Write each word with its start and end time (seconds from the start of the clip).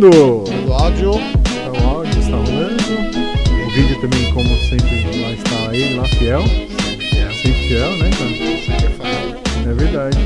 gravando! 0.00 0.44
Do 0.44 0.72
áudio. 0.72 1.12
Tá, 1.12 1.80
o 1.80 1.88
áudio 1.88 2.20
está 2.20 2.36
rolando. 2.36 3.66
O 3.66 3.70
vídeo 3.70 4.00
também, 4.00 4.32
como 4.32 4.48
sempre, 4.56 5.20
lá 5.22 5.30
está 5.32 5.76
ele, 5.76 5.96
lá 5.96 6.04
fiel. 6.04 6.42
Sempre 6.46 7.68
fiel, 7.68 7.96
né, 7.98 8.10
cara? 8.10 9.70
É 9.70 9.74
verdade. 9.74 10.18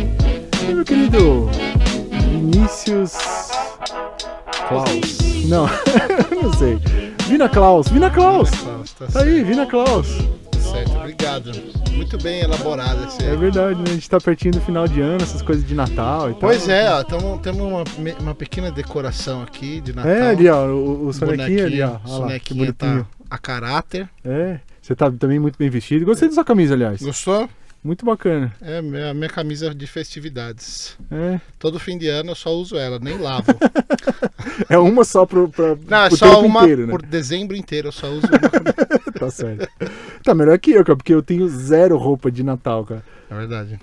E 0.63 0.73
meu 0.73 0.85
querido 0.85 1.51
Vinícius 2.31 3.13
Klaus. 4.69 5.45
Não, 5.47 5.69
não 6.43 6.53
sei. 6.55 6.79
Vina 7.27 7.49
Klaus, 7.49 7.89
Vina 7.89 8.11
Klaus. 8.11 8.51
Tá 8.99 9.07
Tá 9.13 9.21
aí, 9.21 9.43
Vina 9.43 9.67
Klaus. 9.67 10.07
certo, 10.59 10.97
obrigado. 10.97 11.84
Muito 11.95 12.19
bem 12.19 12.41
elaborada 12.41 13.05
essa 13.05 13.23
É 13.23 13.37
verdade, 13.37 13.79
né? 13.79 13.85
A 13.87 13.93
gente 13.93 14.11
tá 14.11 14.21
pertinho 14.21 14.53
do 14.53 14.61
final 14.61 14.87
de 14.87 15.01
ano, 15.01 15.23
essas 15.23 15.43
coisas 15.43 15.67
de 15.67 15.75
Natal 15.75 16.31
e 16.31 16.35
tal. 16.35 16.41
Pois 16.41 16.69
é, 16.69 16.91
ó, 16.93 17.03
temos 17.05 17.61
uma, 17.61 17.85
uma 18.21 18.35
pequena 18.35 18.71
decoração 18.71 19.43
aqui 19.43 19.81
de 19.81 19.93
Natal. 19.93 20.11
É, 20.11 20.31
ali, 20.31 20.49
ó, 20.49 20.67
o, 20.67 21.07
o 21.07 21.13
sonequinho 21.13 21.67
ali, 21.67 21.83
ó. 21.83 21.87
Olha 21.87 21.93
lá, 21.95 22.01
que 22.01 22.09
sonequinho 22.11 22.59
bonitinho. 22.59 23.05
tá 23.05 23.25
a 23.31 23.39
caráter. 23.39 24.09
É, 24.25 24.59
você 24.81 24.95
tá 24.95 25.11
também 25.11 25.39
muito 25.39 25.57
bem 25.59 25.71
vestido. 25.71 26.05
Gostei 26.05 26.29
da 26.29 26.35
sua 26.35 26.45
camisa, 26.45 26.75
aliás. 26.75 27.01
Gostou? 27.01 27.49
Muito 27.85 28.07
bacana. 28.07 28.51
É 28.63 28.81
minha, 28.81 29.13
minha 29.13 29.29
camisa 29.29 29.75
de 29.75 29.87
festividades. 29.87 30.97
É, 31.11 31.39
Todo 31.59 31.79
fim 31.79 31.99
de 31.99 32.09
ano 32.09 32.31
eu 32.31 32.35
só 32.35 32.51
uso 32.55 32.77
ela, 32.79 32.99
nem 32.99 33.19
lavo. 33.19 33.45
é 34.71 34.79
uma 34.79 35.05
só 35.05 35.27
pro, 35.27 35.51
pra, 35.51 35.77
Não, 35.87 36.05
é 36.05 36.09
pro 36.09 36.17
só 36.17 36.37
tempo 36.37 36.47
uma 36.47 36.63
inteiro, 36.63 36.87
né? 36.87 36.91
por 36.93 37.03
dezembro 37.03 37.55
inteiro 37.55 37.89
eu 37.89 37.93
só 37.93 38.09
uso 38.11 38.27
uma. 38.27 38.95
Tá 39.21 39.31
certo. 39.31 39.69
Tá 40.25 40.35
melhor 40.35 40.59
que 40.59 40.71
eu, 40.73 40.83
cara, 40.85 40.97
porque 40.97 41.13
eu 41.15 41.23
tenho 41.23 41.47
zero 41.49 41.97
roupa 41.99 42.31
de 42.33 42.43
Natal, 42.43 42.85
cara. 42.85 43.05
É 43.31 43.35
verdade. 43.35 43.79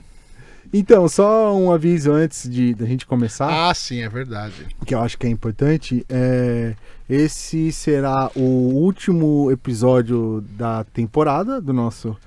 Então, 0.74 1.08
só 1.08 1.56
um 1.56 1.72
aviso 1.72 2.12
antes 2.12 2.50
de 2.50 2.74
da 2.74 2.86
gente 2.86 3.06
começar, 3.06 3.70
Ah, 3.70 3.74
sim, 3.74 4.02
é 4.02 4.10
verdade. 4.10 4.66
que 4.86 4.96
eu 4.96 5.00
acho 5.02 5.18
que 5.18 5.28
é 5.28 5.30
importante. 5.30 6.06
É, 6.10 6.74
esse 7.10 7.72
será 7.72 8.32
o 8.36 8.42
último 8.42 9.52
episódio 9.52 10.44
da 10.58 10.84
temporada 10.86 11.62
do 11.62 11.72
nosso 11.74 12.18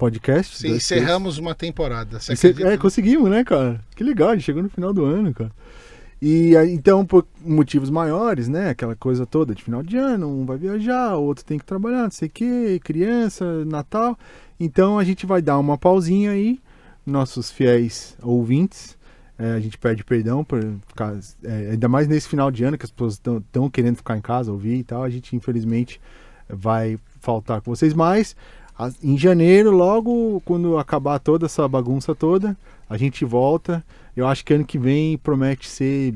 podcast. 0.00 0.56
Sim, 0.56 0.76
encerramos 0.76 1.36
uma 1.36 1.54
temporada. 1.54 2.18
Você 2.18 2.54
é, 2.64 2.76
conseguimos, 2.78 3.30
né, 3.30 3.44
cara? 3.44 3.78
Que 3.94 4.02
legal, 4.02 4.30
a 4.30 4.34
gente 4.34 4.44
chegou 4.44 4.62
no 4.62 4.70
final 4.70 4.94
do 4.94 5.04
ano, 5.04 5.34
cara. 5.34 5.52
E 6.22 6.54
então, 6.70 7.04
por 7.04 7.26
motivos 7.44 7.90
maiores, 7.90 8.48
né? 8.48 8.70
Aquela 8.70 8.96
coisa 8.96 9.26
toda 9.26 9.54
de 9.54 9.62
final 9.62 9.82
de 9.82 9.98
ano, 9.98 10.26
um 10.26 10.46
vai 10.46 10.56
viajar, 10.56 11.16
o 11.16 11.24
outro 11.24 11.44
tem 11.44 11.58
que 11.58 11.64
trabalhar, 11.66 12.04
não 12.04 12.10
sei 12.10 12.28
o 12.28 12.30
quê, 12.30 12.80
criança, 12.82 13.64
Natal. 13.66 14.18
Então 14.58 14.98
a 14.98 15.04
gente 15.04 15.26
vai 15.26 15.42
dar 15.42 15.58
uma 15.58 15.76
pausinha 15.76 16.30
aí, 16.30 16.58
nossos 17.04 17.50
fiéis 17.50 18.16
ouvintes. 18.22 18.98
É, 19.38 19.52
a 19.52 19.60
gente 19.60 19.78
pede 19.78 20.04
perdão 20.04 20.44
por 20.44 20.60
ficar. 20.86 21.18
é, 21.44 21.70
ainda 21.72 21.88
mais 21.88 22.06
nesse 22.06 22.28
final 22.28 22.50
de 22.50 22.64
ano 22.64 22.76
que 22.76 22.84
as 22.84 22.90
pessoas 22.90 23.14
estão 23.14 23.70
querendo 23.70 23.96
ficar 23.96 24.16
em 24.16 24.20
casa, 24.20 24.52
ouvir 24.52 24.76
e 24.76 24.84
tal. 24.84 25.02
A 25.02 25.10
gente, 25.10 25.34
infelizmente, 25.34 25.98
vai 26.46 26.98
faltar 27.20 27.60
com 27.62 27.74
vocês. 27.74 27.94
Mas 27.94 28.36
em 29.02 29.18
janeiro, 29.18 29.70
logo 29.70 30.40
quando 30.44 30.78
acabar 30.78 31.18
toda 31.18 31.46
essa 31.46 31.66
bagunça 31.68 32.14
toda, 32.14 32.56
a 32.88 32.96
gente 32.96 33.24
volta. 33.24 33.84
Eu 34.16 34.26
acho 34.26 34.44
que 34.44 34.54
ano 34.54 34.64
que 34.64 34.78
vem 34.78 35.16
promete 35.18 35.68
ser 35.68 36.14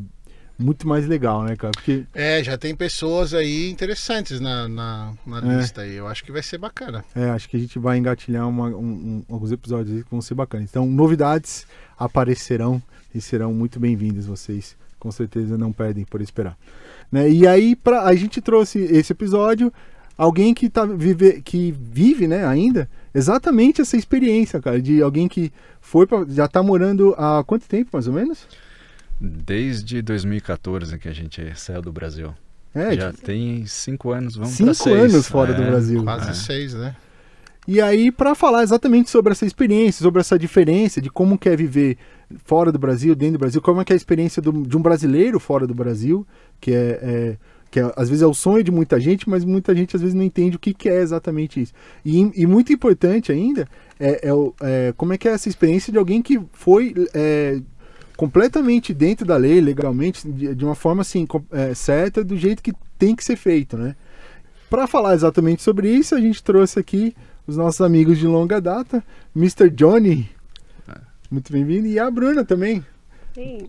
muito 0.58 0.86
mais 0.86 1.06
legal, 1.06 1.42
né, 1.42 1.56
cara? 1.56 1.72
Porque 1.72 2.04
É, 2.14 2.42
já 2.42 2.56
tem 2.56 2.74
pessoas 2.76 3.34
aí 3.34 3.68
interessantes 3.70 4.40
na, 4.40 4.68
na, 4.68 5.12
na 5.26 5.54
É. 5.54 5.56
lista 5.58 5.80
aí. 5.82 5.94
Eu 5.94 6.06
acho 6.06 6.22
que 6.24 6.30
vai 6.32 6.42
ser 6.42 6.58
bacana. 6.58 7.04
é, 7.14 7.30
acho 7.30 7.48
que 7.48 7.56
a 7.56 7.60
gente 7.60 7.78
vai 7.78 7.98
engatilhar 7.98 8.48
uma- 8.48 8.68
um- 8.68 8.76
um- 8.78 9.24
alguns 9.28 9.50
episódios 9.52 9.96
aí 9.96 10.04
que 10.04 10.10
vão 10.10 10.20
ser 10.22 10.34
bacanas. 10.34 10.68
Então, 10.70 10.86
novidades 10.86 11.66
aparecerão 11.98 12.80
e 13.14 13.20
serão 13.20 13.52
muito 13.52 13.80
bem-vindas. 13.80 14.26
Vocês 14.26 14.76
com 14.98 15.10
certeza 15.10 15.58
não 15.58 15.72
perdem 15.72 16.04
por 16.04 16.20
esperar. 16.20 16.56
Né? 17.10 17.28
E 17.30 17.46
aí, 17.46 17.76
pra, 17.76 18.02
a 18.04 18.14
gente 18.14 18.40
trouxe 18.40 18.78
esse 18.78 19.12
episódio. 19.12 19.72
Alguém 20.16 20.54
que, 20.54 20.68
tá, 20.70 20.84
vive, 20.86 21.42
que 21.42 21.72
vive 21.76 22.28
né, 22.28 22.46
ainda 22.46 22.88
exatamente 23.12 23.80
essa 23.80 23.96
experiência, 23.96 24.60
cara, 24.60 24.80
de 24.80 25.02
alguém 25.02 25.26
que 25.26 25.52
foi 25.80 26.06
pra, 26.06 26.24
já 26.28 26.46
tá 26.46 26.62
morando 26.62 27.14
há 27.18 27.42
quanto 27.44 27.66
tempo, 27.66 27.90
mais 27.92 28.06
ou 28.06 28.14
menos? 28.14 28.46
Desde 29.20 30.02
2014 30.02 30.98
que 30.98 31.08
a 31.08 31.12
gente 31.12 31.40
saiu 31.58 31.80
do 31.82 31.92
Brasil. 31.92 32.32
É, 32.74 32.94
Já 32.96 33.12
tem 33.12 33.64
cinco 33.66 34.10
anos, 34.10 34.34
vamos 34.34 34.50
Cinco 34.50 34.66
pra 34.66 34.74
seis. 34.74 35.14
anos 35.14 35.28
fora 35.28 35.54
do 35.54 35.62
Brasil. 35.62 36.02
Quase 36.02 36.30
É. 36.30 36.34
seis, 36.34 36.74
né? 36.74 36.96
E 37.66 37.80
aí, 37.80 38.10
para 38.12 38.34
falar 38.34 38.62
exatamente 38.62 39.08
sobre 39.08 39.32
essa 39.32 39.46
experiência, 39.46 40.02
sobre 40.02 40.20
essa 40.20 40.38
diferença 40.38 41.00
de 41.00 41.08
como 41.08 41.38
que 41.38 41.48
é 41.48 41.56
viver 41.56 41.96
fora 42.44 42.70
do 42.72 42.78
Brasil, 42.78 43.14
dentro 43.14 43.34
do 43.34 43.40
Brasil, 43.40 43.62
como 43.62 43.80
é 43.80 43.84
que 43.84 43.92
é 43.92 43.94
a 43.94 43.96
experiência 43.96 44.42
do- 44.42 44.66
de 44.66 44.76
um 44.76 44.82
brasileiro 44.82 45.38
fora 45.40 45.66
do 45.66 45.74
Brasil, 45.74 46.26
que 46.60 46.72
é, 46.72 46.98
é- 47.02 47.36
que 47.74 47.80
é- 47.80 47.92
às 47.96 48.08
vezes 48.08 48.22
é 48.22 48.26
o 48.26 48.32
sonho 48.32 48.62
de 48.62 48.70
muita 48.70 49.00
gente, 49.00 49.28
mas 49.28 49.44
muita 49.44 49.74
gente 49.74 49.96
às 49.96 50.00
vezes 50.00 50.14
não 50.14 50.22
entende 50.22 50.54
o 50.54 50.60
que, 50.60 50.72
que 50.72 50.88
é 50.88 51.00
exatamente 51.00 51.60
isso. 51.60 51.72
E, 52.04 52.30
e 52.36 52.46
muito 52.46 52.72
importante 52.72 53.32
ainda 53.32 53.66
é, 53.98 54.28
é 54.28 54.32
é 54.60 54.94
como 54.96 55.12
é 55.12 55.18
que 55.18 55.26
é 55.26 55.32
essa 55.32 55.48
experiência 55.48 55.92
de 55.92 55.98
alguém 55.98 56.22
que 56.22 56.40
foi 56.52 56.94
é, 57.12 57.60
completamente 58.16 58.94
dentro 58.94 59.26
da 59.26 59.36
lei, 59.36 59.60
legalmente, 59.60 60.24
de, 60.30 60.54
de 60.54 60.64
uma 60.64 60.76
forma 60.76 61.02
assim 61.02 61.26
é, 61.50 61.74
certa, 61.74 62.22
do 62.22 62.36
jeito 62.36 62.62
que 62.62 62.72
tem 62.96 63.16
que 63.16 63.24
ser 63.24 63.34
feito, 63.34 63.76
né? 63.76 63.96
Para 64.70 64.86
falar 64.86 65.14
exatamente 65.14 65.60
sobre 65.60 65.90
isso, 65.90 66.14
a 66.14 66.20
gente 66.20 66.44
trouxe 66.44 66.78
aqui 66.78 67.12
os 67.44 67.56
nossos 67.56 67.80
amigos 67.80 68.18
de 68.18 68.26
longa 68.28 68.60
data, 68.60 69.02
Mr. 69.34 69.68
Johnny. 69.68 70.30
Muito 71.28 71.52
bem-vindo. 71.52 71.88
E 71.88 71.98
a 71.98 72.08
Bruna 72.08 72.44
também. 72.44 72.84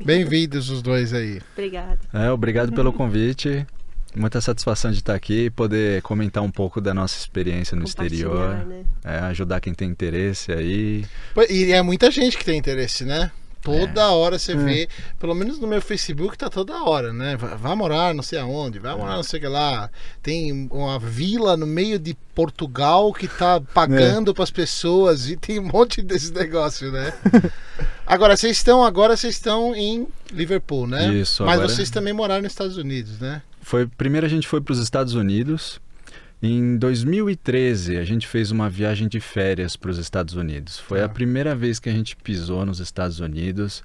Bem-vindos 0.05 0.69
os 0.69 0.83
dois 0.83 1.11
aí. 1.11 1.41
obrigada. 1.53 1.99
É, 2.13 2.29
obrigado 2.29 2.71
pelo 2.71 2.93
convite. 2.93 3.65
Muita 4.15 4.39
satisfação 4.39 4.91
de 4.91 4.99
estar 4.99 5.13
aqui 5.13 5.45
e 5.45 5.49
poder 5.49 6.01
comentar 6.01 6.41
um 6.41 6.51
pouco 6.51 6.79
da 6.79 6.93
nossa 6.93 7.17
experiência 7.17 7.75
no 7.75 7.83
exterior. 7.83 8.65
Né? 8.65 8.83
É, 9.03 9.19
ajudar 9.19 9.59
quem 9.59 9.73
tem 9.73 9.89
interesse 9.89 10.51
aí. 10.51 11.05
E 11.49 11.71
é 11.73 11.81
muita 11.81 12.09
gente 12.09 12.37
que 12.37 12.45
tem 12.45 12.57
interesse, 12.57 13.03
né? 13.03 13.29
Toda 13.61 14.01
É. 14.01 14.05
hora 14.05 14.37
você 14.37 14.55
vê, 14.55 14.87
pelo 15.19 15.33
menos 15.33 15.57
no 15.59 15.65
meu 15.67 15.81
Facebook 15.81 16.37
tá 16.37 16.51
toda 16.51 16.83
hora, 16.83 17.11
né? 17.11 17.35
Vai, 17.35 17.75
morar 17.75 18.13
não 18.13 18.21
sei 18.21 18.37
aonde, 18.37 18.77
vai 18.77 18.95
morar 18.95 19.15
não 19.15 19.23
sei 19.23 19.39
o 19.39 19.41
que 19.41 19.47
lá. 19.47 19.89
Tem 20.21 20.69
uma 20.71 20.99
vila 20.99 21.57
no 21.57 21.65
meio 21.65 21.97
de 21.97 22.15
Portugal 22.35 23.11
que 23.11 23.27
tá 23.27 23.59
pagando 23.73 24.29
É. 24.29 24.33
pras 24.35 24.51
pessoas 24.51 25.27
e 25.31 25.35
tem 25.35 25.57
um 25.59 25.63
monte 25.63 26.03
desses 26.03 26.29
negócios, 26.29 26.93
né? 26.93 27.11
agora 28.05 28.37
vocês 28.37 28.55
estão, 28.55 28.83
agora 28.83 29.17
vocês 29.17 29.33
estão 29.33 29.75
em 29.75 30.07
Liverpool, 30.31 30.85
né? 30.85 31.11
Isso, 31.13 31.43
Mas 31.43 31.55
agora- 31.55 31.67
vocês 31.69 31.89
também 31.89 32.13
moraram 32.13 32.43
nos 32.43 32.51
Estados 32.51 32.77
Unidos, 32.77 33.19
né? 33.19 33.41
Foi, 33.65 33.87
primeiro 33.87 34.27
a 34.27 34.29
gente 34.29 34.47
foi 34.47 34.61
para 34.61 34.73
os 34.73 34.77
Estados 34.79 35.15
Unidos. 35.15 35.81
Em 36.39 36.77
2013 36.77 37.97
a 37.97 38.03
gente 38.03 38.27
fez 38.27 38.51
uma 38.51 38.69
viagem 38.69 39.07
de 39.07 39.19
férias 39.19 39.75
para 39.75 39.89
os 39.89 39.97
Estados 39.97 40.35
Unidos. 40.35 40.77
Foi 40.77 41.01
Ah. 41.01 41.05
a 41.05 41.09
primeira 41.09 41.55
vez 41.55 41.79
que 41.79 41.89
a 41.89 41.91
gente 41.91 42.15
pisou 42.15 42.63
nos 42.63 42.79
Estados 42.79 43.19
Unidos 43.19 43.81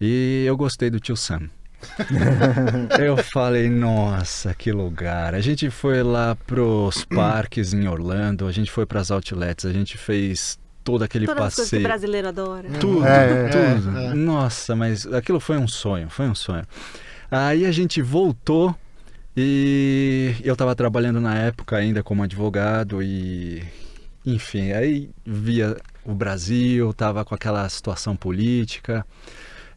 e 0.00 0.44
eu 0.46 0.56
gostei 0.56 0.88
do 0.88 1.00
tio 1.00 1.16
Sam. 1.16 1.50
eu 3.00 3.16
falei, 3.16 3.68
nossa, 3.68 4.54
que 4.54 4.70
lugar. 4.70 5.34
A 5.34 5.40
gente 5.40 5.68
foi 5.68 6.00
lá 6.04 6.36
pros 6.46 7.04
parques 7.04 7.74
em 7.74 7.88
Orlando, 7.88 8.46
a 8.46 8.52
gente 8.52 8.70
foi 8.70 8.86
para 8.86 9.00
as 9.00 9.10
outlets, 9.10 9.64
a 9.64 9.72
gente 9.72 9.98
fez 9.98 10.60
todo 10.84 11.02
aquele 11.02 11.26
Todas 11.26 11.42
as 11.44 11.54
coisas 11.56 11.70
que 11.70 11.76
o 11.76 11.78
passeio. 11.78 11.88
brasileiro 11.88 12.28
adora. 12.28 12.68
Tudo, 12.78 13.04
É, 13.04 13.48
tudo. 13.48 13.98
é, 13.98 14.06
é. 14.06 14.14
Nossa, 14.14 14.76
mas 14.76 15.06
aquilo 15.12 15.40
foi 15.40 15.58
um 15.58 15.66
sonho, 15.66 16.08
foi 16.08 16.28
um 16.28 16.36
sonho. 16.36 16.64
Aí 17.28 17.66
a 17.66 17.72
gente 17.72 18.00
voltou 18.00 18.74
e 19.40 20.34
eu 20.42 20.54
estava 20.54 20.74
trabalhando 20.74 21.20
na 21.20 21.36
época 21.36 21.76
ainda 21.76 22.02
como 22.02 22.22
advogado 22.22 23.02
e 23.02 23.62
enfim, 24.26 24.72
aí 24.72 25.10
via 25.24 25.76
o 26.04 26.12
Brasil, 26.14 26.92
tava 26.92 27.24
com 27.24 27.34
aquela 27.34 27.68
situação 27.68 28.16
política. 28.16 29.06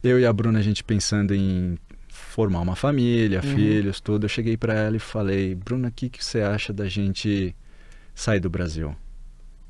Eu 0.02 0.18
e 0.18 0.26
a 0.26 0.32
Bruna 0.32 0.58
a 0.58 0.62
gente 0.62 0.82
pensando 0.82 1.34
em 1.34 1.78
formar 2.08 2.60
uma 2.60 2.74
família, 2.74 3.40
Uhum. 3.44 3.54
filhos, 3.54 4.00
tudo. 4.00 4.24
Eu 4.24 4.28
cheguei 4.28 4.56
para 4.56 4.74
ela 4.74 4.96
e 4.96 5.00
falei: 5.00 5.54
"Bruna, 5.54 5.88
o 5.88 5.92
que 5.92 6.08
que 6.08 6.24
você 6.24 6.40
acha 6.40 6.72
da 6.72 6.88
gente 6.88 7.54
sair 8.14 8.40
do 8.40 8.50
Brasil?" 8.50 8.96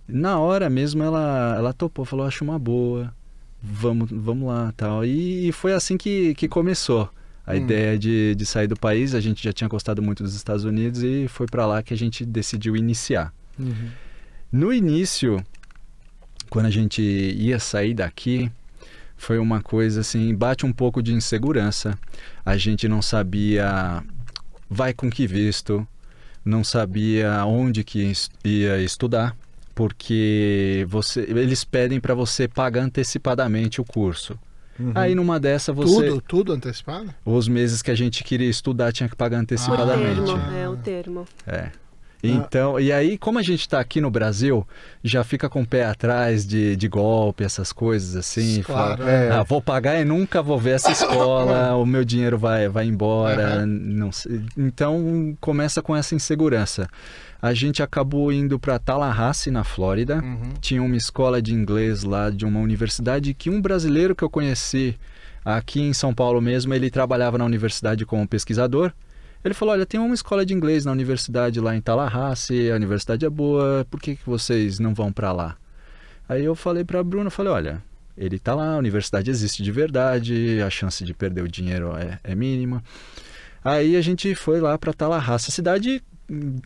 Na 0.08 0.38
hora 0.38 0.68
mesmo 0.70 1.02
ela 1.02 1.54
ela 1.56 1.72
topou, 1.72 2.04
falou: 2.04 2.26
"Acho 2.26 2.44
uma 2.44 2.58
boa. 2.58 3.14
Vamos, 3.62 4.10
vamos 4.10 4.48
lá", 4.48 4.72
tal. 4.76 5.04
E 5.04 5.52
foi 5.52 5.72
assim 5.74 5.96
que 5.98 6.34
que 6.34 6.48
começou. 6.48 7.08
A 7.46 7.54
Hum. 7.54 7.56
ideia 7.56 7.98
de, 7.98 8.34
de 8.34 8.46
sair 8.46 8.66
do 8.66 8.76
país, 8.76 9.14
a 9.14 9.20
gente 9.20 9.42
já 9.42 9.52
tinha 9.52 9.68
gostado 9.68 10.00
muito 10.00 10.22
dos 10.22 10.34
Estados 10.34 10.64
Unidos 10.64 11.02
e 11.02 11.26
foi 11.28 11.46
para 11.46 11.66
lá 11.66 11.82
que 11.82 11.92
a 11.92 11.96
gente 11.96 12.24
decidiu 12.24 12.76
iniciar. 12.76 13.32
No 14.50 14.72
início, 14.72 15.44
quando 16.48 16.66
a 16.66 16.70
gente 16.70 17.02
ia 17.02 17.58
sair 17.58 17.94
daqui, 17.94 18.50
foi 19.16 19.38
uma 19.38 19.60
coisa 19.60 20.00
assim, 20.00 20.34
bate 20.34 20.66
um 20.66 20.72
pouco 20.72 21.02
de 21.02 21.12
insegurança. 21.12 21.98
A 22.44 22.56
gente 22.56 22.88
não 22.88 23.00
sabia 23.00 24.02
vai 24.68 24.94
com 24.94 25.10
que 25.10 25.26
visto, 25.26 25.86
não 26.44 26.64
sabia 26.64 27.44
onde 27.44 27.84
que 27.84 28.12
ia 28.44 28.78
estudar, 28.80 29.36
porque 29.74 30.86
você, 30.88 31.20
eles 31.28 31.62
pedem 31.62 32.00
para 32.00 32.14
você 32.14 32.48
pagar 32.48 32.82
antecipadamente 32.82 33.80
o 33.80 33.84
curso. 33.84 34.38
Uhum. 34.78 34.92
Aí 34.94 35.14
numa 35.14 35.38
dessa 35.38 35.72
você. 35.72 36.08
Tudo, 36.08 36.20
tudo 36.20 36.52
antecipado? 36.52 37.12
Os 37.24 37.46
meses 37.48 37.82
que 37.82 37.90
a 37.90 37.94
gente 37.94 38.24
queria 38.24 38.48
estudar 38.48 38.92
tinha 38.92 39.08
que 39.08 39.16
pagar 39.16 39.38
O 39.38 39.40
antecipadamente. 39.40 40.24
termo, 40.24 40.56
é 40.56 40.68
o 40.68 40.76
termo. 40.76 41.24
É. 41.46 41.70
Então, 42.24 42.78
e 42.78 42.92
aí, 42.92 43.18
como 43.18 43.40
a 43.40 43.42
gente 43.42 43.68
tá 43.68 43.80
aqui 43.80 44.00
no 44.00 44.08
Brasil, 44.08 44.64
já 45.02 45.24
fica 45.24 45.48
com 45.48 45.62
o 45.62 45.66
pé 45.66 45.84
atrás 45.86 46.46
de, 46.46 46.76
de 46.76 46.86
golpe, 46.86 47.42
essas 47.42 47.72
coisas 47.72 48.14
assim. 48.14 48.62
Claro. 48.62 48.98
fala, 48.98 49.10
É. 49.10 49.30
ah, 49.32 49.42
vou 49.42 49.60
pagar 49.60 50.00
e 50.00 50.04
nunca 50.04 50.40
vou 50.40 50.56
ver 50.56 50.76
essa 50.76 50.92
escola, 50.92 51.74
o 51.74 51.84
meu 51.84 52.04
dinheiro 52.04 52.38
vai, 52.38 52.68
vai 52.68 52.86
embora. 52.86 53.66
Não 53.66 54.12
sei. 54.12 54.40
Então, 54.56 55.36
começa 55.40 55.82
com 55.82 55.96
essa 55.96 56.14
insegurança. 56.14 56.88
A 57.42 57.52
gente 57.52 57.82
acabou 57.82 58.32
indo 58.32 58.56
para 58.56 58.78
Tallahassee, 58.78 59.50
na 59.50 59.64
Flórida. 59.64 60.22
Uhum. 60.22 60.54
Tinha 60.60 60.80
uma 60.80 60.96
escola 60.96 61.42
de 61.42 61.52
inglês 61.52 62.04
lá 62.04 62.30
de 62.30 62.46
uma 62.46 62.60
universidade 62.60 63.34
que 63.34 63.50
um 63.50 63.60
brasileiro 63.60 64.14
que 64.14 64.22
eu 64.22 64.30
conheci 64.30 64.96
aqui 65.44 65.80
em 65.80 65.92
São 65.92 66.14
Paulo 66.14 66.40
mesmo, 66.40 66.72
ele 66.72 66.88
trabalhava 66.88 67.36
na 67.36 67.44
universidade 67.44 68.06
como 68.06 68.28
pesquisador. 68.28 68.92
Ele 69.44 69.54
falou: 69.54 69.74
Olha, 69.74 69.84
tem 69.84 69.98
uma 69.98 70.14
escola 70.14 70.46
de 70.46 70.54
inglês 70.54 70.84
na 70.84 70.92
universidade 70.92 71.60
lá 71.60 71.74
em 71.74 71.80
Tallahassee, 71.80 72.70
a 72.70 72.76
universidade 72.76 73.26
é 73.26 73.30
boa, 73.30 73.84
por 73.90 74.00
que, 74.00 74.14
que 74.14 74.24
vocês 74.24 74.78
não 74.78 74.94
vão 74.94 75.12
para 75.12 75.32
lá? 75.32 75.56
Aí 76.28 76.44
eu 76.44 76.54
falei 76.54 76.84
para 76.84 77.02
Bruno: 77.02 77.28
falei, 77.28 77.52
Olha, 77.52 77.82
ele 78.16 78.38
tá 78.38 78.54
lá, 78.54 78.74
a 78.74 78.78
universidade 78.78 79.30
existe 79.30 79.64
de 79.64 79.72
verdade, 79.72 80.62
a 80.64 80.70
chance 80.70 81.04
de 81.04 81.12
perder 81.12 81.42
o 81.42 81.48
dinheiro 81.48 81.96
é, 81.96 82.20
é 82.22 82.34
mínima. 82.36 82.84
Aí 83.64 83.96
a 83.96 84.00
gente 84.00 84.32
foi 84.36 84.60
lá 84.60 84.78
para 84.78 84.92
Tallahassee, 84.92 85.48
a 85.48 85.52
cidade 85.52 86.02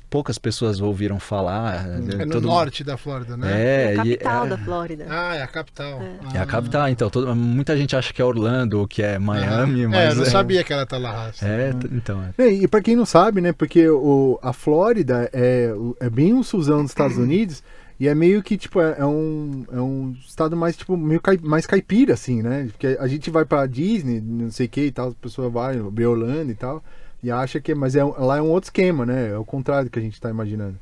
poucas 0.08 0.38
pessoas 0.38 0.80
ouviram 0.80 1.18
falar. 1.18 1.86
É 1.86 2.24
no 2.24 2.32
todo- 2.32 2.46
norte 2.46 2.84
da 2.84 2.96
Flórida, 2.96 3.36
né? 3.36 3.50
É, 3.52 3.82
É 3.82 3.88
a 3.88 3.92
e- 3.92 4.16
capital 4.16 4.46
é- 4.46 4.48
da 4.48 4.58
Flórida. 4.58 5.06
Ah, 5.08 5.34
é 5.36 5.42
a 5.42 5.46
capital. 5.46 6.00
é 6.34 6.38
a 6.38 6.46
capital, 6.46 6.88
então 6.88 7.10
todo- 7.10 7.34
muita 7.34 7.76
gente 7.76 7.94
acha 7.96 8.12
que 8.12 8.22
é 8.22 8.24
Orlando 8.24 8.78
ou 8.80 8.86
que 8.88 9.02
é 9.02 9.18
Miami, 9.18 9.82
Aham. 9.84 9.88
mas 9.90 9.98
É, 10.00 10.10
eu 10.10 10.14
não 10.16 10.24
sabia 10.24 10.62
que 10.64 10.72
era 10.72 10.86
Tallahassee. 10.86 11.44
É, 11.46 11.72
t- 11.72 11.88
então. 11.92 12.22
é. 12.38 12.42
É, 12.44 12.52
E 12.52 12.68
pra 12.68 12.80
quem 12.80 12.94
não 12.96 13.06
sabe, 13.06 13.40
né? 13.40 13.52
Porque 13.52 13.88
o, 13.88 14.38
a 14.42 14.52
Flórida 14.52 15.28
é, 15.32 15.70
é 16.00 16.10
bem 16.10 16.32
um 16.34 16.42
Suzão 16.42 16.82
dos 16.82 16.90
Estados 16.90 17.16
Unidos 17.18 17.62
e 17.98 18.06
é 18.08 18.14
meio 18.14 18.42
que, 18.42 18.56
tipo, 18.58 18.80
é, 18.80 18.96
é 18.98 19.04
um, 19.06 19.64
é 19.72 19.80
um 19.80 20.14
estado 20.26 20.54
mais, 20.56 20.76
tipo, 20.76 20.96
meio 20.96 21.20
cai- 21.20 21.40
mais 21.42 21.66
caipira, 21.66 22.14
assim, 22.14 22.42
né? 22.42 22.68
Porque 22.70 22.96
a 23.00 23.06
gente 23.06 23.30
vai 23.30 23.44
pra 23.44 23.66
Disney, 23.66 24.20
não 24.20 24.50
sei 24.50 24.66
o 24.66 24.68
que 24.68 24.82
e 24.82 24.92
tal, 24.92 25.08
a 25.08 25.14
pessoa 25.14 25.48
vai, 25.48 25.78
ver 25.92 26.06
Orlando 26.06 26.50
e 26.50 26.54
tal, 26.54 26.84
e 27.26 27.30
acha 27.30 27.60
que... 27.60 27.74
Mas 27.74 27.94
é, 27.96 28.02
lá 28.04 28.38
é 28.38 28.42
um 28.42 28.50
outro 28.50 28.68
esquema, 28.68 29.04
né? 29.06 29.30
É 29.30 29.36
o 29.38 29.44
contrário 29.44 29.84
do 29.88 29.90
que 29.90 29.98
a 29.98 30.02
gente 30.02 30.20
tá 30.20 30.30
imaginando. 30.30 30.78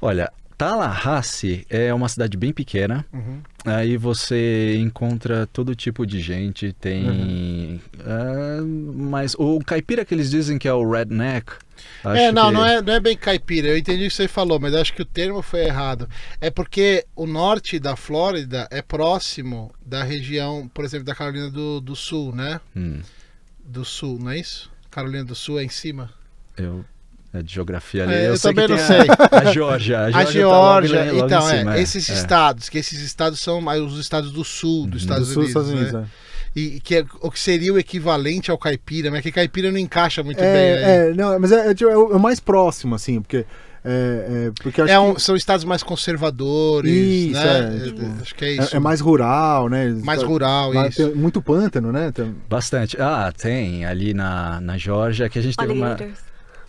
Olha, 0.00 0.30
Tallahassee 0.56 1.66
é 1.68 1.92
uma 1.94 2.08
cidade 2.08 2.36
bem 2.36 2.52
pequena. 2.52 3.04
Uhum. 3.12 3.40
Aí 3.64 3.96
você 3.96 4.76
encontra 4.76 5.46
todo 5.52 5.74
tipo 5.74 6.06
de 6.06 6.20
gente, 6.20 6.72
tem. 6.72 7.80
é, 8.00 8.60
mas 8.60 9.34
o 9.38 9.58
caipira 9.60 10.04
que 10.04 10.14
eles 10.14 10.30
dizem 10.30 10.58
que 10.58 10.68
é 10.68 10.72
o 10.72 10.88
redneck. 10.88 11.52
É, 12.04 12.32
não, 12.32 12.46
que- 12.48 12.52
não, 12.54 12.64
é, 12.66 12.82
não 12.82 12.92
é 12.92 13.00
bem 13.00 13.16
caipira. 13.16 13.68
Eu 13.68 13.76
entendi 13.78 14.04
o 14.06 14.08
que 14.08 14.14
você 14.14 14.26
falou, 14.28 14.58
mas 14.58 14.74
acho 14.74 14.92
que 14.92 15.02
o 15.02 15.06
termo 15.06 15.42
foi 15.42 15.64
errado. 15.64 16.08
É 16.40 16.50
porque 16.50 17.04
o 17.14 17.26
norte 17.26 17.78
da 17.78 17.94
Flórida 17.96 18.66
é 18.70 18.82
próximo 18.82 19.72
da 19.84 20.02
região, 20.02 20.68
por 20.72 20.84
exemplo, 20.84 21.06
da 21.06 21.14
Carolina 21.14 21.50
do, 21.50 21.80
do 21.80 21.94
Sul, 21.96 22.34
né? 22.34 22.60
Hum, 22.76 23.00
Do 23.64 23.84
Sul, 23.84 24.18
não 24.20 24.30
é 24.30 24.38
isso? 24.38 24.70
Carolina 24.90 25.24
do 25.24 25.34
Sul 25.34 25.58
é 25.60 25.64
em 25.64 25.68
cima. 25.68 26.10
eu. 26.56 26.84
É 27.30 27.42
de 27.42 27.52
geografia 27.52 28.04
ali. 28.04 28.14
É, 28.14 28.28
eu 28.28 28.38
sei 28.38 28.54
que 28.54 28.60
também 28.62 28.74
não 28.78 28.86
tem 28.88 28.96
a- 29.00 29.04
sei. 29.04 29.48
A 29.50 29.52
Geórgia. 29.52 30.06
A 30.06 30.10
tá 30.12 30.18
logo 30.20 30.30
Geórgia, 30.32 31.12
em 31.12 31.18
então, 31.18 31.50
é, 31.50 31.58
cima, 31.58 31.78
esses 31.78 32.08
estados, 32.08 32.70
que 32.70 32.78
esses 32.78 32.98
estados 33.02 33.38
são 33.38 33.60
mais 33.60 33.82
os 33.82 33.98
estados 33.98 34.32
do 34.32 34.42
sul 34.42 34.86
dos 34.86 35.02
Uhum. 35.02 35.08
Estados 35.10 35.28
Do 35.28 35.34
sul 35.34 35.42
dos 35.44 35.54
Unidos. 35.54 35.70
Estados 35.72 35.92
Unidos, 35.92 35.92
né? 35.92 36.08
é. 36.56 36.58
E 36.58 36.80
que 36.80 36.96
é 36.96 37.04
o 37.20 37.30
que 37.30 37.38
seria 37.38 37.70
o 37.72 37.78
equivalente 37.78 38.50
ao 38.50 38.56
caipira, 38.56 39.10
mas 39.10 39.20
que 39.20 39.30
caipira 39.30 39.70
não 39.70 39.76
encaixa 39.78 40.22
muito 40.22 40.38
bem 40.40 40.46
aí. 40.48 40.56
É, 40.56 41.08
é, 41.10 41.14
não, 41.14 41.38
mas 41.38 41.52
é, 41.52 41.70
é, 41.70 41.74
tipo, 41.74 41.90
é 41.90 41.96
o 41.96 42.12
é 42.12 42.16
o 42.16 42.18
mais 42.18 42.40
próximo, 42.40 42.94
assim, 42.94 43.20
porque... 43.20 43.44
É, 43.84 44.48
é, 44.48 44.50
porque 44.62 44.80
acho 44.82 44.92
É 44.92 44.98
um- 44.98 45.14
que 45.14 45.22
são 45.22 45.36
estados 45.36 45.64
mais 45.64 45.82
conservadores, 45.82 46.90
Isso, 46.92 47.32
né? 47.40 47.76
é, 47.76 47.84
tipo, 47.84 48.00
acho 48.22 48.34
que 48.34 48.44
é 48.44 48.48
é, 48.48 48.52
isso. 48.62 48.76
é 48.76 48.78
mais 48.78 49.00
rural, 49.00 49.68
né? 49.68 49.88
mais 50.02 50.22
rural, 50.22 50.72
Lá 50.72 50.88
isso. 50.88 51.04
tem 51.06 51.14
muito 51.14 51.40
pântano, 51.40 51.92
né? 51.92 52.10
Tem- 52.12 52.34
Bastante. 52.48 52.96
Ah, 53.00 53.32
tem 53.36 53.84
ali 53.84 54.12
na, 54.14 54.60
na 54.60 54.76
Geórgia 54.76 55.28
que 55.28 55.38
a 55.38 55.42
gente 55.42 55.56
teve 55.56 55.72
uma. 55.72 55.96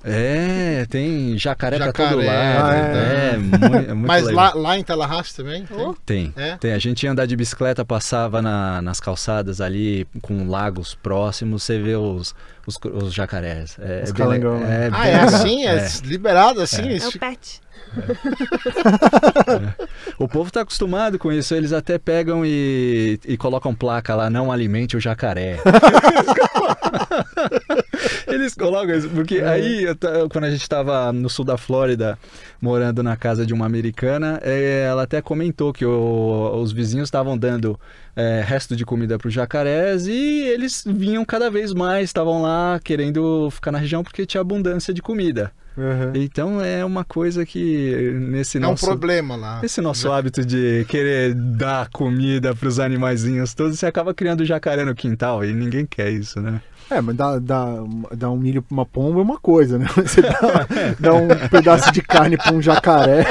É, 0.04 0.86
tem 0.90 1.38
jacaré, 1.38 1.78
pra 1.78 1.92
todo 1.92 2.22
Jacaré, 2.22 2.26
lado. 2.60 2.72
é. 2.74 3.34
É, 3.34 3.38
muito, 3.38 3.66
é 3.66 3.94
muito 3.94 4.08
Mas 4.08 4.26
legal. 4.26 4.46
lá, 4.46 4.54
lá 4.62 4.78
em 4.78 4.84
Tallahassee 4.84 5.36
também? 5.36 5.66
tem? 5.66 5.78
Oh, 5.78 5.94
Tem, 6.06 6.34
É? 6.38 6.56
tem. 6.58 6.74
A 6.74 6.80
gente 6.80 7.04
ia 7.04 7.12
andar 7.12 7.26
de 7.26 7.36
bicicleta, 7.36 7.84
passava 7.84 8.42
na- 8.42 8.82
nas 8.82 9.00
calçadas 9.00 9.60
ali, 9.60 10.08
com 10.22 10.48
lagos 10.50 10.96
próximos, 10.96 11.64
você 11.64 11.78
vê 11.80 11.96
os, 11.96 12.34
os, 12.66 12.78
os 13.04 13.14
jacarés. 13.14 13.76
É, 13.80 14.04
Os 14.06 14.10
é 14.12 14.14
bem 14.14 14.40
né? 14.40 14.86
é 14.86 14.90
Ah, 14.92 15.00
bem 15.04 15.12
é 15.12 15.22
legal. 15.22 15.36
assim? 15.36 15.66
É, 15.68 15.88
liberado 16.06 16.62
assim? 16.62 16.88
é 16.88 16.94
Isso 16.96 17.18
o 17.18 17.20
pet. 17.20 17.62
O 20.18 20.28
povo 20.28 20.52
tá 20.52 20.62
acostumado 20.62 21.18
com 21.18 21.32
isso, 21.32 21.56
eles 21.56 21.72
até 21.74 21.98
pegam 21.98 22.46
e, 22.46 23.20
e 23.26 23.38
colocam 23.38 23.74
placa 23.74 24.14
lá, 24.16 24.30
não 24.30 24.52
alimente 24.52 24.98
o 24.98 25.00
jacaré. 25.00 25.58
eles 28.40 28.54
colocam 28.56 28.96
isso, 28.96 29.10
porque 29.10 29.36
É. 29.36 29.48
aí, 29.48 29.84
eu 29.84 30.30
quando 30.30 30.46
a 30.46 30.52
gente 30.52 30.68
tava 30.68 31.12
no 31.14 31.30
sul 31.30 31.46
da 31.46 31.58
Flórida, 31.58 32.18
morando 32.62 33.02
na 33.04 33.16
casa 33.18 33.46
de 33.46 33.54
uma 33.54 33.66
americana, 33.66 34.40
eh, 34.44 34.86
ela 34.90 35.04
até 35.04 35.22
comentou 35.22 35.72
que 35.74 35.86
o- 35.86 36.52
os 36.62 36.72
vizinhos 36.72 37.08
estavam 37.08 37.38
dando 37.38 37.80
eh, 38.16 38.44
resto 38.46 38.76
de 38.76 38.84
comida 38.86 39.18
para 39.18 39.28
os 39.30 39.34
jacarés 39.34 40.06
e 40.08 40.42
eles 40.42 40.84
vinham 40.86 41.24
cada 41.24 41.50
vez 41.50 41.74
mais, 41.74 42.04
estavam 42.06 42.42
lá 42.42 42.78
querendo 42.84 43.50
ficar 43.50 43.72
na 43.72 43.78
região 43.78 44.04
porque 44.04 44.26
tinha 44.26 44.42
abundância 44.42 44.94
de 44.94 45.02
comida. 45.02 45.52
Uhum. 45.78 46.12
Então 46.16 46.62
é 46.62 46.84
uma 46.84 47.06
coisa 47.06 47.46
que 47.46 48.12
nesse 48.20 48.58
é 48.58 48.60
um 48.62 48.72
nosso 48.72 48.86
problema 48.86 49.38
lá. 49.38 49.62
esse 49.64 49.80
nosso 49.80 50.12
hábito 50.12 50.44
de 50.44 50.86
querer 50.90 51.34
dar 51.34 51.88
comida 51.90 52.54
para 52.54 52.68
os 52.68 52.78
animaizinhos 52.80 53.54
todos, 53.54 53.80
você 53.80 53.86
acaba 53.86 54.14
criando 54.14 54.44
jacaré 54.44 54.84
no 54.84 54.94
quintal 54.94 55.46
e 55.46 55.54
ninguém 55.54 55.86
quer 55.86 56.10
isso, 56.12 56.42
né? 56.42 56.60
É, 56.90 57.02
mas 57.02 57.16
dar 57.16 57.40
dá, 57.40 57.76
dá 58.16 58.30
um 58.32 58.38
milho 58.38 58.62
pra 58.62 58.74
uma 58.74 58.86
pomba 58.86 59.20
é 59.20 59.24
uma 59.24 59.38
coisa, 59.40 59.78
né? 59.78 59.86
Você 59.96 60.22
dá, 60.22 60.68
dá 61.00 61.14
um 61.14 61.28
pedaço 61.50 61.92
de 61.92 62.02
carne 62.02 62.36
pra 62.38 62.52
um 62.54 62.62
jacaré. 62.62 63.26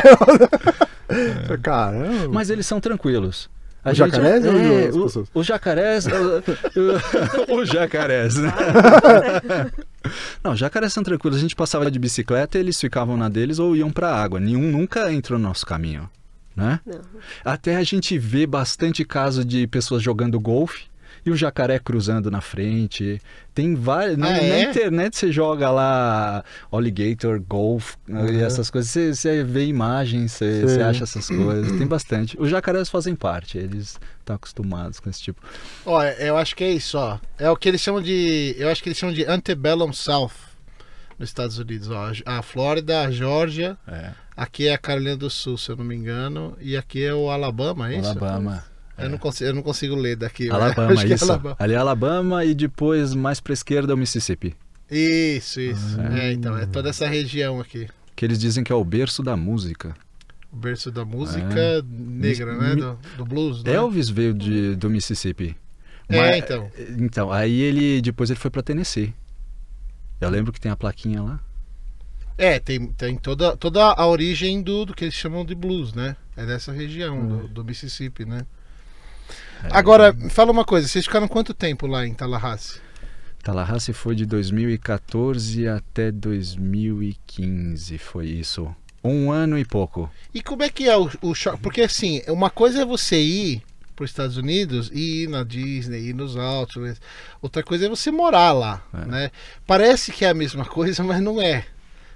Caramba. 1.63 2.29
Mas 2.33 2.51
eles 2.51 2.67
são 2.67 2.81
tranquilos. 2.81 3.49
A 3.85 3.93
Os 3.93 3.97
gente- 3.97 4.11
jacarés 4.11 4.45
ou 4.45 4.57
é, 4.59 4.87
as 4.89 4.97
o- 4.97 5.03
pessoas? 5.05 5.29
Os 5.35 5.47
jacarés. 5.47 6.05
os 7.49 7.69
jacarés, 7.69 8.37
né? 8.37 8.53
Não, 10.43 10.53
os 10.53 10.59
jacarés 10.59 10.93
são 10.93 11.03
tranquilos. 11.03 11.39
A 11.39 11.41
gente 11.41 11.57
passava 11.57 11.91
de 11.91 11.99
bicicleta, 11.99 12.59
eles 12.59 12.79
ficavam 12.81 13.17
na 13.17 13.29
deles 13.29 13.59
ou 13.59 13.75
iam 13.77 13.91
pra 13.91 14.15
água. 14.15 14.39
Nenhum 14.41 14.71
nunca 14.71 15.13
entrou 15.13 15.39
no 15.39 15.49
nosso 15.49 15.65
caminho, 15.65 16.09
né? 16.55 16.81
Não. 16.85 17.01
Até 17.45 17.77
a 17.77 17.83
gente 17.83 18.19
vê 18.19 18.47
bastante 18.47 19.05
caso 19.05 19.45
de 19.45 19.67
pessoas 19.67 20.03
jogando 20.03 20.39
golfe 20.41 20.85
e 21.29 21.31
o 21.31 21.37
jacaré 21.37 21.79
cruzando 21.79 22.31
na 22.31 22.41
frente. 22.41 23.21
Tem 23.55 23.75
várias. 23.75 24.17
na, 24.17 24.29
Ah, 24.29 24.33
na 24.33 24.39
é? 24.39 24.63
internet 24.71 25.17
você 25.17 25.31
joga 25.33 25.71
lá 25.71 26.45
alligator, 26.71 27.41
golf 27.41 27.95
e 28.09 28.13
Uhum. 28.13 28.41
essas 28.45 28.71
coisas. 28.71 28.91
Você, 28.91 29.15
você 29.15 29.45
vê 29.45 29.67
imagens, 29.67 30.33
você, 30.33 30.63
você 30.63 30.81
acha 30.83 31.05
essas 31.05 31.27
coisas. 31.29 31.77
Tem 31.79 31.87
bastante. 31.87 32.37
Os 32.41 32.49
jacarés 32.51 32.89
fazem 32.89 33.15
parte, 33.15 33.59
eles 33.59 33.99
estão 34.21 34.37
acostumados 34.37 35.01
com 35.01 35.11
esse 35.11 35.21
tipo. 35.23 35.41
Ó, 35.85 36.03
eu 36.03 36.37
acho 36.37 36.55
que 36.57 36.65
é 36.65 36.71
isso, 36.73 36.97
ó. 36.99 37.19
É 37.39 37.51
o 37.51 37.57
que 37.57 37.69
eles 37.69 37.81
chamam 37.81 38.01
de. 38.03 38.55
Eu 38.59 38.69
acho 38.69 38.83
que 38.83 38.89
eles 38.89 38.99
chamam 38.99 39.15
de 39.15 39.25
Antebellum 39.25 39.93
South 39.93 40.31
nos 41.19 41.29
Estados 41.31 41.59
Unidos, 41.59 41.91
ó. 41.91 42.13
A 42.25 42.43
Flórida, 42.43 43.03
a 43.03 43.11
Geórgia, 43.11 43.77
É. 43.89 44.11
aqui 44.37 44.69
é 44.69 44.75
a 44.75 44.79
Carolina 44.79 45.17
do 45.17 45.29
Sul, 45.29 45.59
se 45.59 45.69
eu 45.71 45.77
não 45.77 45.85
me 45.85 45.97
engano, 45.97 46.57
e 46.61 46.77
aqui 46.77 47.03
é 47.05 47.13
o 47.13 47.29
Alabama, 47.29 47.93
é 47.93 47.99
isso? 47.99 48.09
Alabama. 48.11 48.63
Eu, 48.99 49.09
não 49.09 49.19
consigo, 49.19 49.51
eu 49.51 49.55
não 49.55 49.63
consigo 49.63 49.95
ler 49.95 50.17
daqui. 50.17 50.51
Alabama, 50.51 51.03
é 51.03 51.07
isso. 51.07 51.25
Alabama. 51.25 51.57
Ali 51.59 51.75
é 51.75 51.77
Alabama 51.77 52.45
e 52.45 52.55
depois 52.55 53.15
mais 53.15 53.41
pra 53.41 53.53
esquerda 53.53 53.93
é 53.93 53.95
o 53.95 53.99
Mississippi. 53.99 54.55
Isso, 54.91 55.61
isso. 55.61 55.97
Ah. 56.01 56.19
É, 56.19 56.33
então, 56.33 56.57
é 56.57 56.67
toda 56.67 56.89
essa 56.89 57.07
região 57.07 57.61
aqui. 57.61 57.87
Que 58.17 58.25
eles 58.25 58.39
dizem 58.39 58.65
que 58.65 58.73
é 58.73 58.75
o 58.75 58.85
berço 58.85 59.23
da 59.23 59.37
música. 59.37 59.95
O 60.51 60.57
berço 60.57 60.91
da 60.91 61.05
música 61.05 61.61
É. 61.61 61.83
negra, 61.89 62.57
né? 62.57 62.75
Do, 62.75 62.99
do 63.19 63.25
blues, 63.25 63.63
né? 63.63 63.75
Elvis 63.75 64.09
veio 64.09 64.33
de, 64.35 64.75
do 64.77 64.89
Mississippi. 64.91 65.55
É, 66.09 66.21
Mas- 66.21 66.37
então. 66.39 66.71
Então, 66.99 67.31
aí 67.33 67.61
ele 67.61 68.01
depois 68.01 68.31
ele 68.31 68.39
foi 68.41 68.51
pra 68.51 68.63
Tennessee. 68.63 69.15
Eu 70.21 70.31
lembro 70.31 70.53
que 70.53 70.61
tem 70.61 70.73
a 70.73 70.77
plaquinha 70.77 71.23
lá. 71.23 71.41
É, 72.37 72.59
tem, 72.59 72.87
tem 72.87 73.17
toda, 73.17 73.57
toda 73.57 73.83
a 73.85 74.07
origem 74.07 74.63
do, 74.63 74.85
do 74.87 74.95
que 74.95 75.05
eles 75.05 75.15
chamam 75.15 75.45
de 75.45 75.55
blues, 75.55 75.93
né? 75.93 76.17
É 76.37 76.47
dessa 76.47 76.73
região, 76.73 77.27
do, 77.27 77.49
do 77.49 77.65
Mississippi, 77.65 78.25
né? 78.25 78.47
É, 79.65 79.69
Agora, 79.71 80.15
fala 80.31 80.53
uma 80.53 80.65
coisa, 80.65 80.87
vocês 80.89 81.05
ficaram 81.05 81.27
quanto 81.29 81.53
tempo 81.55 81.87
lá 81.87 82.07
em 82.07 82.15
Tallahassee? 82.15 82.81
Tallahassee 83.43 83.93
foi 83.95 84.15
de 84.15 84.27
2014 84.27 85.67
até 85.69 86.11
2015, 86.11 87.99
foi 87.99 88.27
isso. 88.27 88.75
Um 89.03 89.31
ano 89.31 89.59
e 89.59 89.65
pouco. 89.65 90.11
E 90.35 90.43
como 90.43 90.63
é 90.63 90.69
que 90.69 90.89
é 90.89 90.97
o, 90.97 91.09
o 91.23 91.35
choque? 91.35 91.61
Porque 91.63 91.83
assim, 91.83 92.23
uma 92.29 92.51
coisa 92.51 92.83
é 92.83 92.85
você 92.85 93.21
ir 93.21 93.63
para 93.95 94.05
os 94.05 94.11
Estados 94.11 94.37
Unidos 94.37 94.91
e 94.93 95.23
ir 95.25 95.29
na 95.29 95.43
Disney, 95.45 96.09
ir 96.09 96.15
nos 96.15 96.37
Altos. 96.37 97.01
Outra 97.41 97.63
coisa 97.63 97.87
é 97.87 97.89
você 97.89 98.11
morar 98.11 98.53
lá, 98.53 98.83
É. 98.93 99.05
né? 99.07 99.31
Parece 99.67 100.13
que 100.13 100.25
é 100.25 100.29
a 100.29 100.35
mesma 100.35 100.65
coisa, 100.65 101.03
mas 101.03 101.21
não 101.21 101.41
é. 101.41 101.65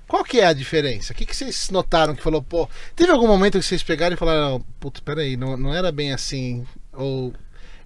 Qual 0.06 0.24
que 0.24 0.40
é 0.40 0.46
a 0.46 0.52
diferença? 0.52 1.12
O 1.12 1.16
que, 1.16 1.24
que 1.24 1.34
vocês 1.34 1.70
notaram 1.70 2.14
que 2.14 2.22
falou, 2.22 2.42
pô, 2.42 2.68
teve 2.94 3.10
algum 3.10 3.26
momento 3.26 3.58
que 3.58 3.64
vocês 3.64 3.82
pegaram 3.82 4.14
e 4.14 4.18
falaram, 4.18 4.60
putz, 4.78 5.00
peraí, 5.00 5.36
não, 5.36 5.56
não 5.56 5.72
era 5.74 5.90
bem 5.90 6.12
assim? 6.12 6.66
Ou 6.92 7.32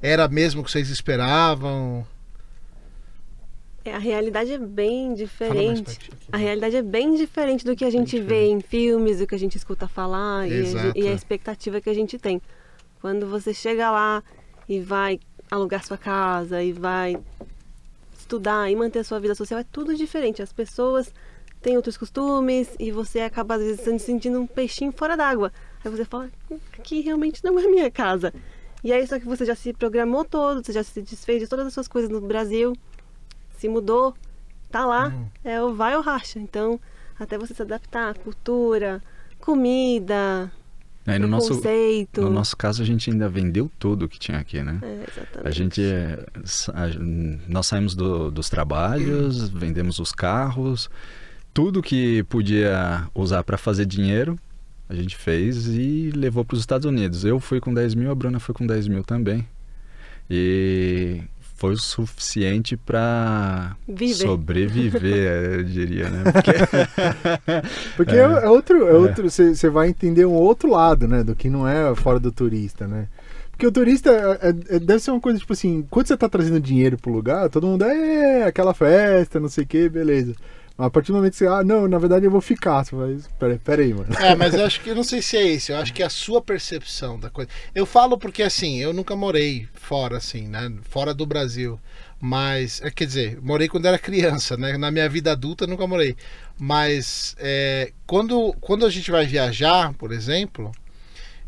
era 0.01 0.29
mesmo 0.29 0.61
o 0.61 0.65
que 0.65 0.71
vocês 0.71 0.89
esperavam? 0.91 2.07
É, 3.85 3.95
a 3.95 3.99
realidade 3.99 4.53
é 4.53 4.59
bem 4.59 5.15
diferente. 5.15 5.93
aqui. 5.93 6.11
A 6.33 6.37
realidade 6.37 6.77
é 6.77 6.83
bem 6.83 7.15
diferente 7.15 7.65
do 7.65 7.77
que 7.77 7.85
a 7.85 7.91
gente 7.91 8.21
vê 8.21 8.47
em 8.47 8.61
filmes, 8.61 9.21
do 9.21 9.27
que 9.27 9.35
a 9.35 9.39
gente 9.39 9.57
escuta 9.57 9.87
falar 9.87 10.49
e 10.49 10.53
a, 10.77 10.93
e 10.97 11.09
a 11.09 11.13
expectativa 11.13 11.81
que 11.81 11.89
a 11.89 11.95
gente 11.95 12.19
tem. 12.19 12.43
Quando 13.01 13.29
você 13.29 13.55
chega 13.55 13.91
lá 13.91 14.25
e 14.69 14.81
vai 14.81 15.21
alugar 15.49 15.85
sua 15.85 15.97
casa 15.97 16.61
e 16.63 16.73
vai 16.73 17.17
estudar 18.19 18.69
e 18.69 18.75
manter 18.75 18.99
a 18.99 19.05
sua 19.05 19.21
vida 19.21 19.37
social, 19.37 19.61
é 19.61 19.65
tudo 19.71 19.95
diferente. 19.95 20.43
As 20.43 20.53
pessoas 20.53 21.15
têm 21.63 21.77
outros 21.77 21.97
costumes 21.97 22.69
e 22.81 22.91
você 22.91 23.21
acaba 23.21 23.55
às 23.55 23.63
vezes 23.63 23.81
se 23.83 23.99
sentindo 24.01 24.41
um 24.41 24.47
peixinho 24.49 24.91
fora 24.91 25.17
d'água. 25.17 25.53
Aí 25.85 25.91
você 25.91 26.05
fala, 26.05 26.29
"Hum, 26.51 26.59
aqui 26.77 27.01
realmente 27.03 27.45
não 27.45 27.57
é 27.57 27.69
minha 27.69 27.91
casa. 27.91 28.35
E 28.87 28.93
aí 28.93 29.05
só 29.05 29.19
que 29.19 29.26
você 29.26 29.45
já 29.45 29.57
se 29.57 29.73
programou 29.73 30.25
todo, 30.25 30.64
você 30.64 30.73
já 30.73 30.85
se 30.85 31.02
desfez 31.02 31.40
de 31.43 31.49
todas 31.49 31.66
as 31.66 31.75
suas 31.75 31.88
coisas 31.88 32.09
no 32.09 32.21
Brasil, 32.21 32.73
se 33.59 33.69
mudou, 33.69 34.14
tá 34.71 34.87
lá, 34.87 35.09
Uhum. 35.09 35.26
é 35.43 35.61
o 35.61 35.75
vai 35.75 35.97
ou 35.97 36.02
racha. 36.02 36.38
Então, 36.38 36.78
até 37.19 37.37
você 37.37 37.52
se 37.52 37.62
adaptar 37.62 38.11
à 38.11 38.14
cultura, 38.14 39.02
comida, 39.40 40.52
Aí 41.05 41.19
no 41.19 41.26
nosso, 41.26 41.55
conceito. 41.55 42.21
no 42.21 42.31
nosso 42.31 42.57
caso, 42.57 42.83
a 42.83 42.85
gente 42.87 43.11
ainda 43.11 43.28
vendeu 43.28 43.69
tudo 43.78 44.09
que 44.09 44.19
tinha 44.21 44.38
aqui, 44.38 44.62
né? 44.62 44.78
É, 44.83 45.05
exatamente. 45.09 45.49
A 45.49 45.50
gente, 45.50 45.83
é, 45.83 46.25
a- 46.75 46.88
nós 47.49 47.66
saímos 47.66 47.95
do- 47.95 48.31
dos 48.31 48.49
trabalhos, 48.50 49.49
vendemos 49.49 49.99
os 49.99 50.12
carros, 50.12 50.88
tudo 51.55 51.83
que 51.83 52.23
podia 52.25 53.09
usar 53.14 53.43
para 53.45 53.57
fazer 53.57 53.87
dinheiro, 53.87 54.38
a 54.88 54.95
gente 54.95 55.16
fez 55.16 55.66
e 55.69 56.11
levou 56.14 56.45
para 56.45 56.55
os 56.55 56.61
Estados 56.61 56.85
Unidos. 56.87 57.25
Eu 57.25 57.40
fui 57.40 57.61
com 57.61 57.73
10 57.75 57.95
mil, 57.95 58.11
a 58.11 58.14
Bruna 58.14 58.38
foi 58.38 58.55
com 58.55 58.66
10 58.66 58.88
mil 58.88 59.02
também. 59.02 59.47
E 60.31 61.21
foi 61.57 61.73
o 61.73 61.76
suficiente 61.76 62.76
para 62.76 63.76
Viver. 63.88 64.14
sobreviver, 64.26 65.55
eu 65.59 65.64
diria, 65.64 66.11
né? 66.11 66.25
Porque 66.33 66.52
Porque 67.97 68.14
é, 68.14 68.19
é 68.21 68.49
outro, 68.49 68.87
é 68.87 68.93
outro, 68.93 69.31
você 69.31 69.71
vai 69.71 69.88
entender 69.88 70.26
um 70.26 70.35
outro 70.35 70.71
lado, 70.71 71.09
né, 71.09 71.23
do 71.25 71.35
que 71.35 71.49
não 71.49 71.66
é 71.66 71.95
fora 71.95 72.19
do 72.21 72.31
turista, 72.31 72.87
né? 72.87 73.07
Porque 73.50 73.66
o 73.66 73.73
turista 73.73 74.11
é- 74.11 74.49
é- 74.50 74.76
é- 74.76 74.78
deve 74.78 75.00
ser 75.00 75.11
uma 75.12 75.21
coisa 75.21 75.38
tipo 75.38 75.52
assim, 75.55 75.87
quando 75.88 76.07
você 76.09 76.16
tá 76.16 76.28
trazendo 76.28 76.61
dinheiro 76.61 76.99
pro 76.99 77.11
lugar, 77.12 77.49
todo 77.49 77.66
mundo 77.66 77.85
é 77.87 78.43
aquela 78.45 78.75
festa, 78.75 79.40
não 79.40 79.49
sei 79.49 79.64
o 79.64 79.66
que, 79.66 79.88
beleza. 79.88 80.35
A 80.78 80.90
partir 80.90 81.11
do 81.11 81.14
momento 81.16 81.33
que 81.33 81.38
você, 81.38 81.47
ah, 81.47 81.64
não, 81.64 81.88
na 81.88 81.99
verdade 81.99 82.26
eu 82.26 82.30
vou 82.30 82.42
ficar, 82.42 82.85
você 82.85 82.95
vai, 82.95 83.18
pera, 83.38 83.61
pera 83.64 83.83
aí, 83.83 83.95
mano. 83.95 84.12
É, 84.21 84.35
mas 84.35 84.52
eu 84.52 84.64
acho 84.64 84.83
que 84.83 84.90
eu 84.90 84.95
não 84.95 85.02
sei 85.02 85.23
se 85.23 85.37
é 85.37 85.42
isso. 85.42 85.73
Eu 85.73 85.78
acho 85.78 85.92
que 85.92 86.02
é 86.02 86.06
a 86.06 86.11
sua 86.11 86.42
percepção 86.42 87.18
da 87.18 87.30
coisa. 87.30 87.50
Eu 87.75 87.87
falo 87.87 88.18
porque 88.18 88.42
assim, 88.42 88.78
eu 88.78 88.92
nunca 88.92 89.16
morei 89.16 89.66
fora, 89.73 90.18
assim, 90.18 90.47
né? 90.49 90.71
Fora 90.83 91.14
do 91.14 91.25
Brasil. 91.25 91.80
Mas, 92.21 92.80
é, 92.83 92.90
quer 92.90 93.06
dizer, 93.06 93.38
morei 93.42 93.68
quando 93.68 93.87
era 93.87 93.99
criança, 93.99 94.56
né? 94.56 94.76
Na 94.76 94.90
minha 94.90 95.09
vida 95.09 95.33
adulta 95.33 95.66
nunca 95.66 95.87
morei. 95.87 96.14
Mas 96.59 97.35
é, 97.38 97.92
quando, 98.06 98.54
quando 98.61 98.85
a 98.85 98.90
gente 98.90 99.11
vai 99.11 99.26
viajar, 99.26 99.95
por 99.95 100.12
exemplo, 100.12 100.73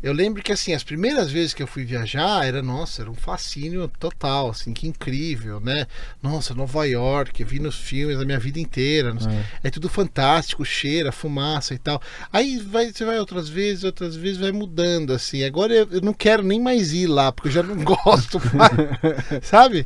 eu 0.01 0.13
lembro 0.13 0.41
que 0.41 0.51
assim, 0.51 0.73
as 0.73 0.83
primeiras 0.83 1.29
vezes 1.31 1.53
que 1.53 1.61
eu 1.61 1.67
fui 1.67 1.83
viajar, 1.83 2.45
era, 2.45 2.61
nossa, 2.61 3.01
era 3.01 3.11
um 3.11 3.15
fascínio 3.15 3.87
total, 3.99 4.49
assim, 4.49 4.73
que 4.73 4.87
incrível, 4.87 5.59
né? 5.59 5.85
Nossa, 6.23 6.53
Nova 6.53 6.85
York, 6.87 7.43
vi 7.43 7.59
nos 7.59 7.75
filmes 7.75 8.17
a 8.19 8.25
minha 8.25 8.39
vida 8.39 8.59
inteira, 8.59 9.13
sei- 9.19 9.31
é 9.63 9.69
tudo 9.69 9.89
fantástico, 9.89 10.63
cheira, 10.63 11.11
fumaça 11.11 11.73
e 11.73 11.77
tal. 11.77 12.01
Aí 12.31 12.59
vai, 12.59 12.91
você 12.93 13.03
vai 13.03 13.19
outras 13.19 13.49
vezes, 13.49 13.83
outras 13.83 14.15
vezes 14.15 14.37
vai 14.39 14.51
mudando, 14.51 15.11
assim. 15.13 15.43
Agora 15.43 15.73
eu, 15.73 15.87
eu 15.91 16.01
não 16.01 16.13
quero 16.13 16.43
nem 16.43 16.59
mais 16.61 16.93
ir 16.93 17.07
lá, 17.07 17.31
porque 17.31 17.49
eu 17.49 17.53
já 17.53 17.63
não 17.63 17.75
gosto 17.83 18.39
mais, 18.55 19.45
sabe? 19.45 19.85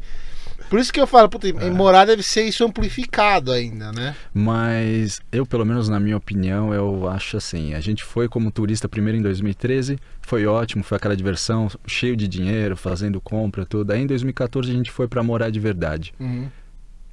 Por 0.74 0.80
isso 0.80 0.92
que 0.92 1.00
eu 1.00 1.06
falo, 1.06 1.30
puta, 1.30 1.48
em 1.48 1.70
morar 1.70 2.04
deve 2.04 2.24
ser 2.24 2.46
isso 2.46 2.66
amplificado 2.66 3.52
ainda, 3.52 3.92
né? 3.92 4.16
Mas 4.34 5.22
eu, 5.32 5.46
pelo 5.46 5.64
menos 5.64 5.88
na 5.88 6.00
minha 6.00 6.18
opinião, 6.18 6.74
eu 6.74 7.08
acho 7.08 7.38
assim. 7.38 7.76
A 7.76 7.80
gente 7.80 8.04
foi 8.04 8.28
como 8.28 8.50
turista 8.50 8.90
primeiro 8.90 9.20
em 9.20 9.22
2013, 9.22 10.00
foi 10.20 10.48
ótimo, 10.48 10.84
foi 10.84 10.96
aquela 10.96 11.16
diversão, 11.16 11.70
cheio 11.86 12.18
de 12.18 12.28
dinheiro, 12.28 12.76
fazendo 12.76 13.22
compra, 13.22 13.68
tudo. 13.68 13.92
Aí 13.92 14.02
em 14.02 14.08
2014 14.08 14.72
a 14.72 14.74
gente 14.74 14.90
foi 14.90 15.08
para 15.08 15.22
morar 15.22 15.52
de 15.52 15.60
verdade. 15.60 16.12
Uhum. 16.20 16.50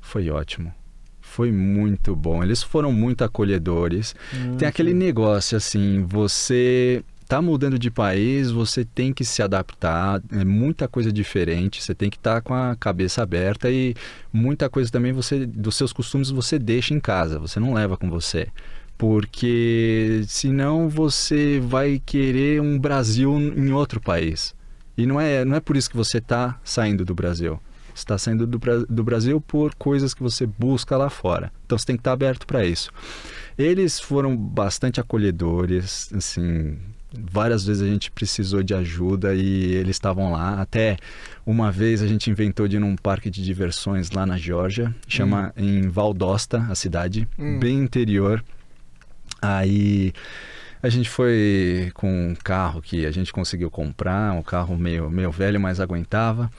Foi 0.01 0.31
ótimo. 0.31 0.73
Foi 1.21 1.53
muito 1.53 2.17
bom. 2.17 2.43
Eles 2.43 2.63
foram 2.63 2.91
muito 2.91 3.23
acolhedores. 3.25 4.17
Tem 4.57 4.67
aquele 4.67 4.95
negócio 4.95 5.55
assim, 5.55 6.03
você 6.09 7.05
tá 7.31 7.41
mudando 7.41 7.79
de 7.79 7.93
país, 7.93 8.51
você 8.51 8.85
tem 8.85 9.13
que 9.13 9.25
se 9.25 9.41
adaptar, 9.41 10.21
é 10.33 10.45
muita 10.45 10.89
coisa 10.89 11.13
diferente, 11.13 11.81
você 11.81 11.95
tem 11.95 12.11
que 12.11 12.17
estar 12.17 12.41
com 12.41 12.53
a 12.53 12.75
cabeça 12.75 13.23
aberta 13.23 13.71
e 13.71 13.95
muita 14.33 14.69
coisa 14.69 14.91
também 14.91 15.13
você 15.13 15.47
dos 15.47 15.77
seus 15.77 15.93
costumes 15.93 16.31
você 16.31 16.59
deixa 16.59 16.93
em 16.93 16.99
casa, 16.99 17.39
você 17.39 17.61
não 17.61 17.73
leva 17.73 17.97
com 17.97 18.11
você. 18.11 18.49
Porque 18.99 20.25
senão 20.27 20.89
você 20.89 21.61
vai 21.61 22.03
querer 22.05 22.61
um 22.61 22.77
Brasil 22.77 23.33
em 23.39 23.71
outro 23.71 24.01
país. 24.01 24.53
E 24.99 25.07
não 25.07 25.21
é, 25.21 25.45
não 25.45 25.55
é 25.55 25.61
por 25.61 25.77
isso 25.77 25.89
que 25.89 25.97
você 25.97 26.19
está 26.19 26.59
saindo 26.65 27.05
do 27.05 27.15
Brasil. 27.15 27.61
Você 27.95 28.03
está 28.03 28.19
saindo 28.19 28.45
do, 28.45 28.59
do 28.89 29.05
Brasil 29.05 29.41
por 29.41 29.73
coisas 29.77 30.13
que 30.13 30.23
você 30.23 30.47
busca 30.47 30.97
lá 30.97 31.09
fora. 31.09 31.53
Então 31.65 31.79
você 31.79 31.87
tem 31.87 31.97
que 31.97 32.01
estar 32.01 32.13
aberto 32.13 32.45
para 32.45 32.67
isso. 32.67 32.91
Eles 33.57 34.01
foram 34.01 34.37
bastante 34.37 35.01
acolhedores, 35.01 36.13
assim, 36.13 36.77
várias 37.13 37.65
vezes 37.65 37.83
a 37.83 37.87
gente 37.87 38.11
precisou 38.11 38.63
de 38.63 38.73
ajuda 38.75 39.35
e 39.35 39.73
eles 39.75 39.97
estavam 39.97 40.31
lá. 40.33 40.61
Até 40.61 40.97
uma 41.45 41.71
vez 41.73 42.03
a 42.03 42.07
gente 42.07 42.31
inventou 42.31 42.69
de 42.69 42.77
ir 42.77 42.81
num 42.81 42.97
parque 42.97 43.31
de 43.31 43.43
diversões 43.45 44.11
lá 44.11 44.25
na 44.27 44.37
Geórgia, 44.39 44.95
chama 45.09 45.53
em 45.57 45.89
Valdosta, 45.89 46.67
a 46.71 46.75
cidade, 46.75 47.27
Hum. 47.39 47.59
bem 47.59 47.79
interior. 47.79 48.45
Aí 49.43 50.13
a 50.83 50.89
gente 50.89 51.09
foi 51.09 51.91
com 51.95 52.31
um 52.31 52.35
carro 52.35 52.81
que 52.81 53.05
a 53.07 53.11
gente 53.11 53.33
conseguiu 53.33 53.71
comprar, 53.71 54.33
um 54.33 54.43
carro 54.43 54.77
meio, 54.77 55.11
meio 55.11 55.31
velho, 55.31 55.61
mas 55.61 55.81
aguentava. 55.81 56.51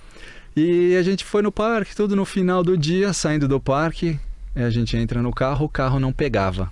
E 0.55 0.95
a 0.97 1.01
gente 1.03 1.23
foi 1.23 1.41
no 1.41 1.51
parque, 1.51 1.95
tudo 1.95 2.15
no 2.15 2.25
final 2.25 2.63
do 2.63 2.77
dia, 2.77 3.13
saindo 3.13 3.47
do 3.47 3.59
parque, 3.59 4.19
a 4.55 4.69
gente 4.69 4.97
entra 4.97 5.21
no 5.21 5.31
carro, 5.31 5.65
o 5.65 5.69
carro 5.69 5.99
não 5.99 6.11
pegava. 6.11 6.69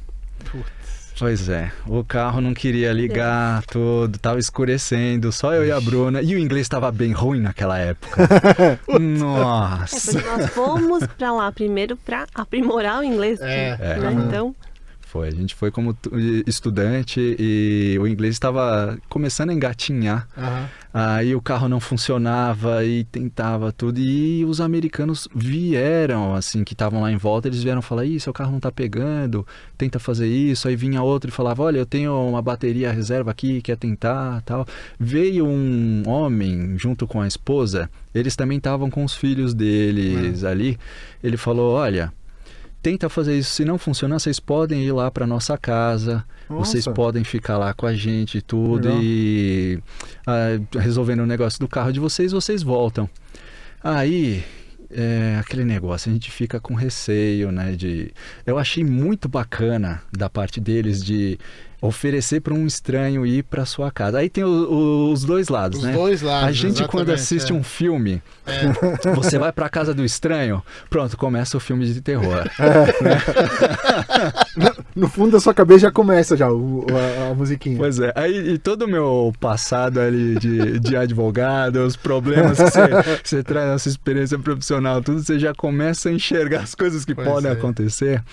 Pois 1.19 1.49
é, 1.49 1.69
o 1.85 2.01
carro 2.03 2.39
não 2.39 2.53
queria 2.53 2.93
ligar, 2.93 3.61
tudo, 3.65 4.17
tava 4.17 4.39
escurecendo, 4.39 5.31
só 5.33 5.53
eu 5.53 5.65
e 5.65 5.71
a 5.71 5.79
Bruna. 5.79 6.21
E 6.21 6.33
o 6.33 6.39
inglês 6.39 6.61
estava 6.65 6.89
bem 6.91 7.11
ruim 7.11 7.41
naquela 7.41 7.77
época. 7.77 8.27
É 8.87 8.97
Nossa! 8.99 10.11
porque 10.13 10.27
nós 10.27 10.49
fomos 10.51 11.03
pra 11.17 11.31
lá 11.33 11.51
primeiro 11.51 11.97
pra 11.97 12.25
aprimorar 12.33 12.99
o 13.01 13.03
inglês. 13.03 13.39
É, 13.41 13.77
né? 13.77 14.07
é. 14.07 14.11
Então, 14.13 14.55
Foi, 15.01 15.27
a 15.27 15.31
gente 15.31 15.55
foi 15.55 15.71
como 15.71 15.93
tu- 15.93 16.11
estudante 16.47 17.35
e 17.39 17.97
o 17.99 18.07
inglês 18.07 18.35
estava 18.35 18.97
começando 19.09 19.49
a 19.49 19.53
engatinhar. 19.53 20.27
Aham. 20.37 20.69
Aí 20.91 21.35
o 21.35 21.41
carro 21.41 21.69
não 21.69 21.79
funcionava 21.79 22.83
e 22.83 23.03
tentava 23.03 23.71
tudo. 23.71 23.99
E 23.99 24.43
os 24.43 24.59
americanos 24.59 25.27
vieram, 25.35 26.33
assim, 26.33 26.63
que 26.63 26.73
estavam 26.73 27.01
lá 27.01 27.11
em 27.11 27.17
volta, 27.17 27.47
eles 27.47 27.61
vieram 27.61 27.81
falar: 27.81 28.05
Ih, 28.05 28.19
seu 28.19 28.33
carro 28.33 28.51
não 28.51 28.59
tá 28.59 28.71
pegando, 28.71 29.45
tenta 29.77 29.99
fazer 29.99 30.27
isso. 30.27 30.67
Aí 30.67 30.75
vinha 30.75 31.03
outro 31.03 31.29
e 31.29 31.33
falava: 31.33 31.61
Olha, 31.63 31.77
eu 31.77 31.85
tenho 31.85 32.11
uma 32.27 32.41
bateria 32.41 32.91
reserva 32.91 33.29
aqui, 33.29 33.61
quer 33.61 33.77
tentar 33.77 34.41
tal. 34.41 34.65
Veio 34.99 35.45
um 35.45 36.03
homem 36.07 36.75
junto 36.77 37.05
com 37.05 37.21
a 37.21 37.27
esposa, 37.27 37.89
eles 38.13 38.35
também 38.35 38.57
estavam 38.57 38.89
com 38.89 39.03
os 39.03 39.13
filhos 39.13 39.53
deles 39.53 40.43
ali. 40.43 40.77
Ele 41.23 41.37
falou: 41.37 41.73
Olha. 41.73 42.11
Tenta 42.81 43.09
fazer 43.09 43.37
isso. 43.37 43.51
Se 43.51 43.65
não 43.65 43.77
funcionar, 43.77 44.19
vocês 44.19 44.39
podem 44.39 44.83
ir 44.83 44.91
lá 44.91 45.11
para 45.11 45.27
nossa 45.27 45.57
casa. 45.57 46.23
Vocês 46.47 46.85
Nossa. 46.85 46.95
podem 46.95 47.23
ficar 47.23 47.57
lá 47.57 47.73
com 47.73 47.85
a 47.85 47.93
gente 47.93 48.39
e 48.39 48.41
tudo. 48.41 48.87
Legal. 48.87 49.03
E 49.03 49.79
ah, 50.25 50.79
resolvendo 50.79 51.19
o 51.19 51.25
negócio 51.25 51.59
do 51.59 51.67
carro 51.67 51.91
de 51.91 51.99
vocês, 51.99 52.31
vocês 52.31 52.63
voltam. 52.63 53.09
Aí, 53.83 54.43
é, 54.89 55.37
aquele 55.39 55.63
negócio, 55.63 56.09
a 56.09 56.13
gente 56.13 56.31
fica 56.31 56.59
com 56.59 56.73
receio, 56.73 57.51
né? 57.51 57.73
De... 57.73 58.11
Eu 58.45 58.57
achei 58.57 58.83
muito 58.83 59.29
bacana 59.29 60.01
da 60.11 60.29
parte 60.29 60.59
deles 60.59 61.03
de 61.03 61.37
oferecer 61.81 62.41
para 62.41 62.53
um 62.53 62.65
estranho 62.67 63.25
ir 63.25 63.43
para 63.43 63.65
sua 63.65 63.89
casa. 63.91 64.19
Aí 64.19 64.29
tem 64.29 64.43
o- 64.43 64.47
o- 64.47 65.11
os 65.11 65.23
dois 65.23 65.47
lados, 65.47 65.79
Os 65.79 65.85
né? 65.85 65.93
dois 65.93 66.21
lados. 66.21 66.49
a 66.49 66.51
gente 66.51 66.85
quando 66.87 67.11
assiste 67.11 67.51
é. 67.51 67.55
um 67.55 67.63
filme, 67.63 68.21
É. 68.45 68.49
você 69.15 69.37
vai 69.37 69.51
para 69.51 69.69
casa 69.69 69.93
do 69.93 70.03
estranho, 70.03 70.63
pronto, 70.89 71.15
começa 71.17 71.55
o 71.55 71.59
filme 71.59 71.85
de 71.85 72.01
terror. 72.01 72.43
no 74.99 75.09
fundo 75.09 75.31
da 75.31 75.39
sua 75.39 75.53
cabeça 75.53 75.79
já 75.79 75.91
começa 75.91 76.35
já 76.35 76.51
o, 76.51 76.85
a, 76.91 77.31
a, 77.31 77.33
musiquinha. 77.33 77.77
Pois 77.77 77.99
é. 77.99 78.11
Aí 78.15 78.53
e 78.53 78.57
todo 78.57 78.83
o 78.83 78.87
meu 78.87 79.33
passado 79.39 79.99
ali 79.99 80.37
de, 80.37 80.79
de 80.79 80.95
advogado, 80.95 81.77
os 81.77 81.95
problemas 81.95 82.57
que 82.57 82.69
você, 82.69 82.81
você 83.23 83.43
traz 83.43 83.69
nessa 83.69 83.89
experiência 83.89 84.37
profissional, 84.37 85.01
tudo, 85.01 85.23
você 85.23 85.39
já 85.39 85.53
começa 85.53 86.09
a 86.09 86.11
enxergar 86.11 86.61
as 86.61 86.75
coisas 86.75 87.05
que 87.05 87.15
pois 87.15 87.27
podem 87.27 87.49
é. 87.49 87.53
acontecer. 87.53 88.23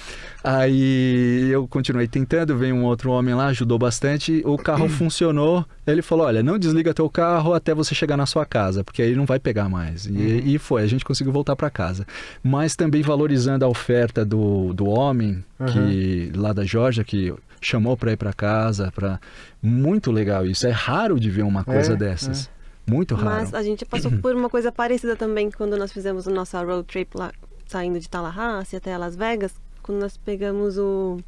Aí 0.42 1.49
eu 1.50 1.66
continuei 1.66 2.06
tentando, 2.06 2.56
veio 2.56 2.73
um 2.75 2.85
outro 2.85 3.11
homem 3.11 3.35
lá, 3.35 3.46
ajudou 3.46 3.78
bastante, 3.78 4.42
o 4.44 4.56
carro 4.56 4.88
funcionou. 4.90 5.66
Ele 5.85 6.02
falou: 6.02 6.26
olha, 6.26 6.40
não 6.40 6.56
desliga 6.56 6.94
teu 6.94 7.11
carro 7.11 7.52
até 7.52 7.75
você 7.75 7.96
chegar 7.96 8.16
na 8.16 8.26
sua 8.26 8.46
casa, 8.46 8.85
porque 8.85 9.02
aí 9.02 9.14
não 9.16 9.26
vai 9.26 9.40
pegar 9.40 9.68
mais. 9.68 10.06
E, 10.06 10.11
uhum. 10.11 10.42
e 10.44 10.58
foi, 10.58 10.82
a 10.82 10.87
gente 10.87 11.04
conseguiu 11.04 11.32
voltar 11.32 11.56
para 11.56 11.68
casa. 11.68 12.06
Mas 12.44 12.76
também 12.76 13.02
valorizando 13.02 13.64
a 13.64 13.68
oferta 13.68 14.25
do, 14.25 14.73
do 14.73 14.87
homem, 14.87 15.44
uhum. 15.58 15.66
que 15.66 16.32
lá 16.37 16.52
da 16.56 16.64
Georgia, 16.64 17.04
que 17.04 17.32
chamou 17.60 17.96
para 17.96 18.12
ir 18.12 18.16
para 18.16 18.32
casa, 18.32 18.90
para 18.92 19.20
muito 19.62 20.10
legal 20.10 20.44
isso. 20.44 20.66
É 20.66 20.70
raro 20.70 21.20
de 21.20 21.30
ver 21.30 21.42
uma 21.42 21.62
coisa 21.64 21.92
é, 21.92 21.96
dessas. 21.96 22.50
É. 22.86 22.90
Muito 22.90 23.14
raro. 23.14 23.42
Mas 23.42 23.54
a 23.54 23.62
gente 23.62 23.84
passou 23.84 24.12
por 24.12 24.34
uma 24.34 24.48
coisa 24.48 24.70
parecida 24.72 25.16
também 25.16 25.50
quando 25.50 25.76
nós 25.76 25.92
fizemos 25.92 26.26
a 26.26 26.30
nossa 26.30 26.62
road 26.62 26.84
trip 26.86 27.16
lá, 27.16 27.32
saindo 27.66 27.98
de 27.98 28.08
Tallahassee 28.08 28.76
até 28.76 28.96
Las 28.96 29.16
Vegas, 29.16 29.54
quando 29.82 30.00
nós 30.00 30.16
pegamos 30.16 30.78
o 30.78 31.18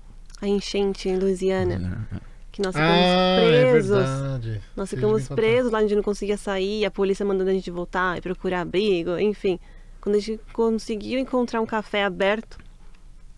a 0.40 0.46
enchente 0.46 1.08
em 1.08 1.18
Louisiana. 1.18 2.06
É 2.12 2.28
que 2.58 2.62
nós 2.62 2.74
ficamos 2.74 3.00
ah, 3.00 3.40
é 3.40 3.70
presos. 3.70 4.46
É 4.46 4.60
nós 4.74 4.90
ficamos 4.90 5.28
presos 5.28 5.70
lá, 5.70 5.78
a 5.78 5.82
gente 5.82 5.94
não 5.94 6.02
conseguia 6.02 6.36
sair, 6.36 6.84
a 6.84 6.90
polícia 6.90 7.24
mandando 7.24 7.50
a 7.50 7.52
gente 7.52 7.70
voltar 7.70 8.18
e 8.18 8.20
procurar 8.20 8.62
abrigo, 8.62 9.16
enfim. 9.16 9.60
Quando 10.00 10.16
a 10.16 10.18
gente 10.18 10.40
conseguiu 10.52 11.20
encontrar 11.20 11.60
um 11.60 11.66
café 11.66 12.04
aberto, 12.04 12.58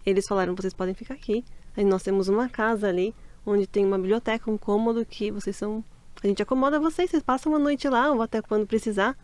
eles 0.06 0.26
falaram: 0.26 0.54
vocês 0.54 0.72
podem 0.72 0.94
ficar 0.94 1.14
aqui. 1.14 1.44
Aí 1.76 1.84
nós 1.84 2.02
temos 2.02 2.28
uma 2.28 2.48
casa 2.48 2.88
ali, 2.88 3.14
onde 3.44 3.66
tem 3.66 3.84
uma 3.84 3.98
biblioteca, 3.98 4.50
um 4.50 4.58
cômodo 4.58 5.04
que 5.04 5.30
vocês 5.30 5.56
são. 5.56 5.84
A 6.22 6.26
gente 6.26 6.42
acomoda 6.42 6.78
vocês, 6.78 7.10
vocês 7.10 7.22
passam 7.22 7.52
uma 7.52 7.58
noite 7.58 7.88
lá, 7.88 8.12
ou 8.12 8.20
até 8.20 8.42
quando 8.42 8.66
precisar, 8.66 9.16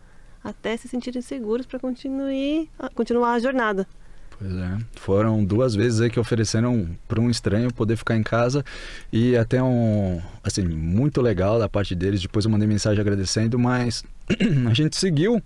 até 0.42 0.76
se 0.76 0.88
sentirem 0.88 1.20
seguros 1.20 1.66
para 1.66 1.78
continuar 1.78 3.32
a 3.32 3.38
jornada. 3.38 3.86
Pois 4.38 4.52
é. 4.52 4.78
Foram 4.96 5.44
duas 5.44 5.74
vezes 5.74 6.00
aí 6.00 6.10
que 6.10 6.20
ofereceram 6.20 6.88
para 7.08 7.20
um 7.20 7.30
estranho 7.30 7.72
poder 7.72 7.96
ficar 7.96 8.16
em 8.16 8.22
casa 8.22 8.64
e 9.10 9.36
até 9.36 9.62
um, 9.62 10.20
assim, 10.44 10.62
muito 10.62 11.22
legal 11.22 11.58
da 11.58 11.68
parte 11.68 11.94
deles. 11.94 12.20
Depois 12.20 12.44
eu 12.44 12.50
mandei 12.50 12.68
mensagem 12.68 13.00
agradecendo, 13.00 13.58
mas 13.58 14.04
a 14.68 14.74
gente 14.74 14.96
seguiu 14.96 15.42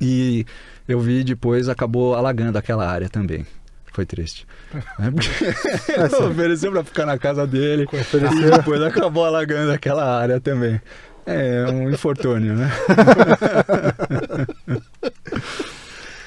e 0.00 0.44
eu 0.86 1.00
vi 1.00 1.24
depois 1.24 1.68
acabou 1.68 2.14
alagando 2.14 2.58
aquela 2.58 2.86
área 2.86 3.08
também. 3.08 3.46
Foi 3.96 4.04
triste. 4.04 4.46
É, 5.88 6.04
ofereceu 6.22 6.70
para 6.70 6.84
ficar 6.84 7.06
na 7.06 7.16
casa 7.16 7.46
dele 7.46 7.86
e 7.90 8.50
depois 8.50 8.82
acabou 8.82 9.24
alagando 9.24 9.72
aquela 9.72 10.04
área 10.20 10.38
também. 10.38 10.78
É 11.24 11.64
um 11.70 11.90
infortúnio, 11.90 12.52
né? 12.52 12.70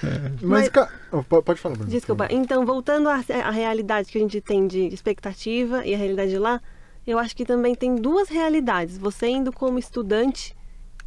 É. 0.03 0.31
Mas, 0.41 0.71
Mas... 0.73 0.89
Oh, 1.11 1.21
pode 1.21 1.59
falar, 1.59 1.75
Bruno. 1.75 1.91
Desculpa. 1.91 2.27
Então, 2.31 2.65
voltando 2.65 3.07
à, 3.07 3.21
à 3.45 3.51
realidade 3.51 4.11
que 4.11 4.17
a 4.17 4.21
gente 4.21 4.41
tem 4.41 4.65
de 4.65 4.87
expectativa 4.87 5.85
e 5.85 5.93
a 5.93 5.97
realidade 5.97 6.39
lá, 6.39 6.59
eu 7.05 7.19
acho 7.19 7.35
que 7.35 7.45
também 7.45 7.75
tem 7.75 7.97
duas 7.97 8.29
realidades. 8.29 8.97
Você 8.97 9.27
indo 9.27 9.53
como 9.53 9.77
estudante 9.77 10.55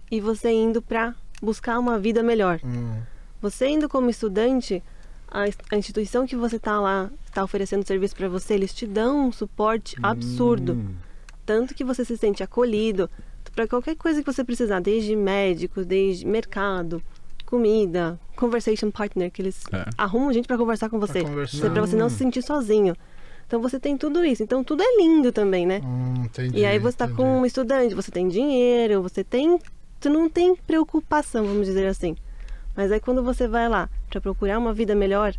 e 0.09 0.21
você 0.21 0.53
indo 0.53 0.81
para 0.81 1.13
buscar 1.43 1.81
uma 1.81 1.99
vida 1.99 2.23
melhor. 2.23 2.61
Hum. 2.63 3.01
Você 3.41 3.67
indo 3.67 3.89
como 3.89 4.09
estudante, 4.09 4.81
a, 5.33 5.75
a 5.75 5.79
instituição 5.79 6.27
que 6.27 6.37
você 6.37 6.57
está 6.57 6.79
lá, 6.79 7.11
está 7.25 7.43
oferecendo 7.43 7.87
serviço 7.87 8.15
para 8.15 8.29
você, 8.29 8.55
eles 8.55 8.75
te 8.75 8.87
dão 8.87 9.29
um 9.29 9.33
suporte 9.33 9.97
absurdo. 10.03 10.75
Hum. 10.75 10.95
Tanto 11.45 11.75
que 11.75 11.83
você 11.83 12.05
se 12.05 12.17
sente 12.17 12.43
acolhido 12.43 13.11
para 13.55 13.67
qualquer 13.67 13.97
coisa 13.97 14.23
que 14.23 14.33
você 14.33 14.45
precisar, 14.45 14.81
desde 14.81 15.17
médico, 15.17 15.85
desde 15.85 16.27
mercado, 16.27 17.03
comida, 17.47 18.19
conversation 18.37 18.91
partner, 18.91 19.31
que 19.31 19.43
eles 19.43 19.63
é. 19.73 19.85
arrumam 19.99 20.33
gente 20.33 20.47
para 20.47 20.57
conversar 20.57 20.89
com 20.89 20.99
você. 20.99 21.23
Para 21.23 21.81
você 21.81 21.97
não 21.97 22.09
se 22.09 22.17
sentir 22.17 22.43
sozinho. 22.43 22.95
Então 23.47 23.61
você 23.61 23.79
tem 23.79 23.97
tudo 23.99 24.25
isso. 24.25 24.43
Então 24.43 24.63
tudo 24.63 24.83
é 24.83 24.97
lindo 24.97 25.33
também, 25.33 25.67
né? 25.67 25.83
Hum, 25.85 26.25
entendi, 26.25 26.61
e 26.61 26.65
aí 26.65 26.79
você 26.79 26.95
está 26.95 27.09
com 27.09 27.41
um 27.41 27.47
estudante, 27.47 27.95
você 27.95 28.11
tem 28.11 28.29
dinheiro, 28.29 29.03
você 29.03 29.23
tem. 29.23 29.59
Tu 30.01 30.09
não 30.09 30.29
tem 30.29 30.57
preocupação, 30.57 31.45
vamos 31.45 31.67
dizer 31.67 31.87
assim. 31.87 32.17
Mas 32.77 32.91
aí 32.91 33.01
quando 33.01 33.23
você 33.23 33.47
vai 33.47 33.69
lá 33.69 33.89
para 34.09 34.21
procurar 34.21 34.59
uma 34.59 34.73
vida 34.73 34.95
melhor, 34.95 35.35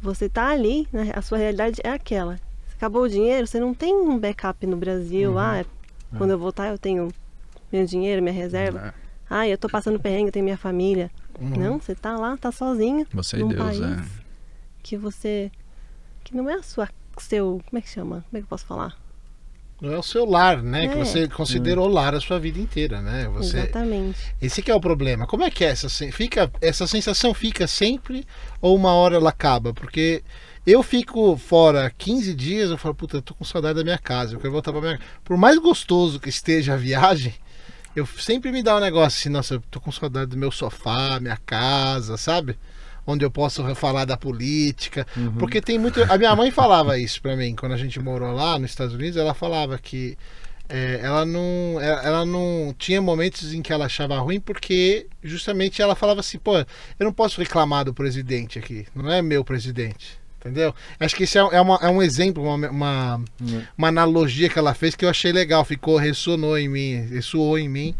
você 0.00 0.28
tá 0.28 0.48
ali, 0.48 0.88
né? 0.92 1.10
A 1.14 1.22
sua 1.22 1.38
realidade 1.38 1.80
é 1.82 1.90
aquela. 1.90 2.38
Acabou 2.76 3.02
o 3.02 3.08
dinheiro, 3.08 3.46
você 3.46 3.60
não 3.60 3.72
tem 3.72 3.94
um 3.94 4.18
backup 4.18 4.66
no 4.66 4.76
Brasil. 4.76 5.32
Uhum. 5.32 5.38
Ah, 5.38 5.58
é. 5.58 5.66
quando 6.16 6.30
eu 6.30 6.38
voltar 6.38 6.68
eu 6.68 6.78
tenho 6.78 7.08
meu 7.72 7.86
dinheiro, 7.86 8.22
minha 8.22 8.34
reserva. 8.34 8.88
É. 8.88 9.04
Ah, 9.28 9.48
eu 9.48 9.56
tô 9.56 9.68
passando 9.68 9.98
perrengue, 9.98 10.28
eu 10.28 10.32
tenho 10.32 10.44
minha 10.44 10.58
família. 10.58 11.10
Uhum. 11.40 11.48
Não, 11.50 11.80
você 11.80 11.94
tá 11.94 12.16
lá, 12.16 12.36
tá 12.36 12.52
sozinho. 12.52 13.06
Você 13.12 13.38
e 13.38 13.44
Deus, 13.44 13.54
país 13.54 13.80
é. 13.80 14.04
Que 14.82 14.96
você. 14.96 15.50
Que 16.22 16.36
não 16.36 16.48
é 16.48 16.54
a 16.54 16.62
sua. 16.62 16.88
Seu. 17.18 17.60
Como 17.66 17.78
é 17.78 17.80
que 17.80 17.88
chama? 17.88 18.24
Como 18.28 18.38
é 18.38 18.40
que 18.40 18.44
eu 18.44 18.48
posso 18.48 18.66
falar? 18.66 18.96
Não 19.80 19.92
é 19.92 19.98
o 19.98 20.02
seu 20.02 20.24
lar, 20.24 20.62
né? 20.62 20.86
É. 20.86 20.88
Que 20.88 20.96
você 20.96 21.28
considerou 21.28 21.88
hum. 21.88 21.92
lar 21.92 22.14
a 22.14 22.20
sua 22.20 22.38
vida 22.38 22.58
inteira, 22.58 23.02
né? 23.02 23.28
Você... 23.34 23.58
Exatamente. 23.58 24.34
Esse 24.40 24.62
que 24.62 24.70
é 24.70 24.74
o 24.74 24.80
problema. 24.80 25.26
Como 25.26 25.42
é 25.42 25.50
que 25.50 25.64
é 25.64 25.68
essa 25.68 25.88
fica 26.12 26.50
essa 26.60 26.86
sensação 26.86 27.34
fica 27.34 27.66
sempre 27.66 28.26
ou 28.60 28.76
uma 28.76 28.92
hora 28.92 29.16
ela 29.16 29.30
acaba? 29.30 29.74
Porque 29.74 30.22
eu 30.66 30.82
fico 30.82 31.36
fora 31.36 31.92
15 31.98 32.34
dias, 32.34 32.70
eu 32.70 32.78
falo, 32.78 32.94
puta, 32.94 33.18
eu 33.18 33.22
tô 33.22 33.34
com 33.34 33.44
saudade 33.44 33.78
da 33.78 33.84
minha 33.84 33.98
casa, 33.98 34.34
eu 34.34 34.40
quero 34.40 34.52
voltar 34.52 34.72
para 34.72 34.80
minha 34.80 35.00
Por 35.22 35.36
mais 35.36 35.58
gostoso 35.58 36.18
que 36.18 36.30
esteja 36.30 36.72
a 36.72 36.76
viagem, 36.76 37.34
eu 37.94 38.06
sempre 38.06 38.50
me 38.50 38.62
dá 38.62 38.76
um 38.76 38.80
negócio 38.80 39.18
assim, 39.18 39.28
nossa, 39.28 39.54
eu 39.54 39.62
tô 39.70 39.78
com 39.78 39.92
saudade 39.92 40.30
do 40.30 40.38
meu 40.38 40.50
sofá, 40.50 41.20
minha 41.20 41.36
casa, 41.36 42.16
sabe? 42.16 42.56
Onde 43.06 43.24
eu 43.24 43.30
posso 43.30 43.74
falar 43.74 44.04
da 44.04 44.16
política. 44.16 45.06
Uhum. 45.16 45.32
Porque 45.32 45.60
tem 45.60 45.78
muito. 45.78 46.02
A 46.04 46.16
minha 46.16 46.34
mãe 46.34 46.50
falava 46.50 46.98
isso 46.98 47.20
pra 47.20 47.36
mim, 47.36 47.54
quando 47.54 47.72
a 47.72 47.76
gente 47.76 48.00
morou 48.00 48.32
lá 48.32 48.58
nos 48.58 48.70
Estados 48.70 48.94
Unidos, 48.94 49.16
ela 49.16 49.34
falava 49.34 49.78
que 49.78 50.16
é, 50.68 51.00
ela 51.02 51.26
não 51.26 51.78
ela 51.80 52.24
não 52.24 52.74
tinha 52.78 53.00
momentos 53.02 53.52
em 53.52 53.60
que 53.60 53.72
ela 53.72 53.84
achava 53.84 54.18
ruim 54.18 54.40
porque 54.40 55.06
justamente 55.22 55.82
ela 55.82 55.94
falava 55.94 56.20
assim 56.20 56.38
pô 56.38 56.56
eu 56.56 56.64
não 57.00 57.12
posso 57.12 57.38
reclamar 57.38 57.84
do 57.84 57.92
presidente 57.92 58.58
aqui 58.58 58.86
não 58.94 59.12
é 59.12 59.20
meu 59.20 59.44
presidente 59.44 60.18
Entendeu? 60.44 60.74
Acho 61.00 61.16
que 61.16 61.24
isso 61.24 61.38
é, 61.38 61.56
é, 61.56 61.60
uma, 61.62 61.78
é 61.80 61.88
um 61.88 62.02
exemplo, 62.02 62.42
uma, 62.42 62.68
uma, 62.68 63.16
uhum. 63.40 63.62
uma, 63.78 63.88
analogia 63.88 64.46
que 64.46 64.58
ela 64.58 64.74
fez 64.74 64.94
que 64.94 65.02
eu 65.02 65.08
achei 65.08 65.32
legal, 65.32 65.64
ficou, 65.64 65.96
ressonou 65.96 66.58
em 66.58 66.68
mim, 66.68 66.96
ressoou 67.10 67.58
em 67.58 67.66
mim. 67.66 67.94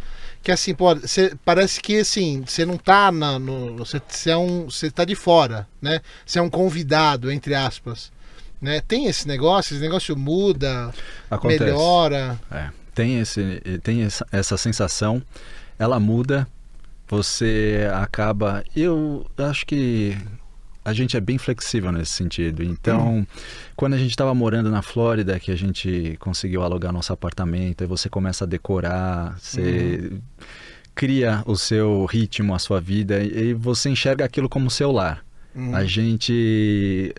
Que 0.45 0.53
assim, 0.53 0.75
pô, 0.75 0.95
cê, 1.07 1.35
parece 1.43 1.81
que 1.81 2.01
assim, 2.01 2.45
você 2.47 2.67
não 2.67 2.77
tá 2.77 3.11
na, 3.11 3.39
no. 3.39 3.79
Você 3.79 4.31
é 4.31 4.37
um. 4.37 4.67
Você 4.67 4.91
tá 4.91 5.03
de 5.05 5.15
fora, 5.15 5.67
né? 5.81 6.03
Você 6.25 6.39
é 6.39 6.43
um 6.43 6.51
convidado, 6.51 7.33
entre 7.33 7.55
aspas. 7.55 8.13
Né? 8.61 8.81
Tem 8.81 9.07
esse 9.07 9.27
negócio, 9.27 9.75
esse 9.75 9.83
negócio 9.83 10.15
muda, 10.17 10.93
Acontece. 11.31 11.65
melhora. 11.65 12.39
É, 12.51 12.69
tem, 12.95 13.21
esse, 13.21 13.61
tem 13.83 14.03
essa, 14.03 14.27
essa 14.31 14.57
sensação, 14.57 15.23
ela 15.79 15.99
muda, 15.99 16.47
você 17.09 17.89
acaba. 17.95 18.63
Eu 18.77 19.27
acho 19.39 19.65
que 19.65 20.17
a 20.85 20.93
gente 20.93 21.17
é 21.17 21.21
bem 21.21 21.39
flexível 21.39 21.91
nesse 21.91 22.13
sentido. 22.13 22.63
Então, 22.63 23.19
hum. 23.19 23.27
quando 23.75 23.95
a 23.95 23.99
gente 23.99 24.11
estava 24.11 24.35
morando 24.35 24.71
na 24.71 24.83
Flórida, 24.83 25.41
que 25.41 25.51
a 25.51 25.57
gente 25.57 26.17
conseguiu 26.21 26.63
alugar 26.63 26.93
nosso 26.93 27.13
apartamento, 27.13 27.83
e 27.83 27.87
você 27.87 28.09
começa 28.09 28.45
a 28.45 28.47
decorar, 28.47 29.39
você 29.39 30.11
hum. 30.13 30.19
cria 30.95 31.43
o 31.47 31.57
seu 31.57 32.05
ritmo, 32.05 32.55
a 32.55 32.59
sua 32.59 32.81
vida, 32.81 33.23
e 33.23 33.55
você 33.55 33.89
enxerga 33.89 34.25
aquilo 34.25 34.49
como 34.49 34.71
seu 34.71 34.93
lar. 34.93 35.25
A 35.73 35.85
gente. 35.85 37.15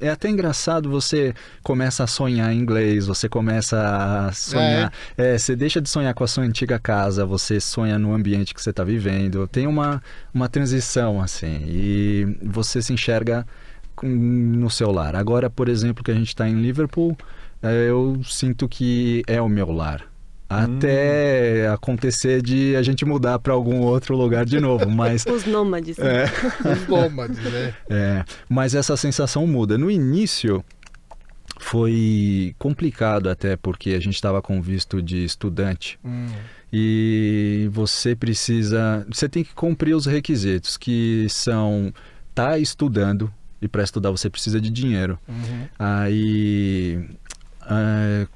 É 0.00 0.10
até 0.10 0.28
engraçado, 0.28 0.88
você 0.88 1.34
começa 1.62 2.04
a 2.04 2.06
sonhar 2.06 2.52
em 2.52 2.58
inglês, 2.58 3.06
você 3.06 3.28
começa 3.28 3.76
a 4.28 4.32
sonhar. 4.32 4.92
É. 5.16 5.34
É, 5.34 5.38
você 5.38 5.56
deixa 5.56 5.80
de 5.80 5.88
sonhar 5.88 6.14
com 6.14 6.22
a 6.22 6.28
sua 6.28 6.44
antiga 6.44 6.78
casa, 6.78 7.26
você 7.26 7.58
sonha 7.58 7.98
no 7.98 8.14
ambiente 8.14 8.54
que 8.54 8.62
você 8.62 8.70
está 8.70 8.84
vivendo. 8.84 9.48
Tem 9.48 9.66
uma, 9.66 10.00
uma 10.32 10.48
transição, 10.48 11.20
assim, 11.20 11.64
e 11.66 12.38
você 12.42 12.80
se 12.80 12.92
enxerga 12.92 13.44
no 14.02 14.70
seu 14.70 14.92
lar. 14.92 15.16
Agora, 15.16 15.50
por 15.50 15.68
exemplo, 15.68 16.04
que 16.04 16.12
a 16.12 16.14
gente 16.14 16.28
está 16.28 16.48
em 16.48 16.60
Liverpool, 16.60 17.16
é, 17.60 17.88
eu 17.88 18.20
sinto 18.22 18.68
que 18.68 19.24
é 19.26 19.42
o 19.42 19.48
meu 19.48 19.72
lar 19.72 20.08
até 20.48 21.68
hum. 21.68 21.74
acontecer 21.74 22.40
de 22.40 22.74
a 22.74 22.82
gente 22.82 23.04
mudar 23.04 23.38
para 23.38 23.52
algum 23.52 23.80
outro 23.80 24.16
lugar 24.16 24.46
de 24.46 24.58
novo, 24.58 24.88
mas 24.90 25.26
os 25.26 25.44
nômades. 25.44 25.98
É. 25.98 26.24
Os 26.72 26.88
nômades, 26.88 27.38
né? 27.38 27.74
É, 27.90 28.24
mas 28.48 28.74
essa 28.74 28.96
sensação 28.96 29.46
muda. 29.46 29.76
No 29.76 29.90
início 29.90 30.64
foi 31.58 32.54
complicado 32.58 33.28
até 33.28 33.56
porque 33.56 33.90
a 33.90 34.00
gente 34.00 34.14
estava 34.14 34.40
com 34.40 34.62
visto 34.62 35.02
de 35.02 35.24
estudante. 35.24 35.98
Hum. 36.04 36.28
E 36.72 37.68
você 37.72 38.14
precisa, 38.14 39.06
você 39.10 39.28
tem 39.28 39.42
que 39.42 39.54
cumprir 39.54 39.94
os 39.94 40.06
requisitos 40.06 40.76
que 40.76 41.26
são 41.30 41.92
tá 42.34 42.56
estudando 42.58 43.32
E 43.60 43.66
para 43.66 43.82
estudar 43.82 44.10
você 44.10 44.30
precisa 44.30 44.60
de 44.60 44.70
dinheiro. 44.70 45.18
Uhum. 45.28 45.68
Aí, 45.78 47.04
é, 47.68 48.26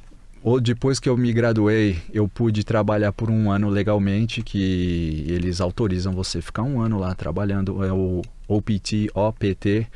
ou 0.43 0.61
depois 0.61 0.99
que 1.01 1.09
eu 1.09 1.17
me 1.17 1.33
graduei, 1.33 1.99
eu 2.13 2.27
pude 2.29 2.65
trabalhar 2.65 3.13
por 3.13 3.31
um 3.31 3.51
ano 3.51 3.69
legalmente, 3.69 4.43
que 4.43 5.25
eles 5.29 5.61
autorizam 5.61 6.13
você 6.13 6.41
ficar 6.43 6.63
um 6.63 6.81
ano 6.81 6.99
lá 6.99 7.15
trabalhando. 7.15 7.85
É 7.85 7.93
o 7.93 8.23
OPT, 8.49 9.11
OPT, 9.15 9.87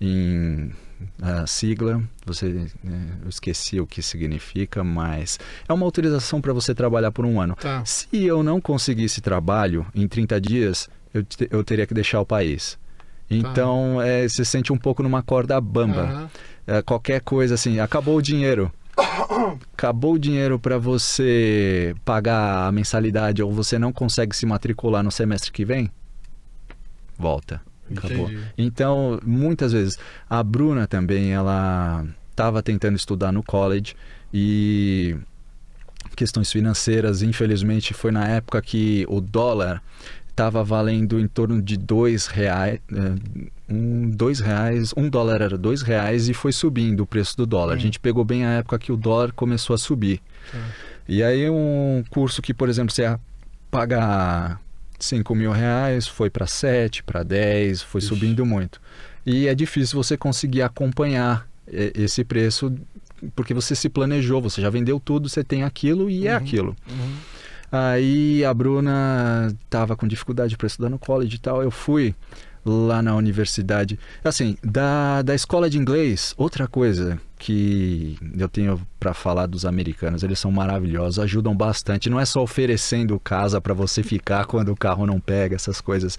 em 0.00 0.70
a 1.22 1.46
sigla, 1.46 2.02
você, 2.26 2.66
né, 2.84 3.06
eu 3.22 3.28
esqueci 3.30 3.80
o 3.80 3.86
que 3.86 4.02
significa, 4.02 4.84
mas 4.84 5.38
é 5.66 5.72
uma 5.72 5.86
autorização 5.86 6.40
para 6.42 6.52
você 6.52 6.74
trabalhar 6.74 7.10
por 7.10 7.24
um 7.24 7.40
ano. 7.40 7.56
Tá. 7.56 7.82
Se 7.86 8.08
eu 8.24 8.42
não 8.42 8.60
conseguisse 8.60 9.20
trabalho 9.22 9.86
em 9.94 10.06
30 10.06 10.38
dias, 10.38 10.90
eu, 11.14 11.22
te- 11.24 11.48
eu 11.50 11.64
teria 11.64 11.86
que 11.86 11.94
deixar 11.94 12.20
o 12.20 12.26
país. 12.26 12.78
Então, 13.30 14.00
é, 14.02 14.28
você 14.28 14.44
sente 14.44 14.72
um 14.72 14.76
pouco 14.76 15.02
numa 15.02 15.22
corda 15.22 15.58
bamba. 15.60 16.02
Aham. 16.02 16.30
É, 16.66 16.82
qualquer 16.82 17.20
coisa 17.22 17.54
assim, 17.54 17.80
acabou 17.80 18.16
o 18.16 18.22
dinheiro. 18.22 18.70
Acabou 19.72 20.14
o 20.14 20.18
dinheiro 20.18 20.58
para 20.58 20.78
você 20.78 21.94
pagar 22.04 22.66
a 22.66 22.72
mensalidade 22.72 23.42
ou 23.42 23.52
você 23.52 23.78
não 23.78 23.92
consegue 23.92 24.34
se 24.36 24.44
matricular 24.44 25.02
no 25.02 25.10
semestre 25.10 25.50
que 25.50 25.64
vem? 25.64 25.90
Volta. 27.18 27.60
Acabou. 27.96 28.30
Entendi. 28.30 28.52
Então, 28.56 29.20
muitas 29.24 29.72
vezes, 29.72 29.98
a 30.28 30.42
Bruna 30.42 30.86
também, 30.86 31.32
ela 31.32 32.06
estava 32.30 32.62
tentando 32.62 32.96
estudar 32.96 33.32
no 33.32 33.42
college 33.42 33.94
e 34.32 35.16
questões 36.16 36.50
financeiras, 36.52 37.22
infelizmente, 37.22 37.94
foi 37.94 38.10
na 38.10 38.26
época 38.26 38.60
que 38.62 39.04
o 39.08 39.20
dólar 39.20 39.82
estava 40.30 40.64
valendo 40.64 41.18
em 41.20 41.26
torno 41.26 41.60
de 41.60 41.76
dois 41.76 42.26
reais, 42.26 42.80
eh, 42.92 43.14
um, 43.68 44.10
dois 44.10 44.40
reais, 44.40 44.92
um 44.96 45.08
dólar 45.08 45.40
era 45.42 45.58
dois 45.58 45.82
reais 45.82 46.28
e 46.28 46.34
foi 46.34 46.52
subindo 46.52 47.00
o 47.00 47.06
preço 47.06 47.36
do 47.36 47.46
dólar. 47.46 47.74
A 47.74 47.78
gente 47.78 48.00
pegou 48.00 48.24
bem 48.24 48.44
a 48.44 48.52
época 48.52 48.78
que 48.78 48.90
o 48.90 48.96
dólar 48.96 49.32
começou 49.32 49.74
a 49.74 49.78
subir. 49.78 50.20
E 51.08 51.22
aí 51.22 51.48
um 51.48 52.02
curso 52.10 52.40
que, 52.40 52.54
por 52.54 52.68
exemplo, 52.68 52.92
você 52.92 53.02
ia 53.02 53.20
pagar 53.70 54.60
5 54.98 55.34
mil 55.34 55.52
reais, 55.52 56.06
foi 56.06 56.30
para 56.30 56.46
7, 56.46 57.02
para 57.02 57.22
10, 57.22 57.82
foi 57.82 58.00
subindo 58.00 58.44
muito. 58.44 58.80
E 59.24 59.46
é 59.46 59.54
difícil 59.54 60.02
você 60.02 60.16
conseguir 60.16 60.62
acompanhar 60.62 61.46
esse 61.68 62.24
preço 62.24 62.72
porque 63.34 63.52
você 63.52 63.74
se 63.74 63.88
planejou, 63.88 64.40
você 64.40 64.60
já 64.62 64.70
vendeu 64.70 64.98
tudo, 64.98 65.28
você 65.28 65.44
tem 65.44 65.62
aquilo 65.62 66.08
e 66.08 66.26
é 66.26 66.34
aquilo. 66.34 66.74
Aí 67.72 68.44
a 68.44 68.52
Bruna 68.52 69.54
tava 69.68 69.96
com 69.96 70.06
dificuldade 70.06 70.56
para 70.56 70.66
estudar 70.66 70.88
no 70.88 70.98
college 70.98 71.36
e 71.36 71.38
tal. 71.38 71.62
Eu 71.62 71.70
fui 71.70 72.14
lá 72.64 73.02
na 73.02 73.14
universidade. 73.16 73.98
Assim, 74.22 74.56
da, 74.62 75.22
da 75.22 75.34
escola 75.34 75.68
de 75.70 75.78
inglês, 75.78 76.34
outra 76.36 76.68
coisa 76.68 77.18
que 77.38 78.18
eu 78.36 78.50
tenho 78.50 78.78
para 78.98 79.14
falar 79.14 79.46
dos 79.46 79.64
americanos, 79.64 80.22
eles 80.22 80.38
são 80.38 80.52
maravilhosos, 80.52 81.18
ajudam 81.18 81.56
bastante. 81.56 82.10
Não 82.10 82.20
é 82.20 82.24
só 82.26 82.42
oferecendo 82.42 83.18
casa 83.18 83.60
para 83.62 83.72
você 83.72 84.02
ficar 84.02 84.44
quando 84.44 84.70
o 84.70 84.76
carro 84.76 85.06
não 85.06 85.18
pega, 85.18 85.56
essas 85.56 85.80
coisas. 85.80 86.18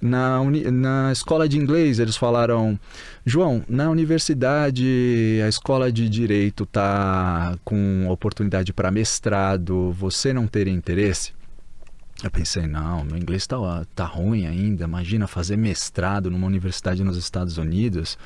Na, 0.00 0.40
uni- 0.40 0.70
na 0.70 1.12
escola 1.12 1.46
de 1.46 1.58
inglês, 1.58 1.98
eles 1.98 2.16
falaram: 2.16 2.80
João, 3.26 3.62
na 3.68 3.90
universidade, 3.90 5.38
a 5.44 5.48
escola 5.48 5.92
de 5.92 6.08
direito 6.08 6.64
tá 6.64 7.58
com 7.62 8.08
oportunidade 8.08 8.72
para 8.72 8.90
mestrado, 8.90 9.92
você 9.92 10.32
não 10.32 10.46
ter 10.46 10.66
interesse? 10.66 11.32
Eu 12.22 12.30
pensei, 12.30 12.66
não, 12.66 13.04
meu 13.04 13.16
inglês 13.16 13.46
tá, 13.46 13.56
tá 13.94 14.04
ruim 14.04 14.46
ainda. 14.46 14.84
Imagina 14.84 15.26
fazer 15.26 15.56
mestrado 15.56 16.30
numa 16.30 16.46
universidade 16.46 17.02
nos 17.02 17.16
Estados 17.16 17.58
Unidos. 17.58 18.16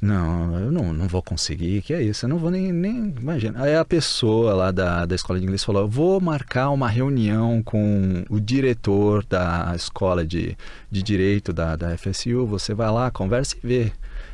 Não, 0.00 0.58
eu 0.58 0.72
não, 0.72 0.94
não 0.94 1.06
vou 1.06 1.22
conseguir, 1.22 1.82
que 1.82 1.92
é 1.92 2.02
isso, 2.02 2.24
eu 2.24 2.30
não 2.30 2.38
vou 2.38 2.50
nem, 2.50 2.72
nem 2.72 3.14
imagina. 3.20 3.62
Aí 3.62 3.76
a 3.76 3.84
pessoa 3.84 4.54
lá 4.54 4.70
da, 4.70 5.04
da 5.04 5.14
escola 5.14 5.38
de 5.38 5.44
inglês 5.44 5.62
falou: 5.62 5.82
eu 5.82 5.88
vou 5.88 6.18
marcar 6.18 6.70
uma 6.70 6.88
reunião 6.88 7.62
com 7.62 8.24
o 8.30 8.40
diretor 8.40 9.22
da 9.26 9.74
escola 9.76 10.24
de, 10.24 10.56
de 10.90 11.02
direito 11.02 11.52
da, 11.52 11.76
da 11.76 11.98
FSU, 11.98 12.46
você 12.46 12.72
vai 12.72 12.90
lá, 12.90 13.10
conversa 13.10 13.56
e 13.62 13.66
vê. 13.66 13.92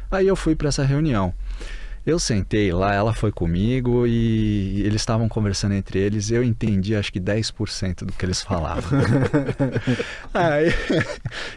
Aí 0.09 0.29
eu 0.29 0.37
fui 0.37 0.55
para 0.55 0.68
essa 0.68 0.85
reunião. 0.85 1.35
Eu 2.07 2.21
sentei 2.21 2.73
lá, 2.73 2.95
ela 2.95 3.12
foi 3.12 3.33
comigo 3.33 4.07
e 4.07 4.81
eles 4.87 5.03
estavam 5.03 5.29
conversando 5.29 5.75
entre 5.75 5.99
eles. 5.99 6.31
Eu 6.31 6.45
entendi 6.45 6.95
acho 6.95 7.12
que 7.12 7.19
10% 7.21 8.05
do 8.05 8.12
que 8.12 8.25
eles 8.25 8.40
falavam. 8.42 9.01
Aí, 10.33 10.73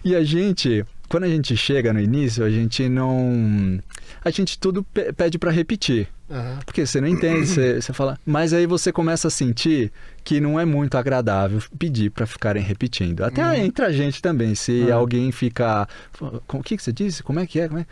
e 0.04 0.16
a 0.16 0.24
gente, 0.24 0.84
quando 1.08 1.26
a 1.26 1.28
gente 1.30 1.56
chega 1.56 1.94
no 1.94 2.00
início, 2.00 2.44
a 2.44 2.50
gente 2.50 2.88
não. 2.90 3.80
A 4.24 4.30
gente 4.32 4.58
tudo 4.60 4.84
pe- 4.84 5.14
pede 5.14 5.38
para 5.38 5.52
repetir. 5.52 6.08
Aham. 6.32 6.60
Porque 6.66 6.86
você 6.86 7.00
não 7.02 7.08
entende, 7.08 7.48
você, 7.48 7.82
você 7.82 7.94
fala. 7.94 8.18
Mas 8.26 8.54
aí 8.54 8.66
você 8.68 8.92
começa 8.92 9.28
a 9.28 9.32
sentir 9.32 9.92
que 10.24 10.40
não 10.40 10.60
é 10.60 10.66
muito 10.66 10.96
agradável 10.98 11.60
pedir 11.78 12.12
para 12.12 12.26
ficarem 12.28 12.62
repetindo. 12.62 13.24
Até 13.24 13.58
entre 13.64 13.84
a 13.86 13.92
gente 13.92 14.22
também. 14.22 14.54
Se 14.56 14.92
Ah. 14.92 14.96
alguém 14.96 15.32
fica. 15.32 15.88
O 16.48 16.62
que, 16.64 16.78
que 16.78 16.84
você 16.84 16.92
disse? 16.92 17.24
Como 17.24 17.40
é 17.40 17.48
que 17.48 17.60
é? 17.60 17.68
Como 17.68 17.80
é? 17.80 17.86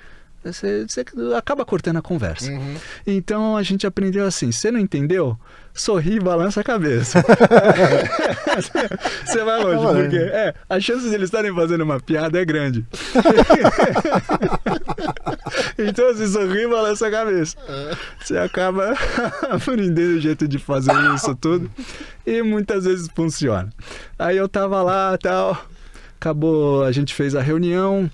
Você, 0.52 0.86
você 0.88 1.04
acaba 1.36 1.66
cortando 1.66 1.98
a 1.98 2.02
conversa. 2.02 2.52
Uhum. 2.52 2.76
Então 3.06 3.58
a 3.58 3.64
gente 3.64 3.88
aprendeu 3.88 4.26
assim: 4.26 4.52
você 4.52 4.72
não 4.72 4.80
entendeu? 4.80 5.38
Sorri 5.74 6.16
e 6.16 6.20
balança 6.20 6.62
a 6.62 6.64
cabeça. 6.64 7.22
você 9.24 9.44
vai 9.44 9.64
longe, 9.64 9.86
Tá 9.86 9.94
porque 9.94 10.18
é, 10.18 10.54
a 10.68 10.80
chance 10.80 11.08
de 11.08 11.14
eles 11.14 11.26
estarem 11.26 11.54
fazendo 11.54 11.82
uma 11.82 12.00
piada 12.00 12.42
é 12.42 12.46
grande. 12.46 12.84
então, 15.78 16.16
se 16.16 16.28
sorri 16.30 16.64
e 16.64 16.68
balança 16.68 17.08
a 17.08 17.12
cabeça. 17.12 17.56
Você 18.20 18.40
acaba 18.40 18.96
aprendendo 19.52 20.18
o 20.18 20.20
jeito 20.20 20.48
de 20.48 20.58
fazer 20.58 20.94
isso 21.14 21.36
tudo. 21.36 21.70
E 22.26 22.42
muitas 22.42 22.86
vezes 22.86 23.08
funciona. 23.16 23.70
Aí 24.18 24.36
eu 24.36 24.50
tava 24.50 24.82
lá 24.82 25.16
tal. 25.22 25.64
Acabou, 26.20 26.84
a 26.84 26.92
gente 26.92 27.14
fez 27.14 27.36
a 27.36 27.42
reunião 27.42 28.10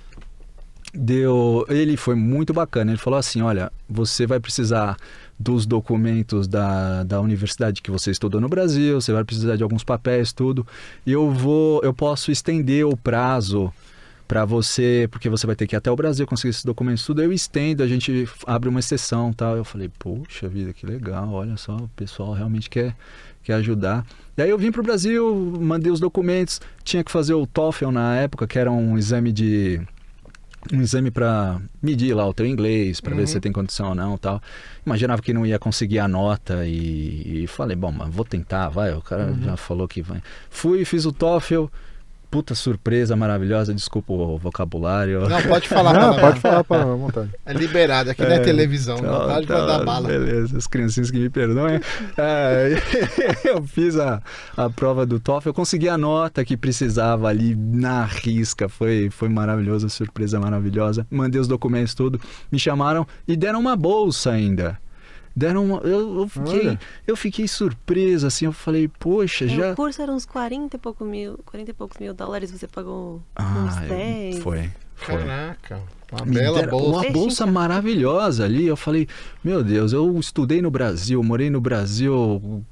deu 0.93 1.65
ele 1.69 1.97
foi 1.97 2.13
muito 2.13 2.53
bacana 2.53 2.91
ele 2.91 2.99
falou 2.99 3.17
assim 3.17 3.41
olha 3.41 3.71
você 3.89 4.27
vai 4.27 4.39
precisar 4.39 4.95
dos 5.39 5.65
documentos 5.65 6.47
da, 6.47 7.03
da 7.03 7.19
universidade 7.19 7.82
que 7.82 7.89
você 7.89 8.12
estudou 8.12 8.39
no 8.39 8.47
Brasil 8.47 9.01
você 9.01 9.12
vai 9.12 9.23
precisar 9.23 9.56
de 9.56 9.63
alguns 9.63 9.84
papéis 9.84 10.32
tudo 10.32 10.65
e 11.06 11.12
eu 11.12 11.32
vou 11.32 11.82
eu 11.84 11.93
posso 11.93 12.32
estender 12.32 12.86
o 12.86 12.95
prazo 12.95 13.73
para 14.27 14.45
você 14.45 15.08
porque 15.12 15.29
você 15.29 15.45
vai 15.47 15.56
ter 15.56 15.67
que 15.67 15.75
ir 15.75 15.77
até 15.77 15.91
o 15.91 15.95
Brasil 15.95 16.27
conseguir 16.27 16.51
esses 16.51 16.63
documentos 16.63 17.03
tudo 17.06 17.21
eu 17.21 17.34
estendo 17.34 17.82
a 17.82 17.88
gente 17.88 18.27
abre 18.45 18.69
uma 18.69 18.79
exceção 18.79 19.34
tal. 19.34 19.58
Eu 19.58 19.65
falei 19.65 19.89
poxa 19.99 20.47
vida 20.47 20.73
que 20.73 20.86
legal 20.86 21.32
olha 21.32 21.58
só 21.58 21.75
o 21.75 21.89
pessoal 21.89 22.34
realmente 22.34 22.69
quer 22.69 22.95
quer 23.43 23.56
ajudar. 23.56 24.06
E 24.38 24.41
aí 24.41 24.49
eu 24.49 24.58
vim 24.58 24.71
para 24.71 24.79
o 24.79 24.84
Brasil 24.84 25.36
mandei 25.60 25.91
os 25.91 25.99
documentos 25.99 26.62
tinha 26.84 27.03
que 27.03 27.12
fazer 27.12 27.34
o 27.34 27.45
TOEFL 27.45 27.91
na 27.91 28.15
época 28.15 28.47
que 28.47 28.58
era 28.58 28.71
um 28.71 28.97
exame 28.97 29.32
de 29.32 29.82
um 30.71 30.82
exame 30.82 31.12
para 31.12 31.60
medir 31.82 32.13
lá 32.13 32.28
o 32.28 32.34
teu 32.34 32.45
inglês, 32.45 33.02
para 33.02 33.15
ver 33.15 33.28
se 33.28 33.34
você 33.34 33.39
tem 33.39 33.52
condição 33.52 33.89
ou 33.89 33.95
não, 33.95 34.17
tal. 34.17 34.41
Imaginava 34.86 35.21
que 35.21 35.34
não 35.34 35.45
ia 35.45 35.60
conseguir 35.60 35.99
a 35.99 36.08
nota 36.08 36.65
e, 36.65 37.43
e 37.43 37.47
falei, 37.47 37.76
bom, 37.76 37.91
mas 37.91 38.13
vou 38.13 38.23
tentar, 38.23 38.69
vai. 38.69 38.93
O 38.93 39.02
cara 39.02 39.34
já 39.41 39.58
falou 39.58 39.88
que 39.88 40.02
vai. 40.02 40.21
Fui, 40.49 40.86
fiz 40.86 41.06
o 41.06 41.12
TOEFL. 41.12 41.65
Puta 42.34 42.56
surpresa 42.56 43.15
maravilhosa, 43.15 43.76
desculpa 43.76 44.12
o 44.12 44.39
vocabulário. 44.39 45.30
Não, 45.30 45.39
pode 45.43 45.69
falar. 45.69 45.93
Não, 45.93 46.19
pode 46.19 46.39
falar 46.39 46.63
para 46.63 46.82
à 46.82 46.96
vontade. 46.96 47.30
É 47.46 47.54
liberado, 47.54 48.10
aqui 48.10 48.24
não 48.24 48.32
é 48.32 48.39
televisão, 48.39 48.98
não 48.98 49.19
Tá, 49.19 49.34
pode 49.36 49.46
tá, 49.46 49.60
mandar 49.60 49.86
bala. 49.86 50.08
Beleza, 50.08 50.58
as 50.58 50.65
criancinhas 50.65 51.12
que 51.12 51.19
me 51.19 51.30
perdoem. 51.30 51.80
É, 52.17 52.72
eu 53.46 53.62
fiz 53.67 54.00
a, 54.00 54.19
a 54.58 54.67
prova 54.67 55.06
do 55.06 55.19
TOEFL, 55.19 55.50
eu 55.50 55.54
consegui 55.54 55.88
a 55.88 55.96
nota 55.96 56.43
que 56.43 56.58
precisava 56.58 57.28
ali 57.28 57.54
na 57.56 58.04
risca. 58.04 58.67
Foi, 58.67 59.12
foi 59.12 59.30
maravilhoso, 59.30 59.88
surpresa 59.88 60.39
maravilhosa. 60.39 61.06
Mandei 61.12 61.39
os 61.39 61.48
documentos, 61.48 61.93
tudo. 61.93 62.19
Me 62.52 62.58
chamaram 62.58 63.06
e 63.28 63.38
deram 63.38 63.60
uma 63.60 63.76
bolsa 63.76 64.32
ainda. 64.32 64.80
Deram 65.36 65.65
uma, 65.65 65.78
eu, 65.80 66.19
eu 66.19 66.28
fiquei, 66.28 66.67
Olha. 66.67 66.80
eu 67.08 67.15
fiquei 67.15 67.48
surpreso, 67.48 68.28
assim, 68.28 68.46
eu 68.46 68.52
falei, 68.54 68.88
poxa, 68.88 69.48
já... 69.48 69.72
O 69.72 69.76
curso 69.76 70.02
era 70.02 70.12
uns 70.12 70.26
40 70.26 70.76
e, 70.76 70.80
pouco 70.80 71.04
mil, 71.04 71.39
40 71.46 71.72
e 71.72 71.74
poucos 71.74 71.98
mil 72.00 72.13
dólares, 72.13 72.52
você 72.52 72.67
pagou 72.67 73.22
Ah, 73.36 73.65
uns 73.65 73.76
10. 73.89 74.39
foi, 74.39 74.69
foi. 74.96 75.17
Caraca, 75.17 75.82
uma 76.12 76.26
Me 76.26 76.36
bela 76.36 76.60
deram 76.60 76.78
bolsa. 76.78 77.00
Uma 77.00 77.12
bolsa 77.12 77.46
maravilhosa 77.48 78.46
ali. 78.46 78.67
Eu 78.67 78.78
falei, 78.78 79.08
meu 79.43 79.63
Deus, 79.63 79.91
eu 79.91 80.15
estudei 80.19 80.62
no 80.62 80.69
Brasil, 80.69 81.24
morei 81.24 81.50
no 81.50 81.60
Brasil 81.60 82.63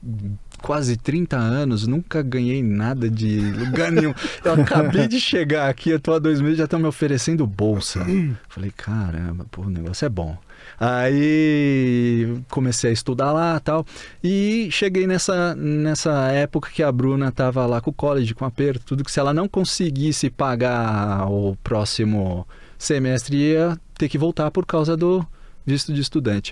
quase 0.62 0.96
30 0.96 1.36
anos, 1.38 1.88
nunca 1.88 2.22
ganhei 2.22 2.62
nada 2.62 3.10
de 3.10 3.40
lugar 3.40 3.92
nenhum. 3.92 4.14
Eu 4.46 4.54
acabei 4.54 5.08
de 5.08 5.20
chegar 5.20 5.68
aqui, 5.68 5.90
eu 5.90 6.00
tô 6.00 6.14
há 6.14 6.20
dois 6.20 6.40
meses 6.40 6.60
já 6.60 6.66
estão 6.66 6.80
me 6.80 6.86
oferecendo 6.86 7.48
bolsa. 7.48 8.06
Falei, 8.48 8.70
caramba, 8.70 9.48
pô, 9.50 9.64
o 9.64 9.70
negócio 9.70 10.06
é 10.06 10.10
bom. 10.10 10.38
Aí 10.84 12.42
comecei 12.50 12.90
a 12.90 12.94
estudar 12.94 13.32
lá 13.32 13.60
tal. 13.60 13.86
E 14.24 14.68
cheguei 14.72 15.06
nessa, 15.06 15.54
nessa 15.54 16.32
época 16.32 16.72
que 16.74 16.82
a 16.82 16.92
Bruna 16.92 17.32
tava 17.32 17.68
lá 17.68 17.80
com 17.80 17.92
o 17.92 17.94
college, 17.94 18.34
com 18.34 18.46
aperto, 18.46 18.84
tudo 18.84 19.04
que 19.04 19.12
se 19.12 19.20
ela 19.20 19.32
não 19.32 19.48
conseguisse 19.48 20.28
pagar 20.32 21.30
o 21.30 21.56
próximo 21.58 22.48
semestre 22.80 23.38
ia 23.38 23.80
ter 23.96 24.10
que 24.10 24.18
voltar 24.18 24.50
por 24.50 24.66
causa 24.66 24.98
do 24.98 25.24
visto 25.64 25.94
de 25.94 26.02
estudante. 26.02 26.52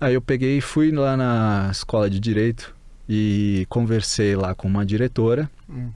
Aí 0.00 0.14
eu 0.14 0.22
peguei 0.22 0.56
e 0.56 0.62
fui 0.62 0.90
lá 0.90 1.14
na 1.14 1.68
escola 1.70 2.08
de 2.08 2.18
direito 2.18 2.74
e 3.06 3.66
conversei 3.68 4.34
lá 4.34 4.54
com 4.54 4.66
uma 4.66 4.86
diretora. 4.86 5.50
Hum. 5.68 5.90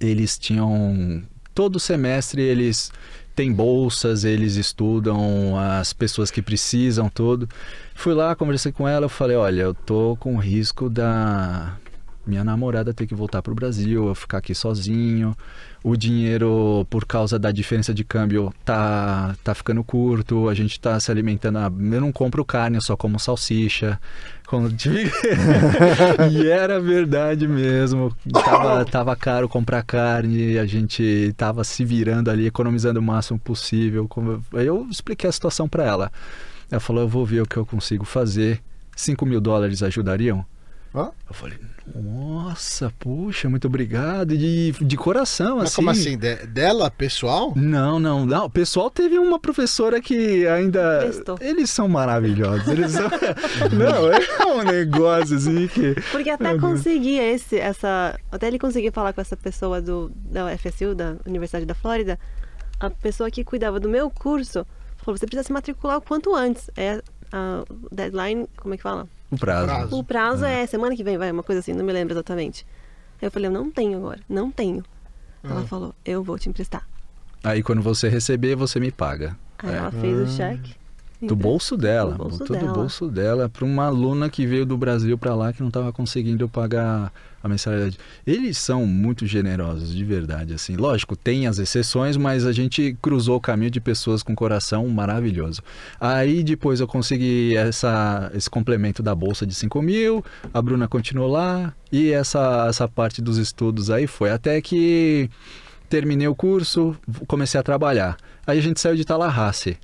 Eles 0.00 0.38
tinham 0.38 1.22
todo 1.54 1.78
semestre 1.78 2.40
eles 2.40 2.90
têm 3.34 3.52
bolsas, 3.52 4.24
eles 4.24 4.56
estudam 4.56 5.58
as 5.58 5.92
pessoas 5.92 6.30
que 6.30 6.42
precisam, 6.42 7.08
tudo. 7.08 7.48
Fui 7.94 8.14
lá, 8.14 8.34
conversei 8.34 8.72
com 8.72 8.86
ela, 8.88 9.06
eu 9.06 9.10
falei, 9.10 9.36
olha, 9.36 9.62
eu 9.62 9.74
tô 9.74 10.16
com 10.18 10.36
risco 10.36 10.88
da 10.88 11.76
minha 12.26 12.44
namorada 12.44 12.94
ter 12.94 13.06
que 13.06 13.14
voltar 13.14 13.42
pro 13.42 13.54
Brasil, 13.54 14.06
eu 14.06 14.14
ficar 14.14 14.38
aqui 14.38 14.54
sozinho. 14.54 15.36
O 15.84 15.96
dinheiro, 15.96 16.86
por 16.88 17.04
causa 17.04 17.38
da 17.40 17.50
diferença 17.50 17.92
de 17.92 18.04
câmbio, 18.04 18.54
tá, 18.64 19.34
tá 19.42 19.52
ficando 19.52 19.82
curto. 19.82 20.48
A 20.48 20.54
gente 20.54 20.78
tá 20.78 20.98
se 21.00 21.10
alimentando. 21.10 21.58
ah, 21.58 21.64
Eu 21.64 22.00
não 22.00 22.12
compro 22.12 22.44
carne, 22.44 22.76
eu 22.76 22.80
só 22.80 22.96
como 22.96 23.18
salsicha. 23.18 24.00
Tive- 24.76 25.10
e 26.32 26.48
era 26.48 26.80
verdade 26.80 27.46
mesmo. 27.48 28.14
Tava, 28.32 28.84
tava 28.84 29.16
caro 29.16 29.48
comprar 29.48 29.82
carne, 29.82 30.58
a 30.58 30.66
gente 30.66 31.32
tava 31.36 31.64
se 31.64 31.84
virando 31.84 32.30
ali, 32.30 32.46
economizando 32.46 33.00
o 33.00 33.02
máximo 33.02 33.38
possível. 33.38 34.08
Aí 34.54 34.66
eu 34.66 34.86
expliquei 34.90 35.28
a 35.28 35.32
situação 35.32 35.68
para 35.68 35.84
ela. 35.84 36.12
Ela 36.70 36.80
falou: 36.80 37.02
Eu 37.02 37.08
vou 37.08 37.24
ver 37.24 37.42
o 37.42 37.46
que 37.46 37.56
eu 37.56 37.66
consigo 37.66 38.04
fazer. 38.04 38.60
5 38.94 39.24
mil 39.24 39.40
dólares 39.40 39.82
ajudariam? 39.82 40.44
Eu 40.94 41.34
falei, 41.34 41.58
nossa, 41.94 42.92
puxa, 42.98 43.48
muito 43.48 43.66
obrigado. 43.66 44.36
De, 44.36 44.72
de 44.72 44.96
coração, 44.96 45.56
Mas 45.56 45.68
assim. 45.68 45.76
como 45.76 45.90
assim? 45.90 46.18
De- 46.18 46.46
dela, 46.46 46.90
pessoal? 46.90 47.52
Não, 47.56 47.98
não, 47.98 48.26
não. 48.26 48.44
O 48.44 48.50
pessoal 48.50 48.90
teve 48.90 49.18
uma 49.18 49.38
professora 49.38 50.00
que 50.00 50.46
ainda. 50.46 51.00
Prestou. 51.00 51.38
Eles 51.40 51.70
são 51.70 51.88
maravilhosos. 51.88 52.68
Eles 52.68 52.92
são... 52.92 53.08
não, 53.72 54.12
é 54.12 54.54
um 54.54 54.62
negócio 54.62 55.36
assim 55.36 55.66
que. 55.66 55.94
Porque 56.10 56.30
até 56.30 56.58
conseguir 56.58 57.18
esse, 57.18 57.58
essa. 57.58 58.18
Até 58.30 58.48
ele 58.48 58.58
conseguir 58.58 58.92
falar 58.92 59.12
com 59.12 59.20
essa 59.20 59.36
pessoa 59.36 59.80
do, 59.80 60.12
da 60.14 60.46
UFSU, 60.46 60.94
da 60.94 61.16
Universidade 61.26 61.64
da 61.64 61.74
Flórida, 61.74 62.18
a 62.78 62.90
pessoa 62.90 63.30
que 63.30 63.42
cuidava 63.42 63.80
do 63.80 63.88
meu 63.88 64.10
curso 64.10 64.66
falou: 64.98 65.16
você 65.16 65.26
precisa 65.26 65.44
se 65.46 65.52
matricular 65.52 65.96
o 65.96 66.02
quanto 66.02 66.34
antes. 66.34 66.70
É 66.76 67.02
a 67.32 67.64
deadline, 67.90 68.46
como 68.56 68.74
é 68.74 68.76
que 68.76 68.82
fala? 68.82 69.08
O 69.32 69.36
prazo. 69.38 69.66
Prazo. 69.66 69.98
O 69.98 70.04
prazo 70.04 70.44
é 70.44 70.66
semana 70.66 70.94
que 70.94 71.02
vem, 71.02 71.16
vai, 71.18 71.30
uma 71.32 71.42
coisa 71.42 71.58
assim, 71.60 71.72
não 71.72 71.84
me 71.84 71.92
lembro 71.92 72.12
exatamente. 72.14 72.64
Aí 73.20 73.26
eu 73.26 73.30
falei: 73.30 73.48
eu 73.48 73.52
não 73.52 73.70
tenho 73.70 73.98
agora, 73.98 74.20
não 74.28 74.50
tenho. 74.50 74.84
Ela 75.42 75.62
Ah. 75.62 75.66
falou: 75.66 75.94
eu 76.04 76.22
vou 76.22 76.38
te 76.38 76.48
emprestar. 76.48 76.86
Aí 77.42 77.62
quando 77.62 77.82
você 77.82 78.08
receber, 78.08 78.54
você 78.54 78.78
me 78.78 78.92
paga. 78.92 79.36
Aí 79.58 79.70
É. 79.72 79.76
ela 79.78 79.90
fez 79.90 80.16
o 80.16 80.26
cheque. 80.36 80.74
Do 81.26 81.36
bolso 81.36 81.76
dela, 81.76 82.12
Do 82.12 82.18
bolso 82.18 82.38
botou 82.38 82.56
dela. 82.56 82.68
do 82.68 82.74
bolso 82.74 83.08
dela 83.08 83.48
para 83.48 83.64
uma 83.64 83.86
aluna 83.86 84.28
que 84.28 84.46
veio 84.46 84.66
do 84.66 84.76
Brasil 84.76 85.16
para 85.16 85.34
lá 85.34 85.52
que 85.52 85.60
não 85.60 85.68
estava 85.68 85.92
conseguindo 85.92 86.48
pagar 86.48 87.12
a 87.42 87.48
mensalidade. 87.48 87.98
Eles 88.26 88.58
são 88.58 88.86
muito 88.86 89.26
generosos, 89.26 89.94
de 89.94 90.04
verdade, 90.04 90.54
assim. 90.54 90.76
Lógico, 90.76 91.16
tem 91.16 91.46
as 91.46 91.58
exceções, 91.58 92.16
mas 92.16 92.46
a 92.46 92.52
gente 92.52 92.96
cruzou 93.02 93.36
o 93.36 93.40
caminho 93.40 93.70
de 93.70 93.80
pessoas 93.80 94.22
com 94.22 94.34
coração 94.34 94.88
maravilhoso. 94.88 95.60
Aí 96.00 96.42
depois 96.44 96.80
eu 96.80 96.86
consegui 96.86 97.56
essa, 97.56 98.30
esse 98.34 98.48
complemento 98.48 99.02
da 99.02 99.14
bolsa 99.14 99.46
de 99.46 99.54
5 99.54 99.82
mil, 99.82 100.24
a 100.52 100.62
Bruna 100.62 100.86
continuou 100.86 101.30
lá 101.30 101.74
e 101.90 102.10
essa, 102.12 102.66
essa 102.68 102.86
parte 102.88 103.20
dos 103.20 103.38
estudos 103.38 103.90
aí 103.90 104.06
foi 104.06 104.30
até 104.30 104.60
que 104.60 105.28
terminei 105.88 106.26
o 106.26 106.34
curso, 106.34 106.96
comecei 107.26 107.58
a 107.60 107.62
trabalhar. 107.62 108.16
Aí 108.46 108.58
a 108.58 108.62
gente 108.62 108.80
saiu 108.80 108.96
de 108.96 109.04
Tallahassee. 109.04 109.76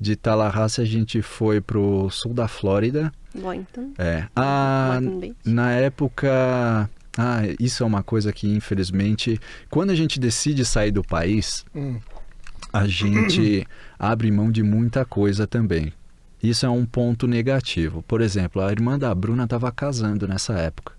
De 0.00 0.14
Tallahassee 0.16 0.82
a 0.82 0.86
gente 0.86 1.20
foi 1.22 1.60
pro 1.60 2.08
sul 2.10 2.32
da 2.32 2.46
Flórida. 2.48 3.12
Boynton. 3.34 3.92
É. 3.98 4.26
Ah, 4.34 4.98
Boynton 5.02 5.34
na 5.44 5.72
época. 5.72 6.88
Ah, 7.16 7.40
isso 7.58 7.82
é 7.82 7.86
uma 7.86 8.02
coisa 8.02 8.32
que, 8.32 8.48
infelizmente, 8.48 9.40
quando 9.68 9.90
a 9.90 9.94
gente 9.94 10.20
decide 10.20 10.64
sair 10.64 10.92
do 10.92 11.02
país, 11.02 11.64
Hum. 11.74 11.98
a 12.72 12.86
gente 12.86 13.66
abre 13.98 14.30
mão 14.30 14.52
de 14.52 14.62
muita 14.62 15.04
coisa 15.04 15.44
também. 15.46 15.92
Isso 16.40 16.64
é 16.64 16.68
um 16.70 16.86
ponto 16.86 17.26
negativo. 17.26 18.02
Por 18.06 18.20
exemplo, 18.20 18.62
a 18.62 18.70
irmã 18.70 18.96
da 18.96 19.12
Bruna 19.12 19.44
estava 19.44 19.72
casando 19.72 20.28
nessa 20.28 20.52
época. 20.54 20.92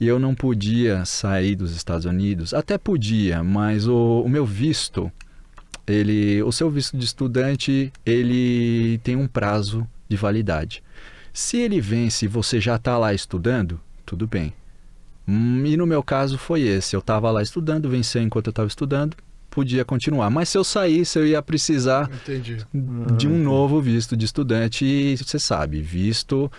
E 0.00 0.06
eu 0.08 0.18
não 0.18 0.34
podia 0.34 1.04
sair 1.04 1.54
dos 1.54 1.76
Estados 1.76 2.06
Unidos. 2.06 2.54
Até 2.54 2.78
podia, 2.78 3.44
mas 3.44 3.86
o, 3.86 4.22
o 4.24 4.28
meu 4.30 4.46
visto, 4.46 5.12
ele, 5.86 6.42
o 6.42 6.52
seu 6.52 6.70
visto 6.70 6.96
de 6.96 7.04
estudante, 7.04 7.92
ele 8.04 8.98
tem 9.02 9.16
um 9.16 9.26
prazo 9.26 9.86
de 10.08 10.16
validade. 10.16 10.82
Se 11.32 11.56
ele 11.58 11.80
vence 11.80 12.26
e 12.26 12.28
você 12.28 12.60
já 12.60 12.76
está 12.76 12.98
lá 12.98 13.14
estudando, 13.14 13.80
tudo 14.04 14.26
bem. 14.26 14.52
Hum, 15.26 15.64
E 15.64 15.76
no 15.76 15.86
meu 15.86 16.02
caso 16.02 16.36
foi 16.36 16.62
esse. 16.62 16.94
Eu 16.94 17.00
estava 17.00 17.30
lá 17.30 17.42
estudando, 17.42 17.88
venceu 17.88 18.22
enquanto 18.22 18.48
eu 18.48 18.50
estava 18.50 18.68
estudando, 18.68 19.16
podia 19.50 19.84
continuar. 19.84 20.28
Mas 20.30 20.48
se 20.50 20.58
eu 20.58 20.64
saísse, 20.64 21.18
eu 21.18 21.26
ia 21.26 21.40
precisar 21.40 22.10
Entendi. 22.12 22.58
de 23.16 23.28
um 23.28 23.38
novo 23.42 23.80
visto 23.80 24.16
de 24.16 24.24
estudante. 24.24 24.84
E 24.84 25.16
você 25.16 25.38
sabe, 25.38 25.80
visto, 25.80 26.50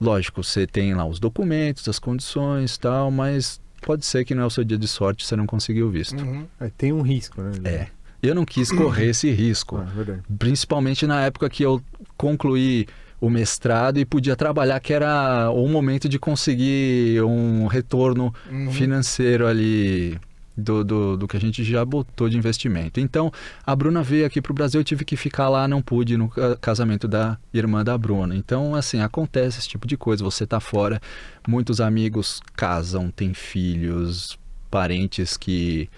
lógico, 0.00 0.42
você 0.42 0.66
tem 0.66 0.94
lá 0.94 1.06
os 1.06 1.18
documentos, 1.18 1.88
as 1.88 1.98
condições 1.98 2.74
e 2.74 2.80
tal, 2.80 3.10
mas 3.10 3.60
pode 3.82 4.04
ser 4.04 4.24
que 4.24 4.34
não 4.34 4.42
é 4.42 4.46
o 4.46 4.50
seu 4.50 4.64
dia 4.64 4.76
de 4.76 4.88
sorte 4.88 5.24
você 5.24 5.36
não 5.36 5.46
conseguiu 5.46 5.86
o 5.86 5.90
visto. 5.90 6.20
Uhum. 6.20 6.46
É, 6.60 6.68
tem 6.76 6.92
um 6.92 7.02
risco, 7.02 7.40
né? 7.40 7.52
É. 7.64 7.86
Eu 8.22 8.34
não 8.34 8.44
quis 8.44 8.70
correr 8.70 9.10
esse 9.10 9.30
risco. 9.30 9.76
Ah. 9.78 10.18
Principalmente 10.38 11.06
na 11.06 11.24
época 11.24 11.48
que 11.48 11.62
eu 11.62 11.80
concluí 12.16 12.86
o 13.20 13.28
mestrado 13.28 13.98
e 13.98 14.04
podia 14.04 14.36
trabalhar, 14.36 14.78
que 14.80 14.92
era 14.92 15.50
o 15.50 15.68
momento 15.68 16.08
de 16.08 16.18
conseguir 16.18 17.20
um 17.22 17.66
retorno 17.66 18.32
Uhum. 18.50 18.70
financeiro 18.72 19.46
ali 19.46 20.18
do, 20.56 20.82
do, 20.84 21.16
do 21.16 21.28
que 21.28 21.36
a 21.36 21.40
gente 21.40 21.62
já 21.64 21.84
botou 21.84 22.28
de 22.28 22.36
investimento. 22.36 22.98
Então, 23.00 23.32
a 23.64 23.74
Bruna 23.76 24.02
veio 24.02 24.26
aqui 24.26 24.40
para 24.42 24.50
o 24.50 24.54
Brasil, 24.54 24.80
eu 24.80 24.84
tive 24.84 25.04
que 25.04 25.16
ficar 25.16 25.48
lá, 25.48 25.68
não 25.68 25.80
pude 25.80 26.16
no 26.16 26.28
ca- 26.28 26.56
casamento 26.56 27.06
da 27.06 27.38
irmã 27.54 27.84
da 27.84 27.96
Bruna. 27.96 28.34
Então, 28.34 28.74
assim, 28.74 29.00
acontece 29.00 29.60
esse 29.60 29.68
tipo 29.68 29.86
de 29.86 29.96
coisa. 29.96 30.24
Você 30.24 30.44
tá 30.46 30.58
fora, 30.60 31.00
muitos 31.46 31.80
amigos 31.80 32.40
casam, 32.56 33.10
têm 33.10 33.32
filhos, 33.34 34.36
parentes 34.70 35.36
que. 35.36 35.88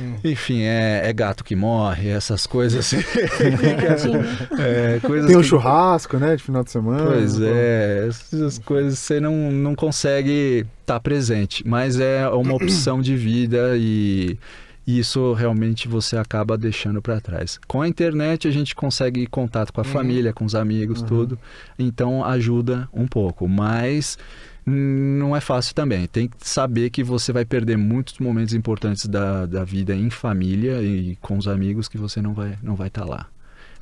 Hum. 0.00 0.14
Enfim, 0.24 0.62
é, 0.62 1.02
é 1.04 1.12
gato 1.12 1.44
que 1.44 1.54
morre, 1.56 2.08
essas 2.08 2.46
coisas 2.46 2.80
assim. 2.92 3.04
é, 4.58 5.00
coisas 5.00 5.26
Tem 5.26 5.36
um 5.36 5.40
que- 5.40 5.46
churrasco, 5.46 6.16
né? 6.18 6.36
De 6.36 6.42
final 6.42 6.64
de 6.64 6.70
semana. 6.70 7.04
Pois 7.06 7.40
é, 7.40 8.06
essas 8.08 8.58
coisas 8.58 8.98
você 8.98 9.20
não, 9.20 9.50
não 9.52 9.74
consegue 9.74 10.66
estar 10.80 11.00
presente, 11.00 11.66
mas 11.66 11.98
é 11.98 12.28
uma 12.28 12.54
opção 12.54 13.00
de 13.00 13.16
vida 13.16 13.72
e 13.76 14.38
isso 14.86 15.32
realmente 15.32 15.88
você 15.88 16.16
acaba 16.16 16.58
deixando 16.58 17.00
para 17.00 17.20
trás. 17.20 17.58
Com 17.66 17.80
a 17.82 17.88
internet 17.88 18.46
a 18.46 18.50
gente 18.50 18.74
consegue 18.74 19.26
contato 19.26 19.72
com 19.72 19.80
a 19.80 19.84
Uhum. 19.84 19.90
família, 19.90 20.32
com 20.32 20.44
os 20.44 20.54
amigos, 20.54 21.00
Uhum. 21.00 21.06
tudo, 21.06 21.38
então 21.78 22.24
ajuda 22.24 22.88
um 22.92 23.06
pouco, 23.06 23.48
mas 23.48 24.18
não 24.66 25.36
é 25.36 25.40
fácil 25.40 25.74
também. 25.74 26.06
Tem 26.06 26.28
que 26.28 26.36
saber 26.40 26.90
que 26.90 27.02
você 27.04 27.32
vai 27.32 27.44
perder 27.44 27.76
muitos 27.76 28.18
momentos 28.18 28.54
importantes 28.54 29.06
da, 29.06 29.46
da 29.46 29.64
vida 29.64 29.94
em 29.94 30.08
família 30.10 30.80
e 30.82 31.16
com 31.16 31.36
os 31.36 31.46
amigos 31.48 31.88
que 31.88 31.98
você 31.98 32.20
não 32.22 32.32
vai 32.34 32.58
não 32.62 32.74
vai 32.74 32.88
estar 32.88 33.04
lá. 33.04 33.26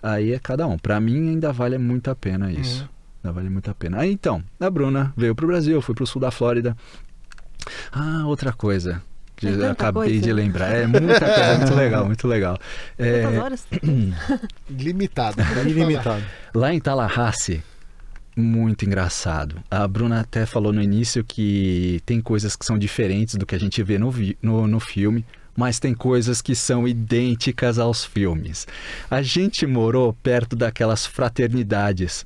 Aí 0.02 0.32
é 0.32 0.38
cada 0.38 0.66
um. 0.66 0.76
Para 0.76 0.98
mim 1.00 1.28
ainda 1.30 1.52
vale 1.52 1.78
muito 1.78 2.10
a 2.10 2.14
pena 2.16 2.50
isso. 2.52 2.82
Uhum. 2.82 2.88
Ainda 3.24 3.32
vale 3.34 3.48
muito 3.50 3.70
a 3.70 3.74
pena. 3.74 3.98
Aí 4.00 4.10
então, 4.12 4.42
a 4.58 4.68
Bruna 4.68 5.12
veio 5.16 5.32
pro 5.34 5.46
Brasil, 5.46 5.80
fui 5.80 5.94
pro 5.94 6.04
sul 6.06 6.20
da 6.20 6.32
Flórida. 6.32 6.76
Ah, 7.92 8.24
outra 8.26 8.52
coisa. 8.52 9.00
Que 9.36 9.48
É 9.48 9.70
acabei 9.70 10.04
coisa. 10.10 10.20
de 10.20 10.32
lembrar. 10.32 10.72
É 10.72 10.86
muita 10.86 11.18
coisa, 11.20 11.56
muito 11.58 11.74
legal, 11.76 12.06
muito 12.06 12.28
legal. 12.28 12.58
É? 12.98 13.22
Limitado. 14.70 15.36
Ilimitado. 15.66 16.22
Lá 16.54 16.72
em 16.72 16.80
Tallahassee, 16.80 17.62
muito 18.36 18.84
engraçado. 18.84 19.56
A 19.70 19.86
Bruna 19.86 20.20
até 20.20 20.46
falou 20.46 20.72
no 20.72 20.82
início 20.82 21.24
que 21.24 22.00
tem 22.06 22.20
coisas 22.20 22.56
que 22.56 22.64
são 22.64 22.78
diferentes 22.78 23.34
do 23.34 23.44
que 23.46 23.54
a 23.54 23.58
gente 23.60 23.82
vê 23.82 23.98
no, 23.98 24.10
vi- 24.10 24.36
no, 24.40 24.66
no 24.66 24.80
filme, 24.80 25.24
mas 25.56 25.78
tem 25.78 25.92
coisas 25.94 26.40
que 26.40 26.54
são 26.54 26.86
idênticas 26.88 27.78
aos 27.78 28.04
filmes. 28.04 28.66
A 29.10 29.20
gente 29.22 29.66
morou 29.66 30.12
perto 30.22 30.56
daquelas 30.56 31.04
fraternidades. 31.04 32.24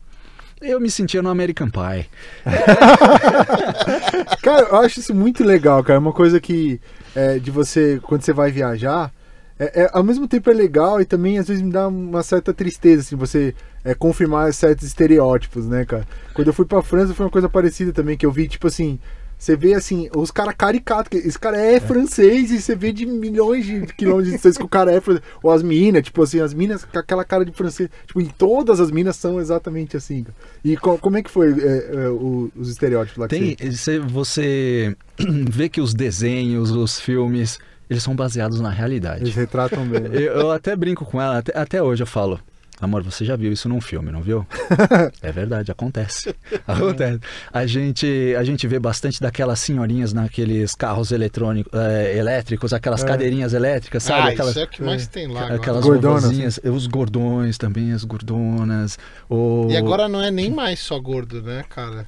Eu 0.61 0.81
me 0.81 0.91
sentia 0.91 1.23
no 1.23 1.29
American 1.29 1.69
Pie. 1.69 2.07
Cara, 4.43 4.67
eu 4.71 4.77
acho 4.77 5.01
isso 5.01 5.15
muito 5.15 5.45
legal, 5.45 5.83
cara. 5.83 5.97
É 5.97 5.99
uma 5.99 6.13
coisa 6.13 6.41
que, 6.41 6.81
é, 7.15 7.39
de 7.39 7.51
você, 7.51 8.01
quando 8.03 8.23
você 8.23 8.33
vai 8.33 8.51
viajar, 8.51 9.13
é, 9.59 9.83
é- 9.83 9.91
ao 9.93 10.03
mesmo 10.03 10.27
tempo 10.27 10.51
é 10.51 10.55
legal 10.55 11.01
e 11.01 11.05
também 11.05 11.39
às 11.39 11.49
vezes 11.49 11.63
me 11.63 11.71
dá 11.71 11.87
uma 11.89 12.23
certa 12.23 12.53
tristeza, 12.55 13.03
assim, 13.03 13.17
você 13.17 13.55
é, 13.85 13.95
confirmar 13.95 14.53
certos 14.55 14.87
estereótipos, 14.87 15.67
né, 15.67 15.85
cara? 15.85 16.07
Quando 16.35 16.49
eu 16.49 16.55
fui 16.55 16.65
pra 16.65 16.83
França 16.83 17.15
foi 17.15 17.27
uma 17.27 17.33
coisa 17.33 17.49
parecida 17.49 17.93
também, 17.93 18.17
que 18.17 18.25
eu 18.27 18.33
vi, 18.33 18.49
tipo 18.49 18.67
assim, 18.67 18.99
você 19.39 19.55
vê 19.55 19.75
assim, 19.75 20.09
os 20.17 20.31
caras 20.31 20.55
caricatos, 20.57 21.09
que 21.09 21.17
esse 21.19 21.39
cara 21.39 21.59
é, 21.61 21.79
francês 21.79 22.51
e 22.51 22.61
você 22.61 22.75
vê 22.75 22.91
de 22.93 23.05
milhões 23.05 23.67
de 23.67 23.87
quilômetros 23.95 24.29
de 24.29 24.33
distância 24.33 24.59
que 24.59 24.65
o 24.65 24.69
cara 24.69 24.93
é 24.93 25.01
francês. 25.01 25.25
Ou 25.43 25.51
as 25.51 25.63
minas, 25.63 26.03
tipo 26.05 26.23
assim, 26.23 26.41
as 26.41 26.55
minas 26.55 26.85
com 26.85 26.99
aquela 26.99 27.25
cara 27.25 27.45
de 27.45 27.53
francês. 27.53 27.89
Tipo, 28.07 28.21
em 28.21 28.27
todas 28.27 28.81
as 28.81 28.91
minas 28.91 29.17
são 29.17 29.39
exatamente 29.41 29.97
assim. 29.97 30.25
E 30.65 30.77
co- 30.77 30.99
como 30.99 31.19
é 31.19 31.23
que 31.23 31.31
foi 31.31 31.51
é, 31.61 31.91
é, 32.05 32.09
o- 32.09 32.51
os 32.57 32.69
estereótipos 32.71 33.19
lá 33.19 33.29
que 33.29 33.37
Tem, 33.57 33.71
você... 33.71 33.99
você, 33.99 33.99
você 33.99 34.97
vê 35.51 35.69
que 35.69 35.81
os 35.81 35.93
desenhos, 35.93 36.71
os 36.71 36.99
filmes, 36.99 37.59
eles 37.91 38.03
são 38.03 38.17
baseados 38.17 38.59
na 38.61 38.71
realidade. 38.71 39.23
Eles 39.25 39.35
retratam 39.35 39.87
bem. 39.87 40.01
né? 40.01 40.11
Eu, 40.15 40.33
eu 40.33 40.51
até 40.51 40.75
brinco 40.75 41.05
com 41.05 41.21
ela, 41.21 41.39
até, 41.39 41.57
até 41.57 41.83
hoje 41.83 42.03
eu 42.03 42.07
falo. 42.07 42.41
Amor, 42.81 43.03
você 43.03 43.25
já 43.25 43.37
viu 43.37 43.53
isso 43.53 43.69
num 43.69 43.81
filme, 43.81 44.13
não 44.13 44.21
viu? 44.21 44.47
é 45.23 45.33
verdade, 45.33 45.71
acontece. 45.71 46.35
Acontece. 46.67 47.21
A 47.53 47.65
gente, 47.67 48.35
a 48.39 48.45
gente 48.45 48.67
vê 48.67 48.79
bastante 48.79 49.21
daquelas 49.21 49.59
senhorinhas 49.61 50.13
naqueles 50.13 50.75
carros 50.75 51.11
eletrônicos, 51.11 51.73
eh, 51.73 52.17
elétricos, 52.19 52.73
aquelas 52.73 53.03
É. 53.03 53.07
cadeirinhas 53.07 53.55
elétricas, 53.55 54.03
sabe? 54.03 54.29
ah, 54.29 54.33
aquelas, 54.33 54.51
isso 54.51 54.61
é 54.61 54.65
o 54.65 54.69
que 54.69 54.83
mais 54.83 55.07
tem 55.07 55.27
lá 55.27 55.55
aquelas 55.55 55.85
Gordonas, 55.85 56.23
vovozinhas, 56.25 56.61
os 56.65 56.87
gordões 56.87 57.57
também, 57.57 57.93
as 57.93 58.05
gordonas. 58.05 58.99
O... 59.29 59.69
E 59.71 59.77
agora 59.77 60.09
não 60.09 60.23
é 60.23 60.31
nem 60.31 60.51
mais 60.51 60.79
só 60.81 60.99
gordo, 60.99 61.41
né, 61.43 61.65
cara? 61.69 62.07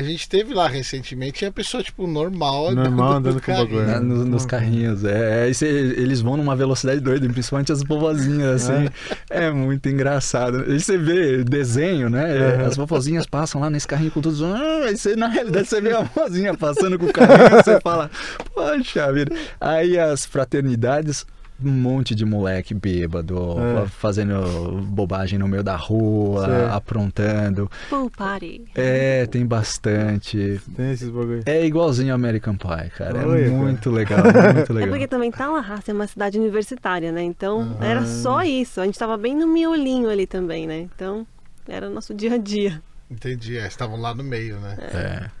A 0.00 0.02
gente 0.02 0.26
teve 0.30 0.54
lá 0.54 0.66
recentemente, 0.66 1.40
tinha 1.40 1.52
pessoa, 1.52 1.82
tipo, 1.82 2.06
normal, 2.06 2.72
Normal, 2.74 3.10
no 3.10 3.16
andando 3.18 3.42
com 3.42 3.52
bagulho. 3.52 3.86
Na- 3.86 4.00
no- 4.00 4.24
nos 4.24 4.44
Hum. 4.44 4.46
carrinhos, 4.46 5.04
é, 5.04 5.52
cê- 5.52 5.66
eles 5.66 6.22
vão 6.22 6.38
numa 6.38 6.56
velocidade 6.56 7.00
doida, 7.02 7.28
principalmente 7.28 7.70
as 7.70 7.82
vovozinhas, 7.82 8.62
assim, 8.70 8.88
é, 9.28 9.50
muito 9.50 9.86
engraçado. 9.90 10.64
Aí 10.66 10.80
você 10.80 10.96
vê 10.96 11.44
desenho, 11.44 12.08
né, 12.08 12.56
Uhum. 12.60 12.66
as 12.66 12.76
vovozinhas 12.78 13.26
passam 13.26 13.60
lá 13.60 13.68
nesse 13.68 13.86
carrinho 13.86 14.10
com 14.10 14.22
todos, 14.22 14.42
ah, 14.42 14.84
aí 14.86 14.96
você, 14.96 15.14
na 15.14 15.28
realidade 15.28 15.68
você 15.68 15.82
vê 15.82 15.92
a 15.92 16.00
vovozinha 16.00 16.56
passando 16.56 16.98
com 16.98 17.04
o 17.04 17.12
carrinho, 17.12 17.62
você 17.62 17.78
fala, 17.82 18.10
poxa 18.54 19.12
vida. 19.12 19.36
Aí 19.60 19.98
as 19.98 20.24
fraternidades, 20.24 21.26
um 21.64 21.70
monte 21.70 22.14
de 22.14 22.24
moleque 22.24 22.74
bêbado, 22.74 23.56
É. 23.82 23.86
fazendo 23.86 24.80
bobagem 24.82 25.38
no 25.38 25.46
meio 25.48 25.62
da 25.62 25.76
rua, 25.76 26.46
Certo. 26.46 26.72
aprontando. 26.72 27.70
Pool 27.88 28.10
party. 28.10 28.64
É, 28.74 29.26
tem 29.26 29.44
bastante. 29.46 30.60
Tem 30.76 30.92
esses 30.92 31.08
bagulho. 31.08 31.42
É 31.46 31.64
igualzinho 31.64 32.14
American 32.14 32.56
Pie, 32.56 32.90
cara. 32.96 33.18
É 33.22 33.26
Olha, 33.26 33.44
cara. 33.44 33.56
muito 33.56 33.90
legal, 33.90 34.18
muito 34.24 34.32
É 34.70 34.74
legal. 34.74 34.88
porque 34.90 35.06
também 35.08 35.30
Tallahassee 35.30 35.90
é 35.90 35.94
uma 35.94 36.06
cidade 36.06 36.38
universitária, 36.38 37.10
né? 37.12 37.22
Então 37.22 37.76
Ah. 37.80 37.84
era 37.86 38.06
só 38.06 38.42
isso. 38.42 38.80
A 38.80 38.84
gente 38.84 38.98
tava 38.98 39.16
bem 39.16 39.36
no 39.36 39.46
miolinho 39.46 40.08
ali 40.10 40.26
também, 40.26 40.66
né? 40.66 40.88
Então 40.94 41.26
era 41.68 41.88
o 41.88 41.92
nosso 41.92 42.14
dia 42.14 42.34
a 42.34 42.38
dia. 42.38 42.82
Entendi, 43.10 43.58
é, 43.58 43.66
estavam 43.66 44.00
lá 44.00 44.14
no 44.14 44.22
meio, 44.22 44.60
né? 44.60 44.76
É. 44.78 45.39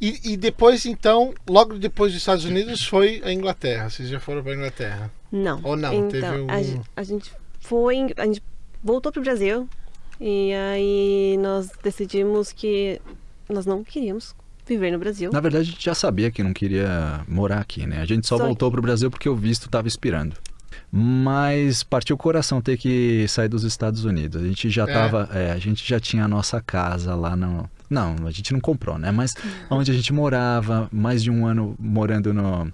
E, 0.00 0.32
e 0.32 0.36
depois, 0.36 0.86
então, 0.86 1.34
logo 1.48 1.78
depois 1.78 2.12
dos 2.12 2.20
Estados 2.22 2.44
Unidos, 2.44 2.84
foi 2.86 3.20
a 3.24 3.32
Inglaterra. 3.32 3.90
Vocês 3.90 4.08
já 4.08 4.20
foram 4.20 4.42
pra 4.42 4.54
Inglaterra? 4.54 5.10
Não. 5.30 5.60
Ou 5.64 5.76
não, 5.76 5.92
Então, 5.92 6.08
teve 6.08 6.26
um- 6.26 6.46
a, 6.50 7.00
a 7.00 7.02
gente 7.02 7.32
foi. 7.60 8.14
A 8.16 8.24
gente 8.26 8.42
voltou 8.82 9.10
pro 9.12 9.22
Brasil. 9.22 9.68
E 10.20 10.52
aí 10.52 11.36
nós 11.38 11.70
decidimos 11.82 12.50
que 12.52 13.00
nós 13.48 13.64
não 13.66 13.84
queríamos 13.84 14.34
viver 14.66 14.90
no 14.90 14.98
Brasil. 14.98 15.30
Na 15.32 15.40
verdade, 15.40 15.68
a 15.68 15.72
gente 15.72 15.84
já 15.84 15.94
sabia 15.94 16.30
que 16.30 16.42
não 16.42 16.52
queria 16.52 17.20
morar 17.28 17.60
aqui, 17.60 17.86
né? 17.86 18.00
A 18.00 18.04
gente 18.04 18.26
só, 18.26 18.36
Só 18.36 18.44
voltou 18.44 18.70
pro 18.70 18.82
Brasil 18.82 19.10
porque 19.10 19.28
o 19.28 19.36
visto 19.36 19.66
estava 19.66 19.86
expirando. 19.86 20.34
Mas 20.90 21.82
partiu 21.82 22.16
o 22.16 22.18
coração 22.18 22.60
ter 22.60 22.76
que 22.78 23.26
sair 23.28 23.48
dos 23.48 23.62
Estados 23.62 24.04
Unidos. 24.04 24.42
A 24.42 24.46
gente 24.46 24.68
já 24.70 24.84
É. 24.84 24.92
tava, 24.92 25.28
é, 25.32 25.52
a 25.52 25.58
gente 25.58 25.86
já 25.88 26.00
tinha 26.00 26.24
a 26.24 26.28
nossa 26.28 26.60
casa 26.60 27.14
lá 27.14 27.36
no, 27.36 27.68
não, 27.90 28.14
a 28.26 28.30
gente 28.30 28.52
não 28.52 28.60
comprou, 28.60 28.98
né? 28.98 29.10
Mas 29.10 29.34
onde 29.70 29.90
a 29.90 29.94
gente 29.94 30.12
morava, 30.12 30.88
mais 30.92 31.22
de 31.22 31.30
um 31.30 31.46
ano 31.46 31.74
morando 31.78 32.32
no 32.34 32.72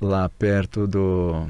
lá 0.00 0.28
perto 0.28 0.86
do 0.86 1.48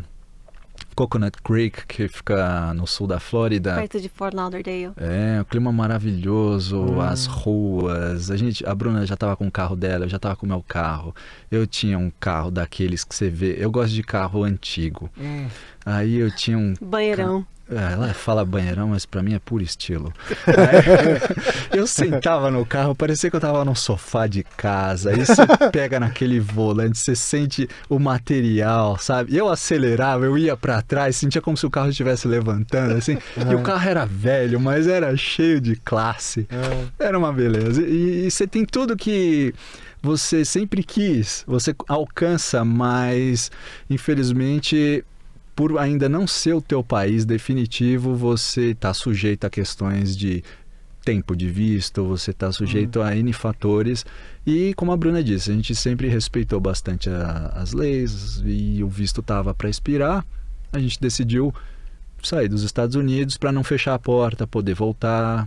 Coconut 0.96 1.38
Creek, 1.42 1.86
que 1.86 2.08
fica 2.08 2.74
no 2.74 2.86
sul 2.86 3.06
da 3.06 3.18
Flórida. 3.20 3.76
Perto 3.76 4.00
de 4.00 4.08
Fort 4.08 4.34
Lauderdale. 4.34 4.92
É, 4.96 5.40
o 5.40 5.44
clima 5.44 5.70
maravilhoso, 5.72 6.78
Hum. 6.78 7.00
as 7.00 7.26
ruas. 7.26 8.30
A 8.30 8.36
gente, 8.36 8.66
a 8.66 8.74
Bruna 8.74 9.06
já 9.06 9.16
tava 9.16 9.36
com 9.36 9.46
o 9.46 9.50
carro 9.50 9.76
dela, 9.76 10.04
eu 10.04 10.08
já 10.08 10.18
tava 10.18 10.36
com 10.36 10.44
o 10.44 10.48
meu 10.48 10.62
carro. 10.66 11.14
Eu 11.50 11.66
tinha 11.66 11.98
um 11.98 12.10
carro 12.20 12.50
daqueles 12.50 13.04
que 13.04 13.14
você 13.14 13.30
vê. 13.30 13.56
Eu 13.58 13.70
gosto 13.70 13.94
de 13.94 14.02
carro 14.02 14.42
antigo. 14.44 15.08
Hum, 15.18 15.46
Aí 15.86 16.16
eu 16.16 16.30
tinha 16.34 16.58
um. 16.58 16.74
Banheirão. 16.80 17.38
é, 17.40 17.59
Ela 17.70 18.12
fala 18.12 18.44
banheirão, 18.44 18.88
mas 18.88 19.06
pra 19.06 19.22
mim 19.22 19.34
é 19.34 19.38
puro 19.38 19.62
estilo. 19.62 20.12
Eu 21.72 21.86
sentava 21.86 22.50
no 22.50 22.66
carro, 22.66 22.94
parecia 22.94 23.30
que 23.30 23.36
eu 23.36 23.40
tava 23.40 23.64
num 23.64 23.74
sofá 23.74 24.26
de 24.26 24.42
casa. 24.42 25.10
Aí 25.10 25.24
você 25.24 25.46
pega 25.70 26.00
naquele 26.00 26.40
volante, 26.40 26.98
você 26.98 27.14
sente 27.14 27.68
o 27.88 27.98
material, 27.98 28.98
sabe? 28.98 29.36
Eu 29.36 29.48
acelerava, 29.48 30.24
eu 30.24 30.36
ia 30.36 30.56
pra 30.56 30.82
trás, 30.82 31.16
sentia 31.16 31.40
como 31.40 31.56
se 31.56 31.64
o 31.64 31.70
carro 31.70 31.90
estivesse 31.90 32.26
levantando, 32.26 32.94
assim. 32.94 33.18
E 33.36 33.54
o 33.54 33.62
carro 33.62 33.88
era 33.88 34.04
velho, 34.04 34.58
mas 34.58 34.86
era 34.86 35.16
cheio 35.16 35.60
de 35.60 35.76
classe. 35.76 36.48
É. 36.98 37.06
Era 37.06 37.18
uma 37.18 37.32
beleza. 37.32 37.82
E, 37.82 38.26
e 38.26 38.30
você 38.30 38.46
tem 38.46 38.64
tudo 38.64 38.96
que 38.96 39.54
você 40.02 40.44
sempre 40.44 40.82
quis, 40.82 41.44
você 41.46 41.74
alcança, 41.86 42.64
mas 42.64 43.50
infelizmente 43.88 45.04
por 45.60 45.78
ainda 45.78 46.08
não 46.08 46.26
ser 46.26 46.54
o 46.54 46.62
teu 46.62 46.82
país 46.82 47.26
definitivo, 47.26 48.14
você 48.16 48.70
está 48.70 48.94
sujeito 48.94 49.44
a 49.46 49.50
questões 49.50 50.16
de 50.16 50.42
tempo 51.04 51.36
de 51.36 51.50
visto, 51.50 52.02
você 52.02 52.30
está 52.30 52.50
sujeito 52.50 53.02
a 53.02 53.14
N 53.14 53.30
fatores. 53.34 54.06
E 54.46 54.72
como 54.72 54.90
a 54.90 54.96
Bruna 54.96 55.22
disse, 55.22 55.50
a 55.50 55.54
gente 55.54 55.74
sempre 55.74 56.08
respeitou 56.08 56.58
bastante 56.58 57.10
a- 57.10 57.52
as 57.56 57.74
leis 57.74 58.40
e 58.42 58.82
o 58.82 58.88
visto 58.88 59.20
estava 59.20 59.52
para 59.52 59.68
expirar. 59.68 60.24
A 60.72 60.78
gente 60.78 60.98
decidiu 60.98 61.52
sair 62.22 62.48
dos 62.48 62.62
Estados 62.62 62.96
Unidos 62.96 63.36
para 63.36 63.52
não 63.52 63.62
fechar 63.62 63.92
a 63.92 63.98
porta, 63.98 64.46
poder 64.46 64.72
voltar. 64.74 65.46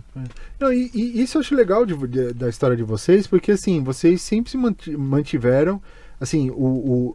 Não, 0.60 0.72
e, 0.72 0.92
e 0.94 1.22
isso 1.22 1.38
eu 1.38 1.40
acho 1.40 1.56
legal 1.56 1.84
de- 1.84 2.06
de- 2.06 2.32
da 2.34 2.48
história 2.48 2.76
de 2.76 2.84
vocês, 2.84 3.26
porque 3.26 3.50
assim, 3.50 3.82
vocês 3.82 4.22
sempre 4.22 4.52
se 4.52 4.56
manti- 4.56 4.96
mantiveram 4.96 5.82
assim, 6.20 6.50
o, 6.50 6.54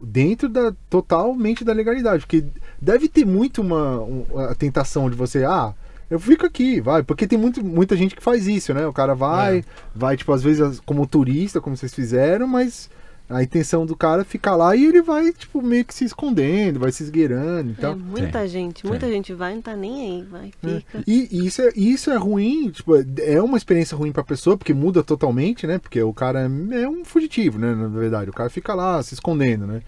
dentro 0.04 0.48
da 0.48 0.72
totalmente 0.88 1.64
da 1.64 1.72
legalidade, 1.72 2.24
porque 2.26 2.44
deve 2.80 3.08
ter 3.08 3.24
muito 3.24 3.60
uma 3.62 4.00
um- 4.00 4.24
a 4.38 4.54
tentação 4.54 5.08
de 5.10 5.16
você, 5.16 5.44
ah, 5.44 5.74
eu 6.08 6.18
fico 6.18 6.44
aqui, 6.46 6.80
vai, 6.80 7.02
porque 7.02 7.26
tem 7.26 7.38
muito, 7.38 7.64
muita 7.64 7.96
gente 7.96 8.16
que 8.16 8.22
faz 8.22 8.46
isso, 8.48 8.74
né? 8.74 8.86
O 8.86 8.92
cara 8.92 9.14
vai, 9.14 9.58
É. 9.58 9.64
vai 9.94 10.16
tipo 10.16 10.32
às 10.32 10.42
vezes 10.42 10.80
como 10.80 11.06
turista, 11.06 11.60
como 11.60 11.76
vocês 11.76 11.94
fizeram, 11.94 12.46
mas 12.48 12.90
a 13.30 13.42
intenção 13.42 13.86
do 13.86 13.94
cara 13.96 14.22
é 14.22 14.24
ficar 14.24 14.56
lá 14.56 14.74
e 14.76 14.84
ele 14.84 15.00
vai 15.00 15.32
tipo 15.32 15.62
meio 15.62 15.84
que 15.84 15.94
se 15.94 16.04
escondendo, 16.04 16.80
vai 16.80 16.90
se 16.92 17.02
esgueirando 17.02 17.70
e 17.70 17.72
É, 17.72 17.80
tal. 17.80 17.96
muita 17.96 18.46
gente, 18.48 18.86
muita 18.86 19.06
Tem. 19.06 19.14
gente 19.14 19.32
vai, 19.32 19.54
não 19.54 19.62
tá 19.62 19.76
nem 19.76 20.20
aí, 20.20 20.26
vai, 20.30 20.50
É. 20.64 20.78
fica. 20.80 21.04
E, 21.06 21.28
e 21.30 21.46
isso, 21.46 21.62
é, 21.62 21.72
e 21.76 21.92
isso 21.92 22.10
é 22.10 22.16
ruim, 22.16 22.70
tipo, 22.70 22.92
é 23.22 23.40
uma 23.40 23.56
experiência 23.56 23.96
ruim 23.96 24.12
pra 24.12 24.24
pessoa, 24.24 24.56
porque 24.56 24.74
muda 24.74 25.02
totalmente, 25.02 25.66
né? 25.66 25.78
Porque 25.78 26.02
o 26.02 26.12
cara 26.12 26.40
é 26.72 26.88
um 26.88 27.04
fugitivo, 27.04 27.58
né? 27.58 27.74
Na 27.74 27.88
verdade, 27.88 28.28
o 28.30 28.32
cara 28.32 28.50
fica 28.50 28.74
lá 28.74 29.02
se 29.02 29.14
escondendo, 29.14 29.66
né? 29.66 29.82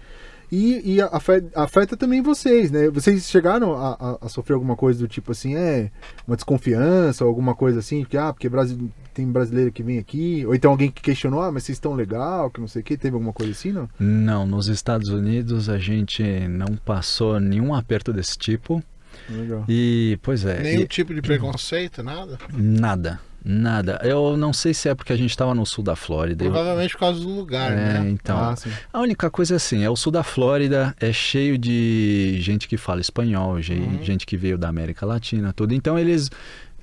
E, 0.55 0.93
e 0.97 1.01
afe- 1.01 1.45
afeta 1.55 1.97
também 1.97 2.21
vocês, 2.21 2.69
né? 2.69 2.87
Vocês 2.91 3.27
chegaram 3.27 3.73
a, 3.73 3.93
a- 3.93 4.17
a 4.21 4.29
sofrer 4.29 4.53
alguma 4.53 4.75
coisa 4.75 4.99
do 4.99 5.07
tipo 5.07 5.31
assim, 5.31 5.55
é, 5.55 5.89
uma 6.27 6.35
desconfiança, 6.35 7.23
alguma 7.23 7.55
coisa 7.55 7.79
assim, 7.79 8.01
porque, 8.01 8.17
ah, 8.17 8.31
porque 8.31 8.47
Brasil, 8.47 8.91
tem 9.15 9.27
brasileiro 9.27 9.71
que 9.71 9.81
vem 9.81 9.97
aqui, 9.97 10.45
ou 10.45 10.53
então 10.53 10.69
alguém 10.69 10.91
que 10.91 11.01
questionou, 11.01 11.41
ah, 11.41 11.51
mas 11.51 11.63
vocês 11.63 11.77
estão 11.77 11.93
legal, 11.95 12.51
que 12.51 12.59
não 12.61 12.67
sei 12.67 12.81
o 12.81 12.85
que, 12.85 12.95
teve 12.97 13.15
alguma 13.15 13.33
coisa 13.33 13.51
assim, 13.51 13.71
não? 13.71 13.89
Não, 13.99 14.45
nos 14.45 14.67
Estados 14.67 15.09
Unidos 15.09 15.69
a 15.69 15.79
gente 15.79 16.21
não 16.47 16.75
passou 16.85 17.39
nenhum 17.39 17.73
aperto 17.73 18.13
desse 18.13 18.37
tipo. 18.37 18.83
Legal. 19.29 19.63
E, 19.67 20.19
pois 20.21 20.45
é, 20.45 20.61
nenhum 20.61 20.81
e- 20.81 20.87
tipo 20.87 21.13
de 21.15 21.21
preconceito, 21.21 22.03
nada? 22.03 22.37
nada, 22.53 23.19
nada. 23.43 23.99
Eu 24.03 24.37
não 24.37 24.53
sei 24.53 24.73
se 24.73 24.87
é 24.89 24.95
porque 24.95 25.11
a 25.13 25.17
gente 25.17 25.29
estava 25.31 25.53
no 25.53 25.65
sul 25.65 25.83
da 25.83 25.95
Flórida. 25.95 26.45
eu- 26.45 26.51
Provavelmente 26.51 26.93
por 26.93 26.99
causa 26.99 27.19
do 27.19 27.29
lugar, 27.29 27.71
É, 27.71 27.75
né? 27.75 28.09
então. 28.09 28.37
Ah. 28.37 28.55
A 28.93 28.99
única 29.01 29.29
coisa 29.29 29.55
é 29.55 29.57
assim, 29.57 29.83
é 29.83 29.89
o 29.89 29.95
sul 29.95 30.11
da 30.11 30.23
Flórida, 30.23 30.95
é 30.99 31.11
cheio 31.11 31.57
de 31.57 32.37
gente 32.39 32.67
que 32.67 32.77
fala 32.77 33.01
espanhol, 33.01 33.55
Uhum. 33.55 33.61
gente 34.03 34.25
que 34.25 34.37
veio 34.37 34.57
da 34.57 34.69
América 34.69 35.05
Latina, 35.05 35.51
tudo. 35.53 35.73
Então 35.73 35.97
eles 35.99 36.29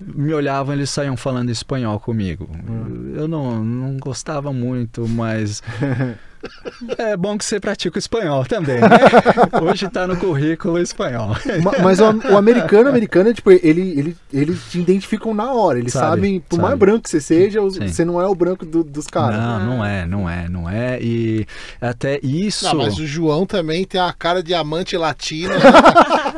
me 0.00 0.32
olhavam, 0.32 0.74
eles 0.74 0.88
saíam 0.90 1.16
falando 1.16 1.50
espanhol 1.50 2.00
comigo. 2.00 2.48
Uhum. 2.68 3.12
Eu 3.16 3.28
não, 3.28 3.62
não 3.64 3.96
gostava 3.98 4.52
muito, 4.52 5.06
mas 5.08 5.62
É 6.98 7.16
bom 7.16 7.36
que 7.36 7.44
você 7.44 7.60
pratica 7.60 7.96
o 7.96 7.98
espanhol 7.98 8.44
também, 8.44 8.80
né? 8.80 8.88
Hoje 9.62 9.88
tá 9.88 10.06
no 10.06 10.16
currículo 10.16 10.78
espanhol. 10.78 11.36
Ma- 11.62 11.72
Mas 11.82 12.00
o, 12.00 12.04
o 12.32 12.36
americano, 12.36 12.88
americano, 12.90 13.32
tipo, 13.34 13.50
ele, 13.50 13.80
ele, 13.98 14.16
eles 14.32 14.58
te 14.70 14.80
identificam 14.80 15.34
na 15.34 15.52
hora. 15.52 15.78
Eles 15.78 15.92
Sabe, 15.92 16.06
sabem, 16.06 16.40
por 16.40 16.56
sabe. 16.56 16.68
mais 16.68 16.78
branco 16.78 17.02
que 17.02 17.10
você 17.10 17.20
seja, 17.20 17.60
Sim. 17.70 17.88
você 17.88 18.04
não 18.04 18.20
é 18.20 18.26
o 18.26 18.34
branco 18.34 18.64
do- 18.64 18.82
dos 18.84 19.06
caras. 19.06 19.38
Não, 19.38 19.60
não 19.66 19.84
é, 19.84 20.06
não 20.06 20.28
é, 20.30 20.48
não 20.48 20.68
é. 20.70 20.98
E 21.00 21.46
até 21.80 22.18
isso. 22.22 22.64
Não, 22.66 22.74
mas 22.76 22.98
o 22.98 23.06
João 23.06 23.44
também 23.46 23.84
tem 23.84 24.00
uma 24.00 24.12
cara 24.12 24.42
de 24.42 24.54
amante 24.54 24.96
latino. 24.96 25.54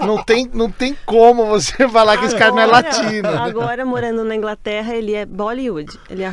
não, 0.05 0.23
tem, 0.23 0.51
não 0.53 0.71
tem 0.71 0.97
como 1.07 1.47
você 1.47 1.89
falar 1.89 2.17
que 2.19 2.27
esse 2.27 2.37
cara 2.37 2.51
não 2.51 2.61
é 2.61 2.65
Agora- 2.65 2.83
latino. 2.89 3.29
Agora, 3.29 3.85
morando 3.87 4.25
na 4.25 4.35
Inglaterra, 4.35 4.95
ele 4.95 5.15
é 5.15 5.25
Bollywood. 5.25 5.91
Ele 6.11 6.23
é 6.25 6.33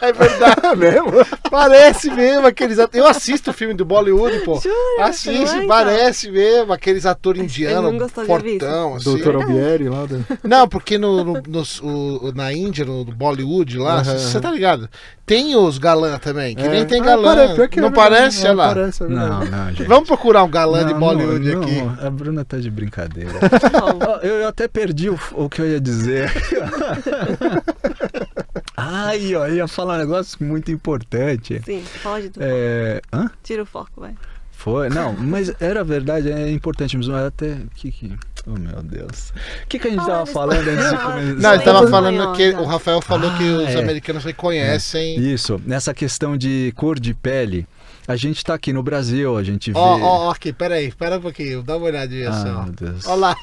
É 0.00 0.12
verdade. 0.12 0.60
É 0.66 0.76
mesmo? 0.76 1.12
Parece 1.50 2.10
mesmo 2.10 2.46
aqueles 2.62 2.78
atores. 2.78 3.04
Eu 3.04 3.10
assisto 3.10 3.50
o 3.50 3.52
filme 3.52 3.74
do 3.74 3.84
Bollywood, 3.84 4.38
pô. 4.40 4.60
Jura? 4.60 4.74
Assiste, 5.08 5.32
Não 5.44 5.52
é, 5.54 5.56
então? 5.56 5.68
parece 5.68 6.30
mesmo 6.30 6.72
aqueles 6.72 7.04
atores 7.06 7.42
indianos, 7.42 7.92
não 7.94 8.08
fortão, 8.08 8.94
assim. 8.96 9.04
Doutor 9.04 9.36
Albieri 9.36 9.88
lá. 9.88 10.06
Da... 10.06 10.18
Não, 10.44 10.68
porque 10.68 10.98
no, 10.98 11.24
no- 11.24 11.42
nos- 11.48 11.80
o- 11.82 12.32
na 12.34 12.52
Índia, 12.52 12.84
no, 12.84 13.04
no 13.04 13.12
Bollywood 13.12 13.78
lá, 13.78 14.02
você 14.02 14.40
tá 14.40 14.50
ligado? 14.50 14.88
Tem 15.24 15.54
os 15.56 15.78
galã 15.78 16.18
também, 16.18 16.54
que 16.54 16.62
É. 16.62 16.68
nem 16.68 16.84
tem 16.84 17.00
Ah, 17.00 17.04
galã. 17.04 17.54
pare- 17.54 17.68
que 17.68 17.80
não 17.80 17.88
é 17.88 17.90
verdade, 17.90 17.94
parece, 18.10 18.46
é, 18.46 18.50
olha 18.50 18.56
lá. 18.58 18.68
Parece, 18.74 19.02
é. 19.04 19.08
Não, 19.08 19.44
não, 19.44 19.68
gente. 19.68 19.84
Vamos 19.84 20.08
procurar 20.08 20.42
um 20.44 20.50
galã 20.50 20.84
de 20.84 20.92
Não, 20.92 21.00
Bollywood 21.00 21.54
não, 21.54 21.62
aqui. 21.62 21.74
não, 21.80 22.06
a 22.06 22.10
Bruna 22.10 22.44
tá 22.44 22.58
de 22.58 22.70
brincadeira. 22.70 23.30
Bom, 23.32 23.98
Ó, 24.06 24.16
Eu 24.18 24.48
até 24.48 24.66
perdi 24.68 25.08
o, 25.08 25.18
o 25.32 25.48
que 25.48 25.60
eu 25.62 25.66
ia 25.68 25.80
dizer. 25.80 26.30
Ai, 28.82 29.34
ó, 29.34 29.46
eu 29.46 29.56
ia 29.56 29.68
falar 29.68 29.94
um 29.94 29.98
negócio 29.98 30.36
muito 30.44 30.70
importante. 30.70 31.60
sim, 31.64 31.84
pode 32.02 32.30
tudo. 32.30 32.42
É. 32.44 33.00
Hã? 33.12 33.30
Tira 33.42 33.62
o 33.62 33.66
foco, 33.66 34.00
vai. 34.00 34.14
Foi? 34.50 34.88
Não, 34.88 35.12
mas 35.14 35.52
era 35.60 35.82
verdade, 35.82 36.30
é 36.30 36.50
importante, 36.50 36.96
mas 36.96 37.08
até. 37.08 37.56
Que, 37.74 37.90
que... 37.90 38.16
Oh, 38.46 38.58
meu 38.58 38.82
Deus. 38.82 39.30
O 39.64 39.66
que, 39.68 39.78
que 39.78 39.88
a 39.88 39.90
gente 39.90 40.00
Fala 40.00 40.12
tava 40.12 40.24
de 40.24 40.32
falando 40.32 40.68
antes 40.68 40.76
de 40.76 40.94
espanhol. 40.94 41.12
começar? 41.12 41.40
Não, 41.40 41.54
ele 41.54 41.62
tava 41.62 41.88
falando 41.88 42.32
que 42.36 42.50
o 42.50 42.64
Rafael 42.64 43.00
falou 43.00 43.30
que 43.36 43.44
Ah, 43.44 43.56
os 43.68 43.74
é. 43.74 43.78
americanos 43.80 44.24
reconhecem. 44.24 45.18
Isso, 45.18 45.60
nessa 45.66 45.92
questão 45.92 46.36
de 46.36 46.72
cor 46.76 46.98
de 47.00 47.12
pele, 47.14 47.66
a 48.06 48.16
gente 48.16 48.44
tá 48.44 48.54
aqui 48.54 48.72
no 48.72 48.82
Brasil, 48.82 49.36
a 49.36 49.42
gente 49.42 49.72
vê. 49.72 49.78
Ó, 49.78 49.98
ó, 49.98 50.26
ó, 50.26 50.30
aqui, 50.30 50.52
peraí, 50.52 50.90
pera 50.92 51.18
um 51.18 51.20
pouquinho, 51.20 51.62
dá 51.62 51.76
uma 51.76 51.86
olhadinha 51.86 52.30
Ah, 52.30 52.32
só. 52.32 52.62
meu 52.64 52.72
Deus. 52.72 53.06
Ó 53.06 53.14
lá, 53.14 53.36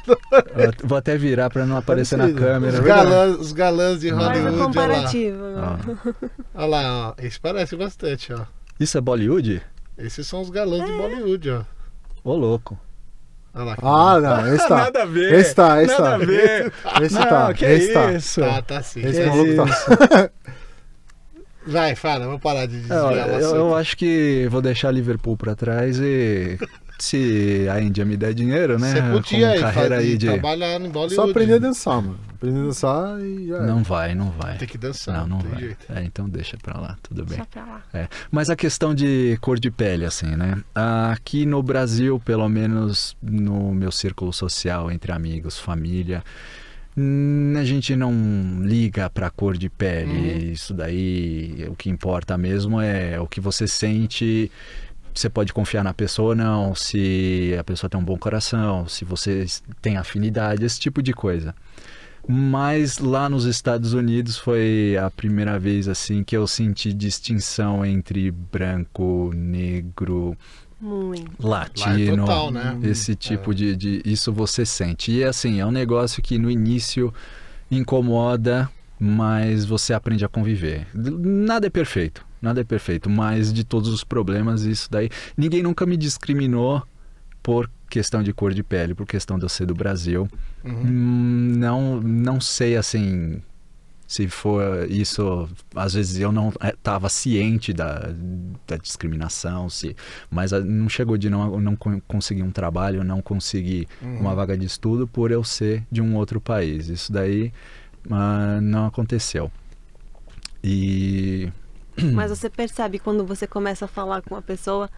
Vou 0.84 0.98
até 0.98 1.18
virar 1.18 1.50
pra 1.50 1.66
não 1.66 1.78
aparecer 1.78 2.18
na 2.18 2.28
ser, 2.28 2.36
câmera. 2.36 2.74
os 2.74 2.80
é 2.80 2.84
galãs, 2.84 3.40
os 3.40 3.52
galãs 3.52 4.00
de 4.02 4.12
Não. 4.12 4.18
Faz 4.20 4.30
o 4.30 4.42
Hollywood, 4.44 4.60
ó 4.62 4.66
comparativo. 4.66 5.44
Ó, 6.56 6.64
Ó 6.64 6.66
lá, 6.66 7.16
ó. 7.18 7.22
Isso 7.26 7.40
parece 7.42 7.76
bastante, 7.76 8.34
ó. 8.34 8.42
Isso 8.80 8.98
é 8.98 9.02
Bollywood? 9.02 9.62
Esses 9.98 10.26
são 10.28 10.42
os 10.42 10.50
galãs 10.50 10.86
de 10.86 10.92
Bollywood, 10.94 11.50
ó. 11.52 11.62
Ô, 12.24 12.36
louco. 12.36 12.78
Olha 13.54 13.64
lá. 13.66 13.78
Ah, 13.82 14.20
não, 14.20 14.54
esse 14.56 14.68
tá. 14.68 14.76
Nada 14.86 15.02
a 15.04 15.06
ver. 15.06 15.34
Esse 15.34 15.56
tá, 15.56 15.84
esse 15.84 15.92
Nada 15.94 16.04
tá. 16.04 16.16
a 16.16 16.18
ver. 16.20 16.74
Esse 17.02 17.16
não, 17.16 17.24
tá, 17.28 17.54
que 17.54 17.66
esse 17.66 17.94
tá. 17.94 18.12
isso? 18.14 18.42
Tá, 18.42 18.62
tá 18.62 18.84
sim. 18.84 19.02
Esse 19.02 19.22
Que 19.22 19.26
maluco 19.28 19.56
tá. 19.56 20.30
Vai, 21.70 21.96
fala, 21.96 22.28
vou 22.28 22.40
parar 22.40 22.66
de 22.66 22.78
desviar 22.80 23.30
eu, 23.30 23.36
assunto. 23.38 23.56
eu 23.56 23.76
acho 23.76 23.96
que 23.98 24.48
vou 24.50 24.62
deixar 24.62 24.92
Liverpool 24.92 25.38
pra 25.38 25.56
trás 25.56 26.00
e 26.00 26.58
se 27.00 27.68
a 27.72 27.80
Índia 27.80 28.04
me 28.06 28.18
der 28.18 28.34
dinheiro, 28.34 28.78
né? 28.80 28.92
Você 28.92 29.02
podia 29.02 29.48
com 29.48 29.54
aí, 29.54 29.60
carreira 29.60 29.96
fazer, 29.96 30.08
aí 30.10 30.18
de 30.18 30.26
trabalhar 30.28 30.82
em 30.82 30.90
Bollywood. 30.90 31.16
Só 31.16 31.30
aprender 31.30 31.54
a 31.56 31.60
dançar, 31.60 32.02
mano. 32.02 32.20
Aprender 32.34 32.60
a 32.60 32.64
dançar 32.64 33.20
e 33.22 33.48
já. 33.48 33.58
é. 33.58 33.62
não 33.68 33.84
vai, 33.84 34.16
não 34.16 34.32
vai. 34.32 34.58
Tem 34.58 34.68
que 34.68 34.78
dançar, 34.78 35.16
Não, 35.20 35.28
não 35.28 35.38
tem 35.40 35.52
vai. 35.52 35.60
jeito. 35.60 35.86
É, 35.94 36.04
então 36.04 36.28
deixa 36.28 36.58
pra 36.58 36.80
lá, 36.80 36.98
tudo 37.04 37.26
bem. 37.26 37.38
Só 37.38 37.46
pra 37.46 37.66
lá. 37.66 37.82
É, 37.94 38.08
mas 38.32 38.50
a 38.50 38.56
questão 38.56 38.94
de 38.96 39.38
cor 39.42 39.60
de 39.60 39.70
pele, 39.70 40.06
assim, 40.06 40.36
né? 40.36 40.58
Aqui 41.12 41.46
no 41.46 41.62
Brasil, 41.62 42.20
pelo 42.26 42.48
menos 42.50 43.16
no 43.22 43.74
meu 43.74 43.92
círculo 43.92 44.34
social, 44.34 44.92
entre 44.92 45.12
amigos, 45.12 45.58
família, 45.60 46.24
a 46.98 47.64
gente 47.64 47.96
não 47.96 48.14
liga 48.62 49.10
pra 49.10 49.30
cor 49.30 49.58
de 49.58 49.70
pele. 49.70 50.12
Uhum. 50.12 50.52
Isso 50.52 50.74
daí, 50.74 51.66
o 51.70 51.76
que 51.76 51.90
importa 51.90 52.38
mesmo 52.38 52.82
é 52.82 53.20
o 53.20 53.28
que 53.28 53.40
você 53.40 53.68
sente. 53.68 54.52
Você 55.14 55.30
pode 55.30 55.54
confiar 55.54 55.84
na 55.84 55.94
pessoa 55.94 56.30
ou 56.30 56.36
não, 56.36 56.76
se 56.76 57.56
a 57.60 57.64
pessoa 57.64 57.90
tem 57.90 58.00
um 58.00 58.04
bom 58.04 58.18
coração, 58.18 58.88
se 58.88 59.04
você 59.04 59.46
tem 59.82 59.98
afinidade, 59.98 60.64
esse 60.64 60.80
tipo 60.80 61.02
de 61.02 61.14
coisa. 61.14 61.54
Mas 62.28 63.00
lá 63.00 63.28
nos 63.28 63.46
Estados 63.46 63.94
Unidos 63.94 64.38
foi 64.38 64.96
a 65.02 65.10
primeira 65.10 65.58
vez 65.58 65.88
assim 65.88 66.24
que 66.24 66.38
eu 66.38 66.46
senti 66.46 66.94
distinção 66.94 67.84
entre 67.84 68.30
branco, 68.30 69.32
negro, 69.34 70.38
Muito. 70.80 71.46
latino, 71.46 72.26
total, 72.26 72.52
né? 72.52 72.80
esse 72.84 73.14
tipo 73.16 73.54
de, 73.54 73.76
de 73.76 74.02
isso 74.06 74.32
você 74.32 74.66
sente. 74.66 75.12
E 75.12 75.24
assim, 75.24 75.60
é 75.60 75.66
um 75.66 75.72
negócio 75.72 76.22
que 76.22 76.38
no 76.38 76.50
início 76.50 77.14
incomoda, 77.70 78.70
mas 79.00 79.66
você 79.66 79.94
aprende 79.94 80.24
a 80.24 80.30
conviver. 80.30 80.88
Nada 80.94 81.68
é 81.68 81.70
perfeito, 81.70 82.26
nada 82.42 82.62
é 82.62 82.64
perfeito, 82.64 83.10
mas 83.10 83.52
de 83.52 83.64
todos 83.64 83.90
os 83.90 84.04
problemas 84.04 84.64
isso 84.64 84.90
daí, 84.90 85.10
ninguém 85.38 85.62
nunca 85.62 85.86
me 85.86 85.98
discriminou 85.98 86.82
por 87.44 87.70
questão 87.90 88.22
de 88.22 88.32
cor 88.32 88.54
de 88.54 88.64
pele, 88.64 88.94
por 88.94 89.06
questão 89.06 89.38
de 89.38 89.46
eu 89.46 89.50
ser 89.50 89.66
do 89.66 89.74
Brasil. 89.74 90.28
Uhum. 90.64 90.72
Hum, 90.72 91.54
Não, 91.58 92.02
não 92.02 92.40
sei 92.40 92.78
assim 92.78 93.42
se 94.10 94.28
for 94.28 94.90
isso. 94.90 95.48
Às 95.76 95.94
vezes 95.94 96.20
eu 96.20 96.32
não 96.32 96.52
estava 96.64 97.08
ciente 97.10 97.72
da, 97.72 98.10
da 98.68 98.76
discriminação, 98.78 99.70
se, 99.70 99.96
mas 100.32 100.52
ah, 100.52 100.60
não 100.60 100.90
chegou 100.90 101.16
de 101.16 101.30
não, 101.30 101.62
não 101.62 101.76
con- 101.76 102.02
conseguir 102.08 102.42
um 102.42 102.50
trabalho, 102.52 103.04
não 103.04 103.22
conseguir 103.22 103.88
Uhum. 104.02 104.20
uma 104.22 104.34
vaga 104.34 104.58
de 104.58 104.66
estudo 104.66 105.08
por 105.08 105.30
eu 105.32 105.44
ser 105.44 105.84
de 105.92 106.02
um 106.02 106.16
outro 106.16 106.42
país. 106.42 106.88
Isso 106.90 107.12
daí 107.14 107.54
ah, 108.10 108.60
não 108.62 108.88
aconteceu. 108.88 109.52
E 110.64 111.52
Mas 112.14 112.32
você 112.32 112.50
percebe 112.50 112.98
quando 113.00 113.24
você 113.26 113.46
começa 113.46 113.86
a 113.86 113.88
falar 113.88 114.22
com 114.24 114.34
uma 114.36 114.42
pessoa 114.42 114.90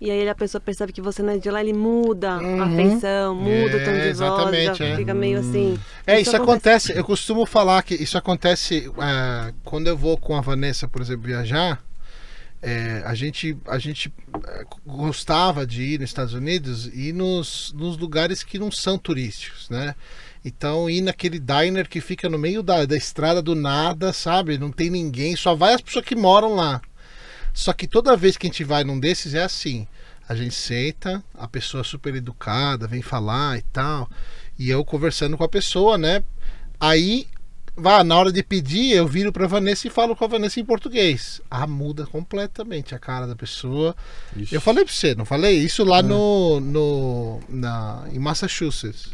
e 0.00 0.10
aí 0.10 0.28
a 0.28 0.34
pessoa 0.34 0.60
percebe 0.60 0.92
que 0.92 1.00
você 1.00 1.22
não 1.22 1.32
é 1.34 1.38
de 1.38 1.50
lá, 1.50 1.60
ele 1.60 1.72
muda 1.72 2.38
Uhum. 2.38 2.62
a 2.62 2.68
feição, 2.70 3.34
muda 3.34 3.78
o 3.78 3.84
tom 3.84 3.92
É, 3.92 3.98
de 3.98 4.12
voz, 4.12 4.50
exatamente, 4.50 4.78
já 4.78 4.86
é. 4.86 4.96
fica 4.96 5.14
meio 5.14 5.38
assim. 5.38 5.78
É, 6.06 6.20
isso 6.20 6.36
acontece. 6.36 6.92
Eu 6.96 7.04
costumo 7.04 7.46
falar 7.46 7.82
que 7.82 7.94
isso 7.94 8.18
acontece 8.18 8.90
é, 8.98 9.54
quando 9.64 9.86
eu 9.88 9.96
vou 9.96 10.16
com 10.18 10.36
a 10.36 10.40
Vanessa, 10.40 10.86
por 10.88 11.00
exemplo, 11.02 11.26
viajar. 11.26 11.82
é, 12.62 13.02
a 13.04 13.14
gente, 13.14 13.56
a 13.66 13.78
gente 13.78 14.12
é, 14.46 14.64
gostava 14.84 15.66
de 15.66 15.82
ir 15.82 16.00
nos 16.00 16.10
Estados 16.10 16.34
Unidos 16.34 16.86
e 16.86 17.08
ir 17.10 17.12
nos, 17.12 17.72
nos 17.76 17.96
lugares 17.98 18.42
que 18.42 18.58
não 18.58 18.70
são 18.72 18.98
turísticos, 18.98 19.68
né? 19.70 19.94
Então, 20.44 20.88
ir 20.88 21.00
naquele 21.02 21.38
diner 21.38 21.88
que 21.88 22.00
fica 22.00 22.28
no 22.28 22.38
meio 22.38 22.62
da, 22.62 22.84
da 22.84 22.96
estrada 22.96 23.42
do 23.42 23.54
nada, 23.54 24.12
sabe? 24.12 24.58
Não 24.58 24.70
tem 24.72 24.90
ninguém, 24.90 25.36
só 25.36 25.54
vai 25.54 25.74
as 25.74 25.80
pessoas 25.80 26.04
que 26.04 26.16
moram 26.16 26.54
lá. 26.54 26.80
Só 27.56 27.72
que 27.72 27.88
toda 27.88 28.14
vez 28.14 28.36
que 28.36 28.46
a 28.46 28.50
gente 28.50 28.62
vai 28.64 28.84
num 28.84 29.00
desses 29.00 29.32
é 29.32 29.42
assim. 29.42 29.88
A 30.28 30.34
gente 30.34 30.54
senta, 30.54 31.24
a 31.34 31.48
pessoa 31.48 31.80
é 31.80 31.84
super 31.84 32.14
educada, 32.14 32.86
vem 32.86 33.00
falar 33.00 33.56
e 33.58 33.62
tal. 33.62 34.10
E 34.58 34.68
eu 34.68 34.84
conversando 34.84 35.38
com 35.38 35.44
a 35.44 35.48
pessoa, 35.48 35.96
né? 35.96 36.22
Aí, 36.78 37.26
vá, 37.74 38.04
na 38.04 38.14
hora 38.18 38.30
de 38.30 38.42
pedir, 38.42 38.92
eu 38.94 39.06
viro 39.06 39.32
pra 39.32 39.46
Vanessa 39.46 39.86
e 39.86 39.90
falo 39.90 40.14
com 40.14 40.24
a 40.24 40.28
Vanessa 40.28 40.60
em 40.60 40.64
português. 40.66 41.40
Ah, 41.50 41.66
muda 41.66 42.04
completamente 42.06 42.94
a 42.94 42.98
cara 42.98 43.26
da 43.26 43.34
pessoa. 43.34 43.96
Ixi. 44.36 44.54
Eu 44.54 44.60
falei 44.60 44.84
pra 44.84 44.92
você, 44.92 45.14
não 45.14 45.24
falei? 45.24 45.56
Isso 45.58 45.82
lá 45.82 46.02
no, 46.02 46.60
no 46.60 47.40
na, 47.48 48.04
em 48.12 48.18
Massachusetts. 48.18 49.08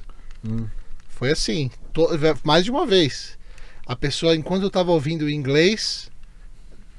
Hum. 0.44 0.66
Foi 1.10 1.30
assim, 1.30 1.70
to- 1.92 2.08
mais 2.42 2.64
de 2.64 2.72
uma 2.72 2.86
vez. 2.86 3.38
A 3.86 3.94
pessoa, 3.94 4.34
enquanto 4.34 4.62
eu 4.64 4.70
tava 4.70 4.90
ouvindo 4.90 5.26
o 5.26 5.30
inglês, 5.30 6.10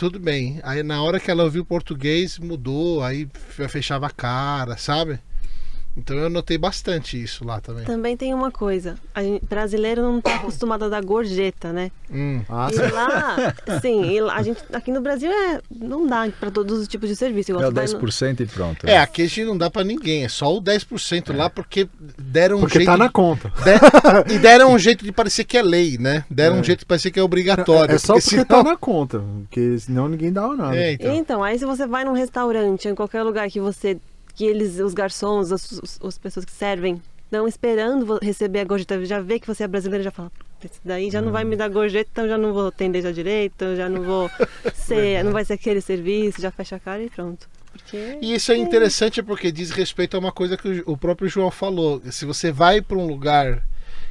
tudo 0.03 0.19
bem. 0.19 0.59
Aí 0.63 0.83
na 0.83 1.01
hora 1.01 1.17
que 1.17 1.31
ela 1.31 1.43
ouviu 1.45 1.63
português, 1.63 2.37
mudou, 2.37 3.01
aí 3.01 3.25
fe- 3.33 3.69
fechava 3.69 4.07
a 4.07 4.09
cara, 4.09 4.75
sabe? 4.75 5.17
Então 5.95 6.17
eu 6.17 6.29
notei 6.29 6.57
bastante 6.57 7.21
isso 7.21 7.45
lá 7.45 7.61
também. 7.61 7.85
Também 7.85 8.17
tem 8.17 8.33
uma 8.33 8.49
coisa, 8.51 8.95
a 9.13 9.21
gente, 9.21 9.45
brasileiro 9.45 10.01
não 10.01 10.19
tá 10.19 10.35
acostumado 10.37 10.85
a 10.85 10.89
dar 10.89 11.03
gorjeta, 11.03 11.71
né? 11.71 11.91
Hum. 12.11 12.41
Ah, 12.49 12.67
E 12.71 12.91
lá, 12.91 13.55
sim, 13.79 14.03
e 14.11 14.19
lá, 14.19 14.35
a 14.35 14.41
gente 14.41 14.59
aqui 14.73 14.91
no 14.91 15.01
Brasil 15.01 15.29
é 15.31 15.61
não 15.71 16.07
dá 16.07 16.27
para 16.39 16.49
todos 16.49 16.79
os 16.79 16.87
tipos 16.87 17.07
de 17.09 17.15
serviço. 17.15 17.51
É 17.51 17.55
o 17.55 17.57
você 17.59 17.71
vai 17.71 17.85
no- 17.87 17.99
10% 17.99 18.39
e 18.41 18.45
pronto. 18.47 18.87
É, 18.87 18.97
aqui 18.97 19.21
a 19.21 19.25
gente 19.27 19.43
não 19.45 19.55
dá 19.57 19.69
pra 19.69 19.83
ninguém, 19.83 20.23
é 20.23 20.29
só 20.29 20.51
o 20.55 20.59
10% 20.61 21.35
lá 21.35 21.47
porque 21.49 21.87
deram 22.17 22.57
um 22.57 22.61
porque 22.61 22.79
jeito 22.79 22.91
tá 22.91 22.97
na 22.97 23.09
conta. 23.09 23.49
de- 24.27 24.33
e 24.33 24.39
deram 24.39 24.73
um 24.73 24.79
jeito 24.79 25.05
de 25.05 25.11
parecer 25.11 25.43
que 25.43 25.57
é 25.57 25.61
lei, 25.61 25.97
né? 25.99 26.25
Deram 26.29 26.55
um 26.57 26.59
É. 26.61 26.63
jeito 26.63 26.79
de 26.79 26.85
parecer 26.85 27.11
que 27.11 27.19
é 27.19 27.23
obrigatório. 27.23 27.93
É 27.93 27.97
só 27.99 28.13
porque 28.13 28.29
senão- 28.31 28.45
tá 28.45 28.63
na 28.63 28.75
conta. 28.75 29.19
Porque 29.43 29.77
senão 29.79 30.07
ninguém 30.09 30.31
dava 30.33 30.55
nada. 30.55 30.75
É, 30.75 30.93
então. 30.93 31.13
Então, 31.15 31.43
aí 31.43 31.57
se 31.59 31.65
você 31.65 31.85
vai 31.85 32.03
num 32.03 32.13
restaurante, 32.13 32.87
em 32.87 32.95
qualquer 32.95 33.21
lugar 33.23 33.47
que 33.49 33.59
você 33.59 33.97
que 34.35 34.45
eles, 34.45 34.79
os 34.79 34.93
garçons, 34.93 35.51
as, 35.51 35.99
as 36.03 36.17
pessoas 36.17 36.45
que 36.45 36.51
servem, 36.51 37.01
estão 37.25 37.47
esperando 37.47 38.19
receber 38.21 38.59
a 38.59 38.63
gorjeta, 38.63 39.03
já 39.05 39.19
vê 39.19 39.39
que 39.39 39.47
você 39.47 39.63
é 39.63 39.67
brasileiro, 39.67 40.03
já 40.03 40.11
fala, 40.11 40.31
esse 40.63 40.79
daí 40.83 41.09
já 41.09 41.21
não 41.21 41.31
vai 41.31 41.43
me 41.43 41.55
dar 41.55 41.69
gorjeta, 41.69 42.09
então 42.11 42.27
já 42.27 42.37
não 42.37 42.53
vou 42.53 42.67
atender 42.67 43.01
já 43.01 43.11
direito, 43.11 43.75
já 43.75 43.89
não 43.89 44.03
vou 44.03 44.29
ser, 44.73 45.23
não 45.23 45.31
vai 45.31 45.43
ser 45.43 45.53
aquele 45.53 45.81
serviço, 45.81 46.41
já 46.41 46.51
fecha 46.51 46.75
a 46.75 46.79
cara 46.79 47.03
e 47.03 47.09
pronto. 47.09 47.49
Porque 47.71 48.19
E 48.21 48.35
isso 48.35 48.51
é 48.51 48.57
interessante 48.57 49.23
porque 49.23 49.51
diz 49.51 49.71
respeito 49.71 50.15
a 50.15 50.19
uma 50.19 50.31
coisa 50.31 50.55
que 50.55 50.83
o 50.85 50.93
o 50.93 50.97
próprio 50.97 51.27
João 51.27 51.49
falou. 51.49 52.01
Se 52.11 52.23
você 52.23 52.51
vai 52.51 52.81
para 52.81 52.97
um 52.97 53.07
lugar 53.07 53.63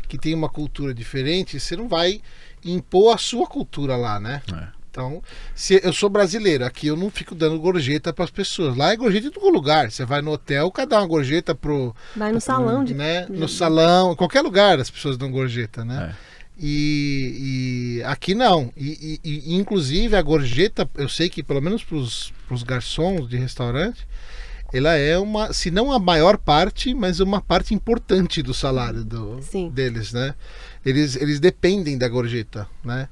que 0.08 0.18
tem 0.18 0.34
uma 0.34 0.48
cultura 0.48 0.92
diferente, 0.92 1.60
você 1.60 1.76
não 1.76 1.88
vai 1.88 2.20
impor 2.64 3.14
a 3.14 3.18
sua 3.18 3.46
cultura 3.46 3.96
lá, 3.96 4.18
né? 4.18 4.42
É. 4.52 4.81
Então, 4.92 5.22
se 5.54 5.80
eu 5.82 5.90
sou 5.90 6.10
brasileiro, 6.10 6.66
aqui 6.66 6.88
eu 6.88 6.96
não 6.98 7.08
fico 7.10 7.34
dando 7.34 7.58
gorjeta 7.58 8.12
para 8.12 8.26
as 8.26 8.30
pessoas. 8.30 8.76
Lá 8.76 8.92
é 8.92 8.96
gorjeta 8.96 9.26
em 9.26 9.30
todo 9.30 9.48
lugar. 9.48 9.90
Você 9.90 10.04
vai 10.04 10.20
no 10.20 10.32
hotel, 10.32 10.70
cada 10.70 10.98
uma 10.98 11.06
gorjeta 11.06 11.54
pro 11.54 11.96
vai 12.14 12.30
no 12.30 12.38
salão 12.38 12.84
de. 12.84 12.92
né? 12.92 13.24
No 13.30 13.48
salão, 13.48 14.12
em 14.12 14.16
qualquer 14.16 14.42
lugar 14.42 14.78
as 14.78 14.90
pessoas 14.90 15.16
dão 15.16 15.30
gorjeta, 15.30 15.82
né? 15.82 16.14
É. 16.28 16.32
E, 16.60 17.96
e 17.98 18.02
aqui 18.04 18.34
não. 18.34 18.70
E, 18.76 19.18
e- 19.24 19.30
e, 19.52 19.54
inclusive 19.56 20.14
a 20.14 20.20
gorjeta, 20.20 20.86
eu 20.96 21.08
sei 21.08 21.30
que 21.30 21.42
pelo 21.42 21.62
menos 21.62 21.82
para 21.82 21.96
os 21.96 22.62
garçons 22.62 23.26
de 23.30 23.38
restaurante, 23.38 24.06
ela 24.74 24.92
é 24.94 25.16
uma, 25.18 25.54
se 25.54 25.70
não 25.70 25.90
a 25.90 25.98
maior 25.98 26.36
parte, 26.36 26.92
mas 26.92 27.18
uma 27.18 27.40
parte 27.40 27.72
importante 27.74 28.42
do 28.42 28.52
salário 28.52 29.02
do, 29.04 29.40
Sim. 29.40 29.70
deles, 29.70 30.12
né? 30.12 30.34
Eles, 30.84 31.16
eles 31.16 31.40
dependem 31.40 31.96
da 31.96 32.08
gorjeta, 32.10 32.68
né? 32.84 33.08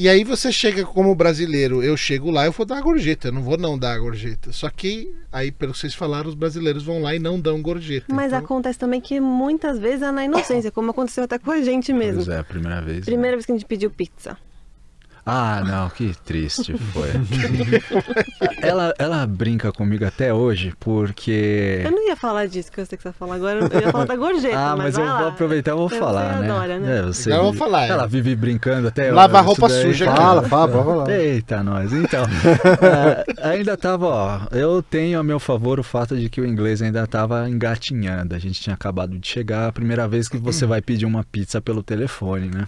E 0.00 0.08
aí 0.08 0.22
você 0.22 0.52
chega 0.52 0.84
como 0.84 1.12
brasileiro, 1.12 1.82
eu 1.82 1.96
chego 1.96 2.30
lá, 2.30 2.46
eu 2.46 2.52
vou 2.52 2.64
dar 2.64 2.78
a 2.78 2.80
gorjeta, 2.80 3.26
eu 3.26 3.32
não 3.32 3.42
vou 3.42 3.58
não 3.58 3.76
dar 3.76 3.94
a 3.94 3.98
gorjeta. 3.98 4.52
Só 4.52 4.70
que 4.70 5.12
aí, 5.32 5.50
pelo 5.50 5.72
que 5.72 5.78
vocês 5.80 5.92
falaram, 5.92 6.28
os 6.28 6.36
brasileiros 6.36 6.84
vão 6.84 7.02
lá 7.02 7.16
e 7.16 7.18
não 7.18 7.40
dão 7.40 7.60
gorjeta. 7.60 8.14
Mas 8.14 8.26
Então, 8.26 8.38
acontece 8.38 8.78
também 8.78 9.00
que 9.00 9.18
muitas 9.18 9.76
vezes 9.76 10.02
é 10.02 10.12
na 10.12 10.24
inocência, 10.24 10.70
como 10.70 10.92
aconteceu 10.92 11.24
até 11.24 11.36
com 11.36 11.50
a 11.50 11.60
gente 11.62 11.92
mesmo. 11.92 12.24
Pois 12.24 12.28
é, 12.28 12.38
a 12.38 12.44
primeira 12.44 12.80
vez. 12.80 12.98
né? 12.98 13.04
Primeira 13.06 13.36
vez 13.36 13.44
que 13.44 13.50
a 13.50 13.56
gente 13.56 13.66
pediu 13.66 13.90
pizza. 13.90 14.38
Ah, 15.30 15.62
não, 15.62 15.90
que 15.90 16.14
triste 16.24 16.74
foi. 16.78 17.10
ela, 18.62 18.94
ela 18.98 19.26
brinca 19.26 19.70
comigo 19.70 20.06
até 20.06 20.32
hoje 20.32 20.72
porque. 20.80 21.82
Eu 21.84 21.90
não 21.90 22.08
ia 22.08 22.16
falar 22.16 22.46
disso 22.46 22.72
que 22.72 22.80
eu 22.80 22.86
sei 22.86 22.96
que 22.96 23.02
você 23.02 23.10
vai 23.10 23.18
falar 23.18 23.34
agora, 23.34 23.60
eu 23.60 23.80
ia 23.80 23.92
falar 23.92 24.06
da 24.06 24.16
gorjeta. 24.16 24.58
Ah, 24.58 24.74
mas, 24.74 24.96
eu 24.96 25.04
vai 25.04 25.12
vou 25.12 25.22
lá. 25.24 25.28
aproveitar 25.28 25.72
e 25.72 25.74
vou 25.74 25.88
Você 25.88 25.98
falar, 25.98 26.40
né? 26.40 26.50
adora, 26.50 26.78
né? 26.78 26.98
É, 26.98 27.02
você 27.02 27.30
eu 27.30 27.42
vou 27.42 27.52
falar, 27.52 27.84
é. 27.84 27.88
Ela 27.90 28.06
vive 28.06 28.34
brincando 28.34 28.88
até 28.88 29.10
Lavar 29.12 29.44
roupa 29.44 29.68
daí. 29.68 29.82
suja. 29.82 30.06
Fala, 30.06 30.42
fala, 30.44 30.72
pode 30.72 30.84
falar. 30.84 31.10
Eita, 31.10 31.62
nós. 31.62 31.92
Então, 31.92 32.24
é, 33.44 33.48
ainda 33.50 33.76
tava, 33.76 34.06
ó. 34.06 34.40
Eu 34.50 34.82
tenho 34.82 35.20
a 35.20 35.22
meu 35.22 35.38
favor 35.38 35.78
o 35.78 35.82
fato 35.82 36.16
de 36.16 36.30
que 36.30 36.40
o 36.40 36.46
inglês 36.46 36.80
ainda 36.80 37.06
tava 37.06 37.48
engatinhando. 37.50 38.34
A 38.34 38.38
gente 38.38 38.60
tinha 38.60 38.74
acabado 38.74 39.18
de 39.18 39.28
chegar, 39.28 39.68
a 39.68 39.72
primeira 39.72 40.08
vez 40.08 40.26
que 40.26 40.38
você 40.38 40.64
vai 40.64 40.80
pedir 40.80 41.04
uma 41.04 41.22
pizza 41.22 41.60
pelo 41.60 41.82
telefone, 41.82 42.48
né? 42.48 42.66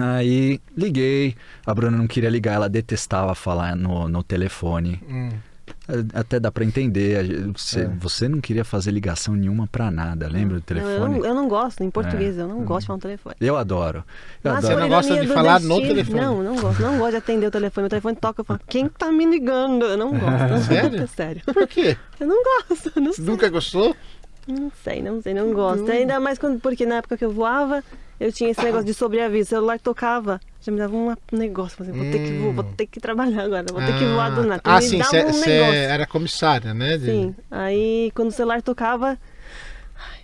Aí 0.00 0.60
liguei, 0.76 1.36
a 1.64 1.74
Bruna 1.74 1.96
não 1.96 2.06
queria 2.06 2.30
ligar, 2.30 2.54
ela 2.54 2.68
detestava 2.68 3.34
falar 3.34 3.76
no, 3.76 4.08
no 4.08 4.22
telefone. 4.22 5.00
hum. 5.08 5.30
Até 6.14 6.38
dá 6.40 6.50
pra 6.50 6.64
entender, 6.64 7.48
você, 7.52 7.82
É. 7.82 7.86
você 7.86 8.28
não 8.28 8.40
queria 8.40 8.64
fazer 8.64 8.90
ligação 8.90 9.34
nenhuma 9.34 9.68
pra 9.68 9.88
nada, 9.90 10.28
lembra 10.28 10.60
do 10.60 10.74
Não, 10.74 10.76
eu, 10.80 10.84
telefone? 10.84 11.18
não, 11.18 11.26
eu 11.26 11.34
não 11.34 11.48
gosto, 11.48 11.82
em 11.84 11.90
português, 11.90 12.36
É. 12.38 12.42
eu 12.42 12.48
não 12.48 12.62
gosto 12.64 12.80
de 12.82 12.86
falar 12.88 12.96
no 12.96 13.02
telefone. 13.02 13.34
Eu 13.40 13.56
adoro. 13.56 14.04
Eu 14.44 14.52
Mas 14.52 14.64
adoro. 14.64 14.74
por 14.74 14.80
não 14.80 14.88
gosta 14.88 15.20
de 15.20 15.26
falar 15.28 15.60
no 15.60 15.68
destino- 15.68 15.88
telefone? 15.88 16.20
Não, 16.20 16.42
não 16.42 16.56
gosto. 16.56 16.82
Não 16.82 16.98
gosto 16.98 17.10
de 17.12 17.16
atender 17.16 17.46
o 17.46 17.50
telefone. 17.50 17.82
Meu 17.84 17.90
telefone 17.90 18.16
toca, 18.16 18.40
eu 18.40 18.44
falo, 18.44 18.60
quem 18.68 18.88
tá 18.88 19.10
me 19.12 19.26
ligando? 19.26 19.84
Eu 19.86 19.96
não 19.96 20.10
gosto. 20.10 20.58
Sério? 20.66 21.02
É 21.02 21.06
sério. 21.06 21.42
Por 21.52 21.66
quê? 21.68 21.96
Eu 22.18 22.26
não 22.28 22.42
gosto, 22.68 22.92
eu 22.94 23.02
não 23.02 23.12
sei. 23.12 23.24
Nunca 23.24 23.48
gostou? 23.48 23.94
Não 24.48 24.70
sei, 24.84 25.02
não 25.02 25.20
sei, 25.22 25.34
não 25.34 25.52
gosto. 25.52 25.90
Ainda 25.90 26.18
mais 26.20 26.38
quando, 26.38 26.60
porque 26.60 26.84
na 26.86 26.96
época 26.96 27.16
que 27.16 27.24
eu 27.24 27.32
voava, 27.32 27.82
eu 28.18 28.32
tinha 28.32 28.50
esse 28.50 28.62
negócio 28.62 28.86
de 28.86 28.94
sobreaviso. 28.94 29.46
O 29.46 29.48
celular 29.50 29.78
tocava, 29.80 30.40
já 30.60 30.72
me 30.72 30.78
dava 30.78 30.94
um 30.96 31.14
negócio. 31.32 31.82
Assim, 31.82 31.92
vou, 31.92 32.10
ter 32.10 32.18
que 32.24 32.32
vo- 32.38 32.52
vou 32.52 32.64
ter 32.64 32.86
que 32.86 33.00
trabalhar 33.00 33.42
agora, 33.44 33.66
vou 33.70 33.80
ter 33.82 33.98
que 33.98 34.04
voar 34.04 34.30
do 34.34 34.44
nada. 34.44 34.60
Ah, 34.64 34.80
sim, 34.80 35.02
você 35.02 35.18
um 35.24 35.24
negócio. 35.40 35.74
era 35.74 36.06
comissária, 36.06 36.72
né? 36.74 36.96
de- 36.98 37.04
Sim, 37.06 37.34
aí 37.50 38.10
quando 38.14 38.28
o 38.28 38.32
celular 38.32 38.62
tocava, 38.62 39.18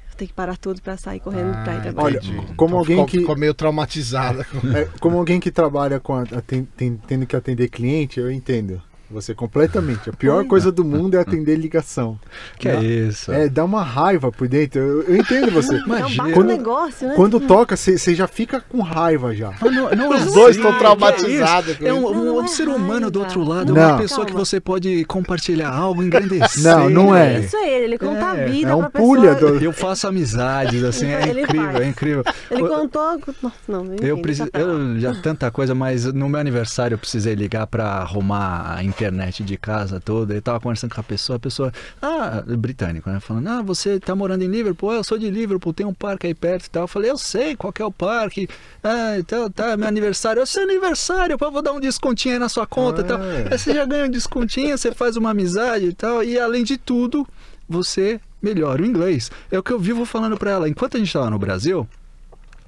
vou 0.09 0.17
ter 0.17 0.27
que 0.27 0.33
parar 0.33 0.57
tudo 0.57 0.81
pra 0.83 0.97
sair 0.97 1.21
correndo 1.21 1.53
pra 1.65 1.75
ir 1.77 1.83
trabalhar. 1.83 2.21
Olha, 2.21 2.21
como 2.57 2.71
Então 2.71 2.79
alguém 2.79 2.97
ficou, 2.97 3.07
que- 3.07 3.19
ficou 3.21 3.37
meio 3.37 3.55
traumatizada. 3.55 4.47
É, 4.77 4.89
como 5.01 5.19
alguém 5.19 5.39
que 5.41 5.51
trabalha 5.51 5.99
com 6.01 6.15
a, 6.15 6.23
aten- 6.23 6.69
tem- 6.77 6.97
tendo 7.07 7.27
que 7.27 7.37
atender 7.37 7.69
cliente, 7.69 8.19
eu 8.21 8.31
entendo. 8.31 8.81
Você 9.13 9.35
completamente. 9.35 10.09
A 10.11 10.13
pior 10.13 10.45
coisa 10.47 10.73
do 10.73 10.85
mundo 10.85 11.17
é 11.17 11.21
atender 11.21 11.57
ligação. 11.57 12.19
Que 12.59 12.69
é 12.69 12.83
isso? 12.83 13.31
É, 13.31 13.49
dá 13.49 13.65
uma 13.65 13.83
raiva 13.83 14.33
por 14.33 14.49
dentro. 14.49 14.81
Eu, 14.81 15.03
eu 15.03 15.17
entendo 15.17 15.51
você. 15.51 15.77
Imagina. 15.77 16.33
Quando- 16.33 16.47
negócio, 16.49 17.09
né? 17.09 17.15
Quando 17.15 17.39
toca, 17.41 17.77
você 17.77 18.15
já 18.15 18.27
fica 18.27 18.61
com 18.61 18.81
raiva 18.81 19.35
já. 19.35 19.53
Mas 19.61 19.75
não- 19.75 19.91
não 19.91 20.15
é 20.15 20.17
Os 20.17 20.33
dois 20.33 20.57
estão 20.57 20.73
que 20.73 20.79
traumatizados 20.79 21.77
com 21.77 21.87
É 21.87 21.93
um, 21.93 22.07
um- 22.07 22.37
um 22.39 22.45
é 22.45 22.49
ser 22.49 22.69
humano 22.69 23.11
do 23.11 23.21
outro 23.21 23.43
lado, 23.45 23.75
Não. 23.75 23.83
uma 23.91 23.99
pessoa 23.99 24.25
que 24.25 24.33
Calma. 24.33 24.45
você 24.45 24.61
pode 24.61 25.05
compartilhar 25.05 25.71
algo, 25.71 26.03
engrandecer. 26.03 26.63
Não, 26.63 26.89
não 26.89 27.15
é. 27.15 27.41
Isso 27.41 27.57
é 27.57 27.69
ele, 27.71 27.85
ele 27.85 27.99
conta 27.99 28.33
a 28.33 28.37
É, 28.39 28.47
vida 28.47 28.71
é 28.71 28.75
um 28.75 28.89
pulha 28.91 29.35
pessoa. 29.35 29.53
do- 29.59 29.65
Eu 29.65 29.73
faço 29.73 30.07
amizades, 30.07 30.83
assim, 30.85 31.07
é 31.07 31.29
Ele 31.29 31.43
incrível, 31.43 31.73
faz. 31.73 31.81
é 31.81 31.87
incrível. 31.89 32.25
Ele 32.51 32.63
Eu- 32.63 32.69
contou. 32.69 33.21
Nossa, 33.43 33.57
não, 33.69 33.85
enfim, 33.95 33.97
Eu 34.07 34.19
preciso, 34.23 34.49
eu 34.55 34.99
já 35.01 35.15
tanta 35.15 35.51
coisa, 35.51 35.75
mas 35.75 36.05
no 36.07 36.29
meu 36.29 36.41
aniversário 36.41 36.95
eu 36.95 36.99
precisei 36.99 37.35
ligar 37.35 37.67
pra 37.67 37.85
arrumar 37.85 38.75
a 38.77 38.83
internet 38.85 39.02
de 39.45 39.57
casa 39.57 40.01
toda. 40.01 40.35
Eu 40.35 40.43
tava 40.43 40.61
conversando 40.61 40.95
com 40.95 41.01
a 41.01 41.05
pessoa, 41.05 41.37
a 41.37 41.41
pessoa, 41.41 41.73
ah, 42.01 42.43
britânico, 42.59 43.11
né? 43.11 43.21
Falando, 43.21 43.49
ah, 43.49 43.63
você 43.63 43.99
tá 43.99 44.15
morando 44.15 44.43
em 44.43 44.49
Liverpool? 44.49 44.91
Ah, 44.91 44.95
eu 44.97 45.05
sou 45.05 45.19
de 45.19 45.31
Liverpool, 45.31 45.73
tem 45.73 45.87
um 45.87 45.95
parque 45.95 46.27
aí 46.27 46.35
perto 46.35 46.67
e 46.67 46.71
tal. 46.71 46.85
Eu 46.85 46.89
falei, 46.89 47.11
eu 47.11 47.19
sei 47.19 47.57
qual 47.57 47.73
que 47.73 47.83
é 47.83 47.85
o 47.85 47.91
parque. 47.91 48.49
Ah, 48.83 49.19
então 49.19 49.51
tá, 49.51 49.77
meu 49.77 49.89
aniversário. 49.89 50.41
Eu 50.41 50.47
sei 50.47 50.65
aniversário, 50.65 51.37
eu 51.41 51.51
vou 51.51 51.63
dar 51.63 51.73
um 51.73 51.81
descontinho 51.81 52.35
aí 52.35 52.39
na 52.39 52.49
sua 52.49 52.67
conta 52.67 53.01
e 53.01 53.05
tal. 53.05 53.19
Ah. 53.19 53.51
Aí 53.51 53.59
você 53.59 53.75
já 53.75 53.85
ganha 53.85 54.07
um 54.07 54.11
descontinho, 54.11 54.77
você 54.77 54.93
faz 54.93 55.17
uma 55.17 55.31
amizade 55.31 55.87
e 55.87 55.93
tal. 55.93 56.23
E 56.23 56.39
além 56.39 56.65
de 56.65 56.77
tudo, 56.77 57.27
você 57.69 58.21
melhora 58.43 58.83
o 58.83 58.87
inglês. 58.87 59.31
É 59.51 59.59
o 59.59 59.63
que 59.63 59.73
eu 59.73 59.79
vivo 59.79 60.05
falando 60.05 60.37
pra 60.37 60.51
ela. 60.51 60.69
Enquanto 60.69 60.97
a 60.97 61.01
gente 61.01 61.13
tava 61.13 61.31
no 61.31 61.39
Brasil, 61.39 61.87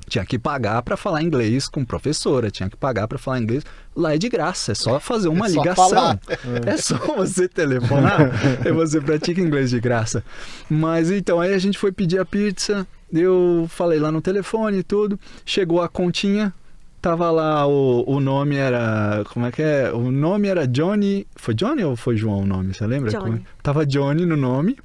tinha 0.08 0.24
que 0.24 0.38
pagar 0.38 0.82
para 0.82 0.96
falar 0.96 1.22
inglês 1.22 1.68
com 1.68 1.84
professora, 1.84 2.50
tinha 2.50 2.68
que 2.68 2.76
pagar 2.76 3.08
para 3.08 3.18
falar 3.18 3.40
inglês. 3.40 3.64
Lá 3.96 4.12
é 4.14 4.18
de 4.18 4.28
graça, 4.28 4.72
é 4.72 4.74
só 4.74 4.98
fazer 4.98 5.28
uma 5.28 5.46
É 5.46 5.50
só 5.50 5.60
ligação. 5.62 5.88
falar. 5.88 6.18
É 6.66 6.76
só 6.76 6.96
você 7.16 7.46
telefonar 7.48 8.28
e 8.66 8.72
você 8.72 9.00
pratica 9.00 9.40
inglês 9.40 9.70
de 9.70 9.78
graça. 9.78 10.24
Mas 10.68 11.10
então, 11.12 11.40
aí 11.40 11.54
a 11.54 11.58
gente 11.58 11.78
foi 11.78 11.92
pedir 11.92 12.18
a 12.20 12.24
pizza, 12.24 12.84
eu 13.12 13.66
falei 13.68 14.00
lá 14.00 14.10
no 14.10 14.20
telefone 14.20 14.78
e 14.78 14.82
tudo, 14.82 15.18
chegou 15.46 15.80
a 15.80 15.88
continha, 15.88 16.52
tava 17.00 17.30
lá 17.30 17.66
o, 17.68 18.02
o 18.06 18.18
nome 18.18 18.56
era, 18.56 19.22
como 19.32 19.46
é 19.46 19.52
que 19.52 19.62
é? 19.62 19.92
O 19.92 20.10
nome 20.10 20.48
era 20.48 20.66
Johnny, 20.66 21.24
foi 21.36 21.54
Johnny 21.54 21.84
ou 21.84 21.94
foi 21.94 22.16
João 22.16 22.40
o 22.40 22.46
nome, 22.46 22.74
você 22.74 22.84
lembra? 22.86 23.12
Johnny. 23.12 23.22
Como 23.24 23.36
é? 23.36 23.40
Tava 23.62 23.86
Johnny 23.86 24.26
no 24.26 24.36
nome 24.36 24.76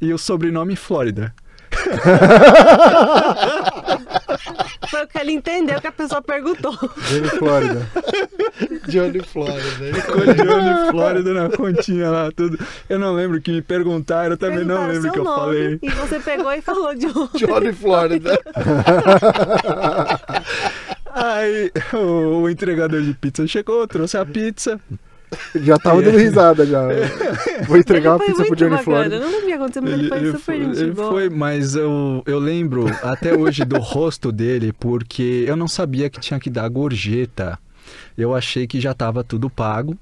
e 0.00 0.12
o 0.12 0.18
sobrenome 0.18 0.76
Flórida. 0.76 1.32
Foi 4.90 5.04
o 5.04 5.06
que 5.06 5.18
ele 5.18 5.32
entendeu 5.32 5.80
que 5.80 5.86
a 5.86 5.92
pessoa 5.92 6.22
perguntou. 6.22 6.76
Ele 7.10 7.28
Flórida. 7.28 7.86
Johnny 8.88 9.20
Florida. 9.20 9.62
Ele 9.80 10.00
Ficou 10.00 10.24
Johnny 10.34 10.90
Flórida 10.90 11.32
na 11.34 11.50
continha 11.50 12.10
lá, 12.10 12.30
tudo. 12.32 12.58
Eu 12.88 12.98
não 12.98 13.14
lembro 13.14 13.38
o 13.38 13.40
que 13.40 13.52
me 13.52 13.62
perguntaram, 13.62 14.30
eu 14.32 14.38
também 14.38 14.64
não 14.64 14.88
lembro 14.88 15.10
o 15.10 15.12
que 15.12 15.18
eu 15.18 15.24
falei. 15.24 15.78
E 15.82 15.90
você 15.90 16.18
pegou 16.20 16.52
e 16.52 16.60
falou 16.62 16.94
de 16.94 17.06
um. 17.06 17.28
Johnny 17.34 17.72
Florida. 17.72 18.38
Aí 21.12 21.72
o, 21.92 22.42
o 22.42 22.50
entregador 22.50 23.02
de 23.02 23.12
pizza 23.14 23.46
chegou, 23.46 23.86
trouxe 23.86 24.16
a 24.16 24.24
pizza. 24.24 24.80
Já 25.54 25.78
tava 25.78 26.02
dando 26.02 26.18
risada 26.18 26.64
já. 26.64 26.82
Vou 27.66 27.76
entregar 27.76 28.16
uma 28.16 28.24
Ele 28.24 28.34
foi 28.34 28.44
pizza 28.44 28.46
pro 28.46 28.56
Johnny 28.56 28.70
bacana. 28.70 28.84
Flórida. 28.84 29.16
Eu 29.16 29.20
não 29.20 29.28
lembro 29.28 29.44
o 29.44 29.46
que 29.46 29.52
aconteceu, 29.52 29.82
mas 29.82 29.92
ele, 29.92 30.08
foi 30.08 30.32
super 30.32 30.56
gente 30.56 30.78
ele 30.80 30.90
boa. 30.92 31.10
foi, 31.10 31.30
mas 31.30 31.74
eu, 31.74 32.22
eu 32.26 32.38
lembro 32.38 32.86
até 33.02 33.36
hoje 33.36 33.64
do 33.64 33.78
rosto 33.78 34.32
dele, 34.32 34.72
porque 34.72 35.44
eu 35.46 35.56
não 35.56 35.68
sabia 35.68 36.08
que 36.08 36.20
tinha 36.20 36.38
que 36.40 36.50
dar 36.50 36.68
gorjeta. 36.68 37.58
Eu 38.18 38.34
achei 38.34 38.66
que 38.66 38.80
já 38.80 38.90
estava 38.90 39.22
tudo 39.22 39.48
pago. 39.48 39.96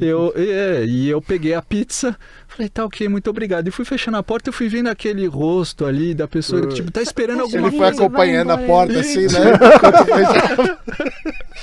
Eu, 0.00 0.32
é, 0.36 0.84
e 0.86 1.08
eu 1.08 1.20
peguei 1.20 1.54
a 1.54 1.60
pizza, 1.60 2.16
falei, 2.46 2.68
tá 2.68 2.84
ok, 2.84 3.08
muito 3.08 3.28
obrigado. 3.28 3.66
E 3.66 3.72
fui 3.72 3.84
fechando 3.84 4.16
a 4.16 4.22
porta, 4.22 4.48
eu 4.48 4.52
fui 4.52 4.68
vendo 4.68 4.86
aquele 4.86 5.26
rosto 5.26 5.84
ali 5.84 6.14
da 6.14 6.28
pessoa 6.28 6.64
que 6.68 6.74
tipo, 6.76 6.92
tá 6.92 7.02
esperando 7.02 7.38
Fecha 7.42 7.56
alguma 7.56 7.66
Ele 7.68 7.76
Ele 7.76 7.78
foi 7.78 7.86
coisa. 7.88 8.04
acompanhando 8.04 8.50
a 8.52 8.58
porta 8.58 8.92
ele- 8.92 9.00
assim, 9.00 9.26
né? 9.26 9.58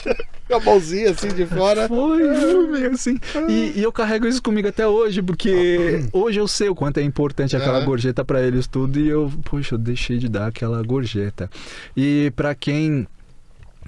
Com 0.48 0.56
a 0.56 0.60
mãozinha 0.60 1.10
assim 1.12 1.30
de 1.30 1.46
fora. 1.46 1.88
Foi, 1.88 2.22
foi 2.36 2.68
meio 2.68 2.92
assim. 2.92 3.18
E, 3.50 3.74
e 3.80 3.82
eu 3.84 3.92
carrego 3.92 4.28
isso 4.28 4.44
comigo 4.44 4.68
até 4.68 4.88
hoje, 4.88 5.22
porque 5.24 6.06
hoje 6.14 6.40
eu 6.40 6.48
sei 6.48 6.70
o 6.70 6.76
quanto 6.76 7.00
é 7.00 7.04
importante 7.04 7.56
aquela 7.56 7.78
Aham. 7.78 7.86
gorjeta 7.86 8.24
pra 8.24 8.42
eles 8.42 8.68
tudo 8.68 9.00
e 9.00 9.08
eu, 9.08 9.32
poxa, 9.46 9.74
eu 9.74 9.80
deixei 9.80 10.18
de 10.20 10.30
dar 10.30 10.48
aquela 10.48 10.84
gorjeta. 10.84 11.50
E 11.98 12.32
pra 12.36 12.54
quem 12.54 13.08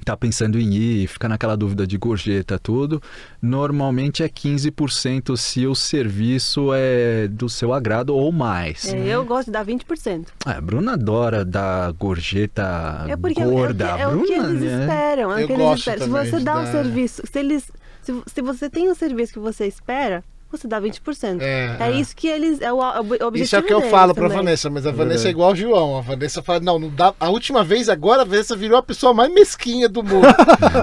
tá 0.07 0.17
pensando 0.17 0.59
em 0.59 0.73
ir, 0.73 1.07
fica 1.07 1.27
naquela 1.29 1.55
dúvida 1.55 1.85
de 1.85 1.97
gorjeta 1.97 2.57
tudo, 2.57 3.01
normalmente 3.41 4.23
é 4.23 4.29
15% 4.29 5.35
se 5.37 5.65
o 5.67 5.75
serviço 5.75 6.69
é 6.73 7.27
do 7.27 7.47
seu 7.49 7.73
agrado 7.73 8.15
ou 8.15 8.31
mais. 8.31 8.85
É, 8.91 9.07
eu 9.07 9.25
gosto 9.25 9.47
de 9.47 9.51
dar 9.51 9.65
20%. 9.65 10.27
Ah, 10.45 10.57
a 10.57 10.61
Bruna 10.61 10.93
adora 10.93 11.43
dar 11.45 11.91
gorjeta 11.93 13.05
É 13.07 13.15
porque 13.15 13.43
gorda. 13.43 13.85
é, 13.85 14.07
o 14.07 14.23
que- 14.23 14.33
é 14.33 14.39
o 14.41 14.41
que 14.41 14.47
eles 14.49 14.61
né? 14.61 14.79
esperam. 14.81 15.31
É 15.37 15.41
Eu 15.41 15.43
o 15.43 15.47
que 15.47 15.53
eles 15.53 15.65
gosto 15.65 15.89
esperam. 15.89 16.05
Se 16.05 16.09
você 16.31 16.39
dá 16.43 16.59
um 16.59 16.65
serviço, 16.71 17.21
se, 17.31 17.39
eles, 17.39 17.71
se, 18.01 18.21
se 18.27 18.41
você 18.41 18.69
tem 18.69 18.89
um 18.89 18.95
serviço 18.95 19.33
que 19.33 19.39
você 19.39 19.65
espera, 19.67 20.23
você 20.57 20.67
dá 20.67 20.81
20%. 20.81 21.41
É, 21.41 21.77
É, 21.79 21.87
é. 21.87 21.91
isso 21.91 22.15
que 22.15 22.27
eles. 22.27 22.61
É 22.61 22.71
o, 22.73 22.77
o 22.77 22.99
objetivo 22.99 23.37
Isso 23.37 23.55
é 23.55 23.59
o 23.59 23.63
que 23.63 23.73
eu 23.73 23.81
falo 23.89 24.13
pra 24.13 24.23
também. 24.23 24.37
Vanessa, 24.37 24.69
mas 24.69 24.85
a 24.85 24.91
Vanessa 24.91 25.05
verdade. 25.23 25.27
é 25.27 25.31
igual 25.31 25.51
o 25.51 25.55
João. 25.55 25.97
A 25.97 26.01
Vanessa 26.01 26.41
fala, 26.43 26.59
não, 26.59 26.77
não 26.79 26.89
dá. 26.89 27.13
A 27.19 27.29
última 27.29 27.63
vez 27.63 27.89
agora 27.89 28.21
a 28.23 28.25
Vanessa 28.25 28.55
virou 28.55 28.77
a 28.77 28.83
pessoa 28.83 29.13
mais 29.13 29.31
mesquinha 29.33 29.87
do 29.87 30.03
mundo. 30.03 30.27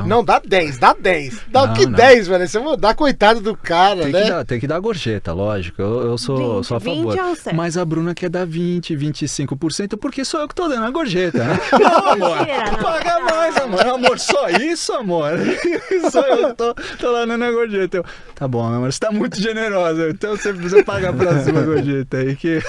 não. 0.06 0.24
dá 0.24 0.38
10, 0.38 0.78
dá 0.78 0.94
10. 0.98 1.40
Dá 1.48 1.66
Não, 1.66 1.72
o 1.72 1.76
que 1.76 1.84
não. 1.86 1.92
10, 1.92 2.26
Vanessa? 2.28 2.58
Eu 2.58 2.62
vou 2.64 2.76
dar 2.76 2.94
coitado 2.94 3.40
do 3.40 3.56
cara, 3.56 4.02
Tem 4.04 4.12
né? 4.12 4.22
que, 4.22 4.28
dar, 4.30 4.44
tem 4.44 4.60
que 4.60 4.66
dar 4.66 4.78
gorjeta, 4.80 5.32
lógico. 5.32 5.80
Eu, 5.82 6.02
eu 6.02 6.18
sou, 6.18 6.56
20, 6.60 6.66
sou 6.66 6.76
a 6.76 6.80
20 6.80 6.96
favor. 6.96 7.18
é 7.18 7.24
o 7.30 7.34
certo. 7.36 7.56
Mas 7.56 7.76
a 7.76 7.84
Bruna 7.84 8.14
quer 8.14 8.30
dar 8.30 8.46
20, 8.46 8.96
25%, 8.96 9.96
porque 9.98 10.24
sou 10.24 10.40
eu 10.40 10.48
que 10.48 10.54
tô 10.54 10.68
dando 10.68 10.84
a 10.84 10.90
gorjeta, 10.90 11.44
né? 11.44 11.58
Não, 11.78 12.08
amor. 12.12 12.38
Mentira, 12.38 12.70
não. 12.70 12.78
Paga 12.78 13.20
mais, 13.20 13.56
amor. 13.56 13.86
Amor, 13.86 14.18
só 14.18 14.48
isso, 14.48 14.92
amor. 14.92 15.30
Só 16.10 16.20
eu 16.22 16.54
tô, 16.54 16.74
tô 16.98 17.10
lá 17.10 17.24
dando 17.24 17.44
a 17.44 17.50
gorjeta. 17.50 17.96
Eu, 17.98 18.04
tá 18.34 18.46
bom, 18.48 18.62
amor, 18.64 18.92
você 18.92 18.98
tá 18.98 19.10
muito 19.10 19.40
generosa. 19.64 20.10
Então 20.10 20.36
você 20.36 20.52
precisa 20.52 20.84
pagar 20.84 21.12
pra 21.12 21.40
cima 21.40 21.60
a 21.60 21.64
gorjeta 21.64 22.18
aí 22.18 22.36
que. 22.36 22.60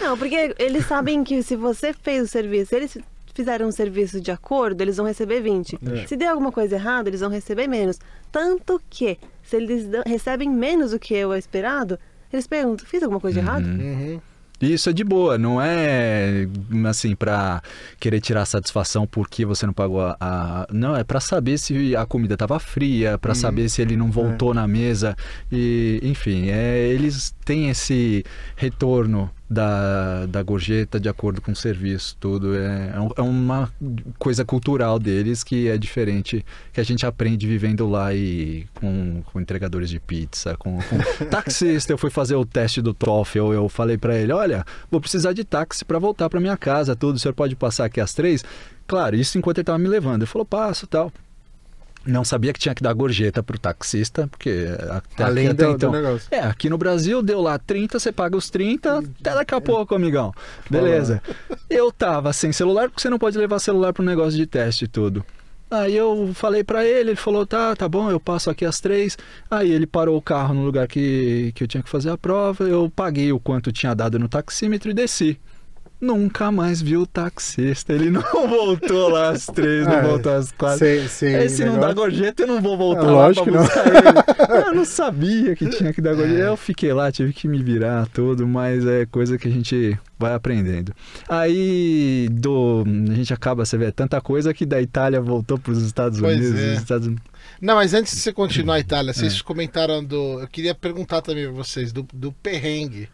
Não, 0.00 0.16
porque 0.16 0.54
eles 0.58 0.86
sabem 0.86 1.24
que 1.24 1.42
se 1.42 1.56
você 1.56 1.92
fez 1.92 2.24
o 2.24 2.28
serviço, 2.28 2.74
eles 2.74 2.96
fizeram 3.34 3.68
um 3.68 3.72
serviço 3.72 4.20
de 4.20 4.30
acordo, 4.30 4.80
eles 4.80 4.96
vão 4.96 5.06
receber 5.06 5.40
20. 5.40 5.78
É. 5.82 6.06
Se 6.06 6.16
der 6.16 6.28
alguma 6.28 6.52
coisa 6.52 6.76
errada, 6.76 7.08
eles 7.08 7.20
vão 7.20 7.30
receber 7.30 7.66
menos. 7.66 7.98
Tanto 8.30 8.80
que, 8.88 9.18
se 9.42 9.56
eles 9.56 9.88
recebem 10.06 10.48
menos 10.48 10.92
do 10.92 10.98
que 10.98 11.14
eu 11.14 11.34
esperado, 11.34 11.98
eles 12.32 12.46
perguntam, 12.46 12.86
fiz 12.86 13.02
alguma 13.02 13.20
coisa 13.20 13.40
de 13.40 13.46
errado? 13.46 13.66
Uhum. 13.66 14.20
Isso 14.60 14.90
é 14.90 14.92
de 14.92 15.02
boa, 15.02 15.38
não 15.38 15.60
é 15.60 16.46
assim 16.86 17.14
pra 17.16 17.62
querer 17.98 18.20
tirar 18.20 18.44
satisfação 18.44 19.06
porque 19.06 19.44
você 19.46 19.64
não 19.64 19.72
pagou 19.72 20.00
a, 20.02 20.16
a- 20.20 20.66
não 20.70 20.94
é 20.94 21.02
pra 21.02 21.18
saber 21.20 21.56
se 21.58 21.96
a 21.96 22.04
comida 22.04 22.36
tava 22.36 22.58
fria, 22.58 23.16
pra 23.16 23.34
saber 23.34 23.68
se 23.70 23.80
ele 23.80 23.96
não 23.96 24.10
voltou 24.10 24.52
na 24.52 24.68
mesa. 24.68 25.16
E 25.50 25.98
enfim, 26.02 26.50
é, 26.50 26.88
eles 26.88 27.34
têm 27.50 27.68
esse 27.68 28.24
retorno 28.54 29.28
da, 29.50 30.24
da 30.26 30.40
gorjeta 30.40 31.00
de 31.00 31.08
acordo 31.08 31.42
com 31.42 31.50
o 31.50 31.56
serviço, 31.56 32.16
tudo 32.20 32.54
é, 32.54 32.92
é 32.94 33.10
é 33.16 33.22
uma 33.22 33.68
coisa 34.20 34.44
cultural 34.44 35.00
deles 35.00 35.42
que 35.42 35.66
é 35.66 35.76
diferente 35.76 36.46
que 36.72 36.80
a 36.80 36.84
gente 36.84 37.04
aprende 37.04 37.48
vivendo 37.48 37.88
lá 37.88 38.14
e 38.14 38.68
com, 38.74 39.20
com 39.24 39.40
entregadores 39.40 39.90
de 39.90 39.98
pizza, 39.98 40.56
com, 40.56 40.78
com 40.78 40.98
taxista. 41.26 41.92
Eu 41.92 41.98
fui 41.98 42.08
fazer 42.08 42.36
o 42.36 42.44
teste 42.44 42.80
do 42.80 42.94
TOEFL, 42.94 43.52
eu 43.52 43.68
falei 43.68 43.98
pra 43.98 44.16
ele, 44.16 44.32
olha, 44.32 44.64
vou 44.88 45.00
precisar 45.00 45.32
de 45.32 45.42
táxi 45.42 45.84
pra 45.84 45.98
voltar 45.98 46.30
pra 46.30 46.38
minha 46.38 46.56
casa, 46.56 46.94
tudo. 46.94 47.16
O 47.16 47.18
senhor 47.18 47.34
pode 47.34 47.56
passar 47.56 47.86
aqui 47.86 48.00
às 48.00 48.14
três? 48.14 48.44
Claro, 48.86 49.16
isso 49.16 49.36
enquanto 49.36 49.58
ele 49.58 49.64
tava 49.64 49.78
me 49.78 49.88
levando. 49.88 50.22
Ele 50.22 50.30
falou, 50.30 50.46
passo, 50.46 50.86
tal. 50.86 51.12
Não 52.04 52.24
sabia 52.24 52.52
que 52.52 52.58
tinha 52.58 52.74
que 52.74 52.82
dar 52.82 52.92
gorjeta 52.94 53.42
pro 53.42 53.58
taxista, 53.58 54.26
porque 54.26 54.66
até, 54.88 55.22
Além 55.22 55.48
até 55.48 55.66
do, 55.66 55.72
então. 55.72 55.90
do 55.90 55.96
negócio. 55.96 56.28
É, 56.30 56.40
aqui 56.40 56.70
no 56.70 56.78
Brasil 56.78 57.22
deu 57.22 57.40
lá 57.40 57.58
30, 57.58 57.98
você 57.98 58.10
paga 58.10 58.36
os 58.36 58.48
30, 58.48 58.98
até 58.98 59.34
daqui 59.34 59.54
a 59.54 59.60
pouco, 59.60 59.94
amigão. 59.94 60.32
Beleza. 60.68 61.22
Eu 61.68 61.92
tava 61.92 62.32
sem 62.32 62.52
celular, 62.52 62.88
porque 62.88 63.02
você 63.02 63.10
não 63.10 63.18
pode 63.18 63.36
levar 63.36 63.58
celular 63.58 63.92
pro 63.92 64.02
negócio 64.02 64.36
de 64.36 64.46
teste 64.46 64.86
e 64.86 64.88
tudo. 64.88 65.24
Aí 65.70 65.94
eu 65.94 66.32
falei 66.34 66.64
pra 66.64 66.84
ele, 66.84 67.10
ele 67.10 67.16
falou, 67.16 67.46
tá, 67.46 67.76
tá 67.76 67.88
bom, 67.88 68.10
eu 68.10 68.18
passo 68.18 68.50
aqui 68.50 68.64
às 68.64 68.80
três. 68.80 69.16
Aí 69.48 69.70
ele 69.70 69.86
parou 69.86 70.16
o 70.16 70.22
carro 70.22 70.52
no 70.52 70.64
lugar 70.64 70.88
que, 70.88 71.52
que 71.54 71.62
eu 71.62 71.68
tinha 71.68 71.82
que 71.82 71.88
fazer 71.88 72.10
a 72.10 72.18
prova, 72.18 72.64
eu 72.64 72.90
paguei 72.90 73.30
o 73.30 73.38
quanto 73.38 73.70
tinha 73.70 73.94
dado 73.94 74.18
no 74.18 74.28
taxímetro 74.28 74.90
e 74.90 74.94
desci. 74.94 75.38
Nunca 76.00 76.50
mais 76.50 76.80
vi 76.80 76.96
o 76.96 77.06
taxista, 77.06 77.92
ele 77.92 78.08
não 78.10 78.22
voltou 78.48 79.08
lá 79.10 79.30
às 79.30 79.44
três, 79.46 79.86
não 79.86 79.94
É, 79.94 80.02
voltou 80.02 80.32
às 80.32 80.50
quatro. 80.52 80.78
Sem, 80.78 81.06
sem 81.08 81.34
É, 81.34 81.48
se 81.48 81.62
não 81.64 81.72
dá 81.78 81.88
negócio. 81.88 81.96
gorjeta, 81.96 82.42
eu 82.42 82.46
não 82.46 82.60
vou 82.62 82.76
voltar 82.76 83.02
É, 83.02 83.06
lá 83.06 83.12
lógico 83.12 83.44
pra 83.44 83.52
que 83.52 83.58
não. 83.58 83.64
buscar 83.64 83.86
ele. 83.86 84.30
Eu 84.70 84.74
não 84.74 84.84
sabia 84.84 85.54
que 85.54 85.68
tinha 85.68 85.92
que 85.92 86.00
dar 86.00 86.14
gorjeta. 86.14 86.40
É. 86.42 86.48
Eu 86.48 86.56
fiquei 86.56 86.92
lá, 86.92 87.12
tive 87.12 87.32
que 87.32 87.46
me 87.46 87.62
virar 87.62 88.06
tudo, 88.08 88.46
mas 88.48 88.84
é 88.86 89.06
coisa 89.06 89.38
que 89.38 89.46
a 89.46 89.50
gente 89.50 89.96
vai 90.18 90.32
aprendendo. 90.34 90.92
Aí 91.28 92.28
do, 92.32 92.84
a 93.10 93.14
gente 93.14 93.32
acaba, 93.32 93.64
você 93.64 93.76
vê, 93.76 93.92
tanta 93.92 94.20
coisa 94.20 94.52
que 94.54 94.66
da 94.66 94.80
Itália 94.80 95.20
voltou 95.20 95.58
para 95.58 95.72
os 95.72 95.82
Estados 95.82 96.18
Pois 96.20 96.36
Unidos. 96.38 96.60
é. 96.60 96.72
os 96.72 96.78
Estados 96.78 97.06
Unidos. 97.06 97.24
Não, 97.60 97.74
mas 97.76 97.94
antes 97.94 98.14
de 98.14 98.20
você 98.20 98.32
continuar 98.32 98.74
a 98.74 98.78
É. 98.78 98.80
Itália, 98.80 99.12
vocês 99.12 99.40
comentaram 99.42 100.02
do. 100.04 100.40
Eu 100.40 100.48
queria 100.48 100.74
perguntar 100.74 101.20
também 101.22 101.44
pra 101.44 101.52
vocês 101.52 101.92
do, 101.92 102.06
do 102.12 102.32
perrengue. 102.32 103.08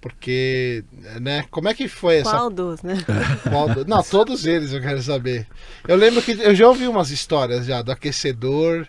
Porque, 0.00 0.84
né? 1.20 1.44
Como 1.50 1.68
é 1.68 1.74
que 1.74 1.88
foi 1.88 2.18
essa 2.18 2.30
Qual 2.30 2.50
dos, 2.50 2.82
né? 2.82 2.96
Qual 3.50 3.68
do- 3.74 3.84
Não, 3.84 4.02
todos 4.02 4.46
eles 4.46 4.72
eu 4.72 4.80
quero 4.80 5.02
saber. 5.02 5.46
Eu 5.86 5.96
lembro 5.96 6.22
que 6.22 6.32
eu 6.32 6.54
já 6.54 6.68
ouvi 6.68 6.86
umas 6.86 7.10
histórias 7.10 7.66
já 7.66 7.82
do 7.82 7.90
aquecedor, 7.90 8.86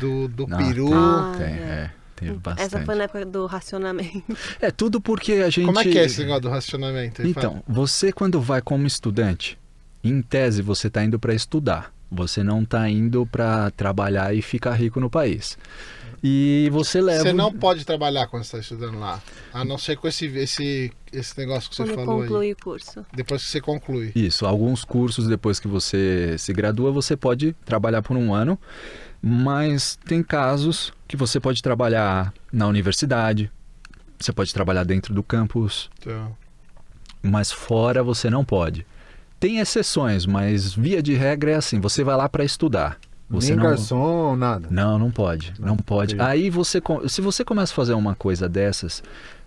do, 0.00 0.28
do 0.28 0.46
Não, 0.46 0.58
peru. 0.58 0.92
Ah, 0.92 1.34
Tem, 1.38 1.46
é. 1.46 1.50
é, 1.50 1.90
teve 2.16 2.32
bastante. 2.34 2.66
Essa 2.66 2.84
foi 2.84 2.94
na 2.96 3.04
época 3.04 3.24
do 3.24 3.46
racionamento. 3.46 4.24
É 4.60 4.70
tudo 4.70 5.00
porque 5.00 5.34
a 5.34 5.50
gente. 5.50 5.66
Como 5.66 5.78
é 5.78 5.84
que 5.84 5.98
é 5.98 6.04
esse 6.04 6.20
negócio 6.22 6.42
do 6.42 6.48
racionamento? 6.50 7.22
aí? 7.22 7.30
Então, 7.30 7.62
você 7.68 8.12
quando 8.12 8.40
vai 8.40 8.60
como 8.60 8.86
estudante, 8.86 9.56
em 10.02 10.20
tese 10.20 10.62
você 10.62 10.88
está 10.88 11.04
indo 11.04 11.18
para 11.18 11.32
estudar. 11.34 11.92
Você 12.10 12.44
não 12.44 12.62
está 12.62 12.88
indo 12.88 13.26
para 13.26 13.70
trabalhar 13.72 14.34
e 14.34 14.42
ficar 14.42 14.72
rico 14.74 15.00
no 15.00 15.10
país. 15.10 15.58
E 16.26 16.70
você 16.72 17.02
leva. 17.02 17.22
Você 17.22 17.34
não 17.34 17.52
pode 17.52 17.84
trabalhar 17.84 18.26
quando 18.28 18.44
está 18.44 18.58
estudando 18.58 18.98
lá. 18.98 19.22
A 19.52 19.62
não 19.62 19.76
ser 19.76 19.98
com 19.98 20.08
esse, 20.08 20.24
esse, 20.24 20.90
esse 21.12 21.38
negócio 21.38 21.68
que 21.68 21.76
você 21.76 21.82
Quando 21.82 21.94
falou 21.96 22.22
aí. 22.22 22.28
conclui 22.28 22.52
o 22.52 22.56
curso. 22.56 23.04
Depois 23.12 23.44
que 23.44 23.50
você 23.50 23.60
conclui. 23.60 24.10
Isso, 24.14 24.46
alguns 24.46 24.86
cursos 24.86 25.28
depois 25.28 25.60
que 25.60 25.68
você 25.68 26.34
se 26.38 26.50
gradua, 26.54 26.90
você 26.90 27.14
pode 27.14 27.52
trabalhar 27.66 28.00
por 28.00 28.16
um 28.16 28.32
ano, 28.32 28.58
mas 29.20 29.98
tem 30.06 30.22
casos 30.22 30.94
que 31.06 31.14
você 31.14 31.38
pode 31.38 31.62
trabalhar 31.62 32.32
na 32.50 32.66
universidade, 32.66 33.52
você 34.18 34.32
pode 34.32 34.54
trabalhar 34.54 34.84
dentro 34.84 35.12
do 35.12 35.22
campus, 35.22 35.90
Então, 36.00 36.34
mas 37.22 37.52
fora 37.52 38.02
você 38.02 38.30
não 38.30 38.46
pode. 38.46 38.86
Tem 39.38 39.58
exceções, 39.58 40.24
mas 40.24 40.72
via 40.72 41.02
de 41.02 41.12
regra 41.12 41.50
é 41.50 41.54
assim, 41.56 41.80
você 41.80 42.02
vai 42.02 42.16
lá 42.16 42.30
para 42.30 42.46
estudar. 42.46 42.98
Você 43.30 43.48
Nem 43.54 43.56
não... 43.56 43.64
garçom, 43.70 44.36
nada. 44.36 44.68
Não, 44.70 44.98
não 44.98 45.10
pode, 45.10 45.54
não 45.58 45.76
pode. 45.76 46.14
entendi. 46.14 46.28
Aí 46.30 46.50
você, 46.50 46.80
se 47.08 47.20
você 47.20 47.44
começa 47.44 47.72
a 47.72 47.76
fazer 47.76 47.94
uma 47.94 48.14
coisa 48.14 48.48
dessas, 48.48 49.02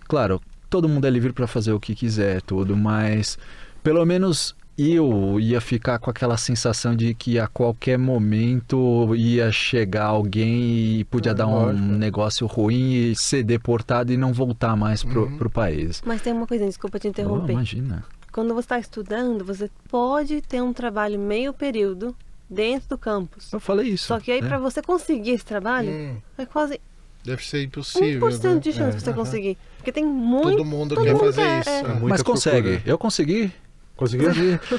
claro, 0.06 0.40
todo 0.68 0.88
mundo 0.88 1.06
é 1.06 1.10
livre 1.10 1.32
para 1.32 1.46
fazer 1.46 1.72
o 1.72 1.80
que 1.80 1.94
quiser, 1.94 2.42
tudo, 2.42 2.76
mas 2.76 3.38
pelo 3.82 4.04
menos 4.04 4.54
eu 4.76 5.40
ia 5.40 5.60
ficar 5.60 5.98
com 5.98 6.08
aquela 6.10 6.36
sensação 6.36 6.94
de 6.94 7.12
que 7.14 7.38
a 7.38 7.46
qualquer 7.48 7.98
momento 7.98 9.12
ia 9.16 9.50
chegar 9.50 10.04
alguém 10.06 10.98
e 11.00 11.04
podia 11.04 11.32
É, 11.32 11.34
dar 11.34 11.46
um 11.46 11.54
lógico. 11.66 11.84
negócio 11.84 12.46
ruim 12.46 12.92
e 12.92 13.16
ser 13.16 13.42
deportado 13.42 14.12
e 14.12 14.16
não 14.16 14.32
voltar 14.32 14.76
mais 14.76 15.02
pro, 15.02 15.22
Uhum. 15.24 15.36
pro 15.36 15.50
país. 15.50 16.02
Mas 16.06 16.22
tem 16.22 16.32
uma 16.32 16.46
coisinha, 16.46 16.68
desculpa 16.68 16.98
te 16.98 17.06
Oh, 17.06 17.10
interromper. 17.10 17.52
imagina. 17.52 18.04
Quando 18.30 18.54
você 18.54 18.60
está 18.60 18.78
estudando, 18.78 19.44
você 19.44 19.68
pode 19.88 20.40
ter 20.42 20.62
um 20.62 20.72
trabalho 20.72 21.18
meio 21.18 21.52
período 21.52 22.14
dentro 22.48 22.88
do 22.90 22.98
campus. 22.98 23.52
Eu 23.52 23.60
falei 23.60 23.88
isso. 23.88 24.06
Só 24.06 24.18
que 24.20 24.30
aí, 24.32 24.38
é. 24.38 24.42
para 24.42 24.58
você 24.58 24.82
conseguir 24.82 25.32
esse 25.32 25.44
trabalho, 25.44 25.90
hum, 25.90 26.16
é 26.36 26.46
quase 26.46 26.80
deve 27.24 27.44
ser 27.44 27.62
impossível. 27.64 28.28
1% 28.28 28.54
né? 28.54 28.60
de 28.60 28.72
chance 28.72 28.96
É, 28.96 28.98
de 28.98 29.04
você 29.04 29.12
conseguir. 29.12 29.58
Porque 29.76 29.92
tem 29.92 30.04
muito. 30.04 30.50
Todo 30.50 30.64
mundo 30.64 30.94
todo 30.94 31.04
quer 31.04 31.12
mundo 31.12 31.24
fazer 31.26 31.42
quer, 31.42 31.60
isso. 31.60 31.70
é. 31.70 31.80
é. 31.80 32.00
Mas 32.02 32.22
consegue. 32.22 32.70
procura. 32.72 32.82
Eu 32.90 32.98
consegui. 32.98 33.52
Conseguiu? 33.96 34.30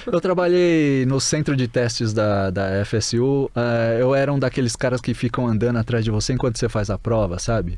Eu 0.08 0.22
trabalhei 0.22 1.06
no 1.06 1.20
centro 1.20 1.54
de 1.54 1.68
testes 1.68 2.14
da, 2.14 2.50
da 2.50 2.86
FSU. 2.86 3.52
eh, 3.54 3.98
eu 4.00 4.16
era 4.16 4.32
um 4.32 4.40
daqueles 4.40 4.78
caras 4.78 5.02
que 5.02 5.14
ficam 5.14 5.46
andando 5.46 5.76
atrás 5.76 6.06
de 6.06 6.10
você 6.10 6.32
enquanto 6.32 6.58
você 6.58 6.70
faz 6.70 6.90
a 6.90 6.98
prova, 6.98 7.38
sabe? 7.38 7.78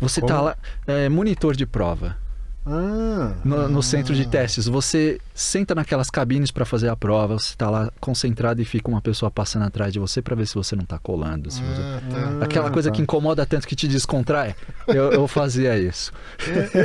Você 0.00 0.20
tá 0.20 0.34
Como? 0.34 0.42
lá, 0.46 0.56
é, 0.88 1.08
monitor 1.08 1.54
de 1.54 1.64
prova. 1.64 2.18
Ah, 2.66 3.32
No, 3.42 3.68
no 3.68 3.82
centro 3.82 4.14
de 4.14 4.28
testes, 4.28 4.66
você 4.66 5.18
senta 5.34 5.74
naquelas 5.74 6.10
cabines 6.10 6.50
para 6.50 6.66
fazer 6.66 6.88
a 6.88 6.94
prova, 6.96 7.38
você 7.38 7.54
tá 7.56 7.70
lá 7.70 7.90
concentrado 7.98 8.60
e 8.60 8.64
fica 8.66 8.88
uma 8.90 9.00
pessoa 9.00 9.30
passando 9.30 9.64
atrás 9.64 9.92
de 9.92 9.98
você 9.98 10.20
para 10.20 10.36
ver 10.36 10.46
se 10.46 10.54
você 10.54 10.76
não 10.76 10.84
tá 10.84 10.98
colando. 10.98 11.50
se 11.50 11.60
você- 11.62 11.80
Ah, 11.80 12.00
tá. 12.10 12.16
Ah, 12.40 12.44
Aquela 12.44 12.70
coisa 12.70 12.90
tá. 12.90 12.94
que 12.96 13.00
incomoda 13.02 13.46
tanto 13.46 13.66
que 13.66 13.74
te 13.74 13.88
descontrai. 13.88 14.54
Eu, 14.86 15.10
eu 15.10 15.26
fazia 15.26 15.78
isso. 15.78 16.12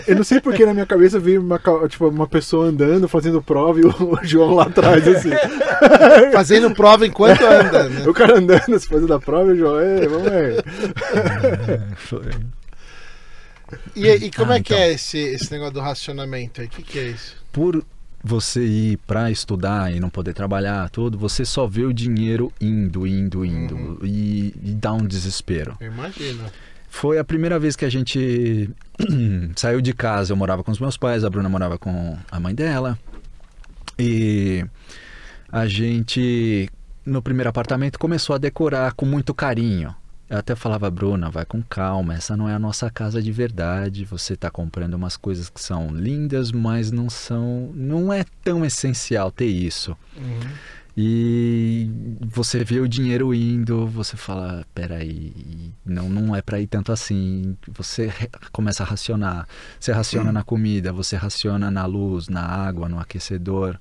Eu 0.07 0.15
não 0.15 0.23
sei 0.23 0.39
porque 0.39 0.65
na 0.65 0.73
minha 0.73 0.85
cabeça 0.85 1.19
veio 1.19 1.41
uma, 1.41 1.59
tipo, 1.89 2.07
uma 2.07 2.27
pessoa 2.27 2.67
andando, 2.67 3.07
fazendo 3.09 3.41
prova 3.41 3.79
e 3.79 3.83
o 3.85 3.93
João 4.23 4.55
lá 4.55 4.63
atrás, 4.63 5.05
assim. 5.07 5.31
Fazendo 6.31 6.73
prova 6.73 7.05
enquanto 7.05 7.41
anda, 7.43 7.89
né? 7.89 8.07
o 8.07 8.13
cara 8.13 8.37
andando, 8.37 8.79
se 8.79 8.87
fazendo 8.87 9.13
a 9.13 9.19
prova 9.19 9.49
e 9.49 9.53
o 9.53 9.57
João, 9.57 9.75
vamos 10.09 10.27
aí. 10.31 10.55
Foi. 11.97 12.21
E, 13.95 14.07
e 14.07 14.31
como 14.31 14.51
Ah, 14.51 14.55
é 14.57 14.61
que 14.61 14.73
então. 14.73 14.83
é 14.83 14.91
esse, 14.93 15.17
esse 15.17 15.51
negócio 15.51 15.73
do 15.75 15.79
racionamento 15.81 16.61
aí? 16.61 16.67
O 16.67 16.69
que, 16.69 16.81
que 16.83 16.99
é 16.99 17.07
isso? 17.09 17.35
por 17.51 17.85
você 18.23 18.65
ir 18.65 18.97
para 19.05 19.29
estudar 19.29 19.93
e 19.93 19.99
não 19.99 20.09
poder 20.09 20.33
trabalhar, 20.33 20.89
tudo, 20.89 21.15
você 21.17 21.45
só 21.45 21.67
vê 21.67 21.83
o 21.83 21.93
dinheiro 21.93 22.51
indo, 22.59 23.05
indo, 23.05 23.45
indo 23.45 23.75
Uhum. 23.75 23.97
e, 24.03 24.47
e 24.63 24.71
dá 24.73 24.91
um 24.93 25.05
desespero. 25.05 25.77
Eu 25.79 25.87
imagino. 25.91 26.43
Foi 26.89 27.19
a 27.19 27.23
primeira 27.23 27.59
vez 27.59 27.75
que 27.75 27.85
a 27.85 27.89
gente 27.89 28.69
saiu 29.55 29.79
de 29.79 29.93
casa. 29.93 30.33
Eu 30.33 30.37
morava 30.37 30.63
com 30.63 30.71
os 30.71 30.79
meus 30.79 30.97
pais, 30.97 31.23
a 31.23 31.29
Bruna 31.29 31.47
morava 31.49 31.77
com 31.77 32.17
a 32.31 32.39
mãe 32.39 32.55
dela. 32.55 32.97
E 33.99 34.65
a 35.51 35.67
gente, 35.67 36.69
no 37.05 37.21
primeiro 37.21 37.49
apartamento, 37.49 37.99
começou 37.99 38.35
a 38.35 38.39
decorar 38.39 38.93
com 38.93 39.05
muito 39.05 39.33
carinho. 39.33 39.93
Eu 40.29 40.39
até 40.39 40.55
falava, 40.55 40.89
Bruna, 40.89 41.29
vai 41.29 41.45
com 41.45 41.61
calma, 41.61 42.15
essa 42.15 42.35
não 42.35 42.49
é 42.49 42.53
a 42.53 42.59
nossa 42.59 42.89
casa 42.89 43.21
de 43.21 43.31
verdade. 43.31 44.05
Você 44.05 44.33
está 44.33 44.49
comprando 44.49 44.95
umas 44.95 45.15
coisas 45.15 45.49
que 45.49 45.61
são 45.61 45.89
lindas, 45.89 46.51
mas 46.51 46.91
não 46.91 47.09
são. 47.09 47.71
Não 47.75 48.11
é 48.11 48.25
tão 48.43 48.65
essencial 48.65 49.31
ter 49.31 49.45
isso. 49.45 49.95
Uhum. 50.17 50.49
E 50.97 51.89
você 52.21 52.63
vê 52.63 52.79
o 52.79 52.87
dinheiro 52.87 53.33
indo, 53.33 53.85
você 53.85 54.15
fala, 54.15 54.65
peraí, 54.73 55.33
não, 55.85 56.07
não 56.07 56.33
é 56.33 56.41
para 56.41 56.59
ir 56.59 56.67
tanto 56.67 56.91
assim. 56.91 57.57
Você 57.67 58.11
começa 58.51 58.81
a 58.81 58.85
racionar. 58.85 59.45
Você 59.79 59.91
raciona 59.91 60.31
na 60.31 60.41
comida, 60.41 60.93
você 60.93 61.17
raciona 61.17 61.69
na 61.69 61.85
luz, 61.85 62.29
na 62.29 62.41
água, 62.41 62.87
no 62.87 62.99
aquecedor. 62.99 63.77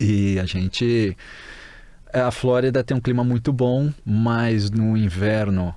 E 0.00 0.38
a 0.38 0.44
gente. 0.44 1.16
A 2.12 2.30
Flórida 2.30 2.82
tem 2.82 2.96
um 2.96 3.00
clima 3.00 3.22
muito 3.22 3.52
bom, 3.52 3.92
mas 4.04 4.70
no 4.70 4.96
inverno, 4.96 5.74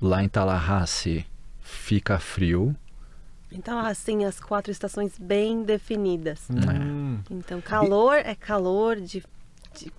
lá 0.00 0.22
em 0.22 0.28
Tallahassee, 0.28 1.26
fica 1.60 2.18
frio. 2.18 2.74
Então, 3.50 3.78
assim, 3.78 4.24
as 4.24 4.40
quatro 4.40 4.70
estações 4.72 5.12
bem 5.18 5.62
definidas. 5.62 6.48
Hum. 6.50 7.18
Então, 7.30 7.60
calor 7.60 8.14
é 8.14 8.34
calor 8.34 8.96
de, 9.00 9.22
de 9.78 9.92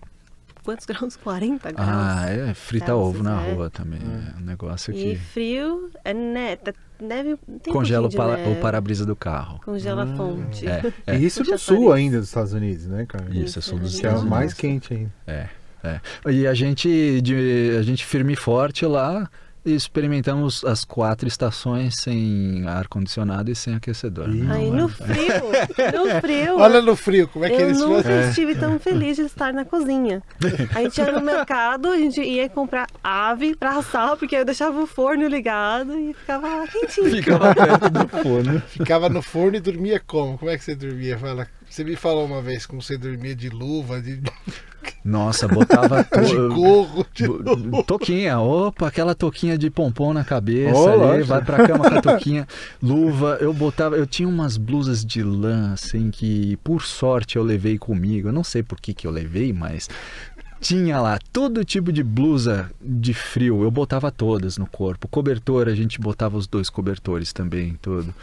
quantos 0.63 0.86
graus? 0.88 1.15
40 1.17 1.71
graus. 1.71 1.89
Ah, 1.89 2.29
é 2.29 2.53
frita 2.55 2.88
Celsius, 2.88 3.09
ovo 3.15 3.23
na 3.23 3.45
é. 3.45 3.53
rua 3.53 3.69
também. 3.69 3.99
É 4.01 4.39
um 4.39 4.45
negócio 4.45 4.91
E 4.93 4.95
que 4.97 5.15
frio 5.17 5.91
é 6.03 6.13
ne 6.13 6.55
tá- 6.55 6.73
neve. 6.99 7.38
Tem 7.61 7.71
um 7.71 7.75
congela 7.75 8.07
o, 8.07 8.09
pouquinho 8.09 8.09
de 8.09 8.15
para- 8.38 8.43
o 8.45 8.49
neve, 8.49 8.61
para-brisa 8.61 9.05
do 9.05 9.15
carro. 9.15 9.59
Congela 9.63 10.03
a 10.03 10.15
fonte. 10.15 10.65
É, 10.67 10.91
é. 11.05 11.17
E 11.17 11.25
isso 11.25 11.41
no 11.41 11.45
Puxa 11.45 11.57
sul 11.59 11.91
ainda 11.93 12.17
dos 12.19 12.29
Estados 12.29 12.53
Unidos, 12.53 12.88
né, 12.88 13.05
cara? 13.05 13.25
Isso, 13.36 13.59
é 13.59 13.61
sul 13.61 13.77
dos 13.77 13.91
Isso, 13.91 14.01
Que 14.01 14.07
é 14.07 14.09
Estados 14.09 14.23
o 14.23 14.25
Unidos. 14.25 14.39
mais 14.39 14.53
quente 14.53 14.93
ainda. 14.95 15.13
É, 15.27 15.47
é. 15.84 15.99
E 16.31 16.47
a 16.47 16.53
gente, 16.53 17.21
de, 17.21 17.75
a 17.77 17.81
gente 17.81 18.05
firme 18.05 18.34
e 18.34 18.36
forte 18.36 18.86
lá, 18.86 19.29
e 19.65 19.73
experimentamos 19.73 20.63
as 20.65 20.84
quatro 20.84 21.27
estações 21.27 21.95
sem 21.95 22.65
ar-condicionado 22.67 23.49
e 23.49 23.55
sem 23.55 23.75
aquecedor. 23.75 24.29
Ih. 24.29 24.45
Aí 24.51 24.69
no 24.69 24.89
frio, 24.89 25.15
no 25.95 26.21
frio. 26.21 26.57
Olha 26.59 26.81
no 26.81 26.95
frio, 26.95 27.27
como 27.29 27.45
é 27.45 27.49
que 27.49 27.55
eu 27.55 27.67
eles 27.67 27.79
nunca 27.79 28.03
fazem? 28.03 28.29
estive 28.29 28.55
tão 28.55 28.77
feliz 28.77 29.15
de 29.15 29.23
estar 29.23 29.53
na 29.53 29.63
cozinha. 29.63 30.21
A 30.75 30.81
gente 30.81 30.97
ia 30.99 31.11
no 31.11 31.21
mercado, 31.21 31.88
a 31.89 31.97
gente 31.97 32.21
ia 32.21 32.49
comprar 32.49 32.88
ave 33.01 33.55
pra 33.55 33.77
assar, 33.77 34.17
porque 34.17 34.36
eu 34.36 34.45
deixava 34.45 34.81
o 34.81 34.88
forno 34.88 35.27
ligado 35.27 35.97
e 35.97 36.13
ficava 36.13 36.47
lá 36.47 36.67
quentinho. 36.67 37.09
Ficava 37.09 37.55
perto 37.55 37.89
do 37.89 38.07
forno. 38.21 38.61
Ficava 38.67 39.09
no 39.09 39.21
forno 39.21 39.57
e 39.57 39.61
dormia 39.61 40.01
como? 40.05 40.38
Como 40.38 40.51
é 40.51 40.57
que 40.57 40.63
você 40.63 40.75
dormia? 40.75 41.17
Fala. 41.17 41.47
Você 41.74 41.84
me 41.84 41.95
falou 41.95 42.24
uma 42.28 42.39
vez 42.39 42.67
como 42.67 42.84
você 42.84 42.95
dormia 42.99 43.36
de 43.36 43.49
luva, 43.49 43.99
de, 43.99 44.17
de 44.17 44.32
Nossa, 45.03 45.47
botava 45.47 46.03
to- 46.05 46.53
gorro, 46.53 47.03
de 47.11 47.28
bo- 47.28 47.82
toquinha. 47.82 48.39
Opa, 48.39 48.88
aquela 48.88 49.15
toquinha 49.15 49.57
de 49.57 49.71
pompom 49.71 50.13
na 50.13 50.24
cabeça 50.24 50.78
Oh, 50.80 51.11
ali, 51.13 51.24
vai 51.24 51.43
pra 51.43 51.65
cama 51.65 51.89
com 51.89 51.95
a 51.97 51.99
toquinha, 52.13 52.47
luva. 52.80 53.39
Eu 53.41 53.51
botava, 53.51 53.95
eu 53.97 54.05
tinha 54.05 54.30
umas 54.30 54.55
blusas 54.55 55.03
de 55.03 55.24
lã, 55.24 55.74
assim, 55.74 56.11
que 56.11 56.57
por 56.57 56.84
sorte 56.84 57.38
eu 57.38 57.43
levei 57.43 57.80
comigo. 57.80 58.28
Eu 58.28 58.34
não 58.34 58.43
sei 58.43 58.61
por 58.61 58.80
que 58.80 58.93
que 58.93 59.07
eu 59.07 59.11
levei, 59.11 59.51
mas 59.51 59.89
tinha 60.64 60.99
lá 61.01 61.20
todo 61.34 61.64
tipo 61.66 61.91
de 61.91 62.01
blusa 62.01 62.72
de 62.82 63.14
frio, 63.14 63.61
eu 63.64 63.70
botava 63.70 64.09
todas 64.09 64.57
no 64.57 64.66
corpo. 64.66 65.07
Cobertor, 65.09 65.68
a 65.68 65.76
gente 65.76 65.99
botava 65.99 66.38
os 66.38 66.47
dois 66.47 66.70
cobertores 66.70 67.34
também, 67.34 67.78
tudo. 67.82 68.14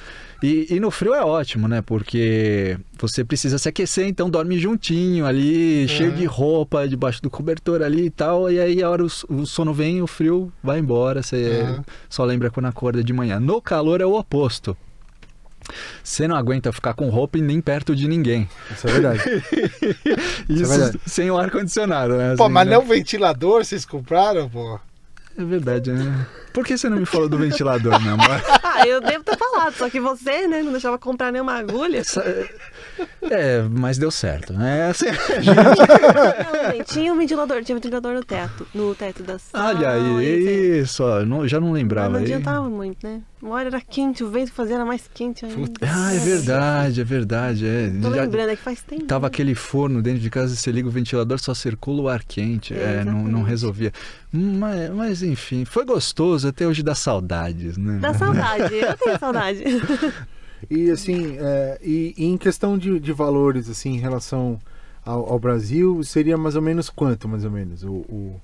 E, 0.43 0.66
e 0.70 0.80
no 0.80 0.91
frio 0.91 1.12
é 1.14 1.22
ótimo, 1.22 1.68
né? 1.68 1.82
Porque 1.82 2.78
você 2.99 3.22
precisa 3.22 3.59
se 3.59 3.68
aquecer, 3.68 4.09
então 4.09 4.30
dorme 4.30 4.59
juntinho 4.59 5.26
ali, 5.26 5.86
cheio 5.86 6.12
de 6.12 6.24
roupa, 6.24 6.88
debaixo 6.88 7.20
do 7.22 7.28
cobertor 7.28 7.82
ali 7.82 8.07
e 8.07 8.11
tal. 8.11 8.51
E 8.51 8.59
aí 8.59 8.82
a 8.82 8.88
hora 8.88 9.05
o, 9.05 9.09
o 9.28 9.45
sono 9.47 9.74
vem, 9.74 10.01
o 10.01 10.07
frio 10.07 10.51
vai 10.62 10.78
embora, 10.78 11.22
você 11.22 11.61
Uhum. 11.61 11.84
só 12.09 12.24
lembra 12.24 12.51
quando 12.51 12.66
acorda 12.66 13.05
de 13.05 13.12
manhã. 13.12 13.38
No 13.38 13.61
calor 13.61 14.01
é 14.01 14.07
o 14.07 14.18
oposto. 14.18 14.74
Você 16.02 16.26
não 16.28 16.36
aguenta 16.36 16.72
ficar 16.72 16.94
com 16.94 17.08
roupa 17.08 17.38
e 17.38 17.42
nem 17.42 17.60
perto 17.60 17.94
de 17.94 18.08
ninguém. 18.08 18.48
Isso 18.70 18.88
é 18.88 18.92
verdade. 18.92 19.20
Isso 20.48 20.66
verdade. 20.68 21.00
sem 21.06 21.30
o 21.30 21.36
ar-condicionado, 21.38 22.16
né? 22.16 22.34
Pô, 22.36 22.44
Assim, 22.44 22.52
mas 22.52 22.66
né? 22.68 22.74
não 22.74 22.82
ventilador 22.84 23.64
vocês 23.64 23.84
compraram, 23.84 24.48
pô? 24.48 24.78
É 25.38 25.44
verdade, 25.44 25.92
né? 25.92 26.26
Por 26.52 26.66
que 26.66 26.76
você 26.76 26.88
não 26.88 26.98
me 26.98 27.06
falou 27.06 27.28
do 27.28 27.38
ventilador, 27.38 28.00
meu 28.02 28.14
amor? 28.14 28.42
Ah, 28.80 28.86
eu 28.86 28.98
devo 29.00 29.22
ter 29.22 29.36
falado, 29.36 29.74
só 29.74 29.90
que 29.90 30.00
você, 30.00 30.48
né, 30.48 30.62
não 30.62 30.70
deixava 30.70 30.96
comprar 30.96 31.30
nenhuma 31.30 31.52
agulha. 31.58 32.02
É, 33.30 33.62
mas 33.62 33.96
deu 33.96 34.11
certo, 34.11 34.53
né? 34.53 34.88
Assim, 34.90 35.05
Não, 35.07 36.72
gente, 36.72 36.86
tinha 36.92 37.12
um 37.12 37.16
ventilador, 37.16 37.62
tinha 37.62 37.76
um 37.76 37.80
ventilador 37.80 38.14
no 38.14 38.24
teto, 38.24 38.66
no 38.74 38.94
teto 38.94 39.22
da 39.22 39.38
sala. 39.38 39.68
olha 39.78 39.90
aí, 39.90 40.80
isso, 40.80 41.05
ó, 41.05 41.24
não- 41.24 41.46
já 41.46 41.61
não 41.61 41.68
Mas 41.68 41.76
lembrava. 41.76 42.11
não 42.11 42.18
aí. 42.18 42.24
adiantava 42.24 42.68
muito, 42.68 43.07
né? 43.07 43.20
Uma 43.40 43.55
hora 43.55 43.68
era 43.68 43.80
quente, 43.80 44.22
o 44.24 44.28
vento 44.30 44.53
fazia 44.53 44.74
era 44.76 44.84
mais 44.84 45.09
quente 45.14 45.44
ainda. 45.46 45.70
Ah, 45.82 46.12
é 46.14 46.18
verdade, 46.18 47.01
é 47.01 47.05
verdade. 47.05 47.66
É. 47.66 47.90
Tô 48.03 48.11
Já 48.14 48.22
lembrando, 48.22 48.51
é 48.51 48.57
que 48.57 48.62
faz 48.62 48.82
tempo. 48.82 49.05
tava 49.07 49.22
né? 49.22 49.28
aquele 49.28 49.55
forno 49.55 50.03
dentro 50.03 50.20
de 50.20 50.28
casa, 50.28 50.55
você 50.57 50.70
liga 50.72 50.88
o 50.88 50.90
ventilador, 50.90 51.38
só 51.38 51.55
circula 51.55 52.03
o 52.03 52.09
ar 52.09 52.22
quente. 52.24 52.74
É, 52.74 52.98
É, 53.01 53.05
não, 53.05 53.22
não 53.24 53.42
resolvia. 53.42 53.92
Mas, 54.32 54.90
mas 54.90 55.22
enfim, 55.22 55.64
foi 55.64 55.84
gostoso, 55.84 56.48
até 56.48 56.66
hoje 56.66 56.82
dá 56.82 56.94
saudades, 56.94 57.76
né? 57.78 57.98
Dá 58.01 58.12
saudade, 58.12 58.74
eu 58.74 58.96
tenho 58.96 59.18
saudade. 59.18 59.62
E 60.68 60.90
assim, 60.90 61.36
é, 61.38 61.78
e, 61.82 62.12
e 62.18 62.26
em 62.26 62.36
questão 62.36 62.76
de, 62.76 62.98
de 63.00 63.12
valores, 63.12 63.68
assim, 63.70 63.94
em 63.94 63.98
relação 63.98 64.58
ao, 65.04 65.32
ao 65.32 65.38
Brasil, 65.38 66.02
seria 66.04 66.36
mais 66.36 66.56
ou 66.56 66.62
menos 66.62 66.90
quanto, 66.90 67.26
mais 67.28 67.44
ou 67.44 67.50
menos? 67.50 67.82
O, 67.84 67.92
o, 67.92 68.40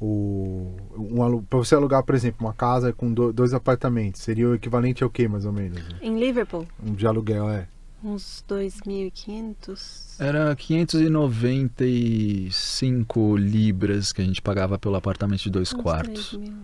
o, 0.00 0.72
um, 0.96 1.42
pra 1.42 1.58
você 1.58 1.74
alugar, 1.74 2.02
por 2.02 2.14
exemplo, 2.14 2.46
uma 2.46 2.52
casa 2.54 2.92
com 2.92 3.12
do- 3.12 3.32
dois 3.32 3.52
apartamentos, 3.54 4.20
seria 4.22 4.48
o 4.48 4.54
equivalente 4.54 5.02
ao 5.04 5.10
que, 5.10 5.26
mais 5.28 5.44
ou 5.46 5.52
menos? 5.52 5.80
em 6.02 6.18
Liverpool, 6.18 6.66
Um 6.84 6.92
de 6.94 7.06
aluguel, 7.06 7.48
é. 7.48 7.66
uns 8.04 8.44
2.500. 8.48 10.16
Era 10.18 10.54
595 10.56 13.36
libras 13.36 14.12
que 14.12 14.20
a 14.22 14.24
gente 14.24 14.40
pagava 14.42 14.76
pelo 14.78 14.96
apartamento 14.96 15.42
de 15.42 15.50
dois 15.50 15.72
uns 15.72 15.80
quartos. 15.80 16.30
3 16.30 16.42
mil. 16.42 16.54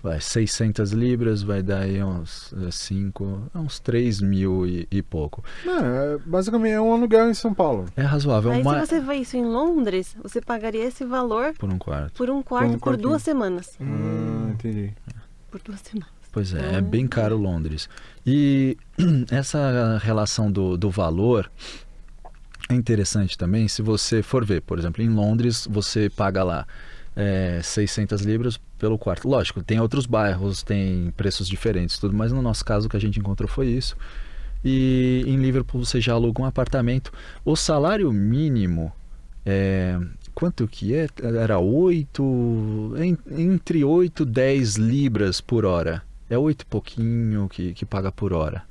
Vai, 0.00 0.20
600 0.20 0.92
libras, 0.92 1.42
vai 1.42 1.60
dar 1.60 1.80
aí 1.80 2.00
uns 2.02 2.54
5, 2.70 3.50
uns 3.52 3.80
3 3.80 4.20
mil 4.20 4.64
e, 4.64 4.86
e 4.92 5.02
pouco. 5.02 5.42
Não, 5.64 5.76
é, 5.84 6.18
basicamente 6.24 6.72
é 6.74 6.80
um 6.80 6.92
aluguel 6.92 7.28
em 7.28 7.34
São 7.34 7.52
Paulo. 7.52 7.86
É 7.96 8.02
razoável, 8.02 8.52
Aí 8.52 8.62
uma... 8.62 8.78
se 8.80 8.86
você 8.86 9.00
vê 9.00 9.14
isso 9.16 9.36
em 9.36 9.44
Londres, 9.44 10.14
você 10.22 10.40
pagaria 10.40 10.84
esse 10.84 11.04
valor 11.04 11.52
por 11.58 11.68
um 11.72 11.78
quarto. 11.78 12.12
por 12.14 12.30
um 12.30 12.40
quarto 12.42 12.72
por, 12.74 12.80
quartinho. 12.80 13.08
duas 13.08 13.22
semanas. 13.22 13.76
Hum, 13.80 14.50
entendi. 14.52 14.92
Por 15.50 15.60
duas 15.62 15.80
semanas. 15.80 16.08
Pois 16.30 16.54
é, 16.54 16.76
é 16.76 16.78
Hum. 16.78 16.82
bem 16.82 17.06
caro 17.08 17.36
Londres. 17.36 17.88
E 18.24 18.76
essa 19.32 19.98
relação 20.00 20.52
do, 20.52 20.76
do 20.76 20.90
valor 20.90 21.50
é 22.68 22.74
interessante 22.74 23.36
também. 23.36 23.66
Se 23.66 23.82
você 23.82 24.22
for 24.22 24.44
ver, 24.44 24.60
por 24.62 24.78
exemplo, 24.78 25.02
em 25.02 25.08
Londres, 25.08 25.66
você 25.68 26.08
paga 26.08 26.44
lá 26.44 26.66
é, 27.18 27.60
600 27.60 28.22
libras 28.22 28.60
pelo 28.78 28.96
quarto. 28.96 29.28
Lógico, 29.28 29.60
tem 29.60 29.80
outros 29.80 30.06
bairros, 30.06 30.62
tem 30.62 31.12
preços 31.16 31.48
diferentes, 31.48 31.98
tudo, 31.98 32.16
mas 32.16 32.30
no 32.30 32.40
nosso 32.40 32.64
caso 32.64 32.86
o 32.86 32.90
que 32.90 32.96
a 32.96 33.00
gente 33.00 33.18
encontrou 33.18 33.48
foi 33.48 33.66
isso. 33.66 33.96
E 34.64 35.24
em 35.26 35.36
Liverpool 35.36 35.84
você 35.84 36.00
já 36.00 36.12
aluga 36.12 36.40
um 36.42 36.44
apartamento. 36.44 37.12
O 37.44 37.56
salário 37.56 38.12
mínimo 38.12 38.92
é, 39.44 39.98
quanto 40.32 40.68
que 40.68 40.94
é? 40.94 41.08
Era 41.40 41.58
8, 41.58 42.94
en- 42.98 43.18
entre 43.36 43.82
8 43.82 44.22
e 44.22 44.26
10 44.26 44.76
libras 44.76 45.40
por 45.40 45.64
hora. 45.64 46.02
É 46.30 46.38
8 46.38 46.62
e 46.62 46.66
pouquinho 46.66 47.48
que, 47.48 47.72
que 47.72 47.84
paga 47.84 48.12
por 48.12 48.32
hora. 48.32 48.62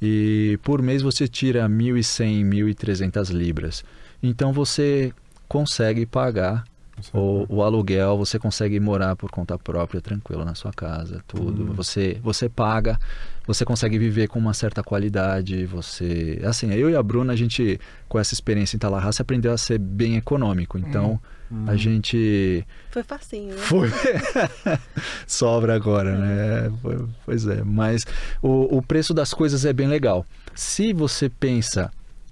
E 0.00 0.58
por 0.62 0.80
mês 0.82 1.02
você 1.02 1.26
tira 1.26 1.68
1.100, 1.68 2.44
1.300 2.44 3.30
libras. 3.32 3.84
Então 4.22 4.52
você 4.52 5.12
consegue 5.48 6.06
pagar 6.06 6.64
o, 7.12 7.46
o 7.48 7.62
aluguel, 7.62 8.16
você 8.18 8.38
consegue 8.38 8.78
morar 8.80 9.16
por 9.16 9.30
conta 9.30 9.58
própria, 9.58 10.00
tranquilo 10.00 10.44
na 10.44 10.54
sua 10.54 10.72
casa, 10.72 11.22
tudo. 11.26 11.62
Hum. 11.64 11.74
Você, 11.74 12.18
você 12.22 12.48
paga, 12.48 12.98
você 13.46 13.64
consegue 13.64 13.98
viver 13.98 14.28
com 14.28 14.38
uma 14.38 14.54
certa 14.54 14.82
qualidade. 14.82 15.64
Você, 15.66 16.40
assim, 16.44 16.72
eu 16.72 16.90
e 16.90 16.96
a 16.96 17.02
Bruna, 17.02 17.32
a 17.32 17.36
gente 17.36 17.80
com 18.08 18.18
essa 18.18 18.34
experiência 18.34 18.76
em 18.76 18.78
Tallahassee 18.78 19.22
aprendeu 19.22 19.52
a 19.52 19.58
ser 19.58 19.78
bem 19.78 20.16
econômico. 20.16 20.78
Então 20.78 21.20
Hum. 21.50 21.64
a 21.66 21.76
gente 21.76 22.62
Foi 22.90 23.02
facinho, 23.02 23.54
né? 23.54 23.60
foi 23.62 23.88
sobra 25.26 25.74
agora, 25.74 26.16
né? 26.16 26.70
Foi- 26.82 27.06
Pois 27.24 27.46
é, 27.46 27.62
mas 27.64 28.04
o, 28.42 28.76
o 28.78 28.82
preço 28.82 29.14
das 29.14 29.32
coisas 29.32 29.64
é 29.64 29.72
bem 29.72 29.88
legal. 29.88 30.24
Se 30.54 30.92
você 30.92 31.28
pensa, 31.28 31.90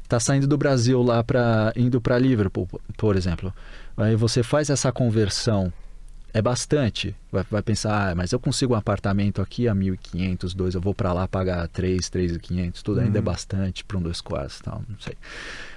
tá 0.08 0.18
saindo 0.20 0.46
do 0.46 0.56
Brasil 0.58 1.02
lá 1.02 1.22
para 1.22 1.72
indo 1.76 2.00
para 2.00 2.18
Liverpool, 2.18 2.68
por 2.96 3.16
exemplo, 3.16 3.52
aí 3.96 4.16
você 4.16 4.42
faz 4.42 4.70
essa 4.70 4.90
conversão 4.92 5.72
é 6.34 6.42
bastante. 6.42 7.16
Vai, 7.32 7.44
vai 7.50 7.62
pensar, 7.62 8.10
ah, 8.10 8.14
mas 8.14 8.30
eu 8.30 8.38
consigo 8.38 8.74
um 8.74 8.76
apartamento 8.76 9.40
aqui 9.40 9.66
a 9.66 9.74
1.500, 9.74 10.52
dois, 10.54 10.74
eu 10.74 10.80
vou 10.82 10.94
para 10.94 11.10
lá 11.12 11.26
pagar 11.26 11.66
3, 11.68 12.10
3.500, 12.10 12.82
tudo 12.82 13.00
ainda 13.00 13.18
é 13.18 13.20
Uhum. 13.20 13.24
bastante 13.24 13.82
para 13.84 13.96
um 13.96 14.02
dois 14.02 14.20
quartos, 14.20 14.60
tal, 14.60 14.82
não 14.86 14.98
sei. 14.98 15.14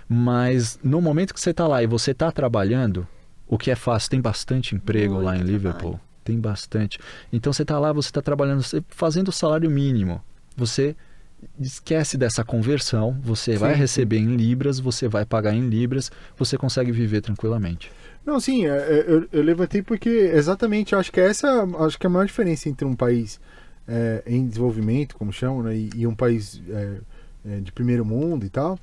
Mas 0.07 0.77
no 0.83 1.01
momento 1.01 1.33
que 1.33 1.39
você 1.39 1.53
tá 1.53 1.65
lá 1.67 1.81
e 1.81 1.87
você 1.87 2.13
tá 2.13 2.31
trabalhando, 2.31 3.07
o 3.47 3.57
que 3.57 3.71
é 3.71 3.75
fácil, 3.75 4.09
tem 4.09 4.19
bastante 4.21 4.75
emprego 4.75 5.19
lá 5.21 5.35
em 5.35 5.39
Muito 5.39 5.51
Liverpool. 5.51 5.99
tem 6.23 6.39
bastante. 6.39 6.99
Então 7.31 7.53
você 7.53 7.61
está 7.61 7.79
lá, 7.79 7.93
você 7.93 8.09
está 8.09 8.21
trabalhando, 8.21 8.61
você 8.61 8.83
fazendo 8.89 9.29
o 9.29 9.31
salário 9.31 9.69
mínimo. 9.69 10.21
Você 10.57 10.95
esquece 11.59 12.17
dessa 12.17 12.43
conversão, 12.43 13.17
você 13.23 13.53
Sim, 13.53 13.59
vai 13.59 13.73
sim. 13.75 13.79
receber 13.79 14.17
em 14.17 14.35
libras, 14.35 14.77
você 14.79 15.07
vai 15.07 15.25
pagar 15.25 15.53
em 15.53 15.69
libras, 15.69 16.11
você 16.37 16.57
consegue 16.57 16.91
viver 16.91 17.21
tranquilamente. 17.21 17.89
Não, 18.25 18.39
sim, 18.39 18.65
é, 18.65 18.69
é, 18.69 19.05
eu, 19.07 19.27
eu 19.31 19.41
levantei 19.43 19.81
porque 19.81 20.09
exatamente 20.09 20.95
acho 20.95 21.11
que 21.11 21.19
essa 21.19 21.63
acho 21.79 21.97
que 21.97 22.05
é 22.05 22.09
a 22.09 22.11
maior 22.11 22.25
diferença 22.25 22.69
entre 22.69 22.85
um 22.85 22.95
país 22.95 23.39
é, 23.87 24.21
em 24.27 24.47
desenvolvimento, 24.47 25.15
como 25.15 25.31
chamam, 25.33 25.63
né, 25.63 25.75
e, 25.75 25.89
e 25.95 26.07
um 26.07 26.13
país 26.15 26.61
é, 26.69 26.97
é, 27.45 27.59
de 27.59 27.71
primeiro 27.71 28.05
mundo 28.05 28.45
e 28.45 28.49
tal. 28.49 28.77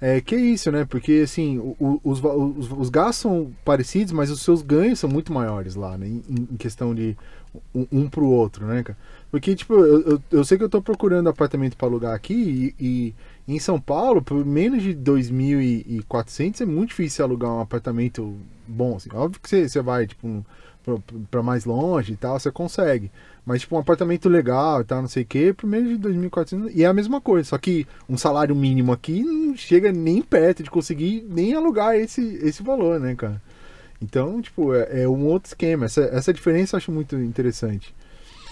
É 0.00 0.20
que 0.20 0.34
é 0.34 0.40
isso, 0.40 0.72
né? 0.72 0.84
Porque 0.86 1.22
assim, 1.24 1.58
o- 1.58 1.76
o- 1.80 2.00
os, 2.04 2.22
os, 2.24 2.72
os 2.72 2.90
gastos 2.90 3.18
são 3.18 3.52
parecidos, 3.64 4.12
mas 4.12 4.30
os 4.30 4.42
seus 4.42 4.62
ganhos 4.62 4.98
são 5.00 5.10
muito 5.10 5.32
maiores 5.32 5.74
lá, 5.76 5.98
né? 5.98 6.06
Em, 6.08 6.22
em 6.52 6.56
questão 6.56 6.94
de 6.94 7.16
um, 7.74 7.86
um 7.92 8.08
pro 8.08 8.26
outro, 8.26 8.66
né, 8.66 8.82
cara? 8.82 8.98
Porque, 9.30 9.54
tipo, 9.54 9.74
eu, 9.74 10.02
eu, 10.02 10.22
eu 10.30 10.44
sei 10.44 10.58
que 10.58 10.64
eu 10.64 10.68
tô 10.68 10.80
procurando 10.82 11.28
apartamento 11.28 11.76
para 11.76 11.88
alugar 11.88 12.14
aqui 12.14 12.74
e 12.80 13.14
em 13.48 13.58
São 13.58 13.80
Paulo, 13.80 14.20
por 14.20 14.44
menos 14.44 14.82
de 14.82 14.94
2.400 14.94 16.60
é 16.60 16.66
muito 16.66 16.90
difícil 16.90 17.24
alugar 17.24 17.50
um 17.50 17.60
apartamento 17.60 18.36
bom, 18.66 18.96
assim. 18.96 19.08
Óbvio 19.14 19.40
que 19.40 19.48
você, 19.48 19.80
vai, 19.80 20.06
tipo, 20.06 20.44
para 21.30 21.42
mais 21.42 21.64
longe 21.64 22.12
e 22.12 22.16
tal, 22.16 22.38
você 22.38 22.50
consegue. 22.50 23.10
Mas, 23.46 23.62
tipo, 23.62 23.74
um 23.74 23.78
apartamento 23.78 24.28
legal 24.28 24.82
e 24.82 24.84
tal, 24.84 25.00
não 25.00 25.08
sei 25.08 25.22
o 25.22 25.26
quê, 25.26 25.54
por 25.56 25.66
menos 25.66 25.88
de 25.88 26.08
2.400 26.08 26.70
e 26.74 26.84
é 26.84 26.86
a 26.86 26.92
mesma 26.92 27.22
coisa. 27.22 27.48
Só 27.48 27.56
que 27.56 27.86
um 28.06 28.18
salário 28.18 28.54
mínimo 28.54 28.92
aqui 28.92 29.22
não 29.22 29.56
chega 29.56 29.90
nem 29.90 30.20
perto 30.20 30.62
de 30.62 30.70
conseguir 30.70 31.24
nem 31.26 31.54
alugar 31.54 31.96
esse, 31.96 32.20
esse 32.42 32.62
valor, 32.62 33.00
né, 33.00 33.14
cara? 33.14 33.40
Então, 34.02 34.42
tipo, 34.42 34.74
é, 34.74 35.04
é 35.04 35.08
um 35.08 35.24
outro 35.24 35.48
esquema. 35.48 35.86
Essa, 35.86 36.02
essa 36.02 36.34
diferença 36.34 36.76
eu 36.76 36.78
acho 36.78 36.92
muito 36.92 37.16
interessante. 37.16 37.94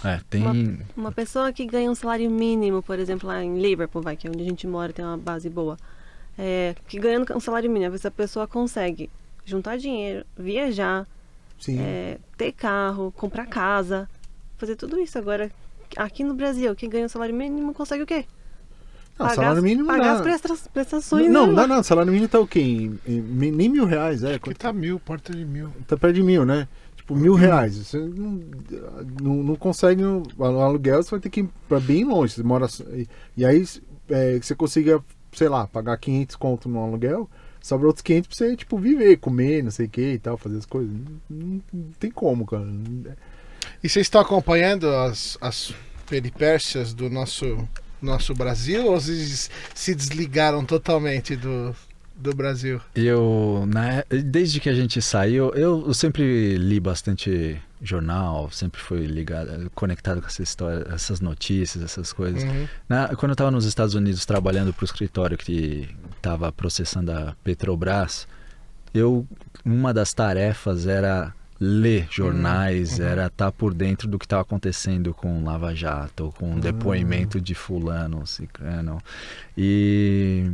É, 0.05 0.21
tem. 0.29 0.43
Uma, 0.43 0.79
uma 0.97 1.13
pessoa 1.13 1.53
que 1.53 1.65
ganha 1.67 1.91
um 1.91 1.95
salário 1.95 2.31
mínimo, 2.31 2.83
por 2.83 2.99
exemplo, 2.99 3.29
lá 3.29 3.43
em 3.43 3.59
Liverpool, 3.61 4.03
vai, 4.03 4.17
que 4.17 4.27
é 4.27 4.31
onde 4.31 4.43
a 4.43 4.47
gente 4.47 4.67
mora, 4.67 4.93
tem 4.93 5.05
uma 5.05 5.17
base 5.17 5.49
boa. 5.49 5.77
É, 6.39 6.75
que 6.87 6.99
ganhando 6.99 7.27
um 7.35 7.41
salário 7.41 7.71
mínimo, 7.71 7.95
essa 7.95 8.11
pessoa 8.11 8.47
consegue 8.47 9.09
juntar 9.45 9.77
dinheiro, 9.79 10.25
viajar, 10.37 11.07
Sim. 11.59 11.79
é, 11.81 12.19
ter 12.37 12.53
carro, 12.53 13.13
comprar 13.17 13.47
casa, 13.47 14.09
fazer 14.59 14.77
tudo 14.77 14.99
isso. 15.01 15.19
Agora, 15.19 15.51
aqui 15.97 16.23
no 16.23 16.35
Brasil, 16.35 16.75
quem 16.77 16.91
ganha 16.91 17.07
um 17.07 17.09
salário 17.09 17.35
mínimo 17.35 17.73
consegue 17.73 18.03
o 18.03 18.07
quê? 18.07 18.27
Não, 19.19 19.31
salário 19.31 19.57
as- 19.59 19.65
mínimo 19.65 19.87
pagar 19.87 20.05
dá- 20.05 20.13
as 20.13 20.21
presta- 20.21 20.71
prestações. 20.71 21.31
Não, 21.31 21.47
né? 21.47 21.53
não, 21.55 21.67
não, 21.67 21.83
salário 21.83 22.13
mínimo 22.13 22.29
tá 22.29 22.39
o 22.39 22.47
quê? 22.47 22.61
Em- 22.61 23.01
em- 23.07 23.21
nem 23.51 23.67
mil 23.71 23.87
reais, 23.87 24.23
é. 24.23 24.39
Que 24.39 24.53
tá 24.53 24.75
mil, 24.75 25.01
porta 25.01 25.33
de 25.33 25.43
mil. 25.43 25.73
Tá 25.87 25.97
perto 25.97 26.17
de 26.17 26.23
mil, 26.23 26.45
né? 26.45 26.69
Tipo, 27.07 27.15
mil 27.15 27.35
reais. 27.35 27.77
Você 27.77 27.99
não, 27.99 28.41
não, 29.23 29.35
não 29.45 29.55
consegue. 29.57 30.03
O 30.03 30.45
aluguel 30.45 31.01
você 31.03 31.11
vai 31.13 31.21
ter 31.21 31.31
que 31.31 31.41
ir 31.41 31.49
pra 31.69 31.79
bem 31.79 32.05
longe. 32.05 32.35
Você 32.35 32.43
mora. 32.43 32.67
e- 32.93 33.07
E 33.37 33.45
aí 33.47 33.65
é, 34.09 34.39
você 34.41 34.55
consiga, 34.57 35.03
sei 35.33 35.49
lá, 35.49 35.69
pagar 35.69 35.97
500 35.99 36.35
conto 36.35 36.69
no 36.69 36.81
aluguel, 36.83 37.31
sobra 37.63 37.87
outros 37.87 38.03
500 38.03 38.29
pra 38.29 38.37
você, 38.37 38.57
tipo, 38.57 38.77
viver, 38.79 39.19
comer, 39.19 39.63
não 39.63 39.71
sei 39.71 39.87
o 39.87 39.89
que 39.89 40.13
e 40.15 40.19
tal, 40.19 40.37
fazer 40.37 40.59
as 40.59 40.67
coisas. 40.67 40.93
Não, 41.31 41.63
não- 41.73 41.91
tem 42.01 42.11
como, 42.11 42.45
cara. 42.45 42.67
E 43.85 43.89
vocês 43.89 44.07
estão 44.07 44.21
acompanhando 44.21 44.89
as, 44.89 45.39
as 45.41 45.73
peripécias 46.09 46.93
do 46.95 47.09
nosso, 47.11 47.69
nosso 48.03 48.35
Brasil 48.35 48.85
ou 48.87 49.01
vocês 49.01 49.49
se 49.75 49.95
desligaram 49.95 50.65
totalmente 50.65 51.37
do, 51.37 51.75
do 52.17 52.35
Brasil? 52.35 52.81
Eu, 52.95 53.65
na, 53.69 54.05
desde 54.09 54.59
que 54.59 54.69
a 54.69 54.75
gente 54.75 55.01
saiu, 55.03 55.55
eu, 55.55 55.85
eu 55.87 55.95
sempre 55.95 56.57
li 56.57 56.81
bastante 56.81 57.61
jornal, 57.83 58.51
sempre 58.51 58.81
fui 58.81 59.07
ligado, 59.07 59.71
conectado 59.75 60.21
com 60.21 60.27
essa 60.27 60.43
história, 60.43 60.87
essas 60.93 61.21
notícias, 61.21 61.85
essas 61.85 62.13
coisas. 62.13 62.43
Uhum. 62.43 62.67
Na- 62.89 63.15
quando 63.17 63.31
eu 63.31 63.35
estava 63.35 63.51
nos 63.51 63.67
Estados 63.67 63.95
Unidos 63.95 64.25
trabalhando 64.25 64.73
para 64.73 64.83
o 64.83 64.87
escritório 64.87 65.37
que 65.37 65.89
estava 66.17 66.51
processando 66.51 67.13
a 67.13 67.37
Petrobras, 67.45 68.27
eu 68.95 69.27
uma 69.65 69.93
das 69.93 70.15
tarefas 70.15 70.87
era 70.87 71.35
ler 71.59 72.07
jornais, 72.11 72.99
uhum. 72.99 73.05
era 73.05 73.27
estar 73.27 73.51
por 73.51 73.73
dentro 73.73 74.07
do 74.09 74.19
que 74.19 74.25
estava 74.27 74.43
acontecendo 74.43 75.13
com 75.15 75.45
Lava 75.45 75.75
Jato, 75.75 76.33
com 76.39 76.55
o 76.55 76.61
depoimento 76.61 77.41
de 77.41 77.55
fulano, 77.55 78.27
ciclano. 78.27 79.03
E 79.57 80.45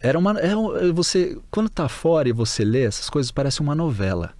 era 0.00 0.18
uma 0.18 0.38
é 0.40 0.56
um- 0.56 0.92
você 0.92 1.36
quando 1.50 1.68
tá 1.68 1.88
fora 1.88 2.28
e 2.28 2.32
você 2.32 2.64
lê 2.64 2.82
essas 2.84 3.08
coisas 3.10 3.30
parece 3.30 3.60
uma 3.60 3.74
novela. 3.74 4.32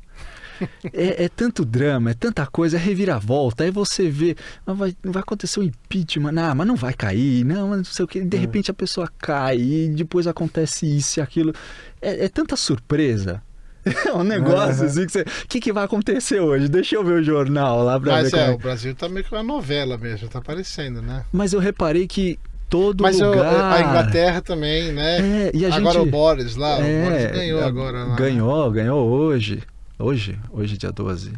É, 0.93 1.25
é 1.25 1.29
tanto 1.31 1.65
drama, 1.65 2.11
é 2.11 2.15
tanta 2.15 2.47
coisa, 2.47 2.77
é 2.77 2.81
reviravolta. 2.81 3.65
Aí 3.65 3.71
você 3.71 4.11
vê, 4.11 4.37
ah, 4.67 4.75
vai, 4.75 4.95
vai 5.03 5.23
acontecer 5.23 5.59
um 5.59 5.63
impeachment, 5.63 6.33
não, 6.33 6.55
mas 6.55 6.67
não 6.67 6.77
vai 6.77 6.93
cair, 6.93 7.45
não, 7.47 7.69
mas 7.69 7.79
não 7.79 7.85
sei 7.85 8.05
o 8.05 8.09
que. 8.09 8.21
De 8.21 8.37
É. 8.37 8.41
repente 8.41 8.71
a 8.71 8.75
pessoa 8.75 9.09
cai 9.19 9.57
e 9.59 9.89
depois 9.89 10.27
acontece 10.27 10.85
isso 10.85 11.19
e 11.19 11.23
aquilo. 11.23 11.55
É, 12.03 12.27
é 12.27 12.29
tanta 12.29 12.57
surpresa. 12.57 13.43
É 13.87 14.13
um 14.13 14.23
negócio 14.23 14.83
Aham. 14.83 14.85
assim 14.85 15.07
que 15.07 15.13
você. 15.13 15.23
O 15.23 15.49
que, 15.49 15.61
que 15.61 15.73
vai 15.73 15.85
acontecer 15.85 16.41
hoje? 16.41 16.69
Deixa 16.69 16.95
eu 16.97 17.03
ver 17.03 17.15
o 17.21 17.23
jornal 17.23 17.83
lá 17.83 17.99
pra 17.99 18.13
Mas 18.13 18.25
ver 18.25 18.31
como 18.33 18.43
é, 18.43 18.47
é. 18.49 18.51
o 18.55 18.59
Brasil 18.59 18.95
tá 18.95 19.09
meio 19.09 19.25
que 19.25 19.33
uma 19.35 19.43
novela 19.43 19.97
mesmo, 19.97 20.29
tá 20.29 20.41
aparecendo, 20.41 21.01
né? 21.01 21.25
Mas 21.33 21.55
eu 21.55 21.61
reparei 21.61 22.07
que 22.07 22.39
todo 22.71 23.03
Mas 23.03 23.21
o- 23.21 23.27
lugar. 23.27 23.73
a 23.75 23.81
Inglaterra 23.81 24.41
também, 24.41 24.93
né? 24.93 25.19
É, 25.19 25.51
e 25.53 25.67
a 25.67 25.75
agora 25.77 25.99
gente... 25.99 26.09
o 26.09 26.11
Boris 26.11 26.57
lá, 26.57 26.79
o 26.79 26.83
É, 26.83 27.03
Boris 27.05 27.31
ganhou 27.33 27.61
a- 27.63 27.67
agora 27.67 28.05
lá. 28.05 28.15
Ganhou, 28.17 28.71
ganhou 28.71 29.07
hoje. 29.11 29.63
Hoje? 29.99 30.39
Hoje, 30.51 30.79
dia 30.79 30.91
12. 30.93 31.33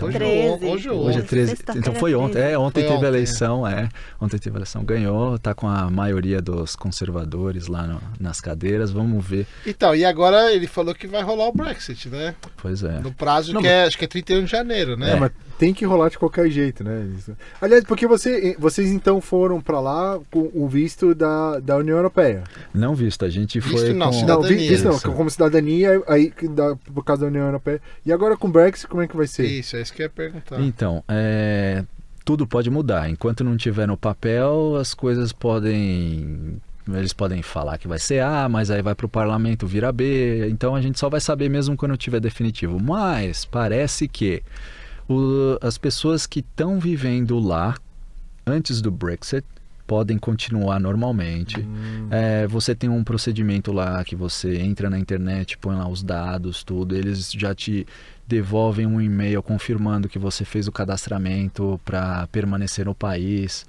Então, 0.00 0.08
Hoje, 0.08 0.18
13. 0.18 0.64
hoje, 0.66 0.88
ou 0.90 1.00
Hoje 1.06 1.16
é 1.18 1.20
ontem. 1.20 1.28
13. 1.28 1.50
Sexta-feira 1.50 1.78
Então 1.88 1.94
foi 2.00 2.14
ontem. 2.14 2.32
13. 2.34 2.52
É, 2.52 2.58
ontem 2.58 2.72
Foi 2.80 2.82
teve 2.82 2.94
ontem, 2.94 3.04
a 3.04 3.08
eleição, 3.08 3.66
é. 3.66 3.88
Ontem 4.20 4.38
teve 4.38 4.56
a 4.56 4.58
eleição, 4.58 4.84
ganhou, 4.84 5.38
tá 5.38 5.54
com 5.54 5.68
a 5.68 5.90
maioria 5.90 6.40
dos 6.40 6.74
conservadores 6.76 7.66
lá 7.66 7.86
no- 7.86 8.00
nas 8.18 8.40
cadeiras. 8.40 8.90
Vamos 8.90 9.24
ver. 9.26 9.46
Então, 9.66 9.94
e 9.94 10.04
agora 10.04 10.52
ele 10.52 10.66
falou 10.66 10.94
que 10.94 11.06
vai 11.06 11.22
rolar 11.22 11.48
o 11.48 11.52
Brexit, 11.52 12.08
né? 12.08 12.34
Pois 12.56 12.82
é. 12.82 13.00
No 13.00 13.12
prazo 13.12 13.52
Não, 13.52 13.60
que 13.60 13.68
é, 13.68 13.84
acho 13.84 13.98
que 13.98 14.04
é 14.04 14.08
31 14.08 14.44
de 14.44 14.50
janeiro, 14.50 14.96
né? 14.96 15.12
É, 15.12 15.16
mas 15.16 15.30
tem 15.58 15.74
que 15.74 15.84
rolar 15.84 16.08
de 16.08 16.18
qualquer 16.18 16.48
jeito, 16.50 16.82
né? 16.82 17.06
Isso. 17.16 17.36
Aliás, 17.60 17.84
porque 17.84 18.06
você, 18.06 18.56
vocês 18.58 18.90
então 18.90 19.20
foram 19.20 19.60
pra 19.60 19.80
lá 19.80 20.18
com 20.30 20.50
o 20.54 20.66
visto 20.68 21.14
da, 21.14 21.58
da 21.60 21.76
União 21.76 21.96
Europeia. 21.96 22.44
Não 22.72 22.94
visto, 22.94 23.24
a 23.24 23.28
gente 23.28 23.60
Visto 23.60 23.76
foi 23.78 23.92
não, 23.92 24.06
com... 24.06 24.12
cidadania. 24.12 24.50
Não, 24.50 24.58
vi- 24.58 24.68
visto 24.68 24.84
não, 24.88 24.98
como 25.14 25.30
cidadania, 25.30 26.02
aí 26.08 26.32
dá 26.50 26.76
por 26.94 27.04
causa 27.04 27.22
da 27.22 27.28
União 27.28 27.44
Europeia. 27.46 27.80
E 28.06 28.12
agora 28.12 28.36
com 28.36 28.48
o 28.48 28.50
Brexit, 28.50 28.86
como 28.86 29.02
é 29.02 29.06
que 29.08 29.16
vai 29.16 29.26
ser? 29.26 29.44
Isso, 29.46 29.76
é 29.76 29.82
isso 29.90 29.94
que 29.94 30.02
eu 30.02 30.06
ia 30.06 30.10
perguntar. 30.10 30.60
Então, 30.60 31.02
é, 31.08 31.84
tudo 32.24 32.46
pode 32.46 32.70
mudar. 32.70 33.08
Enquanto 33.10 33.42
não 33.44 33.56
tiver 33.56 33.86
no 33.86 33.96
papel, 33.96 34.76
as 34.76 34.94
coisas 34.94 35.32
podem. 35.32 36.60
Eles 36.92 37.12
podem 37.12 37.40
falar 37.42 37.78
que 37.78 37.86
vai 37.86 37.98
ser 37.98 38.20
A, 38.20 38.48
mas 38.48 38.70
aí 38.70 38.82
vai 38.82 38.94
para 38.94 39.06
o 39.06 39.08
parlamento, 39.08 39.66
vira 39.66 39.92
B. 39.92 40.48
Então 40.48 40.74
a 40.74 40.80
gente 40.80 40.98
só 40.98 41.08
vai 41.08 41.20
saber 41.20 41.48
mesmo 41.48 41.76
quando 41.76 41.96
tiver 41.96 42.18
definitivo. 42.20 42.80
Mas 42.80 43.44
parece 43.44 44.08
que 44.08 44.42
o- 45.08 45.56
as 45.60 45.78
pessoas 45.78 46.26
que 46.26 46.40
estão 46.40 46.80
vivendo 46.80 47.38
lá 47.38 47.76
antes 48.46 48.80
do 48.80 48.90
Brexit 48.90 49.44
podem 49.86 50.18
continuar 50.18 50.80
normalmente. 50.80 51.60
Hum, 51.60 52.08
É, 52.10 52.46
você 52.48 52.74
tem 52.74 52.88
um 52.90 53.04
procedimento 53.04 53.72
lá 53.72 54.02
que 54.04 54.16
você 54.16 54.56
entra 54.58 54.88
na 54.90 54.98
internet, 54.98 55.58
põe 55.58 55.76
lá 55.76 55.88
os 55.88 56.02
dados, 56.02 56.64
tudo, 56.64 56.96
eles 56.96 57.30
já 57.32 57.54
te 57.54 57.86
devolvem 58.30 58.86
um 58.86 59.00
e-mail 59.00 59.42
confirmando 59.42 60.08
que 60.08 60.18
você 60.18 60.44
fez 60.44 60.68
o 60.68 60.72
cadastramento 60.72 61.80
para 61.84 62.28
permanecer 62.28 62.86
no 62.86 62.94
país. 62.94 63.66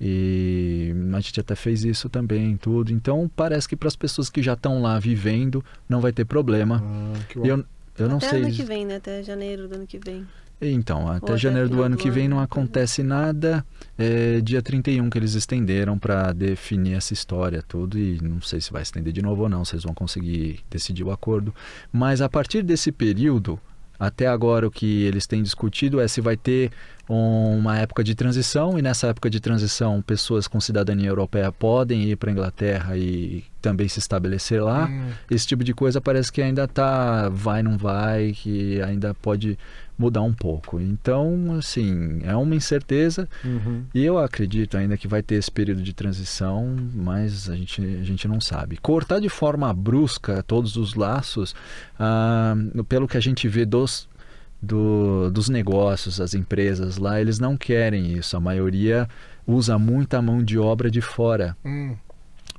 E 0.00 0.92
a 1.14 1.20
gente 1.20 1.38
até 1.38 1.54
fez 1.54 1.84
isso 1.84 2.08
também, 2.08 2.56
tudo. 2.56 2.92
Então 2.92 3.30
parece 3.36 3.68
que 3.68 3.76
para 3.76 3.86
as 3.86 3.94
pessoas 3.94 4.28
que 4.28 4.42
já 4.42 4.54
estão 4.54 4.82
lá 4.82 4.98
vivendo 4.98 5.64
não 5.88 6.00
vai 6.00 6.12
ter 6.12 6.24
problema. 6.24 6.82
ah, 6.84 7.20
eu, 7.36 7.64
eu 7.96 8.08
não 8.08 8.16
Até 8.16 8.30
sei. 8.30 8.42
ano 8.42 8.52
que 8.52 8.64
vem, 8.64 8.84
né? 8.84 8.96
Até 8.96 9.22
janeiro 9.22 9.68
do 9.68 9.76
ano 9.76 9.86
que 9.86 10.00
vem. 10.04 10.26
Então, 10.60 11.08
até 11.08 11.32
até 11.32 11.36
janeiro 11.36 11.68
do 11.68 11.82
ano 11.82 11.96
do 11.96 12.00
que 12.00 12.08
vem 12.08 12.26
ano, 12.26 12.36
não 12.36 12.42
acontece 12.42 13.02
nada. 13.02 13.64
É 13.98 14.40
dia 14.40 14.62
31 14.62 15.10
que 15.10 15.18
eles 15.18 15.34
estenderam 15.34 15.98
para 15.98 16.32
definir 16.32 16.94
essa 16.94 17.12
história 17.12 17.62
tudo 17.66 17.98
e 17.98 18.20
não 18.22 18.40
sei 18.40 18.60
se 18.60 18.72
vai 18.72 18.82
estender 18.82 19.12
de 19.12 19.22
novo 19.22 19.42
ou 19.42 19.48
não, 19.48 19.64
vocês 19.64 19.82
vão 19.82 19.92
conseguir 19.92 20.60
decidir 20.70 21.04
o 21.04 21.10
acordo. 21.10 21.52
Mas 21.92 22.20
a 22.20 22.28
partir 22.28 22.62
desse 22.62 22.92
período, 22.92 23.58
até 24.02 24.26
agora 24.26 24.66
o 24.66 24.70
que 24.70 25.04
eles 25.04 25.28
têm 25.28 25.44
discutido 25.44 26.00
é 26.00 26.08
se 26.08 26.20
vai 26.20 26.36
ter 26.36 26.72
uma 27.08 27.78
época 27.78 28.02
de 28.02 28.16
transição 28.16 28.76
e 28.76 28.82
nessa 28.82 29.06
época 29.06 29.30
de 29.30 29.38
transição 29.38 30.02
pessoas 30.02 30.48
com 30.48 30.60
cidadania 30.60 31.08
europeia 31.08 31.52
podem 31.52 32.02
ir 32.04 32.16
para 32.16 32.30
a 32.30 32.32
Inglaterra 32.32 32.96
e 32.96 33.44
também 33.60 33.86
se 33.86 34.00
estabelecer 34.00 34.60
lá. 34.60 34.86
Hum, 34.86 35.10
Esse 35.30 35.46
tipo 35.46 35.62
de 35.62 35.72
coisa 35.72 36.00
parece 36.00 36.32
que 36.32 36.42
ainda 36.42 36.66
tá 36.66 37.28
vai 37.28 37.62
não 37.62 37.78
vai, 37.78 38.32
que 38.32 38.82
ainda 38.82 39.14
pode 39.14 39.56
mudar 40.02 40.22
um 40.22 40.32
pouco. 40.32 40.80
Então, 40.80 41.54
assim, 41.58 42.20
é 42.24 42.34
uma 42.34 42.54
incerteza 42.54 43.28
Uhum. 43.44 43.84
e 43.94 44.04
eu 44.04 44.18
acredito 44.18 44.76
ainda 44.76 44.96
que 44.96 45.06
vai 45.06 45.22
ter 45.22 45.36
esse 45.36 45.50
período 45.50 45.82
de 45.82 45.92
transição, 45.92 46.76
mas 46.94 47.48
a 47.48 47.54
gente, 47.56 47.80
a 47.80 48.02
gente 48.02 48.26
não 48.26 48.40
sabe. 48.40 48.76
Cortar 48.76 49.20
de 49.20 49.28
forma 49.28 49.72
brusca 49.72 50.42
todos 50.42 50.76
os 50.76 50.94
laços, 50.94 51.54
ah, 51.98 52.54
pelo 52.88 53.06
que 53.06 53.16
a 53.16 53.20
gente 53.20 53.46
vê 53.48 53.64
dos 53.64 54.08
do, 54.60 55.28
dos 55.30 55.48
negócios, 55.48 56.20
as 56.20 56.34
empresas 56.34 56.96
lá, 56.96 57.20
eles 57.20 57.40
não 57.40 57.56
querem 57.56 58.12
isso. 58.12 58.36
A 58.36 58.40
maioria 58.40 59.08
usa 59.44 59.76
muita 59.76 60.22
mão 60.22 60.42
de 60.42 60.56
obra 60.58 60.88
de 60.90 61.00
fora. 61.00 61.56
Hum. 61.64 61.96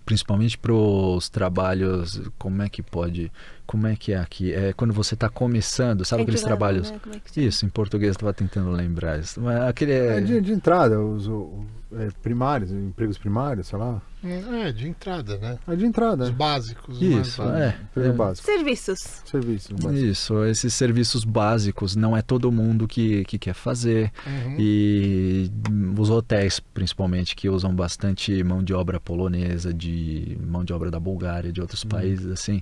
Principalmente 0.06 0.58
para 0.58 0.74
os 0.74 1.30
trabalhos, 1.30 2.22
como 2.38 2.62
é 2.62 2.68
que 2.70 2.82
pode, 2.82 3.32
como 3.66 3.88
é 3.88 3.96
que 3.96 4.12
é 4.12 4.18
aqui? 4.18 4.54
É 4.54 4.74
quando 4.74 4.94
você 4.94 5.14
está 5.14 5.30
começando, 5.30 6.04
sabe 6.04 6.24
aqueles 6.24 6.42
trabalhos? 6.44 6.92
né? 6.92 7.00
É? 7.36 7.40
Isso, 7.40 7.66
em 7.66 7.70
português 7.70 8.10
eu 8.10 8.12
estava 8.14 8.34
tentando 8.34 8.70
lembrar. 8.72 9.20
isso. 9.20 9.40
Mas 9.40 9.62
aquele 9.62 9.94
É 9.94 10.18
é, 10.18 10.22
de, 10.22 10.42
de 10.42 10.52
entrada, 10.52 11.00
os 11.00 11.28
o- 11.28 11.66
é, 12.00 12.10
primários, 12.22 12.72
empregos 12.72 13.18
primários, 13.18 13.68
sei 13.68 13.80
lá. 13.80 14.02
É, 14.24 14.72
de 14.72 14.88
entrada, 14.88 15.38
né? 15.38 15.60
É 15.68 15.76
de 15.76 15.86
entrada. 15.86 16.24
Os 16.24 16.30
né? 16.30 16.36
básicos. 16.36 16.98
os 16.98 17.10
mais 17.10 17.28
Isso, 17.28 17.44
é. 17.44 17.78
Emprego 17.92 18.10
é. 18.10 18.14
básico. 18.14 18.46
Serviços. 18.46 19.22
Serviço 19.26 19.74
básico. 19.74 19.94
Isso, 19.94 20.46
esses 20.46 20.74
serviços 20.74 21.24
básicos 21.26 21.96
não 21.96 22.16
é 22.16 22.22
todo 22.22 22.52
mundo 22.52 22.88
que, 22.88 23.26
que 23.26 23.38
quer 23.38 23.54
fazer. 23.54 24.12
Uhum. 24.26 24.56
E 24.58 25.52
os 25.98 26.10
hotéis, 26.10 26.60
principalmente, 26.60 27.36
que 27.36 27.50
usam 27.50 27.76
bastante 27.76 28.44
mão 28.44 28.64
de 28.64 28.74
obra 28.74 29.00
polonesa, 29.00 29.74
de 29.74 30.38
mão 30.42 30.64
de 30.64 30.72
obra 30.72 30.90
da 30.90 31.00
Bulgária, 31.00 31.52
de 31.52 31.60
outros 31.60 31.84
países, 31.84 32.28
assim, 32.28 32.62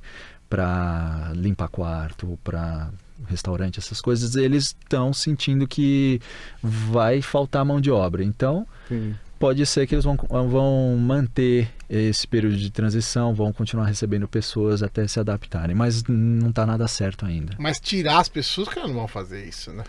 para 0.49 1.31
limpar 1.35 1.69
quarto, 1.69 2.39
para 2.43 2.91
restaurante, 3.27 3.79
essas 3.79 4.01
coisas, 4.01 4.35
eles 4.35 4.75
estão 4.79 5.13
sentindo 5.13 5.67
que 5.67 6.19
vai 6.61 7.21
faltar 7.21 7.65
mão 7.65 7.79
de 7.79 7.91
obra. 7.91 8.23
Então, 8.23 8.67
Sim. 8.87 9.15
pode 9.39 9.65
ser 9.65 9.87
que 9.87 9.95
eles 9.95 10.05
vão, 10.05 10.17
vão 10.49 10.97
manter 10.97 11.69
esse 11.89 12.27
período 12.27 12.57
de 12.57 12.69
transição, 12.69 13.33
vão 13.33 13.51
continuar 13.51 13.85
recebendo 13.85 14.27
pessoas 14.27 14.81
até 14.81 15.07
se 15.07 15.19
adaptarem, 15.19 15.75
mas 15.75 16.03
não 16.07 16.49
está 16.49 16.65
nada 16.65 16.87
certo 16.87 17.25
ainda. 17.25 17.55
Mas 17.57 17.79
tirar 17.79 18.19
as 18.19 18.29
pessoas, 18.29 18.67
cara, 18.69 18.87
não 18.87 18.95
vão 18.95 19.07
fazer 19.07 19.45
isso, 19.45 19.71
né? 19.71 19.83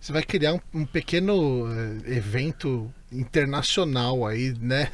Você 0.00 0.12
vai 0.12 0.22
criar 0.22 0.54
um, 0.54 0.60
um 0.72 0.86
pequeno 0.86 1.68
eh, 2.06 2.16
evento 2.16 2.90
internacional 3.12 4.26
aí, 4.26 4.54
né? 4.60 4.88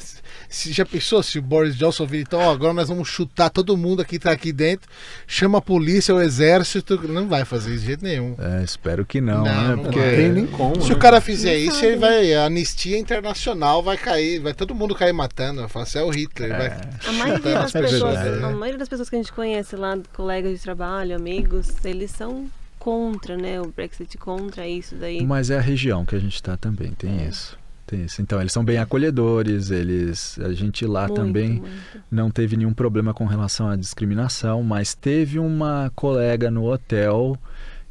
Se 0.48 0.72
já 0.72 0.84
pensou 0.84 1.22
se 1.22 1.38
o 1.38 1.42
Boris 1.42 1.76
Johnson 1.76 2.06
vir, 2.06 2.22
então, 2.22 2.40
ó, 2.40 2.50
agora 2.50 2.72
nós 2.72 2.88
vamos 2.88 3.08
chutar 3.08 3.50
todo 3.50 3.76
mundo 3.76 4.02
aqui 4.02 4.16
que 4.16 4.24
tá 4.24 4.32
aqui 4.32 4.52
dentro, 4.52 4.88
chama 5.26 5.58
a 5.58 5.60
polícia, 5.60 6.14
o 6.14 6.20
exército, 6.20 6.96
não 7.06 7.28
vai 7.28 7.44
fazer 7.44 7.70
isso 7.72 7.80
de 7.80 7.86
jeito 7.86 8.02
nenhum. 8.04 8.34
É, 8.38 8.64
espero 8.64 9.04
que 9.04 9.20
não, 9.20 9.44
Não, 9.44 9.44
né? 9.44 9.76
não 9.76 9.82
Porque 9.84 9.98
Não 9.98 10.06
tem 10.16 10.28
nem 10.32 10.46
como. 10.46 10.80
Se 10.82 10.88
né? 10.88 10.94
o 10.94 10.98
cara 10.98 11.20
fizer 11.20 11.52
Não 11.52 11.60
isso, 11.60 11.74
sabe, 11.76 11.86
ele 11.88 11.96
vai. 11.98 12.34
A 12.34 12.46
anistia 12.46 12.98
internacional 12.98 13.82
vai 13.82 13.96
cair, 13.96 14.40
vai 14.40 14.54
todo 14.54 14.74
mundo 14.74 14.94
cair 14.94 15.12
matando. 15.12 15.60
Vai 15.60 15.68
falar, 15.68 15.86
você 15.86 15.98
é 15.98 16.02
o 16.02 16.10
Hitler. 16.10 16.50
Vai, 16.50 16.80
A 17.06 17.12
maioria, 17.12 17.52
das 17.54 17.74
É 17.74 17.82
pessoas, 17.82 18.18
verdade. 18.18 18.44
a 18.44 18.50
maioria 18.56 18.78
das 18.78 18.88
pessoas 18.88 19.10
que 19.10 19.16
a 19.16 19.18
gente 19.18 19.32
conhece 19.32 19.76
lá, 19.76 19.96
colegas 20.14 20.52
de 20.52 20.58
trabalho, 20.62 21.14
amigos, 21.14 21.68
eles 21.84 22.10
são 22.10 22.46
contra, 22.86 23.36
né? 23.36 23.60
O 23.60 23.72
Brexit 23.72 24.16
contra 24.16 24.64
isso 24.68 24.94
daí. 24.94 25.26
Mas 25.26 25.50
é 25.50 25.58
a 25.58 25.60
região 25.60 26.04
que 26.04 26.14
a 26.14 26.20
gente 26.20 26.36
está 26.36 26.56
também, 26.56 26.92
tem 26.92 27.26
isso. 27.26 27.58
Tem 27.84 28.04
isso. 28.04 28.22
Então, 28.22 28.40
eles 28.40 28.52
são 28.52 28.64
bem 28.64 28.78
acolhedores, 28.78 29.72
eles. 29.72 30.38
A 30.38 30.52
gente 30.52 30.86
lá 30.86 31.08
Muito, 31.08 31.20
também 31.20 31.50
muito. 31.54 31.70
não 32.08 32.30
teve 32.30 32.56
nenhum 32.56 32.72
problema 32.72 33.12
com 33.12 33.24
relação 33.24 33.68
à 33.68 33.74
discriminação, 33.74 34.62
mas 34.62 34.94
teve 34.94 35.36
uma 35.40 35.90
colega 35.96 36.48
no 36.48 36.64
hotel 36.70 37.36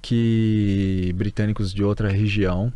que 0.01 1.13
britânicos 1.17 1.73
de 1.73 1.83
outra 1.83 2.09
região 2.09 2.71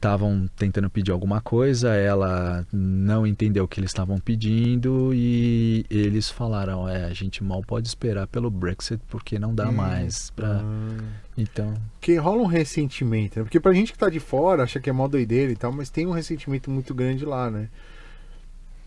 estavam 0.00 0.48
tentando 0.56 0.88
pedir 0.88 1.10
alguma 1.12 1.42
coisa, 1.42 1.90
ela 1.94 2.66
não 2.72 3.26
entendeu 3.26 3.64
o 3.64 3.68
que 3.68 3.78
eles 3.78 3.90
estavam 3.90 4.18
pedindo 4.18 5.12
e 5.12 5.84
eles 5.90 6.30
falaram, 6.30 6.88
é, 6.88 7.04
a 7.04 7.12
gente 7.12 7.44
mal 7.44 7.60
pode 7.62 7.86
esperar 7.86 8.26
pelo 8.26 8.50
Brexit 8.50 8.98
porque 9.08 9.38
não 9.38 9.54
dá 9.54 9.68
Hum. 9.68 9.72
mais 9.72 10.30
para 10.30 10.62
Ah. 10.62 11.02
então 11.36 11.74
Que 12.00 12.16
rola 12.16 12.40
um 12.42 12.46
ressentimento, 12.46 13.38
né? 13.38 13.44
Porque 13.44 13.60
pra 13.60 13.74
gente 13.74 13.92
que 13.92 13.98
tá 13.98 14.08
de 14.08 14.18
fora, 14.20 14.62
acha 14.62 14.80
que 14.80 14.88
é 14.88 14.92
mó 14.92 15.06
doideira 15.06 15.52
e 15.52 15.56
tal, 15.56 15.70
mas 15.70 15.90
tem 15.90 16.06
um 16.06 16.12
ressentimento 16.12 16.70
muito 16.70 16.94
grande 16.94 17.24
lá, 17.26 17.50
né? 17.50 17.68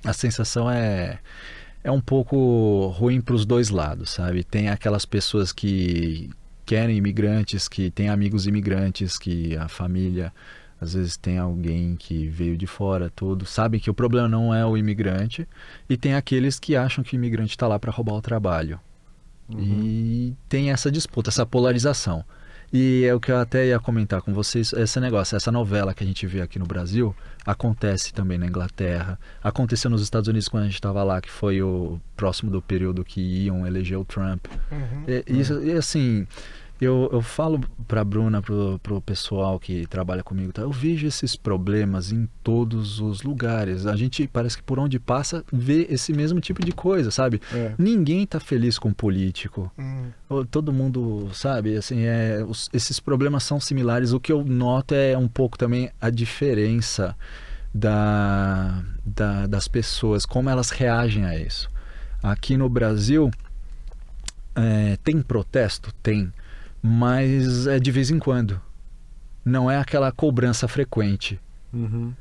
a 0.03 0.11
sensação 0.13 0.69
é 0.69 1.19
é 1.83 1.91
um 1.91 2.01
pouco 2.01 2.87
ruim 2.87 3.21
para 3.21 3.35
os 3.35 3.45
dois 3.45 3.69
lados, 3.69 4.09
sabe? 4.09 4.43
Tem 4.43 4.67
aquelas 4.69 5.05
pessoas 5.05 5.51
que 5.51 6.29
querem 6.65 6.97
imigrantes, 6.97 7.67
que 7.67 7.91
têm 7.91 8.09
amigos 8.09 8.47
imigrantes, 8.47 9.17
que 9.17 9.55
a 9.57 9.67
família 9.67 10.33
às 10.83 10.93
vezes 10.93 11.17
tem 11.17 11.37
alguém 11.37 11.95
que 11.95 12.27
veio 12.27 12.57
de 12.57 12.67
fora, 12.67 13.09
tudo, 13.09 13.45
sabem 13.45 13.79
que 13.79 13.89
o 13.89 13.93
problema 13.93 14.27
não 14.27 14.53
é 14.53 14.65
o 14.65 14.77
imigrante, 14.77 15.47
e 15.89 15.97
tem 15.97 16.13
aqueles 16.13 16.59
que 16.59 16.75
acham 16.75 17.03
que 17.03 17.15
o 17.15 17.17
imigrante 17.17 17.51
está 17.51 17.67
lá 17.67 17.79
para 17.79 17.91
roubar 17.91 18.13
o 18.13 18.21
trabalho. 18.21 18.79
E 19.57 20.33
tem 20.49 20.71
essa 20.71 20.91
disputa, 20.91 21.29
essa 21.29 21.45
polarização. 21.45 22.23
E 22.71 23.05
é 23.05 23.13
o 23.13 23.19
que 23.19 23.31
eu 23.31 23.37
até 23.37 23.67
ia 23.67 23.79
comentar 23.79 24.19
com 24.23 24.33
vocês, 24.33 24.73
esse 24.73 24.99
negócio, 24.99 25.35
essa 25.35 25.51
novela 25.51 25.93
que 25.93 26.03
a 26.03 26.07
gente 26.07 26.25
vê 26.25 26.41
aqui 26.41 26.57
no 26.57 26.65
Brasil, 26.65 27.15
acontece 27.45 28.11
também 28.11 28.39
na 28.39 28.47
Inglaterra, 28.47 29.19
aconteceu 29.43 29.91
nos 29.91 30.01
Estados 30.01 30.27
Unidos 30.27 30.47
quando 30.47 30.63
a 30.63 30.65
gente 30.65 30.75
estava 30.75 31.03
lá, 31.03 31.21
que 31.21 31.29
foi 31.29 31.61
o 31.61 32.01
próximo 32.15 32.49
do 32.49 32.63
período 32.63 33.05
que 33.05 33.21
iam 33.21 33.67
eleger 33.67 33.99
o 33.99 34.03
Trump. 34.03 34.47
Uhum. 34.71 35.05
Isso, 35.27 35.63
e 35.63 35.73
assim, 35.73 36.25
eu, 36.83 37.09
eu 37.11 37.21
falo 37.21 37.59
pra 37.87 38.03
Bruna, 38.03 38.41
pro, 38.41 38.79
pro 38.81 39.01
pessoal 39.01 39.59
que 39.59 39.85
trabalha 39.87 40.23
comigo, 40.23 40.51
tá? 40.53 40.61
eu 40.61 40.71
vejo 40.71 41.05
esses 41.07 41.35
problemas 41.35 42.11
em 42.11 42.27
todos 42.43 42.99
os 42.99 43.21
lugares. 43.23 43.85
A 43.85 43.95
gente 43.95 44.27
parece 44.27 44.57
que 44.57 44.63
por 44.63 44.79
onde 44.79 44.99
passa 44.99 45.43
vê 45.51 45.87
esse 45.89 46.13
mesmo 46.13 46.39
tipo 46.39 46.63
de 46.65 46.71
coisa, 46.71 47.11
sabe? 47.11 47.41
É. 47.53 47.73
Ninguém 47.77 48.25
tá 48.25 48.39
feliz 48.39 48.77
com 48.79 48.91
político. 48.93 49.71
Hum. 49.77 50.11
Todo 50.49 50.71
mundo, 50.73 51.29
sabe, 51.33 51.75
assim, 51.77 52.01
é, 52.03 52.43
os- 52.47 52.69
esses 52.73 52.99
problemas 52.99 53.43
são 53.43 53.59
similares. 53.59 54.13
O 54.13 54.19
que 54.19 54.31
eu 54.31 54.43
noto 54.43 54.93
é 54.95 55.17
um 55.17 55.27
pouco 55.27 55.57
também 55.57 55.91
a 56.01 56.09
diferença 56.09 57.15
da, 57.73 58.83
da- 59.05 59.47
das 59.47 59.67
pessoas, 59.67 60.25
como 60.25 60.49
elas 60.49 60.69
reagem 60.69 61.25
a 61.25 61.37
isso. 61.37 61.69
Aqui 62.21 62.55
no 62.55 62.69
Brasil, 62.69 63.29
é, 64.55 64.97
tem 65.03 65.21
protesto? 65.21 65.91
Tem, 66.01 66.31
mas 66.83 67.65
é 67.65 67.79
de 67.79 67.89
vez 67.89 68.11
em 68.11 68.19
quando. 68.19 68.59
Não 69.45 69.71
é 69.71 69.77
aquela 69.77 70.11
cobrança 70.11 70.67
frequente. 70.67 71.39
Uhum. 71.73 72.13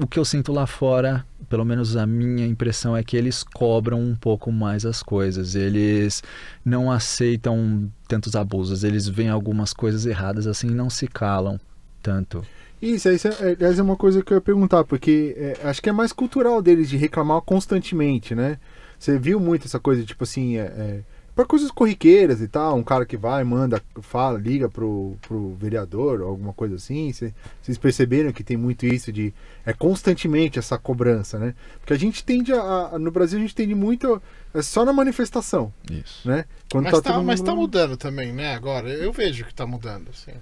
O 0.00 0.06
que 0.06 0.18
eu 0.18 0.24
sinto 0.24 0.52
lá 0.52 0.66
fora, 0.66 1.24
pelo 1.48 1.64
menos 1.64 1.96
a 1.96 2.04
minha 2.04 2.46
impressão 2.46 2.96
é 2.96 3.04
que 3.04 3.16
eles 3.16 3.44
cobram 3.44 4.00
um 4.00 4.16
pouco 4.16 4.50
mais 4.50 4.84
as 4.84 5.02
coisas. 5.02 5.54
Eles 5.54 6.22
não 6.64 6.90
aceitam 6.90 7.88
tantos 8.08 8.34
abusos. 8.34 8.82
Eles 8.82 9.06
veem 9.06 9.28
algumas 9.28 9.72
coisas 9.72 10.04
erradas 10.04 10.46
assim 10.46 10.68
e 10.68 10.74
não 10.74 10.90
se 10.90 11.06
calam 11.06 11.60
tanto. 12.02 12.42
Isso, 12.80 13.08
isso 13.10 13.28
é, 13.28 13.52
aliás, 13.52 13.78
é 13.78 13.82
uma 13.82 13.96
coisa 13.96 14.22
que 14.22 14.32
eu 14.32 14.36
ia 14.36 14.40
perguntar, 14.40 14.84
porque 14.84 15.34
é, 15.36 15.68
acho 15.68 15.80
que 15.80 15.88
é 15.88 15.92
mais 15.92 16.12
cultural 16.12 16.60
deles 16.60 16.88
de 16.88 16.96
reclamar 16.96 17.40
constantemente, 17.40 18.34
né? 18.34 18.58
Você 18.98 19.18
viu 19.18 19.38
muito 19.38 19.66
essa 19.66 19.78
coisa, 19.78 20.04
tipo 20.04 20.24
assim, 20.24 20.56
é, 20.56 20.62
é, 20.62 21.00
para 21.36 21.44
coisas 21.44 21.70
corriqueiras 21.70 22.40
e 22.40 22.48
tal, 22.48 22.74
um 22.76 22.82
cara 22.82 23.04
que 23.06 23.16
vai, 23.16 23.44
manda, 23.44 23.80
fala, 24.00 24.38
liga 24.38 24.68
pro, 24.70 25.16
pro 25.20 25.54
vereador, 25.56 26.22
ou 26.22 26.28
alguma 26.30 26.52
coisa 26.54 26.76
assim. 26.76 27.12
Cê- 27.12 27.32
Vocês 27.62 27.76
perceberam 27.78 28.32
que 28.32 28.42
tem 28.42 28.56
muito 28.56 28.86
isso 28.86 29.12
de. 29.12 29.32
É 29.64 29.72
constantemente 29.72 30.58
essa 30.58 30.78
cobrança, 30.78 31.38
né? 31.38 31.54
Porque 31.78 31.92
a 31.92 31.98
gente 31.98 32.24
tende 32.24 32.52
a. 32.52 32.90
a- 32.94 32.98
no 32.98 33.10
Brasil 33.10 33.38
a 33.38 33.42
gente 33.42 33.54
tende 33.54 33.74
muito. 33.74 34.20
É 34.54 34.62
só 34.62 34.84
na 34.86 34.92
manifestação, 34.92 35.70
Isso. 35.90 36.26
né? 36.26 36.46
Quando 36.72 36.84
Mas, 36.84 36.94
tá, 36.94 37.12
todo 37.12 37.22
mas 37.22 37.40
mundo- 37.40 37.46
tá 37.46 37.54
mudando 37.54 37.96
também, 37.98 38.32
né? 38.32 38.54
Agora, 38.54 38.88
eu 38.88 39.12
vejo 39.12 39.44
que 39.44 39.54
tá 39.54 39.66
mudando. 39.66 40.08
Assim. 40.08 40.32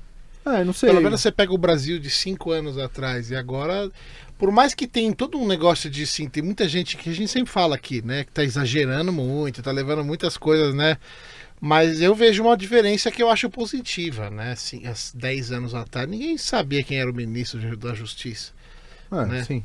É, 0.46 0.62
não 0.62 0.72
sei. 0.74 0.90
Pelo 0.90 1.02
menos 1.02 1.20
você 1.22 1.32
pega 1.32 1.52
o 1.52 1.58
Brasil 1.58 1.98
de 1.98 2.10
cinco 2.10 2.50
anos 2.52 2.78
atrás 2.78 3.30
e 3.30 3.34
agora, 3.34 3.90
por 4.38 4.50
mais 4.50 4.74
que 4.74 4.86
tem 4.86 5.12
todo 5.12 5.38
um 5.38 5.46
negócio 5.46 5.88
de 5.88 6.06
sim, 6.06 6.28
tem 6.28 6.42
muita 6.42 6.68
gente 6.68 6.96
que 6.96 7.08
a 7.10 7.12
gente 7.14 7.30
sempre 7.30 7.52
fala 7.52 7.76
aqui, 7.76 8.02
né, 8.02 8.24
que 8.24 8.32
tá 8.32 8.42
exagerando 8.44 9.12
muito, 9.12 9.62
tá 9.62 9.70
levando 9.70 10.04
muitas 10.04 10.36
coisas, 10.36 10.74
né? 10.74 10.98
Mas 11.60 12.00
eu 12.00 12.14
vejo 12.14 12.42
uma 12.42 12.56
diferença 12.56 13.10
que 13.10 13.22
eu 13.22 13.30
acho 13.30 13.48
positiva, 13.48 14.28
né? 14.28 14.52
Assim, 14.52 14.86
há 14.86 14.92
10 15.14 15.52
anos 15.52 15.74
atrás, 15.74 16.06
ninguém 16.08 16.36
sabia 16.36 16.82
quem 16.82 16.98
era 16.98 17.10
o 17.10 17.14
ministro 17.14 17.76
da 17.76 17.94
Justiça. 17.94 18.52
É, 19.10 19.24
né? 19.24 19.44
sim. 19.44 19.64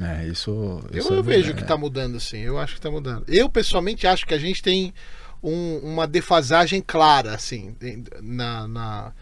É, 0.00 0.28
isso. 0.28 0.50
Eu, 0.92 0.98
isso 1.00 1.12
eu 1.12 1.18
é 1.20 1.22
vejo 1.22 1.54
que 1.54 1.64
tá 1.64 1.76
mudando, 1.76 2.16
assim. 2.16 2.38
Eu 2.38 2.58
acho 2.58 2.74
que 2.74 2.80
tá 2.80 2.90
mudando. 2.90 3.24
Eu, 3.26 3.48
pessoalmente, 3.48 4.06
acho 4.06 4.24
que 4.26 4.34
a 4.34 4.38
gente 4.38 4.62
tem 4.62 4.94
um- 5.42 5.78
uma 5.78 6.06
defasagem 6.06 6.80
clara, 6.80 7.34
assim, 7.34 7.74
na. 8.22 8.68
na 8.68 9.12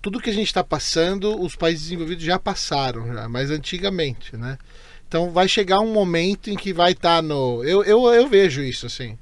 tudo 0.00 0.20
que 0.20 0.30
a 0.30 0.32
gente 0.32 0.46
está 0.46 0.62
passando, 0.64 1.40
os 1.40 1.54
países 1.56 1.84
desenvolvidos 1.84 2.24
já 2.24 2.38
passaram, 2.38 3.06
já, 3.12 3.28
mas 3.28 3.50
antigamente, 3.50 4.36
né? 4.36 4.56
Então 5.08 5.30
vai 5.30 5.46
chegar 5.48 5.80
um 5.80 5.92
momento 5.92 6.50
em 6.50 6.56
que 6.56 6.72
vai 6.72 6.92
estar 6.92 7.22
no. 7.22 7.62
Eu, 7.64 7.84
eu, 7.84 8.06
eu 8.12 8.28
vejo 8.28 8.62
isso, 8.62 8.86
assim. 8.86 9.16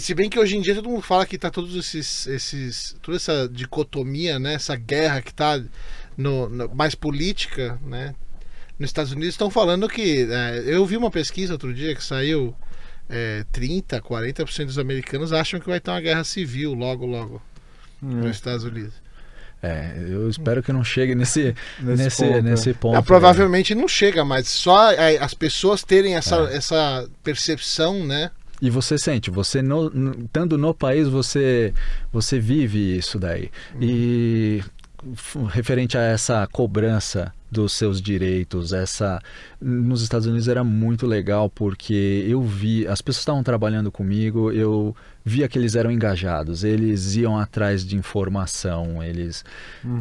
Se 0.00 0.14
bem 0.14 0.30
que 0.30 0.38
hoje 0.38 0.56
em 0.56 0.62
dia 0.62 0.74
todo 0.74 0.88
mundo 0.88 1.02
fala 1.02 1.26
que 1.26 1.36
tá 1.36 1.50
todos 1.50 1.76
esses. 1.76 2.26
esses 2.26 2.96
toda 3.02 3.16
essa 3.16 3.48
dicotomia, 3.48 4.38
né? 4.38 4.54
Essa 4.54 4.74
guerra 4.76 5.20
que 5.20 5.32
tá 5.32 5.62
no, 6.16 6.48
no- 6.48 6.74
mais 6.74 6.94
política, 6.94 7.78
né? 7.84 8.14
Nos 8.78 8.88
Estados 8.88 9.12
Unidos 9.12 9.34
estão 9.34 9.50
falando 9.50 9.86
que. 9.88 10.26
é, 10.30 10.62
eu 10.66 10.86
vi 10.86 10.96
uma 10.96 11.10
pesquisa 11.10 11.52
outro 11.52 11.72
dia 11.74 11.94
que 11.94 12.02
saiu. 12.02 12.54
É, 13.06 13.44
30, 13.52 14.00
40% 14.00 14.64
dos 14.64 14.78
americanos 14.78 15.30
acham 15.34 15.60
que 15.60 15.66
vai 15.68 15.78
ter 15.78 15.90
uma 15.90 16.00
guerra 16.00 16.24
civil 16.24 16.72
logo, 16.72 17.04
logo 17.04 17.42
É. 18.02 18.06
nos 18.06 18.36
Estados 18.36 18.64
Unidos. 18.64 18.94
É, 19.64 19.94
eu 20.08 20.28
espero 20.28 20.62
que 20.62 20.72
não 20.72 20.84
chegue 20.84 21.14
nesse, 21.14 21.54
Nesse 21.80 22.02
nesse, 22.04 22.24
ponto, 22.24 22.42
nesse 22.42 22.70
é. 22.70 22.74
ponto. 22.74 22.96
Ah, 22.96 23.02
provavelmente 23.02 23.74
não 23.74 23.88
chega, 23.88 24.24
mas 24.24 24.48
só 24.48 24.90
é, 24.92 25.16
as 25.18 25.34
pessoas 25.34 25.82
terem 25.82 26.14
essa, 26.16 26.36
É. 26.50 26.56
essa 26.56 27.08
percepção, 27.22 28.04
né? 28.06 28.30
E 28.62 28.70
você 28.70 28.96
sente, 28.96 29.30
você 29.30 29.60
no, 29.60 29.88
estando 30.24 30.56
no 30.56 30.72
país, 30.72 31.08
você, 31.08 31.74
você 32.12 32.38
vive 32.38 32.96
isso 32.96 33.18
daí. 33.18 33.50
E 33.80 34.62
f- 35.14 35.38
referente 35.50 35.98
a 35.98 36.02
essa 36.02 36.46
cobrança 36.50 37.32
dos 37.50 37.72
seus 37.72 38.00
direitos, 38.00 38.72
essa 38.72 39.20
nos 39.60 40.02
Estados 40.02 40.26
Unidos 40.26 40.48
era 40.48 40.64
muito 40.64 41.06
legal 41.06 41.50
porque 41.50 42.24
eu 42.28 42.42
vi, 42.42 42.86
as 42.86 43.00
pessoas 43.02 43.20
estavam 43.22 43.42
trabalhando 43.42 43.92
comigo, 43.92 44.50
eu 44.50 44.96
via 45.24 45.48
que 45.48 45.58
eles 45.58 45.74
eram 45.74 45.90
engajados, 45.90 46.64
eles 46.64 47.16
iam 47.16 47.38
atrás 47.38 47.84
de 47.84 47.96
informação, 47.96 49.02
eles 49.02 49.42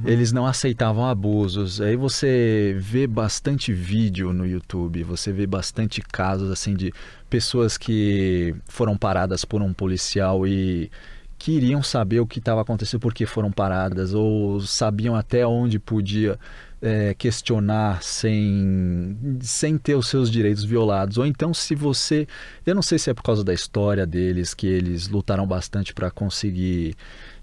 eles 0.06 0.34
não 0.34 0.46
aceitavam 0.46 1.06
abusos. 1.06 1.80
Aí 1.80 1.96
você 1.96 2.76
vê 2.78 3.08
bastante 3.08 3.72
vídeo 3.72 4.34
no 4.34 4.46
YouTube, 4.46 5.04
você 5.04 5.32
vê 5.32 5.48
bastante 5.48 6.02
casos 6.02 6.52
assim 6.52 6.76
de 6.76 6.92
pessoas 7.30 7.78
que 7.78 8.54
foram 8.68 8.98
paradas 8.98 9.46
por 9.46 9.62
um 9.62 9.72
policial 9.72 10.46
e 10.46 10.92
queriam 11.38 11.82
saber 11.82 12.20
o 12.20 12.28
que 12.28 12.40
estava 12.40 12.62
acontecendo, 12.62 13.00
por 13.00 13.14
que 13.14 13.26
foram 13.26 13.52
paradas, 13.52 14.14
ou 14.14 14.62
sabiam 14.62 15.16
até 15.16 15.46
onde 15.46 15.80
podia 15.80 16.38
é, 16.84 17.14
questionar 17.14 18.04
sem, 18.04 19.18
sem 19.40 19.78
ter 19.78 19.96
os 19.96 20.10
seus 20.10 20.30
direitos 20.30 20.66
violados. 20.66 21.18
Ou 21.18 21.26
então, 21.26 21.54
se 21.54 21.74
você. 21.74 22.28
Eu 22.66 22.76
não 22.76 22.82
sei 22.82 23.00
se 23.00 23.10
é 23.10 23.14
por 23.14 23.24
causa 23.24 23.42
da 23.42 23.54
história 23.54 24.06
deles, 24.06 24.54
que 24.54 24.68
eles 24.68 25.08
lutaram 25.08 25.48
bastante 25.48 25.94
para 25.94 26.12
conseguir 26.12 26.96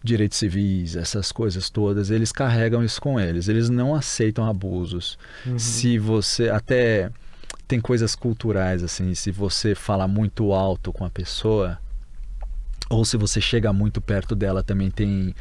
direitos 0.05 0.37
civis, 0.37 0.95
essas 0.95 1.33
coisas 1.33 1.71
todas, 1.71 2.11
eles 2.11 2.33
carregam 2.33 2.85
isso 2.85 3.01
com 3.01 3.19
eles. 3.19 3.49
Eles 3.49 3.71
não 3.71 3.95
aceitam 3.95 4.47
abusos. 4.47 5.19
Se 5.59 5.99
você. 5.99 6.51
Até. 6.51 7.11
Tem 7.67 7.81
coisas 7.81 8.17
culturais, 8.17 8.83
assim, 8.83 9.15
se 9.15 9.31
você 9.31 9.77
fala 9.77 10.09
muito 10.09 10.53
alto 10.53 10.93
com 10.93 11.05
a 11.05 11.11
pessoa, 11.11 11.79
ou 12.89 13.05
se 13.05 13.17
você 13.17 13.41
chega 13.41 13.73
muito 13.73 14.01
perto 14.01 14.35
dela 14.35 14.61
também 14.61 14.91
tem 14.91 15.33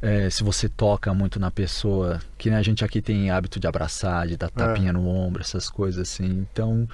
é, 0.00 0.28
se 0.28 0.42
você 0.42 0.68
toca 0.68 1.12
muito 1.14 1.40
na 1.40 1.50
pessoa 1.50 2.20
que 2.36 2.50
né, 2.50 2.56
a 2.56 2.62
gente 2.62 2.84
aqui 2.84 3.00
tem 3.00 3.30
hábito 3.30 3.58
de 3.58 3.66
abraçar 3.66 4.26
de 4.26 4.36
dar 4.36 4.50
tapinha 4.50 4.92
no 4.92 5.08
ombro 5.08 5.42
essas 5.42 5.70
coisas 5.70 6.08
assim. 6.08 6.46
Então 6.52 6.86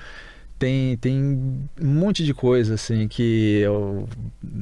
tem 0.59 0.97
tem 0.97 1.21
um 1.21 1.69
monte 1.81 2.25
de 2.25 2.33
coisa 2.33 2.75
assim 2.75 3.09
que 3.09 3.59
eu 3.59 4.09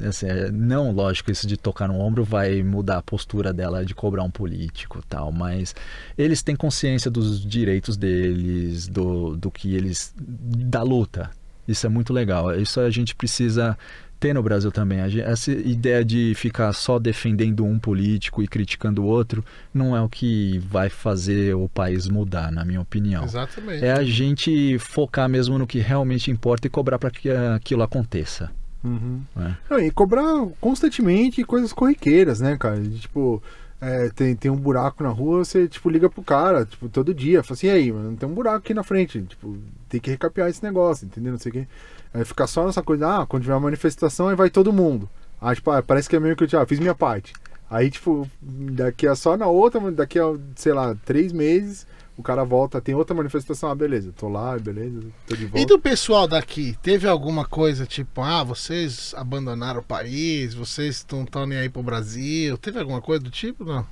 assim, 0.08 0.26
é, 0.26 0.50
não 0.50 0.90
lógico 0.92 1.30
isso 1.30 1.46
de 1.46 1.58
tocar 1.58 1.88
no 1.88 1.98
ombro 2.00 2.24
vai 2.24 2.62
mudar 2.62 2.98
a 2.98 3.02
postura 3.02 3.52
dela 3.52 3.84
de 3.84 3.94
cobrar 3.94 4.22
um 4.22 4.30
político 4.30 5.02
tal 5.06 5.30
mas 5.30 5.74
eles 6.16 6.42
têm 6.42 6.56
consciência 6.56 7.10
dos 7.10 7.44
direitos 7.44 7.98
deles 7.98 8.88
do, 8.88 9.36
do 9.36 9.50
que 9.50 9.74
eles 9.74 10.14
da 10.16 10.82
luta. 10.82 11.30
Isso 11.68 11.86
é 11.86 11.88
muito 11.88 12.12
legal. 12.12 12.58
Isso 12.58 12.80
a 12.80 12.90
gente 12.90 13.14
precisa 13.14 13.78
ter 14.20 14.34
no 14.34 14.42
Brasil 14.42 14.70
também. 14.70 15.00
Essa 15.00 15.50
ideia 15.50 16.04
de 16.04 16.34
ficar 16.36 16.72
só 16.74 16.98
defendendo 16.98 17.64
um 17.64 17.78
político 17.78 18.42
e 18.42 18.46
criticando 18.46 19.02
o 19.02 19.06
outro 19.06 19.42
não 19.72 19.96
é 19.96 20.00
o 20.00 20.08
que 20.08 20.58
vai 20.58 20.90
fazer 20.90 21.56
o 21.56 21.68
país 21.68 22.06
mudar, 22.06 22.52
na 22.52 22.64
minha 22.64 22.80
opinião. 22.80 23.24
Exatamente. 23.24 23.82
É 23.82 23.92
a 23.92 24.04
gente 24.04 24.78
focar 24.78 25.28
mesmo 25.28 25.58
no 25.58 25.66
que 25.66 25.78
realmente 25.78 26.30
importa 26.30 26.66
e 26.66 26.70
cobrar 26.70 26.98
para 26.98 27.10
que 27.10 27.30
aquilo 27.30 27.82
aconteça. 27.82 28.50
Uhum. 28.84 29.22
né? 29.34 29.56
Não, 29.68 29.78
e 29.78 29.90
cobrar 29.90 30.46
constantemente 30.60 31.44
coisas 31.44 31.72
corriqueiras, 31.72 32.40
né, 32.40 32.56
cara? 32.56 32.82
Tipo, 32.82 33.42
é, 33.80 34.10
tem, 34.10 34.36
tem 34.36 34.50
um 34.50 34.56
buraco 34.56 35.02
na 35.02 35.08
rua, 35.08 35.44
você, 35.44 35.66
tipo, 35.66 35.88
liga 35.88 36.10
pro 36.10 36.22
cara, 36.22 36.66
tipo, 36.66 36.88
todo 36.88 37.14
dia. 37.14 37.42
Fala 37.42 37.54
assim, 37.54 37.68
e 37.68 37.70
aí, 37.70 37.92
mano, 37.92 38.16
tem 38.16 38.28
um 38.28 38.34
buraco 38.34 38.58
aqui 38.58 38.74
na 38.74 38.82
frente. 38.82 39.22
Tipo, 39.22 39.56
tem 39.88 40.00
que 40.00 40.10
recapear 40.10 40.48
esse 40.48 40.62
negócio, 40.62 41.06
entendeu? 41.06 41.32
Não 41.32 41.38
sei 41.38 41.50
o 41.50 41.52
quê. 41.52 41.68
Aí 42.12 42.24
ficar 42.24 42.46
só 42.46 42.66
nessa 42.66 42.82
coisa, 42.82 43.22
ah, 43.22 43.26
quando 43.26 43.42
tiver 43.42 43.54
uma 43.54 43.60
manifestação, 43.60 44.28
aí 44.28 44.36
vai 44.36 44.50
todo 44.50 44.72
mundo. 44.72 45.08
Aí, 45.40 45.54
tipo, 45.54 45.70
ah, 45.70 45.82
parece 45.82 46.08
que 46.08 46.16
é 46.16 46.20
meio 46.20 46.36
que 46.36 46.44
eu 46.44 46.48
já 46.48 46.64
fiz 46.66 46.78
minha 46.78 46.94
parte. 46.94 47.32
Aí, 47.70 47.90
tipo, 47.90 48.28
daqui 48.42 49.06
a 49.06 49.14
só 49.14 49.36
na 49.36 49.46
outra, 49.46 49.90
daqui 49.92 50.18
a, 50.18 50.24
sei 50.56 50.72
lá, 50.74 50.94
três 51.04 51.32
meses, 51.32 51.86
o 52.20 52.22
cara 52.22 52.44
volta, 52.44 52.80
tem 52.80 52.94
outra 52.94 53.14
manifestação, 53.14 53.70
ah, 53.70 53.74
beleza, 53.74 54.12
tô 54.16 54.28
lá, 54.28 54.58
beleza, 54.58 55.00
tô 55.26 55.34
de 55.34 55.46
volta. 55.46 55.60
E 55.60 55.66
do 55.66 55.78
pessoal 55.78 56.28
daqui, 56.28 56.76
teve 56.82 57.08
alguma 57.08 57.44
coisa 57.44 57.86
tipo, 57.86 58.22
ah, 58.22 58.44
vocês 58.44 59.14
abandonaram 59.16 59.80
o 59.80 59.84
país, 59.84 60.54
vocês 60.54 61.04
não 61.10 61.24
estão 61.24 61.46
nem 61.46 61.58
aí 61.58 61.68
pro 61.68 61.82
Brasil? 61.82 62.56
Teve 62.58 62.78
alguma 62.78 63.00
coisa 63.00 63.22
do 63.22 63.30
tipo? 63.30 63.64
Não. 63.64 63.86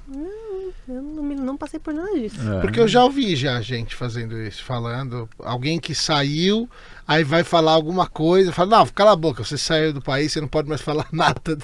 Eu 0.89 1.03
não, 1.03 1.22
não 1.22 1.57
passei 1.57 1.79
por 1.79 1.93
nada 1.93 2.11
disso. 2.14 2.41
É. 2.51 2.61
Porque 2.61 2.81
eu 2.81 2.89
já 2.89 3.05
ouvi 3.05 3.37
já 3.37 3.61
gente 3.61 3.95
fazendo 3.95 4.41
isso, 4.41 4.64
falando, 4.64 5.29
alguém 5.39 5.79
que 5.79 5.95
saiu, 5.95 6.68
aí 7.07 7.22
vai 7.22 7.45
falar 7.45 7.72
alguma 7.72 8.07
coisa, 8.07 8.53
fala, 8.53 8.79
não, 8.79 8.87
cala 8.87 9.12
a 9.12 9.16
boca, 9.16 9.45
você 9.45 9.59
saiu 9.59 9.93
do 9.93 10.01
país, 10.01 10.33
você 10.33 10.41
não 10.41 10.49
pode 10.49 10.68
mais 10.68 10.81
falar 10.81 11.07
nada, 11.12 11.59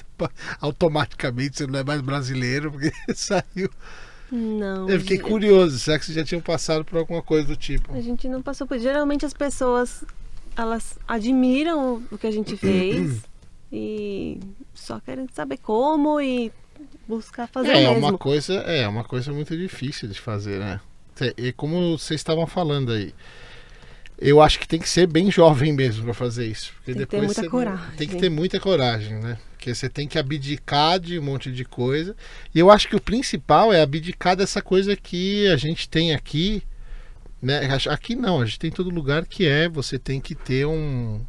automaticamente 0.61 1.57
você 1.57 1.67
não 1.67 1.79
é 1.79 1.85
mais 1.85 2.03
brasileiro, 2.03 2.71
porque 2.71 2.93
saiu. 3.15 3.71
Não. 4.37 4.89
Eu 4.89 4.99
fiquei 4.99 5.19
curioso, 5.19 5.79
será 5.79 5.97
que 5.97 6.05
vocês 6.05 6.17
já 6.17 6.25
tinham 6.25 6.41
passado 6.43 6.85
por 6.85 6.99
alguma 6.99 7.23
coisa 7.23 7.47
do 7.47 7.57
tipo? 7.57 7.95
A 7.95 8.01
gente 8.01 8.29
não 8.29 8.43
passou 8.43 8.67
por. 8.67 8.77
Geralmente 8.79 9.25
as 9.25 9.33
pessoas 9.33 10.03
elas 10.57 10.99
admiram 11.07 12.03
o 12.11 12.19
que 12.19 12.27
a 12.27 12.31
gente 12.31 12.57
fez 12.57 13.21
e 13.73 14.41
só 14.75 14.99
querem 14.99 15.29
saber 15.33 15.59
como 15.59 16.21
e 16.21 16.51
buscar 17.07 17.47
fazer 17.47 17.71
É, 17.71 17.91
mesmo. 17.91 18.09
uma 18.09 18.19
coisa, 18.19 18.55
é 18.55 18.87
uma 18.89 19.05
coisa 19.05 19.33
muito 19.33 19.57
difícil 19.57 20.09
de 20.09 20.21
fazer, 20.21 20.59
né? 20.59 20.81
E 21.39 21.53
como 21.53 21.97
vocês 21.97 22.19
estavam 22.21 22.45
falando 22.47 22.91
aí, 22.91 23.15
eu 24.19 24.41
acho 24.41 24.59
que 24.59 24.67
tem 24.67 24.81
que 24.81 24.89
ser 24.89 25.07
bem 25.07 25.31
jovem 25.31 25.73
mesmo 25.73 26.05
para 26.05 26.15
fazer 26.15 26.47
isso. 26.47 26.73
Porque 26.75 26.93
Tem 26.93 27.03
que 27.03 27.07
ter 27.07 27.21
depois 27.21 27.37
muita 27.37 27.51
coragem. 27.51 27.97
Tem 27.97 28.09
que 28.09 28.17
ter 28.17 28.29
muita 28.31 28.59
coragem, 28.61 29.15
né? 29.21 29.39
Porque 29.65 29.75
você 29.75 29.89
tem 29.89 30.07
que 30.07 30.19
abdicar 30.19 31.01
de 31.01 31.19
um 31.19 31.23
monte 31.23 31.51
de 31.51 31.65
coisa. 31.65 32.15
E 32.55 32.59
eu 32.59 32.71
acho 32.71 32.87
que 32.87 32.97
o 32.97 33.01
principal 33.01 33.73
é 33.73 33.81
abdicar 33.81 34.37
dessa 34.37 34.61
coisa 34.61 34.95
que 34.95 35.49
a 35.49 35.57
gente 35.57 35.89
tem 35.89 36.15
aqui, 36.15 36.63
né? 37.41 37.67
Aqui 37.89 38.15
não, 38.15 38.43
a 38.43 38.45
gente 38.45 38.59
tem 38.59 38.69
em 38.69 38.75
todo 38.75 38.91
lugar 38.91 39.25
que 39.25 39.47
é 39.47 39.67
você 39.67 39.99
tem 39.99 40.21
que 40.21 40.35
ter 40.35 40.67
um 40.67 41.25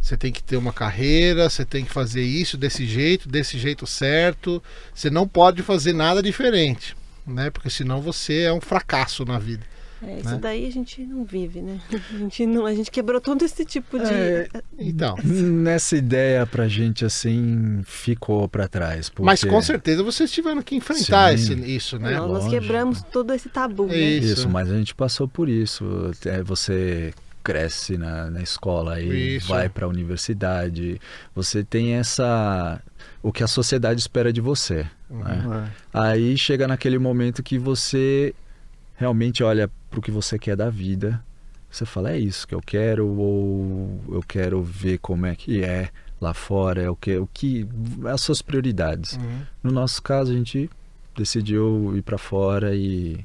você 0.00 0.16
tem 0.16 0.32
que 0.32 0.42
ter 0.42 0.56
uma 0.56 0.72
carreira, 0.72 1.48
você 1.48 1.64
tem 1.64 1.84
que 1.84 1.92
fazer 1.92 2.24
isso 2.24 2.56
desse 2.56 2.84
jeito, 2.86 3.28
desse 3.28 3.56
jeito 3.56 3.86
certo. 3.86 4.60
Você 4.92 5.08
não 5.08 5.28
pode 5.28 5.62
fazer 5.62 5.92
nada 5.92 6.20
diferente, 6.20 6.96
né? 7.24 7.50
Porque 7.50 7.70
senão 7.70 8.00
você 8.00 8.40
é 8.40 8.52
um 8.52 8.60
fracasso 8.60 9.24
na 9.24 9.38
vida. 9.38 9.64
É, 10.02 10.18
isso 10.18 10.30
né? 10.30 10.38
daí 10.40 10.66
a 10.66 10.70
gente 10.70 11.02
não 11.02 11.24
vive, 11.24 11.60
né? 11.60 11.78
A 11.92 12.16
gente, 12.16 12.46
não, 12.46 12.64
a 12.64 12.74
gente 12.74 12.90
quebrou 12.90 13.20
todo 13.20 13.44
esse 13.44 13.64
tipo 13.64 13.98
de. 13.98 14.12
É, 14.12 14.48
Então, 14.78 15.14
Nessa 15.24 15.96
ideia 15.96 16.46
pra 16.46 16.68
gente 16.68 17.04
assim 17.04 17.82
ficou 17.84 18.48
pra 18.48 18.66
trás. 18.66 19.08
Porque... 19.08 19.24
mas 19.24 19.44
com 19.44 19.60
certeza 19.60 20.02
vocês 20.02 20.30
tiveram 20.30 20.62
que 20.62 20.74
enfrentar 20.74 21.34
esse, 21.34 21.52
isso, 21.54 21.98
né? 21.98 22.16
Nós, 22.16 22.44
nós 22.44 22.48
quebramos 22.48 23.02
todo 23.02 23.32
esse 23.32 23.48
tabu, 23.48 23.86
né? 23.86 23.96
Isso. 23.96 24.32
Isso, 24.32 24.48
mas 24.48 24.70
a 24.70 24.76
gente 24.76 24.94
passou 24.94 25.28
por 25.28 25.48
isso. 25.48 25.84
É, 26.24 26.42
você 26.42 27.12
cresce 27.42 27.96
na, 27.96 28.30
na 28.30 28.42
escola 28.42 29.00
e 29.00 29.36
Isso. 29.36 29.48
vai 29.48 29.68
para 29.68 29.86
a 29.86 29.88
universidade. 29.88 31.00
Você 31.34 31.64
tem 31.64 31.94
essa. 31.94 32.80
o 33.22 33.32
que 33.32 33.42
a 33.42 33.48
sociedade 33.48 34.00
espera 34.00 34.32
de 34.32 34.40
você. 34.40 34.86
né? 35.08 35.70
É. 35.92 35.98
Aí 35.98 36.36
chega 36.36 36.68
naquele 36.68 36.98
momento 36.98 37.42
que 37.42 37.58
você 37.58 38.34
realmente 39.00 39.42
olha 39.42 39.68
para 39.88 39.98
o 39.98 40.02
que 40.02 40.10
você 40.10 40.38
quer 40.38 40.54
da 40.54 40.68
vida. 40.68 41.24
Você 41.70 41.86
fala, 41.86 42.10
é 42.10 42.18
isso 42.18 42.46
que 42.46 42.54
eu 42.54 42.60
quero, 42.60 43.08
ou 43.08 43.98
eu 44.10 44.22
quero 44.22 44.62
ver 44.62 44.98
como 44.98 45.24
é 45.24 45.34
que 45.34 45.64
é 45.64 45.88
lá 46.20 46.34
fora, 46.34 46.82
é 46.82 46.90
o 46.90 46.94
que, 46.94 47.16
o 47.16 47.26
que 47.32 47.66
as 48.04 48.20
suas 48.20 48.42
prioridades. 48.42 49.14
Uhum. 49.14 49.40
No 49.62 49.72
nosso 49.72 50.02
caso, 50.02 50.30
a 50.30 50.34
gente 50.34 50.68
decidiu 51.16 51.96
ir 51.96 52.02
para 52.02 52.18
fora 52.18 52.74
e, 52.74 53.24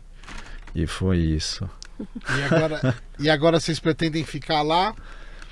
e 0.74 0.88
foi 0.88 1.18
isso. 1.18 1.70
E 2.00 2.44
agora, 2.44 2.96
e 3.20 3.30
agora 3.30 3.60
vocês 3.60 3.78
pretendem 3.78 4.24
ficar 4.24 4.62
lá 4.62 4.96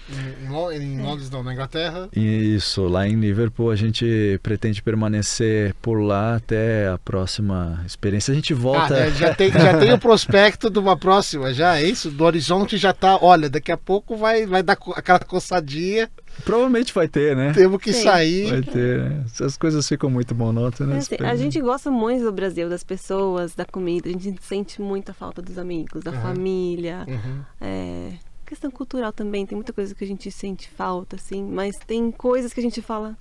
em, 0.09 0.45
em 0.45 0.49
Lo- 0.49 0.71
em 0.71 1.01
Londres, 1.01 1.29
não, 1.29 1.43
na 1.43 1.53
Inglaterra? 1.53 2.09
Isso, 2.15 2.83
lá 2.87 3.07
em 3.07 3.15
Liverpool 3.15 3.69
a 3.71 3.75
gente 3.75 4.39
pretende 4.43 4.81
permanecer 4.81 5.73
por 5.81 5.99
lá 6.01 6.35
até 6.35 6.87
a 6.89 6.97
próxima 6.97 7.81
experiência. 7.85 8.31
A 8.31 8.35
gente 8.35 8.53
Ah, 8.53 8.57
volta. 8.57 8.93
né, 8.93 9.11
já, 9.11 9.33
tem, 9.33 9.51
já 9.51 9.77
tem 9.79 9.93
o 9.93 9.97
prospecto 9.99 10.69
de 10.69 10.79
uma 10.79 10.97
próxima, 10.97 11.53
já 11.53 11.77
é 11.79 11.83
isso? 11.85 12.09
Do 12.11 12.23
horizonte 12.23 12.77
já 12.77 12.93
tá. 12.93 13.17
Olha, 13.21 13.49
daqui 13.49 13.71
a 13.71 13.77
pouco 13.77 14.15
vai, 14.17 14.45
vai 14.45 14.61
dar 14.63 14.77
aquela 14.95 15.19
coçadinha, 15.19 16.09
Provavelmente 16.43 16.91
vai 16.91 17.07
ter, 17.07 17.35
né? 17.35 17.51
temos 17.53 17.79
que 17.79 17.93
Sim. 17.93 18.03
sair. 18.05 18.49
Vai 18.49 18.61
ter, 18.63 18.97
né? 19.07 19.23
Se 19.27 19.43
as 19.43 19.55
coisas 19.55 19.87
ficam 19.87 20.09
muito 20.09 20.33
É 20.33 20.37
monótonas. 20.37 21.03
assim, 21.05 21.23
a 21.23 21.35
gente 21.35 21.61
gosta 21.61 21.91
muito 21.91 22.23
do 22.23 22.31
Brasil, 22.31 22.67
das 22.67 22.83
pessoas, 22.83 23.53
da 23.53 23.65
comida. 23.65 24.09
A 24.09 24.11
gente 24.11 24.43
sente 24.43 24.81
muita 24.81 25.13
falta 25.13 25.43
dos 25.43 25.59
amigos, 25.59 26.01
da 26.03 26.09
Aham. 26.09 26.21
família. 26.23 27.05
Uhum. 27.07 27.41
É, 27.61 28.13
questão 28.53 28.69
cultural 28.69 29.11
também, 29.11 29.45
tem 29.47 29.55
muita 29.55 29.73
coisa 29.73 29.95
que 29.95 30.03
a 30.03 30.07
gente 30.07 30.29
sente 30.31 30.69
falta, 30.69 31.15
assim, 31.15 31.43
mas 31.43 31.75
tem 31.87 32.11
coisas 32.11 32.53
que 32.53 32.59
a 32.59 32.63
gente 32.63 32.81
fala. 32.81 33.17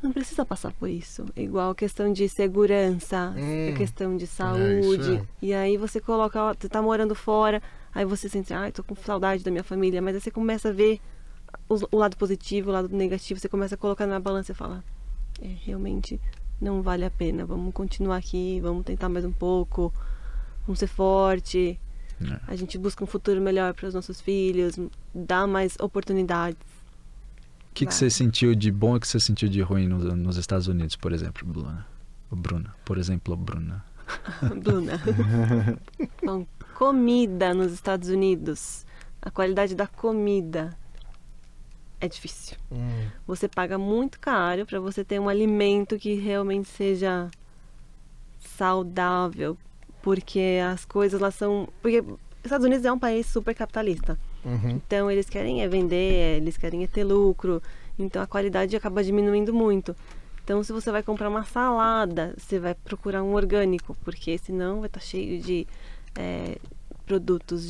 não 0.00 0.12
precisa 0.12 0.44
passar 0.44 0.72
por 0.72 0.88
isso. 0.88 1.26
Igual 1.36 1.74
questão 1.74 2.12
de 2.12 2.28
segurança, 2.28 3.34
Hum. 3.36 3.74
questão 3.76 4.16
de 4.16 4.24
isso 4.24 4.36
saúde. 4.36 5.16
é. 5.16 5.24
E 5.42 5.52
aí 5.52 5.76
você 5.76 6.00
coloca, 6.00 6.54
você 6.54 6.68
tá 6.68 6.80
morando 6.80 7.14
fora, 7.16 7.60
aí 7.92 8.04
você 8.04 8.28
sente, 8.28 8.54
ai, 8.54 8.70
tô 8.72 8.82
com 8.84 8.94
saudade 8.94 9.42
da 9.42 9.50
minha 9.50 9.64
família, 9.64 10.00
mas 10.00 10.14
aí 10.14 10.20
você 10.20 10.30
começa 10.30 10.68
a 10.68 10.72
ver 10.72 11.00
o 11.68 11.96
lado 11.96 12.16
positivo, 12.16 12.70
o 12.70 12.72
lado 12.72 12.88
negativo, 12.94 13.40
você 13.40 13.48
começa 13.48 13.74
a 13.74 13.78
colocar 13.78 14.06
na 14.06 14.20
balança 14.20 14.52
e 14.52 14.54
fala, 14.54 14.84
é, 15.42 15.48
realmente 15.64 16.20
não 16.60 16.80
vale 16.80 17.04
a 17.04 17.10
pena, 17.10 17.44
vamos 17.44 17.74
continuar 17.74 18.16
aqui, 18.18 18.60
vamos 18.60 18.84
tentar 18.84 19.08
mais 19.08 19.24
um 19.24 19.32
pouco, 19.32 19.92
vamos 20.64 20.78
ser 20.78 20.86
forte. 20.86 21.78
É. 22.20 22.40
A 22.46 22.56
gente 22.56 22.76
busca 22.78 23.02
um 23.04 23.06
futuro 23.06 23.40
melhor 23.40 23.74
para 23.74 23.86
os 23.86 23.94
nossos 23.94 24.20
filhos, 24.20 24.78
dá 25.14 25.46
mais 25.46 25.76
oportunidades. 25.80 26.60
O 27.70 27.74
que, 27.74 27.86
que 27.86 27.94
você 27.94 28.10
sentiu 28.10 28.54
de 28.54 28.72
bom 28.72 28.94
e 28.94 28.96
o 28.96 29.00
que 29.00 29.06
você 29.06 29.20
sentiu 29.20 29.48
de 29.48 29.60
ruim 29.60 29.86
nos, 29.86 30.04
nos 30.04 30.36
Estados 30.36 30.66
Unidos, 30.66 30.96
por 30.96 31.12
exemplo, 31.12 31.46
Bruna? 31.46 31.86
Bruna, 32.30 32.74
por 32.84 32.98
exemplo, 32.98 33.36
Bruna. 33.36 33.84
Bruna. 34.62 35.00
Bom, 36.24 36.46
comida 36.74 37.54
nos 37.54 37.72
Estados 37.72 38.08
Unidos. 38.08 38.84
A 39.22 39.30
qualidade 39.30 39.74
da 39.74 39.86
comida 39.86 40.76
é 42.00 42.08
difícil. 42.08 42.56
Hum. 42.70 43.08
Você 43.26 43.48
paga 43.48 43.78
muito 43.78 44.18
caro 44.20 44.64
para 44.66 44.80
você 44.80 45.04
ter 45.04 45.20
um 45.20 45.28
alimento 45.28 45.98
que 45.98 46.14
realmente 46.14 46.68
seja 46.68 47.30
saudável, 48.38 49.56
porque 50.02 50.60
as 50.64 50.84
coisas 50.84 51.20
lá 51.20 51.30
são, 51.30 51.68
porque 51.82 52.00
os 52.00 52.16
Estados 52.44 52.66
Unidos 52.66 52.84
é 52.84 52.92
um 52.92 52.98
país 52.98 53.26
super 53.26 53.54
capitalista. 53.54 54.18
Uhum. 54.44 54.80
Então 54.86 55.10
eles 55.10 55.28
querem 55.28 55.62
é 55.62 55.68
vender, 55.68 56.38
eles 56.38 56.56
querem 56.56 56.84
é 56.84 56.86
ter 56.86 57.04
lucro. 57.04 57.62
Então 57.98 58.22
a 58.22 58.26
qualidade 58.26 58.76
acaba 58.76 59.02
diminuindo 59.02 59.52
muito. 59.52 59.94
Então 60.44 60.62
se 60.62 60.72
você 60.72 60.90
vai 60.90 61.02
comprar 61.02 61.28
uma 61.28 61.44
salada, 61.44 62.34
você 62.36 62.58
vai 62.58 62.74
procurar 62.74 63.22
um 63.22 63.34
orgânico, 63.34 63.96
porque 64.02 64.38
senão 64.38 64.80
vai 64.80 64.86
estar 64.86 65.00
cheio 65.00 65.40
de 65.40 65.66
é, 66.14 66.56
produtos 67.04 67.62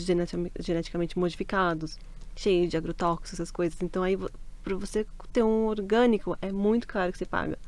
geneticamente 0.58 1.18
modificados, 1.18 1.98
cheio 2.36 2.68
de 2.68 2.76
agrotóxicos, 2.76 3.32
essas 3.32 3.50
coisas. 3.50 3.80
Então 3.82 4.02
aí 4.02 4.16
para 4.62 4.76
você 4.76 5.06
ter 5.32 5.42
um 5.42 5.66
orgânico 5.66 6.36
é 6.42 6.52
muito 6.52 6.86
caro 6.86 7.10
que 7.10 7.18
você 7.18 7.26
paga. 7.26 7.58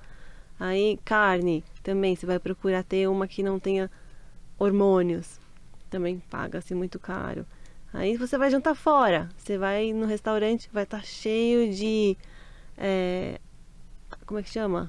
Aí 0.59 0.99
carne 1.05 1.65
também, 1.83 2.15
você 2.15 2.27
vai 2.27 2.39
procurar 2.39 2.85
ter 2.85 3.09
uma 3.09 3.27
que 3.27 3.43
não 3.43 3.59
tenha 3.59 3.91
hormônios. 4.61 5.41
Também 5.91 6.23
paga-se 6.31 6.73
muito 6.75 6.99
caro. 7.01 7.45
Aí 7.93 8.17
você 8.17 8.39
vai 8.39 8.49
jantar 8.51 8.77
fora. 8.77 9.29
Você 9.37 9.59
vai 9.59 9.93
no 9.93 10.07
restaurante, 10.07 10.71
vai 10.73 10.85
estar 10.85 11.05
cheio 11.05 11.75
de. 11.75 12.17
é, 12.79 13.41
como 14.25 14.39
é 14.39 14.43
que 14.45 14.51
chama? 14.51 14.89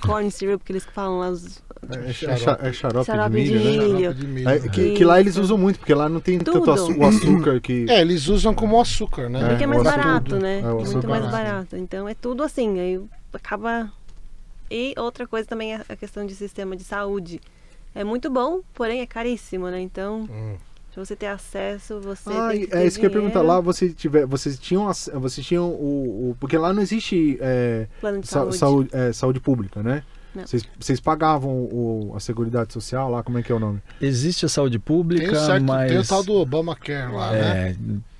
Corn 0.00 0.30
syrup, 0.30 0.62
que 0.64 0.72
eles 0.72 0.84
falam 0.86 1.18
lá. 1.18 1.28
Os, 1.28 1.62
É, 1.90 2.08
é 2.10 2.12
xa- 2.36 2.58
é 2.62 2.72
xarope, 2.72 3.06
Xarope 3.06 3.30
de 3.44 3.52
milho, 3.52 3.58
de 3.60 3.64
né? 3.64 3.70
milho. 3.84 3.98
Xarope 4.00 4.20
de 4.20 4.26
milho, 4.26 4.48
É, 4.48 4.58
né? 4.58 4.68
que, 4.68 4.94
que 4.94 5.04
lá 5.04 5.20
eles 5.20 5.36
usam 5.36 5.58
muito, 5.58 5.78
porque 5.78 5.92
lá 5.94 6.08
não 6.08 6.20
tem 6.20 6.38
tanto 6.38 6.60
Tudo. 6.60 6.72
açu- 6.72 6.96
o 6.98 7.04
açúcar 7.04 7.60
que. 7.60 7.84
É, 7.90 8.00
eles 8.00 8.26
usam 8.28 8.54
como 8.54 8.80
açúcar, 8.80 9.28
né? 9.28 9.48
porque 9.50 9.64
é 9.64 9.66
mais 9.66 9.82
açúcar. 9.86 9.96
barato, 10.02 10.36
né? 10.38 10.60
É, 10.60 10.62
muito 10.72 11.08
mais 11.08 11.30
barato. 11.30 11.76
Então 11.76 12.08
é 12.08 12.14
tudo 12.14 12.42
assim. 12.42 12.80
Aí 12.80 13.00
acaba. 13.32 13.92
E 14.70 14.94
outra 14.96 15.26
coisa 15.26 15.46
também 15.46 15.74
é 15.74 15.82
a 15.86 15.94
questão 15.96 16.24
de 16.24 16.34
sistema 16.34 16.74
de 16.76 16.82
saúde. 16.84 17.40
É 17.94 18.02
muito 18.04 18.30
bom, 18.30 18.60
porém 18.74 19.00
é 19.00 19.06
caríssimo, 19.06 19.68
né? 19.68 19.80
Então, 19.80 20.22
Hum. 20.30 20.56
pra 20.94 21.04
você 21.04 21.14
ter 21.16 21.26
acesso, 21.26 22.00
você 22.00 22.30
Ah, 22.32 22.48
tem 22.50 22.60
que 22.60 22.66
ter 22.68 22.76
é 22.78 22.86
isso 22.86 22.98
que 22.98 23.04
eu 23.06 23.10
ia 23.10 23.14
perguntar. 23.14 23.40
Lá 23.42 23.54
dinheiro, 23.60 23.62
você 23.62 23.88
tiver, 23.90 24.26
vocês 24.26 24.58
tinham, 24.58 24.90
vocês 25.14 25.46
tinham 25.46 25.68
o, 25.70 26.30
o- 26.30 26.36
porque 26.40 26.56
lá 26.56 26.72
não 26.72 26.82
existe 26.82 27.38
é, 27.40 27.86
plano 28.00 28.20
de 28.20 28.26
sa- 28.26 28.40
saúde. 28.40 28.56
saúde, 28.58 28.90
é, 28.92 29.12
saúde 29.12 29.40
pública, 29.40 29.82
né? 29.82 30.02
Vocês, 30.34 30.62
vocês 30.80 30.98
pagavam 30.98 31.50
o, 31.50 32.14
a 32.16 32.20
seguridade 32.20 32.72
social 32.72 33.10
lá, 33.10 33.22
como 33.22 33.36
é 33.38 33.42
que 33.42 33.52
é 33.52 33.54
o 33.54 33.58
nome? 33.58 33.82
Existe 34.00 34.46
a 34.46 34.48
saúde 34.48 34.78
pública, 34.78 35.26
Tem, 35.30 35.36
o 35.36 35.44
certo, 35.46 35.62
mas... 35.64 35.90
tem 35.90 35.98
o 36.00 36.06
tal 36.06 36.22
do 36.24 36.32
Obamacare 36.36 37.12
lá, 37.12 37.32
né? 37.32 37.76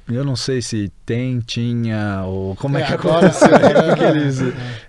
Eu 0.09 0.25
não 0.25 0.35
sei 0.37 0.61
se 0.61 0.91
tem, 1.07 1.39
tinha, 1.41 2.23
ou 2.27 2.57
como 2.57 2.77
é, 2.77 2.83
É, 2.83 2.87
que 2.87 2.93
agora 2.93 3.29
aconteceu. 3.29 3.49
é. 3.55 4.11
eles, 4.11 4.39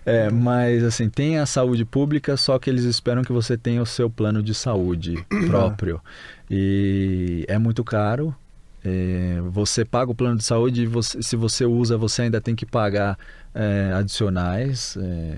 é, 0.05 0.29
mas 0.31 0.83
assim, 0.83 1.07
tem 1.09 1.37
a 1.37 1.45
saúde 1.45 1.85
pública, 1.85 2.35
só 2.35 2.57
que 2.57 2.69
eles 2.69 2.83
esperam 2.83 3.23
que 3.23 3.31
você 3.31 3.55
tenha 3.57 3.81
o 3.81 3.85
seu 3.85 4.09
plano 4.09 4.41
de 4.41 4.53
saúde 4.53 5.23
próprio. 5.47 6.01
E 6.49 7.45
é 7.47 7.57
muito 7.57 7.83
caro. 7.83 8.35
é, 8.85 9.39
você 9.49 9.85
paga 9.85 10.11
o 10.11 10.15
plano 10.15 10.35
de 10.37 10.43
saúde 10.43 10.81
e 10.83 10.85
você- 10.85 11.21
se 11.21 11.37
você 11.37 11.63
usa, 11.65 11.95
você 11.97 12.23
ainda 12.23 12.41
tem 12.41 12.53
que 12.53 12.65
pagar 12.65 13.17
é, 13.55 13.93
adicionais 13.95 14.97
é, 14.99 15.37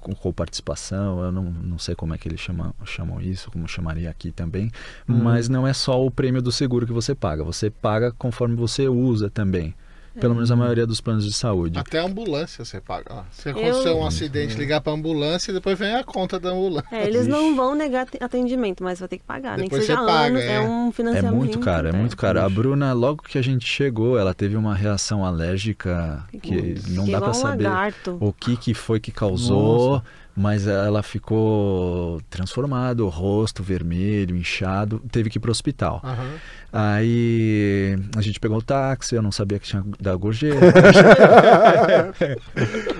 com, 0.00 0.14
com 0.14 0.32
participação. 0.32 1.22
Eu 1.22 1.32
não, 1.32 1.44
não 1.44 1.78
sei 1.78 1.94
como 1.94 2.14
é 2.14 2.18
que 2.18 2.28
eles 2.28 2.40
chamam, 2.40 2.74
chamam 2.84 3.20
isso, 3.20 3.50
como 3.50 3.68
chamaria 3.68 4.10
aqui 4.10 4.32
também. 4.32 4.70
Hum. 5.08 5.22
Mas 5.22 5.48
não 5.48 5.66
é 5.66 5.72
só 5.72 6.04
o 6.04 6.10
prêmio 6.10 6.42
do 6.42 6.50
seguro 6.50 6.86
que 6.86 6.92
você 6.92 7.14
paga. 7.14 7.44
Você 7.44 7.70
paga 7.70 8.12
conforme 8.12 8.56
você 8.56 8.88
usa 8.88 9.30
também. 9.30 9.74
Pelo 10.18 10.34
menos 10.34 10.50
a 10.50 10.56
maioria 10.56 10.86
dos 10.86 11.00
planos 11.00 11.24
de 11.24 11.32
saúde. 11.32 11.78
Até 11.78 12.00
a 12.00 12.04
ambulância 12.04 12.64
você 12.64 12.80
paga. 12.80 13.06
ó. 13.10 13.22
Se 13.30 13.48
acontecer 13.50 13.88
Eu- 13.88 13.98
um 13.98 14.06
acidente, 14.06 14.56
ligar 14.56 14.80
pra 14.80 14.92
ambulância 14.92 15.50
e 15.50 15.54
depois 15.54 15.78
vem 15.78 15.94
a 15.94 16.02
conta 16.02 16.38
da 16.40 16.50
ambulância. 16.50 16.88
É, 16.90 17.06
eles 17.06 17.22
Ixi. 17.22 17.28
não 17.30 17.54
vão 17.54 17.74
negar 17.74 18.06
te- 18.06 18.18
atendimento, 18.22 18.82
mas 18.82 18.98
vai 18.98 19.08
ter 19.08 19.18
que 19.18 19.24
pagar. 19.24 19.56
Nem 19.56 19.68
que 19.68 19.70
Depois 19.76 19.86
seja 19.86 19.98
você 20.00 20.06
paga, 20.06 20.26
anos, 20.26 20.40
é. 20.42 20.54
é. 20.54 20.60
um 20.60 20.88
É 20.88 20.92
financiamento. 20.92 21.34
muito 21.36 21.58
caro, 21.60 21.88
é 21.88 21.92
muito 21.92 22.16
caro. 22.16 22.40
A 22.40 22.48
Bruna, 22.48 22.92
logo 22.92 23.22
que 23.22 23.38
a 23.38 23.42
gente 23.42 23.66
chegou, 23.66 24.18
ela 24.18 24.34
teve 24.34 24.56
uma 24.56 24.74
reação 24.74 25.24
alérgica 25.24 26.24
que 26.42 26.74
não 26.88 27.04
Que 27.04 27.12
dá 27.12 27.18
igual 27.18 27.20
pra 27.22 27.30
um 27.30 27.34
saber 27.34 27.64
lagarto. 27.64 28.18
o 28.20 28.32
que, 28.32 28.56
que 28.56 28.74
foi 28.74 28.98
que 28.98 29.12
causou, 29.12 30.02
mas 30.36 30.66
ela 30.66 31.02
ficou 31.02 32.20
transformada, 32.30 33.04
o 33.04 33.08
rosto 33.08 33.62
vermelho, 33.62 34.36
inchado, 34.36 35.00
teve 35.10 35.30
que 35.30 35.38
ir 35.38 35.40
pro 35.40 35.50
hospital. 35.50 36.00
Aham. 36.04 36.30
Aí 36.72 37.98
a 38.16 38.20
gente 38.20 38.38
pegou 38.38 38.58
o 38.58 38.62
táxi, 38.62 39.14
eu 39.14 39.22
não 39.22 39.32
sabia 39.32 39.58
que 39.58 39.66
tinha 39.66 39.84
da 40.00 40.14
gorjeta. 40.14 40.56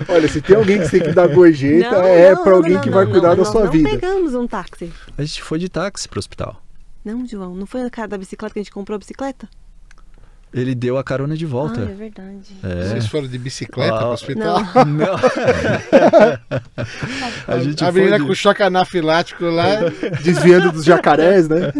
Olha, 0.09 0.27
se 0.27 0.41
tem 0.41 0.55
alguém 0.55 0.81
que 0.81 0.89
tem 0.89 1.01
que 1.01 1.13
dar 1.13 1.27
gorjeta, 1.27 1.91
Não, 1.91 2.05
é 2.05 2.33
não, 2.33 2.43
pra 2.43 2.51
não, 2.51 2.57
alguém 2.57 2.73
não, 2.73 2.81
que 2.81 2.89
não, 2.89 2.95
vai 2.95 3.05
não, 3.05 3.11
cuidar 3.11 3.35
da 3.35 3.45
sua 3.45 3.65
não 3.65 3.71
vida. 3.71 3.89
pegamos 3.89 4.33
um 4.33 4.47
táxi. 4.47 4.91
A 5.17 5.23
gente 5.23 5.41
foi 5.41 5.59
de 5.59 5.69
táxi 5.69 6.07
pro 6.07 6.19
hospital. 6.19 6.61
Não, 7.03 7.25
João, 7.25 7.55
não 7.55 7.65
foi 7.65 7.85
o 7.85 7.89
cara 7.89 8.09
da 8.09 8.17
bicicleta 8.17 8.53
que 8.53 8.59
a 8.59 8.63
gente 8.63 8.71
comprou 8.71 8.95
a 8.95 8.99
bicicleta? 8.99 9.47
Ele 10.53 10.75
deu 10.75 10.97
a 10.97 11.03
carona 11.03 11.37
de 11.37 11.45
Ah, 11.45 11.47
é 11.47 11.51
volta. 11.51 11.85
verdade. 11.85 12.57
É. 12.61 12.83
Vocês 12.89 13.07
foram 13.07 13.25
de 13.27 13.37
bicicleta 13.37 13.95
Ah, 13.95 13.99
pro 13.99 14.07
hospital? 14.09 14.59
Não. 14.85 14.85
Não. 15.07 15.15
a 17.47 17.59
gente 17.59 17.83
a 17.83 17.91
foi 17.91 18.01
menina 18.01 18.19
de- 18.19 18.25
com 18.25 18.33
choque 18.35 18.63
anafilático 18.63 19.45
lá. 19.45 19.65
Desviando 20.23 20.71
dos 20.71 20.83
jacarés, 20.83 21.47
né? 21.47 21.71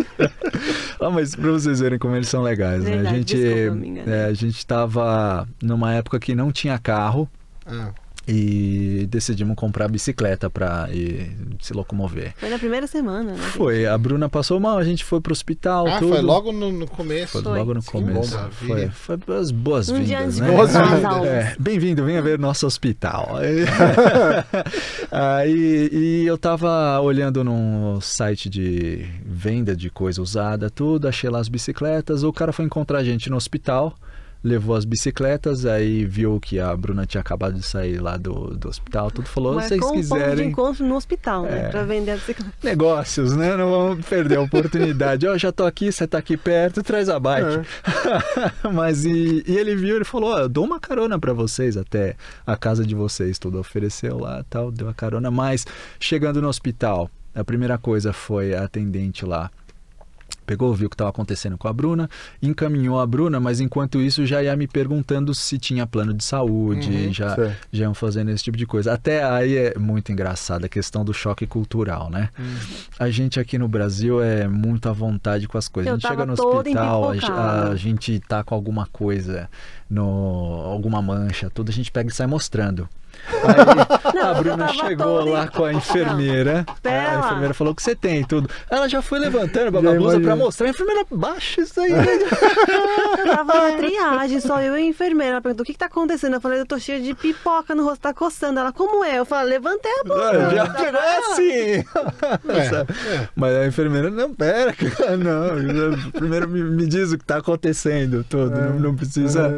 Ah, 1.00 1.10
mas 1.10 1.36
pra 1.36 1.52
vocês 1.52 1.80
verem 1.80 2.00
como 2.00 2.16
eles 2.16 2.30
são 2.30 2.42
legais, 2.42 2.84
né? 2.84 2.92
A 2.92 2.96
Verdade, 2.96 3.16
gente, 3.18 3.36
desculpa, 3.36 3.76
me 3.76 3.88
enganei. 3.90 4.14
é, 4.14 4.26
a 4.26 4.34
gente 4.34 4.66
tava 4.66 5.48
numa 5.62 5.94
época 5.94 6.20
que 6.20 6.34
não 6.36 6.52
tinha 6.52 6.78
carro 6.80 7.30
Ah, 7.66 7.90
e 8.28 9.08
decidimos 9.10 9.56
comprar 9.56 9.88
bicicleta 9.88 10.50
pra 10.50 10.88
ir 10.92 11.36
se 11.60 11.74
locomover. 11.74 12.34
Foi 12.38 12.50
na 12.50 12.60
primeira 12.60 12.86
semana, 12.88 13.32
né? 13.34 13.38
Foi, 13.38 13.86
a 13.86 13.98
Bruna 13.98 14.30
passou 14.30 14.60
mal, 14.60 14.78
a 14.78 14.84
gente 14.84 15.04
foi 15.04 15.20
pro 15.20 15.32
hospital, 15.34 15.88
Ah, 15.88 15.98
tudo. 16.00 16.14
foi 16.14 16.22
logo 16.22 16.52
no, 16.52 16.72
no 16.72 16.88
começo. 16.88 17.32
Foi 17.34 17.44
Foi. 17.44 17.58
logo 17.58 17.74
no 17.74 17.82
Sim. 17.82 17.92
começo. 17.92 18.38
Foi, 18.52 18.88
foi 18.90 19.18
as 19.40 19.50
Um 19.52 19.56
boas-vindas, 19.56 20.36
de 20.36 20.42
né? 20.42 20.62
As 20.62 20.76
aulas. 20.76 21.28
É, 21.28 21.56
Bem-vindo, 21.60 22.06
venha 22.06 22.22
ver 22.22 22.38
nosso 22.38 22.66
hospital. 22.68 23.38
Aí, 25.12 25.90
e 25.92 26.26
eu 26.26 26.38
tava 26.38 27.00
olhando 27.02 27.44
num 27.44 28.00
site 28.02 28.50
de 28.50 29.06
venda 29.26 29.76
de 29.76 29.90
coisa 29.90 30.22
usada, 30.22 30.70
tudo, 30.70 31.08
achei 31.08 31.30
lá 31.30 31.40
as 31.40 31.48
bicicletas. 31.50 32.24
O 32.24 32.32
cara 32.32 32.54
foi 32.54 32.66
encontrar 32.66 33.00
a 33.00 33.04
gente 33.04 33.30
no 33.30 33.36
hospital, 33.36 33.96
levou 34.44 34.76
as 34.76 34.86
bicicletas, 34.86 35.66
aí 35.66 36.04
viu 36.04 36.40
que 36.40 36.60
a 36.60 36.76
Bruna 36.76 37.06
tinha 37.06 37.22
acabado 37.22 37.54
de 37.54 37.64
sair 37.64 38.00
lá 38.00 38.18
do, 38.18 38.58
do 38.58 38.70
hospital, 38.70 39.12
tudo 39.12 39.28
falou, 39.28 39.62
se 39.62 39.68
vocês 39.68 39.80
Marcou 39.82 39.98
um 39.98 40.02
ponto 40.02 40.14
de 40.14 40.26
quiserem. 40.26 40.50
encontro 40.50 40.86
no 40.86 40.96
hospital, 40.96 41.44
né? 41.44 41.66
É. 41.66 41.70
Pra 41.70 41.84
vender 41.84 42.12
a 42.12 42.16
bicicleta. 42.16 42.54
Negócios, 42.64 43.36
né? 43.36 43.56
Não 43.56 43.70
vamos 43.70 44.06
perder 44.06 44.38
a 44.38 44.42
oportunidade. 44.42 45.28
Ó, 45.28 45.38
já 45.38 45.52
tô 45.52 45.66
aqui, 45.66 45.92
você 45.92 46.08
tá 46.08 46.18
aqui 46.18 46.36
perto, 46.36 46.82
traz 46.82 47.08
a 47.10 47.20
bike. 47.20 47.68
Mas 48.74 49.06
e, 49.06 49.44
e 49.48 49.58
ele 49.58 49.76
viu, 49.76 49.96
ele 49.96 50.06
falou: 50.06 50.32
Ó, 50.32 50.40
eu 50.40 50.50
dou 50.50 50.66
uma 50.66 50.80
carona 50.80 51.20
pra 51.20 51.34
vocês 51.34 51.78
até 51.78 52.16
a 52.46 52.56
casa 52.58 52.86
de 52.86 52.96
vocês. 52.96 53.38
Tudo 53.38 53.60
ofereceu 53.60 54.18
lá 54.18 54.44
tal, 54.50 54.72
deu 54.72 54.90
a 54.90 54.94
carona. 54.94 55.30
Mas 55.30 55.66
chegando 56.00 56.42
no 56.42 56.48
hospital, 56.48 57.10
a 57.34 57.44
primeira 57.44 57.78
coisa 57.78 58.12
foi 58.12 58.54
a 58.54 58.64
atendente 58.64 59.26
lá 59.26 59.50
pegou, 60.52 60.74
viu 60.74 60.88
o 60.88 60.90
que 60.90 60.96
estava 60.96 61.10
acontecendo 61.10 61.58
com 61.58 61.66
a 61.70 61.72
Bruna, 61.74 62.10
encaminhou 62.42 63.00
a 63.00 63.08
Bruna, 63.08 63.40
mas 63.40 63.62
enquanto 63.62 64.02
isso 64.02 64.26
já 64.26 64.44
ia 64.44 64.54
me 64.58 64.68
perguntando 64.68 65.34
se 65.34 65.58
tinha 65.58 65.88
plano 65.88 66.14
de 66.14 66.24
saúde, 66.26 66.90
Uhum, 66.90 67.14
já, 67.14 67.36
certo. 67.36 67.68
já 67.72 67.84
iam 67.86 67.94
fazendo 67.94 68.32
esse 68.32 68.44
tipo 68.44 68.58
de 68.58 68.66
coisa. 68.66 68.92
Até 68.94 69.24
aí 69.24 69.56
é 69.56 69.80
muito 69.80 70.12
engraçado 70.12 70.66
a 70.66 70.70
questão 70.70 71.06
do 71.06 71.14
choque 71.14 71.48
cultural, 71.48 72.10
né? 72.10 72.30
A 73.00 73.10
gente 73.10 73.40
aqui 73.40 73.58
no 73.58 73.68
Brasil 73.68 74.22
é 74.22 74.46
muito 74.48 74.90
à 74.90 74.92
vontade 74.92 75.48
com 75.48 75.58
as 75.58 75.70
coisas. 75.70 75.88
Eu 75.90 75.96
a 75.96 76.00
gente 76.00 76.08
chega 76.10 76.26
no 76.26 76.34
hospital, 76.34 77.12
a, 77.32 77.70
a 77.70 77.76
gente 77.78 78.20
tá 78.20 78.44
com 78.44 78.54
alguma 78.54 78.86
coisa, 78.92 79.50
no, 79.90 80.04
alguma 80.66 81.02
mancha, 81.02 81.50
tudo, 81.50 81.70
a 81.70 81.74
gente 81.74 81.90
pega 81.92 82.10
e 82.10 82.14
sai 82.14 82.28
mostrando. 82.28 82.90
Aí 83.32 84.14
Não, 84.14 84.30
a 84.30 84.34
Bruna 84.36 84.68
chegou 84.70 85.26
lá 85.30 85.48
com 85.48 85.66
a 85.66 85.74
enfermeira. 85.74 86.66
pera 86.82 87.16
a 87.18 87.20
enfermeira 87.26 87.54
falou 87.54 87.74
que 87.76 87.82
você 87.82 87.96
tem 87.96 88.24
tudo. 88.24 88.50
Ela 88.70 88.88
já 88.88 89.02
foi 89.02 89.20
levantando 89.20 89.78
a 89.78 89.82
blusa 89.82 90.20
pra 90.20 90.36
mostrar. 90.36 90.68
A 90.68 90.70
enfermeira, 90.70 91.06
baixa 91.12 91.62
isso 91.62 91.80
aí. 91.80 91.92
Eu 91.92 93.36
tava 93.36 93.54
na 93.72 93.78
triagem, 93.78 94.40
só 94.40 94.62
eu 94.62 94.76
e 94.78 94.82
a 94.82 94.86
enfermeira. 94.86 95.34
Ela 95.34 95.42
perguntou: 95.42 95.64
o 95.64 95.66
que, 95.66 95.74
que 95.74 95.80
tá 95.80 95.86
acontecendo? 95.86 96.34
Eu 96.36 96.42
falei: 96.42 96.60
eu 96.60 96.66
tô 96.66 96.80
cheia 96.80 97.00
de 97.00 97.14
pipoca 97.14 97.74
no 97.76 97.84
rosto, 97.84 98.02
tá 98.02 98.14
coçando. 98.14 98.60
Ela, 98.60 98.72
como 98.72 99.04
é? 99.04 99.20
Eu 99.20 99.26
falei: 99.26 99.54
levantei 99.54 99.92
a 100.00 100.04
blusa. 100.04 100.50
já 100.56 100.70
pegou 100.70 101.00
assim. 101.02 101.84
Sabe? 102.70 102.94
é. 103.12 103.28
Mas 103.36 103.56
a 103.56 103.66
enfermeira, 103.68 104.10
não, 104.10 104.34
pera, 104.34 104.74
cara, 104.74 105.18
não. 105.18 106.12
Primeiro 106.12 106.48
me, 106.48 106.62
me 106.64 106.86
diz 106.88 107.12
o 107.12 107.18
que 107.18 107.26
tá 107.26 107.38
acontecendo 107.38 108.26
todo. 108.30 108.52
Não, 108.52 108.80
não 108.80 108.96
precisa 108.96 109.58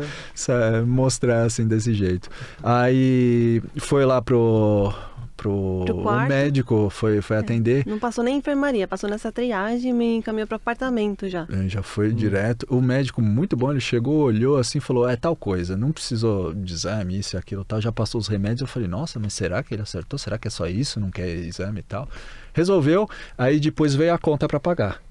É. 0.49 0.81
mostrar 0.81 1.43
assim 1.43 1.67
desse 1.67 1.93
jeito. 1.93 2.29
Aí 2.61 3.42
foi 3.77 4.05
lá 4.05 4.21
pro. 4.21 4.93
Pro, 5.35 5.83
Pro 5.85 5.97
o 5.97 6.27
médico 6.27 6.89
foi, 6.89 7.19
foi 7.19 7.37
atender. 7.37 7.85
Não 7.87 7.97
passou 7.99 8.23
nem 8.23 8.37
enfermaria, 8.37 8.87
passou 8.87 9.09
nessa 9.09 9.31
triagem 9.31 9.89
e 9.89 9.93
me 9.93 10.15
encaminhou 10.17 10.47
pro 10.47 10.55
apartamento 10.55 11.27
já. 11.27 11.45
É, 11.51 11.67
Já 11.67 11.81
foi 11.81 12.13
direto. 12.13 12.65
O 12.69 12.79
médico, 12.79 13.21
muito 13.21 13.57
bom, 13.57 13.71
ele 13.71 13.81
chegou, 13.81 14.21
olhou 14.21 14.57
assim 14.57 14.79
falou: 14.79 15.09
é 15.09 15.15
tal 15.17 15.35
coisa, 15.35 15.75
não 15.75 15.91
precisou 15.91 16.53
de 16.53 16.71
exame, 16.71 17.17
isso 17.17 17.35
e 17.35 17.37
aquilo 17.37 17.65
tal. 17.65 17.81
Já 17.81 17.91
passou 17.91 18.21
os 18.21 18.27
remédios. 18.27 18.61
Eu 18.61 18.67
falei: 18.67 18.87
nossa, 18.87 19.19
mas 19.19 19.33
será 19.33 19.61
que 19.63 19.73
ele 19.73 19.81
acertou? 19.81 20.17
Será 20.17 20.37
que 20.37 20.47
é 20.47 20.51
só 20.51 20.67
isso? 20.67 20.99
Não 20.99 21.09
quer 21.09 21.27
exame 21.27 21.79
e 21.79 21.83
tal? 21.83 22.07
Resolveu, 22.53 23.09
aí 23.37 23.59
depois 23.59 23.95
veio 23.95 24.13
a 24.13 24.17
conta 24.19 24.47
para 24.47 24.59
pagar. 24.59 25.01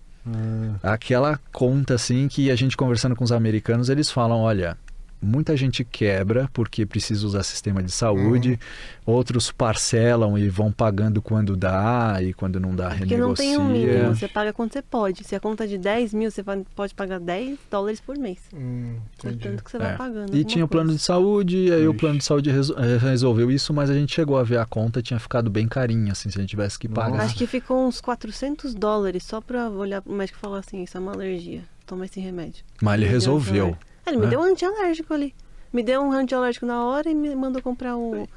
Ah, 0.83 0.93
Aquela 0.95 1.39
conta 1.53 1.95
assim 1.95 2.29
que 2.29 2.51
a 2.51 2.55
gente 2.55 2.77
conversando 2.77 3.17
com 3.17 3.25
os 3.25 3.33
americanos, 3.33 3.89
eles 3.91 4.11
falam: 4.11 4.39
olha. 4.39 4.79
Muita 5.23 5.57
gente 5.57 5.85
quebra 5.85 6.51
porque 6.53 6.85
precisa 6.85 7.25
usar 7.25 7.45
sistema 7.45 7.81
de 7.81 7.93
saúde, 7.93 8.59
outros 9.07 9.53
parcelam 9.53 10.37
e 10.37 10.49
vão 10.49 10.73
pagando 10.73 11.23
quando 11.23 11.57
dá 11.57 12.19
e 12.21 12.33
quando 12.33 12.59
não 12.59 12.75
dá 12.75 12.89
Porque 12.91 13.05
renegocia. 13.15 13.27
não 13.29 13.35
tem 13.35 13.57
um 13.59 13.69
mínimo, 13.73 14.15
você 14.17 14.27
paga 14.27 14.53
quando 14.53 14.73
você 14.73 14.83
pode. 14.83 15.23
Se 15.23 15.37
a 15.37 15.41
conta 15.41 15.63
é 15.63 15.67
de 15.69 15.79
10 15.79 16.13
mil, 16.13 16.31
você 16.31 16.43
pode 16.75 16.95
pagar 16.95 17.21
10 17.21 17.57
dólares 17.71 18.01
por 18.01 18.19
mês. 18.19 18.39
Hum, 18.53 18.97
É 19.25 19.31
tanto 19.33 19.63
que 19.63 19.71
você 19.71 19.77
É. 19.77 19.81
vai 19.81 19.97
pagando. 19.97 20.37
E 20.37 20.45
tinha 20.45 20.65
o 20.65 20.69
plano 20.69 20.93
de 20.93 20.99
saúde, 20.99 21.57
e 21.57 21.73
aí 21.73 21.87
o 21.87 21.91
Ixi. 21.91 21.99
plano 22.01 22.19
de 22.19 22.25
saúde 22.25 22.51
resol- 22.51 22.79
eh, 22.79 22.97
resolveu 22.99 23.51
isso, 23.51 23.73
mas 23.73 23.91
a 23.91 23.95
gente 23.95 24.13
chegou 24.13 24.37
a 24.37 24.43
ver 24.43 24.59
a 24.59 24.67
conta, 24.67 25.01
tinha 25.01 25.21
ficado 25.21 25.49
bem 25.51 25.69
carinha, 25.69 26.13
assim, 26.13 26.31
se 26.31 26.39
a 26.39 26.41
gente 26.41 26.51
tivesse 26.51 26.77
que 26.79 26.89
Nossa. 26.89 27.01
pagar. 27.13 27.25
Acho 27.25 27.37
que 27.37 27.47
ficou 27.47 27.87
uns 27.87 28.01
400 28.01 28.75
dólares 28.75 29.23
só 29.23 29.41
pra 29.41 29.71
olhar 29.71 30.03
pro 30.03 30.13
médico 30.13 30.39
e 30.39 30.41
falar 30.41 30.59
assim: 30.59 30.83
isso 30.83 30.97
é 30.97 31.01
uma 31.01 31.13
alergia. 31.13 31.63
Toma 31.87 32.07
esse 32.07 32.19
remédio. 32.21 32.65
Mas 32.81 32.95
ele 32.95 33.05
deu 33.05 33.13
resolveu. 33.13 33.77
Ah, 34.05 34.11
ele 34.11 34.19
me 34.19 34.25
né? 34.25 34.31
deu 34.31 34.41
um 34.41 34.45
antialérgico 34.45 35.13
ali. 35.15 35.35
Me 35.73 35.83
deu 35.83 36.03
um 36.03 36.13
antialérgico 36.13 36.67
na 36.67 36.85
hora 36.85 37.09
e 37.09 37.15
me 37.15 37.35
mandou 37.35 37.63
comprar 37.63 37.97
o. 37.97 38.29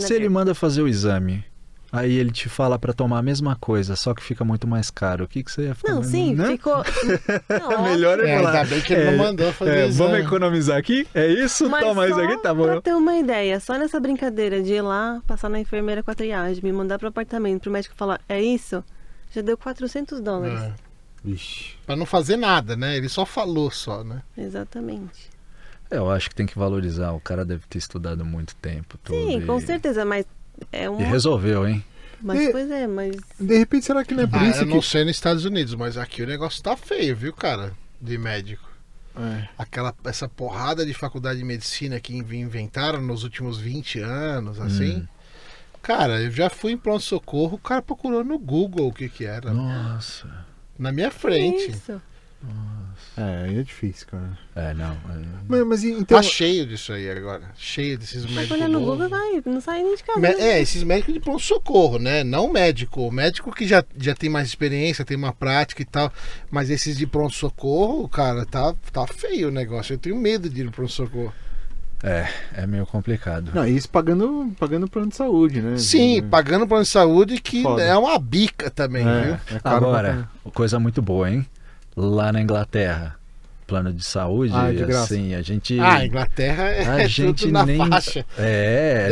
Se 0.00 0.12
ele 0.14 0.28
manda 0.28 0.54
fazer 0.54 0.82
o 0.82 0.88
exame, 0.88 1.44
aí 1.90 2.14
ele 2.16 2.30
te 2.30 2.48
fala 2.48 2.78
pra 2.78 2.92
tomar 2.92 3.18
a 3.18 3.22
mesma 3.22 3.56
coisa, 3.56 3.96
só 3.96 4.12
que 4.12 4.22
fica 4.22 4.44
muito 4.44 4.66
mais 4.66 4.90
caro, 4.90 5.24
o 5.24 5.28
que, 5.28 5.42
que 5.42 5.50
você 5.50 5.62
ia 5.62 5.74
fazer? 5.74 5.94
Não, 5.94 6.02
sim, 6.02 6.34
né? 6.34 6.46
ficou. 6.48 6.76
Não, 7.48 7.82
Melhor 7.84 8.20
É, 8.20 8.30
é 8.30 8.36
falar. 8.36 8.50
ainda 8.58 8.64
bem 8.70 8.80
que 8.82 8.92
ele 8.92 9.10
não 9.12 9.16
mandou 9.24 9.50
fazer 9.52 9.70
é, 9.70 9.86
exame. 9.86 10.10
Vamos 10.10 10.26
economizar 10.26 10.76
aqui? 10.76 11.06
É 11.14 11.26
isso? 11.26 11.70
Mas 11.70 11.82
Toma 11.84 12.06
isso 12.06 12.20
aqui, 12.20 12.34
tá 12.42 12.54
Pra 12.54 12.74
bom. 12.74 12.80
ter 12.82 12.94
uma 12.94 13.16
ideia, 13.16 13.58
só 13.60 13.78
nessa 13.78 13.98
brincadeira 13.98 14.62
de 14.62 14.74
ir 14.74 14.82
lá, 14.82 15.22
passar 15.26 15.48
na 15.48 15.58
enfermeira 15.58 16.02
com 16.02 16.10
a 16.10 16.14
triagem, 16.14 16.62
me 16.62 16.72
mandar 16.72 16.98
pro 16.98 17.08
apartamento, 17.08 17.62
pro 17.62 17.70
médico 17.72 17.94
falar, 17.96 18.20
é 18.28 18.42
isso? 18.42 18.84
Já 19.32 19.40
deu 19.40 19.56
400 19.56 20.20
dólares. 20.20 20.60
É, 20.60 20.72
Pra 21.86 21.96
não 21.96 22.06
fazer 22.06 22.36
nada, 22.36 22.76
né? 22.76 22.96
Ele 22.96 23.08
só 23.08 23.24
falou 23.26 23.70
só, 23.70 24.02
né? 24.04 24.22
Exatamente. 24.36 25.30
É, 25.90 25.96
Eu 25.98 26.10
acho 26.10 26.28
que 26.28 26.34
tem 26.34 26.46
que 26.46 26.58
valorizar, 26.58 27.12
o 27.12 27.20
cara 27.20 27.44
deve 27.44 27.62
ter 27.68 27.78
estudado 27.78 28.24
muito 28.24 28.54
tempo. 28.56 28.98
Tudo, 29.02 29.16
Sim, 29.30 29.38
e... 29.38 29.46
com 29.46 29.60
certeza, 29.60 30.04
mas 30.04 30.26
é 30.72 30.88
um. 30.88 31.00
E 31.00 31.04
resolveu, 31.04 31.66
hein? 31.66 31.84
Mas 32.20 32.40
E- 32.40 32.50
pois 32.52 32.70
é, 32.70 32.86
mas. 32.86 33.16
De 33.38 33.56
repente, 33.58 33.84
será 33.86 34.04
que 34.04 34.14
não 34.14 34.24
é 34.24 34.26
por 34.26 34.38
Ah, 34.40 34.48
isso 34.48 34.60
eu 34.62 34.66
que. 34.66 34.74
não 34.74 34.82
sei 34.82 35.04
nos 35.04 35.16
Estados 35.16 35.44
Unidos, 35.44 35.74
mas 35.74 35.96
aqui 35.96 36.22
o 36.22 36.26
negócio 36.26 36.62
tá 36.62 36.76
feio, 36.76 37.14
viu, 37.16 37.32
cara? 37.32 37.72
De 38.00 38.18
médico. 38.18 38.68
É. 39.16 39.48
Aquela, 39.58 39.94
essa 40.04 40.28
porrada 40.28 40.84
de 40.86 40.94
faculdade 40.94 41.38
de 41.40 41.44
medicina 41.44 41.98
que 42.00 42.14
inv- 42.16 42.32
inventaram 42.34 43.00
nos 43.00 43.24
últimos 43.24 43.58
20 43.58 43.98
anos, 44.00 44.60
assim. 44.60 44.98
Hum. 44.98 45.06
Cara, 45.82 46.20
eu 46.20 46.30
já 46.30 46.50
fui 46.50 46.72
em 46.72 46.76
pronto-socorro, 46.76 47.54
o 47.56 47.58
cara 47.58 47.80
procurou 47.82 48.22
no 48.22 48.38
Google 48.38 48.88
o 48.88 48.92
que 48.92 49.08
que 49.08 49.24
era. 49.24 49.52
Nossa. 49.52 50.46
Na 50.78 50.92
minha 50.92 51.10
frente. 51.10 51.70
Isso. 51.72 52.00
É, 53.16 53.44
aí 53.46 53.58
é 53.58 53.62
difícil, 53.64 54.06
cara. 54.06 54.38
É, 54.54 54.72
não. 54.72 54.92
é- 54.92 55.24
Mas, 55.48 55.66
mas 55.66 55.84
então. 55.84 56.18
Tá 56.18 56.22
cheio 56.22 56.64
disso 56.66 56.92
aí 56.92 57.10
agora. 57.10 57.50
Cheio 57.56 57.98
desses 57.98 58.24
médicos. 58.24 58.52
olhando 58.52 58.78
no. 58.78 58.80
Google, 58.86 59.08
vai, 59.08 59.42
não 59.44 59.60
sai 59.60 59.82
nem 59.82 59.96
de 59.96 60.04
casa. 60.04 60.20
Me-? 60.20 60.28
É, 60.28 60.60
esses 60.60 60.84
médicos 60.84 61.14
de 61.14 61.18
pronto-socorro, 61.20 61.98
né? 61.98 62.22
Não 62.22 62.48
médico. 62.52 63.08
O 63.08 63.10
médico 63.10 63.52
que 63.52 63.66
já, 63.66 63.84
já 63.96 64.14
tem 64.14 64.30
mais 64.30 64.46
experiência, 64.46 65.04
tem 65.04 65.16
uma 65.16 65.32
prática 65.32 65.82
e 65.82 65.84
tal. 65.84 66.12
Mas 66.48 66.70
esses 66.70 66.96
de 66.96 67.08
pronto-socorro, 67.08 68.08
cara, 68.08 68.46
tá, 68.46 68.72
tá 68.92 69.04
feio 69.06 69.48
o 69.48 69.52
negócio. 69.52 69.94
Eu 69.94 69.98
tenho 69.98 70.14
medo 70.16 70.48
de 70.48 70.60
ir 70.60 70.64
no 70.64 70.70
pronto-socorro. 70.70 71.34
É, 72.02 72.28
é 72.54 72.66
meio 72.66 72.86
complicado. 72.86 73.50
Não, 73.52 73.66
isso 73.66 73.88
pagando, 73.88 74.52
pagando 74.58 74.88
plano 74.88 75.08
de 75.08 75.16
saúde, 75.16 75.60
né? 75.60 75.76
Sim, 75.78 76.18
É. 76.18 76.22
pagando 76.22 76.66
plano 76.66 76.84
de 76.84 76.88
saúde 76.90 77.40
que 77.40 77.62
Foda. 77.62 77.82
é 77.82 77.96
uma 77.96 78.16
bica 78.18 78.70
também, 78.70 79.02
viu? 79.04 79.12
É, 79.14 79.40
é 79.56 79.58
caro 79.58 79.60
pra 79.60 79.76
Agora, 79.76 80.28
coisa 80.54 80.78
muito 80.78 81.02
boa, 81.02 81.28
hein? 81.30 81.44
Lá 81.96 82.30
na 82.32 82.40
Inglaterra, 82.40 83.16
plano 83.68 83.92
de 83.92 84.02
saúde, 84.02 84.52
Ah, 84.54 84.72
de 84.72 84.78
graça. 84.78 85.14
assim, 85.14 85.34
a 85.34 85.42
gente. 85.42 85.78
Ah, 85.78 85.96
a 85.98 86.06
Inglaterra 86.06 86.64
é, 86.70 86.88
a 86.88 87.00
é 87.04 87.08
gente 87.08 87.42
tudo 87.42 87.52
na 87.52 87.66
nem. 87.66 87.76
faixa. 87.76 88.24
É, 88.38 89.08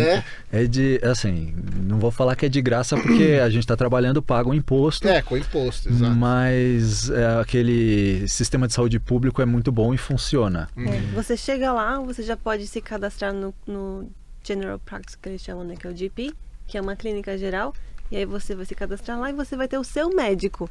né? 0.51 0.61
é 0.63 0.67
de. 0.67 0.99
Assim, 1.05 1.55
não 1.83 1.99
vou 1.99 2.11
falar 2.11 2.35
que 2.35 2.47
é 2.47 2.49
de 2.49 2.61
graça 2.63 2.97
porque 2.97 3.39
a 3.45 3.51
gente 3.51 3.67
tá 3.67 3.77
trabalhando, 3.77 4.23
paga 4.23 4.49
o 4.49 4.55
imposto. 4.55 5.07
É, 5.07 5.21
com 5.21 5.37
imposto, 5.37 5.91
exato. 5.91 6.17
Mas 6.17 7.11
é, 7.11 7.39
aquele 7.39 8.27
sistema 8.27 8.67
de 8.67 8.73
saúde 8.73 8.99
público 8.99 9.43
é 9.43 9.45
muito 9.45 9.71
bom 9.71 9.93
e 9.93 9.99
funciona. 9.99 10.69
Uhum. 10.75 10.89
É, 10.89 11.01
você 11.15 11.37
chega 11.37 11.71
lá, 11.73 12.01
você 12.01 12.23
já 12.23 12.37
pode 12.37 12.67
se 12.67 12.81
cadastrar 12.81 13.35
no, 13.35 13.55
no 13.67 14.09
General 14.43 14.79
Practice, 14.79 15.19
que 15.19 15.29
eles 15.29 15.43
chamam, 15.43 15.65
né? 15.65 15.75
Que 15.79 15.87
é 15.87 15.91
o 15.91 15.95
GP, 15.97 16.33
que 16.67 16.79
é 16.79 16.81
uma 16.81 16.97
clínica 16.97 17.37
geral. 17.37 17.75
E 18.11 18.17
aí 18.17 18.25
você 18.25 18.55
vai 18.55 18.65
se 18.65 18.75
cadastrar 18.75 19.21
lá 19.21 19.29
e 19.29 19.35
você 19.35 19.55
vai 19.55 19.69
ter 19.69 19.77
o 19.77 19.85
seu 19.85 20.09
médico. 20.09 20.71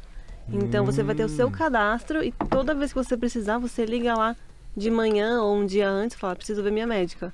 Então 0.52 0.84
você 0.84 1.02
vai 1.02 1.14
ter 1.14 1.24
o 1.24 1.28
seu 1.28 1.50
cadastro 1.50 2.22
e 2.22 2.32
toda 2.50 2.74
vez 2.74 2.92
que 2.92 3.02
você 3.02 3.16
precisar, 3.16 3.58
você 3.58 3.84
liga 3.84 4.14
lá 4.14 4.36
de 4.76 4.90
manhã 4.90 5.42
ou 5.42 5.56
um 5.56 5.66
dia 5.66 5.88
antes 5.88 6.16
e 6.16 6.20
fala, 6.20 6.36
preciso 6.36 6.62
ver 6.62 6.70
minha 6.70 6.86
médica. 6.86 7.32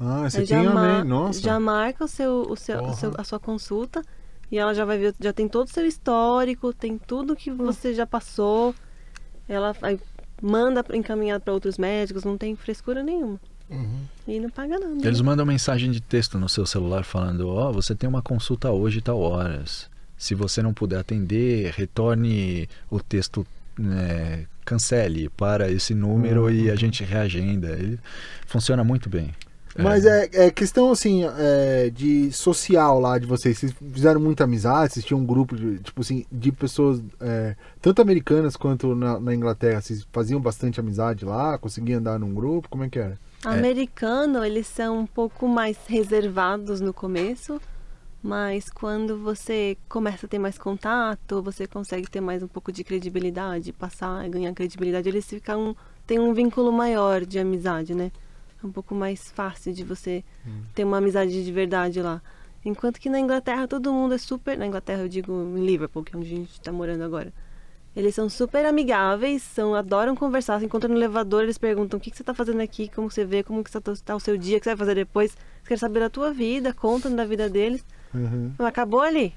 Ah, 0.00 0.28
você 0.28 0.38
Aí 0.40 0.46
tem 0.46 0.58
uma. 0.60 0.74
ma- 0.74 0.98
né? 0.98 1.04
Nossa. 1.04 1.40
já 1.40 1.58
marca 1.58 2.04
o 2.04 2.08
seu, 2.08 2.42
o 2.48 2.56
seu, 2.56 2.82
o 2.82 2.94
seu- 2.94 3.12
a 3.18 3.24
sua 3.24 3.38
consulta 3.40 4.02
e 4.50 4.58
ela 4.58 4.72
já 4.74 4.84
vai 4.84 4.98
ver, 4.98 5.14
já 5.20 5.32
tem 5.32 5.48
todo 5.48 5.66
o 5.66 5.70
seu 5.70 5.84
histórico, 5.86 6.72
tem 6.72 6.96
tudo 6.98 7.34
que 7.36 7.50
você 7.50 7.94
já 7.94 8.06
passou. 8.06 8.74
Ela 9.48 9.74
aí 9.82 9.98
manda 10.40 10.84
encaminhado 10.92 11.42
para 11.44 11.52
outros 11.52 11.78
médicos, 11.78 12.24
não 12.24 12.38
tem 12.38 12.54
frescura 12.56 13.02
nenhuma. 13.02 13.40
Uhum. 13.70 14.00
E 14.26 14.40
não 14.40 14.48
paga 14.50 14.78
nada. 14.78 15.06
Eles 15.06 15.20
mandam 15.20 15.44
mensagem 15.44 15.90
de 15.90 16.00
texto 16.00 16.38
no 16.38 16.48
seu 16.48 16.64
celular 16.64 17.04
falando: 17.04 17.48
Ó, 17.48 17.70
você 17.72 17.94
tem 17.94 18.08
uma 18.08 18.22
consulta 18.22 18.70
hoje, 18.70 19.00
tal 19.02 19.20
horas. 19.20 19.90
Se 20.18 20.34
você 20.34 20.62
não 20.62 20.74
puder 20.74 20.98
atender, 20.98 21.72
retorne 21.72 22.68
o 22.90 23.00
texto, 23.00 23.46
né, 23.78 24.46
cancele 24.64 25.28
para 25.30 25.70
esse 25.70 25.94
número 25.94 26.50
e 26.50 26.70
a 26.70 26.74
gente 26.74 27.04
reagenda. 27.04 27.68
Ele 27.68 27.98
funciona 28.46 28.82
muito 28.82 29.08
bem. 29.08 29.32
Mas 29.78 30.04
é, 30.04 30.28
é 30.32 30.50
questão 30.50 30.90
assim 30.90 31.22
é, 31.24 31.88
de 31.90 32.32
social 32.32 32.98
lá 32.98 33.16
de 33.16 33.26
vocês. 33.26 33.58
Vocês 33.58 33.72
fizeram 33.92 34.20
muita 34.20 34.44
amizade, 34.44 34.94
vocês 34.94 35.04
tinham 35.04 35.20
um 35.20 35.24
grupo 35.24 35.56
de, 35.56 35.78
tipo 35.78 36.00
assim, 36.00 36.26
de 36.32 36.50
pessoas, 36.50 37.00
é, 37.20 37.54
tanto 37.80 38.02
americanas 38.02 38.56
quanto 38.56 38.94
na, 38.94 39.20
na 39.20 39.34
Inglaterra. 39.34 39.80
Vocês 39.80 40.06
faziam 40.12 40.40
bastante 40.40 40.80
amizade 40.80 41.24
lá, 41.24 41.56
conseguiam 41.58 42.00
andar 42.00 42.18
num 42.18 42.34
grupo? 42.34 42.68
Como 42.68 42.82
é 42.82 42.88
que 42.88 42.98
era? 42.98 43.16
Americano, 43.44 44.44
eles 44.44 44.66
são 44.66 44.98
um 44.98 45.06
pouco 45.06 45.46
mais 45.46 45.76
reservados 45.86 46.80
no 46.80 46.92
começo, 46.92 47.60
mas 48.28 48.68
quando 48.68 49.16
você 49.16 49.78
começa 49.88 50.26
a 50.26 50.28
ter 50.28 50.38
mais 50.38 50.58
contato, 50.58 51.42
você 51.42 51.66
consegue 51.66 52.10
ter 52.10 52.20
mais 52.20 52.42
um 52.42 52.46
pouco 52.46 52.70
de 52.70 52.84
credibilidade, 52.84 53.72
passar 53.72 54.26
e 54.26 54.28
ganhar 54.28 54.52
credibilidade, 54.52 55.08
eles 55.08 55.26
ficam 55.26 55.74
tem 56.06 56.18
um 56.18 56.34
vínculo 56.34 56.70
maior 56.70 57.24
de 57.24 57.38
amizade, 57.38 57.94
né? 57.94 58.12
É 58.62 58.66
um 58.66 58.70
pouco 58.70 58.94
mais 58.94 59.30
fácil 59.30 59.72
de 59.72 59.82
você 59.82 60.22
ter 60.74 60.84
uma 60.84 60.98
amizade 60.98 61.42
de 61.42 61.50
verdade 61.50 62.02
lá. 62.02 62.20
Enquanto 62.62 63.00
que 63.00 63.08
na 63.08 63.18
Inglaterra 63.18 63.66
todo 63.66 63.90
mundo 63.90 64.12
é 64.12 64.18
super, 64.18 64.58
na 64.58 64.66
Inglaterra 64.66 65.00
eu 65.00 65.08
digo 65.08 65.32
em 65.56 65.64
Liverpool, 65.64 66.04
que 66.04 66.14
é 66.14 66.18
onde 66.18 66.26
a 66.26 66.36
gente 66.36 66.52
está 66.52 66.70
morando 66.70 67.04
agora. 67.04 67.32
Eles 67.96 68.14
são 68.14 68.28
super 68.28 68.66
amigáveis, 68.66 69.42
são, 69.42 69.74
adoram 69.74 70.14
conversar. 70.14 70.58
Se 70.60 70.66
encontram 70.66 70.90
no 70.90 70.98
elevador, 70.98 71.44
eles 71.44 71.56
perguntam 71.56 71.96
o 71.96 72.00
que, 72.00 72.10
que 72.10 72.16
você 72.18 72.22
está 72.22 72.34
fazendo 72.34 72.60
aqui, 72.60 72.90
como 72.94 73.10
você 73.10 73.24
vê, 73.24 73.42
como 73.42 73.64
que 73.64 73.70
está 73.70 73.80
tá 73.80 74.14
o 74.14 74.20
seu 74.20 74.36
dia, 74.36 74.58
o 74.58 74.60
que 74.60 74.64
você 74.64 74.70
vai 74.70 74.76
fazer 74.76 74.94
depois. 74.96 75.34
Eles 75.34 75.68
querem 75.68 75.78
saber 75.78 76.00
da 76.00 76.10
tua 76.10 76.30
vida, 76.30 76.74
contam 76.74 77.16
da 77.16 77.24
vida 77.24 77.48
deles. 77.48 77.82
Uhum. 78.14 78.52
Não 78.58 78.66
acabou 78.66 79.00
ali. 79.00 79.32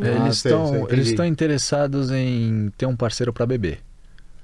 Ah, 0.00 0.06
eles 0.06 0.38
sei, 0.38 0.52
estão 0.52 0.68
sei, 0.68 0.84
eles 0.90 1.08
estão 1.08 1.24
interessados 1.26 2.10
em 2.10 2.70
ter 2.78 2.86
um 2.86 2.96
parceiro 2.96 3.32
para 3.32 3.44
beber. 3.46 3.80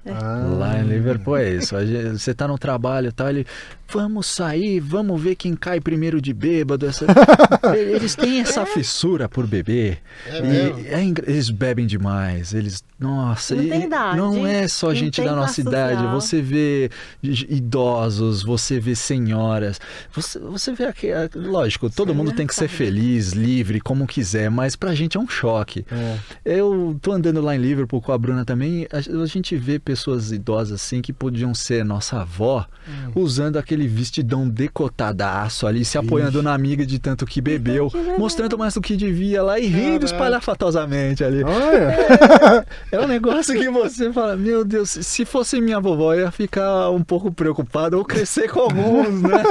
Ah. 0.09 0.45
Lá 0.59 0.79
em 0.79 0.85
Liverpool 0.85 1.37
é 1.37 1.51
isso. 1.51 1.77
Gente- 1.85 2.19
Você 2.19 2.33
tá 2.35 2.47
no 2.47 2.57
trabalho 2.59 3.09
e 3.09 3.13
tal, 3.13 3.29
ele. 3.29 3.45
Vamos 3.89 4.27
sair, 4.27 4.81
vamos 4.81 5.21
ver 5.21 5.37
quem 5.37 5.55
cai 5.55 5.81
primeiro 5.81 6.21
de 6.21 6.33
bêbado. 6.33 6.87
essa-" 6.87 7.07
Eles 7.77 8.15
têm 8.15 8.41
essa 8.41 8.65
fissura 8.67 9.29
por 9.29 9.47
beber. 9.47 9.99
É 10.27 10.39
E 10.39 10.87
é 10.89 11.05
eles 11.27 11.51
bebem 11.51 11.87
demais. 11.87 12.53
Eles. 12.55 12.85
Nossa, 12.99 13.55
Não 13.55 13.63
e- 13.63 13.69
tem 13.69 13.83
idade, 13.85 14.17
não 14.17 14.47
é 14.47 14.67
só 14.67 14.89
não 14.89 14.95
gente 14.95 15.23
da 15.23 15.37
nossa 15.37 15.61
idade. 15.61 15.97
social. 16.01 16.15
Você 16.21 16.41
vê 16.41 16.91
idosos, 17.23 18.43
você 18.43 18.81
vê 18.81 18.95
senhoras. 18.95 19.79
Você, 20.15 20.39
você 20.39 20.73
vê 20.73 20.85
aqui. 20.87 21.09
Lógico, 21.35 21.91
todo 21.91 22.13
é 22.13 22.15
mundo 22.15 22.33
tem 22.33 22.47
que 22.47 22.55
ser 22.55 22.69
feliz, 22.69 23.33
livre, 23.33 23.81
como 23.81 24.07
quiser, 24.07 24.51
mas 24.51 24.77
pra 24.77 24.95
gente 24.95 25.17
é 25.17 25.21
um 25.21 25.29
choque. 25.29 25.85
É. 25.91 26.17
Eu 26.59 26.97
tô 27.03 27.13
andando 27.13 27.41
lá 27.41 27.55
em 27.55 27.59
Liverpool 27.59 28.01
com 28.01 28.13
a 28.13 28.19
Bruna 28.19 28.45
também. 28.45 28.87
A, 28.93 29.23
a 29.23 29.27
gente 29.27 29.57
vê 29.57 29.79
pessoas 29.79 30.33
idosas 30.33 30.81
assim 30.81 31.03
que 31.03 31.13
podiam 31.13 31.55
ser 31.55 31.85
nossa 31.85 32.21
avó, 32.23 32.67
usando 33.15 33.57
aquele 33.59 33.76
vestidão 33.89 34.49
decotadaço 34.49 35.67
ali, 35.67 35.85
se 35.85 35.99
apoiando 35.99 36.43
na 36.43 36.55
amiga 36.55 36.87
de 36.87 36.99
tanto 36.99 37.27
que 37.27 37.41
bebeu, 37.41 37.91
Que 37.91 37.97
legal. 37.97 38.19
mostrando 38.19 38.57
mais 38.57 38.75
do 38.75 38.81
que 38.81 38.97
devia 38.97 39.43
lá 39.43 39.59
e 39.59 39.67
rindo 39.67 40.07
espalhafatosamente 40.07 41.25
ali. 41.25 41.43
Olha, 41.43 42.67
É 42.93 43.01
um 43.01 43.07
negócio 43.07 43.55
que 43.59 43.69
você 43.69 44.13
fala, 44.13 44.37
meu 44.37 44.65
Deus, 44.65 44.91
se 44.91 45.25
fosse 45.25 45.61
minha 45.61 45.81
vovó, 45.81 46.15
eu 46.15 46.21
ia 46.21 46.31
ficar 46.31 46.91
um 46.91 47.03
pouco 47.03 47.33
preocupado 47.33 47.99
ou 47.99 48.05
crescer 48.05 48.49
com 48.49 48.61
alguns, 48.61 49.23
né? 49.23 49.43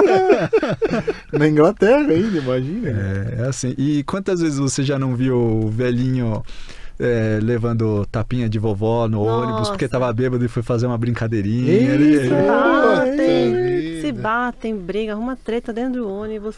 na 1.31 1.47
Inglaterra 1.47 2.07
ainda, 2.07 2.37
imagina. 2.37 2.89
É, 2.89 3.41
é 3.41 3.47
assim. 3.47 3.73
E 3.77 4.03
quantas 4.03 4.39
vezes 4.41 4.57
você 4.57 4.83
já 4.83 4.97
não 4.97 5.15
viu 5.15 5.35
o 5.37 5.69
velhinho 5.69 6.43
é, 6.99 7.39
levando 7.41 8.05
tapinha 8.11 8.47
de 8.47 8.57
vovó 8.59 9.07
no 9.07 9.25
Nossa. 9.25 9.45
ônibus 9.47 9.69
porque 9.69 9.87
tava 9.87 10.11
bêbado 10.13 10.43
e 10.45 10.47
foi 10.47 10.63
fazer 10.63 10.85
uma 10.87 10.97
brincadeirinha? 10.97 11.71
Ele- 11.71 12.19
Se 12.19 12.25
ele- 12.25 12.47
batem, 12.47 14.01
se 14.01 14.11
batem, 14.11 14.75
briga, 14.77 15.13
arruma 15.13 15.35
treta 15.35 15.73
dentro 15.73 16.01
do 16.03 16.09
ônibus. 16.09 16.55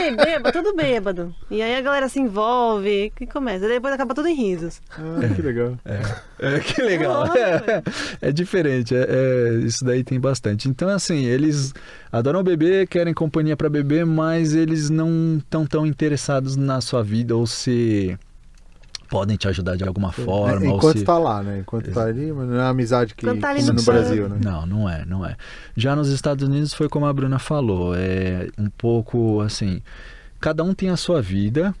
Ei, 0.00 0.14
bêbado, 0.16 0.52
tudo 0.52 0.74
bêbado. 0.76 1.34
E 1.50 1.62
aí 1.62 1.74
a 1.74 1.80
galera 1.80 2.08
se 2.08 2.20
envolve 2.20 3.12
e 3.20 3.26
começa. 3.26 3.64
E 3.64 3.68
depois 3.68 3.94
acaba 3.94 4.14
tudo 4.14 4.28
em 4.28 4.34
risos. 4.34 4.80
Ah, 4.98 5.34
que 5.34 5.42
legal. 5.42 5.72
É, 6.38 6.60
que 6.60 6.82
legal. 6.82 7.26
É 7.36 7.82
É, 8.28 8.32
diferente. 8.32 8.94
é- 8.94 9.06
é, 9.08 9.54
isso 9.64 9.84
daí 9.84 10.04
tem 10.04 10.20
bastante. 10.20 10.68
Então, 10.68 10.88
assim, 10.88 11.24
eles 11.24 11.72
adoram 12.12 12.42
beber, 12.42 12.86
querem 12.86 13.14
companhia 13.14 13.56
para 13.56 13.68
beber, 13.68 14.04
mas 14.06 14.54
eles 14.54 14.90
não 14.90 15.38
estão 15.38 15.66
tão 15.66 15.86
interessados 15.86 16.56
na 16.56 16.80
sua 16.80 17.02
vida 17.02 17.34
ou 17.34 17.46
se 17.46 18.16
podem 19.06 19.36
te 19.36 19.48
ajudar 19.48 19.76
de 19.76 19.84
alguma 19.84 20.12
forma. 20.12 20.70
ou 20.70 20.76
Enquanto 20.76 20.98
se... 20.98 21.04
tá 21.04 21.18
lá, 21.18 21.42
né? 21.42 21.60
Enquanto 21.60 21.90
tá 21.90 22.04
ali, 22.04 22.32
mas 22.32 22.48
não 22.48 22.56
é 22.56 22.62
a 22.62 22.68
amizade 22.68 23.14
que 23.14 23.24
tá 23.36 23.50
ali 23.50 23.62
no 23.62 23.72
no 23.72 23.82
Brasil, 23.82 24.28
né? 24.28 24.38
Não, 24.42 24.66
não 24.66 24.88
é, 24.88 25.04
não 25.04 25.24
é. 25.24 25.36
Já 25.76 25.94
nos 25.96 26.08
Estados 26.08 26.46
Unidos 26.46 26.74
foi 26.74 26.88
como 26.88 27.06
a 27.06 27.12
Bruna 27.12 27.38
falou, 27.38 27.94
é 27.94 28.48
um 28.58 28.68
pouco 28.68 29.40
assim, 29.40 29.80
cada 30.40 30.62
um 30.62 30.74
tem 30.74 30.90
a 30.90 30.96
sua 30.96 31.22
vida, 31.22 31.74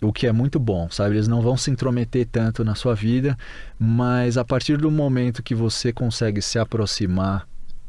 o 0.00 0.12
que 0.12 0.26
é 0.26 0.32
muito 0.32 0.58
bom, 0.58 0.88
sabe? 0.90 1.14
Eles 1.14 1.28
não 1.28 1.40
vão 1.40 1.56
se 1.56 1.70
intrometer 1.70 2.26
tanto 2.30 2.64
na 2.64 2.74
sua 2.74 2.94
vida, 2.94 3.36
mas 3.78 4.36
a 4.36 4.44
partir 4.44 4.76
do 4.76 4.90
momento 4.90 5.42
que 5.42 5.54
você 5.54 5.92
consegue 5.92 6.42
se 6.42 6.58
aproximar 6.58 7.46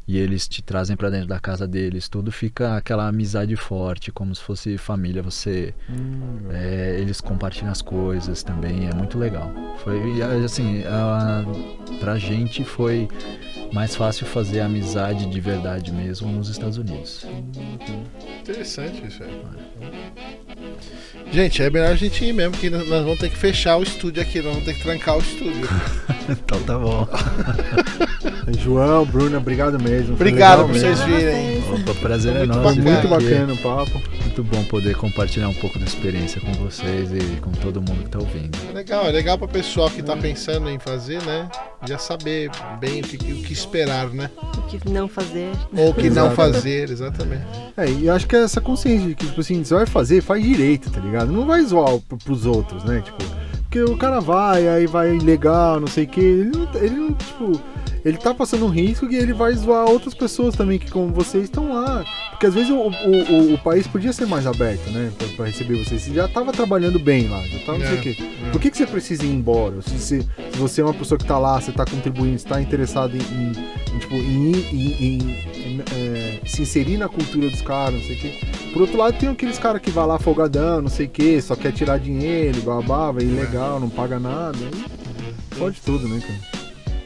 e 0.08 0.16
eles 0.16 0.48
te 0.48 0.62
trazem 0.62 0.96
para 0.96 1.10
dentro 1.10 1.28
da 1.28 1.38
casa 1.38 1.68
deles, 1.68 2.08
tudo 2.08 2.32
fica 2.32 2.76
aquela 2.76 3.06
amizade 3.06 3.54
forte, 3.56 4.10
como 4.10 4.34
se 4.34 4.42
fosse 4.42 4.78
família. 4.78 5.22
Você, 5.22 5.74
Hum, 5.90 6.48
é, 6.50 6.96
eles 6.98 7.20
compartilham 7.20 7.70
as 7.70 7.82
coisas 7.82 8.42
também, 8.42 8.88
é 8.88 8.94
muito 8.94 9.18
legal. 9.18 9.52
Foi 9.84 9.98
e, 10.16 10.22
assim, 10.22 10.82
a, 10.86 11.44
pra 12.00 12.16
gente 12.18 12.64
foi 12.64 13.06
mais 13.70 13.94
fácil 13.94 14.24
fazer 14.26 14.60
amizade 14.60 15.26
de 15.26 15.40
verdade 15.40 15.92
mesmo 15.92 16.32
nos 16.32 16.48
Estados 16.48 16.78
Unidos. 16.78 17.26
Interessante 18.40 19.06
isso 19.06 19.22
aí. 19.22 19.42
Gente, 21.30 21.62
é 21.62 21.68
melhor 21.68 21.92
a 21.92 21.94
gente 21.94 22.24
ir 22.24 22.32
mesmo, 22.32 22.56
que 22.56 22.70
nós 22.70 22.88
vamos 22.88 23.18
ter 23.18 23.28
que 23.28 23.36
fechar 23.36 23.76
o 23.76 23.82
estúdio 23.82 24.22
aqui, 24.22 24.40
nós 24.40 24.52
vamos 24.52 24.64
ter 24.64 24.72
que 24.74 24.82
trancar 24.82 25.18
o 25.18 25.20
estúdio. 25.20 25.68
então 26.30 26.62
tá 26.62 26.78
bom. 26.78 27.06
João, 28.52 29.04
Bruna, 29.04 29.38
obrigado 29.38 29.78
mesmo. 29.82 30.14
Obrigado 30.14 30.66
por 30.66 30.74
vocês 30.74 31.00
virem. 31.00 31.58
Opa, 31.68 31.94
prazer 32.00 32.34
é 32.34 32.38
Muito 32.38 32.56
nosso. 32.56 32.76
bacana. 32.76 32.90
Muito 32.92 33.08
bacana 33.08 33.52
o 33.52 33.56
papo. 33.58 34.02
Muito 34.22 34.44
bom 34.44 34.64
poder 34.64 34.96
compartilhar 34.96 35.48
um 35.48 35.54
pouco 35.54 35.78
da 35.78 35.84
experiência 35.84 36.40
com 36.40 36.52
vocês 36.54 37.10
e 37.12 37.40
com 37.40 37.50
todo 37.50 37.80
mundo 37.80 38.04
que 38.04 38.08
tá 38.08 38.18
ouvindo. 38.18 38.56
É 38.70 38.72
legal, 38.72 39.06
é 39.06 39.10
legal 39.10 39.36
para 39.38 39.48
pessoal 39.48 39.90
que 39.90 40.02
tá 40.02 40.16
pensando 40.16 40.70
em 40.70 40.78
fazer, 40.78 41.22
né? 41.24 41.48
Já 41.86 41.98
saber 41.98 42.50
bem 42.80 43.00
o 43.00 43.02
que, 43.04 43.16
o 43.16 43.42
que 43.42 43.52
esperar, 43.52 44.08
né? 44.10 44.30
O 44.56 44.62
que 44.62 44.88
não 44.88 45.08
fazer. 45.08 45.50
Ou 45.76 45.90
o 45.90 45.94
que 45.94 46.08
não 46.08 46.26
Exato. 46.26 46.36
fazer, 46.36 46.90
exatamente. 46.90 47.44
É, 47.76 47.88
e 47.90 48.06
eu 48.06 48.14
acho 48.14 48.26
que 48.26 48.36
é 48.36 48.42
essa 48.42 48.60
consciência 48.60 49.08
de 49.08 49.14
que, 49.14 49.26
tipo 49.26 49.40
assim, 49.40 49.62
você 49.62 49.74
vai 49.74 49.86
fazer, 49.86 50.22
faz 50.22 50.42
direito, 50.42 50.90
tá 50.90 51.00
ligado? 51.00 51.30
Não 51.30 51.46
vai 51.46 51.62
zoar 51.62 51.98
pros 52.24 52.46
outros, 52.46 52.84
né? 52.84 53.02
Tipo, 53.04 53.18
porque 53.62 53.82
o 53.82 53.98
cara 53.98 54.18
vai, 54.18 54.66
aí 54.66 54.86
vai 54.86 55.18
legal, 55.18 55.78
não 55.78 55.86
sei 55.86 56.04
o 56.04 56.08
que. 56.08 56.20
Ele 56.20 56.44
não, 56.44 56.68
ele 56.80 56.94
não, 56.96 57.12
tipo, 57.12 57.60
ele 58.04 58.16
tá 58.16 58.32
passando 58.34 58.64
um 58.66 58.68
risco 58.70 59.06
e 59.10 59.16
ele 59.16 59.32
vai 59.32 59.52
zoar 59.54 59.88
outras 59.88 60.14
pessoas 60.14 60.54
também 60.54 60.78
que, 60.78 60.90
como 60.90 61.12
vocês, 61.12 61.44
estão 61.44 61.72
lá. 61.72 62.04
Porque 62.30 62.46
às 62.46 62.54
vezes 62.54 62.70
o, 62.70 62.76
o, 62.76 62.88
o- 62.90 63.54
o 63.54 63.58
país 63.58 63.86
podia 63.86 64.12
ser 64.12 64.26
mais 64.26 64.46
aberto, 64.46 64.88
né? 64.90 65.10
Pra, 65.18 65.26
pra 65.28 65.46
receber 65.46 65.82
vocês. 65.84 66.02
Você 66.02 66.12
já 66.14 66.28
tava 66.28 66.52
trabalhando 66.52 66.98
bem 66.98 67.28
lá, 67.28 67.40
já 67.46 67.58
tava 67.66 67.78
não 67.78 67.86
sei 67.86 67.96
É, 67.96 67.98
o 67.98 68.02
quê. 68.02 68.16
é. 68.46 68.50
Por 68.50 68.60
que, 68.60 68.70
que 68.70 68.76
você 68.76 68.86
precisa 68.86 69.24
ir 69.24 69.30
embora? 69.30 69.82
Se, 69.82 69.98
se- 69.98 70.20
se 70.52 70.58
você 70.58 70.80
é 70.80 70.84
uma 70.84 70.94
pessoa 70.94 71.18
que 71.18 71.24
tá 71.26 71.38
lá, 71.38 71.60
você 71.60 71.72
tá 71.72 71.84
contribuindo, 71.84 72.38
você 72.38 72.46
tá 72.48 72.60
interessado 72.62 73.16
em, 73.16 73.20
em- 73.20 73.94
em, 73.94 73.98
tipo, 73.98 74.14
em, 74.14 74.52
em- 75.04 75.82
é, 75.92 76.40
se 76.46 76.62
inserir 76.62 76.96
na 76.96 77.08
cultura 77.08 77.48
dos 77.50 77.62
caras, 77.62 77.94
não 77.94 78.02
sei 78.06 78.16
o 78.16 78.18
quê. 78.20 78.32
Por 78.72 78.82
outro 78.82 78.96
lado, 78.98 79.18
tem 79.18 79.28
aqueles 79.28 79.58
caras 79.58 79.80
que 79.82 79.90
vai 79.90 80.06
lá 80.06 80.18
folgadão, 80.18 80.80
não 80.82 80.88
sei 80.88 81.06
o 81.06 81.10
quê, 81.10 81.40
só 81.40 81.56
quer 81.56 81.72
tirar 81.72 81.98
dinheiro, 81.98 82.60
babá, 82.62 83.10
vai 83.10 83.24
ilegal, 83.24 83.80
não 83.80 83.88
paga 83.88 84.18
nada. 84.20 84.58
Aí 84.58 85.58
Pode 85.58 85.80
tudo, 85.80 86.06
né, 86.08 86.20
cara? 86.20 86.57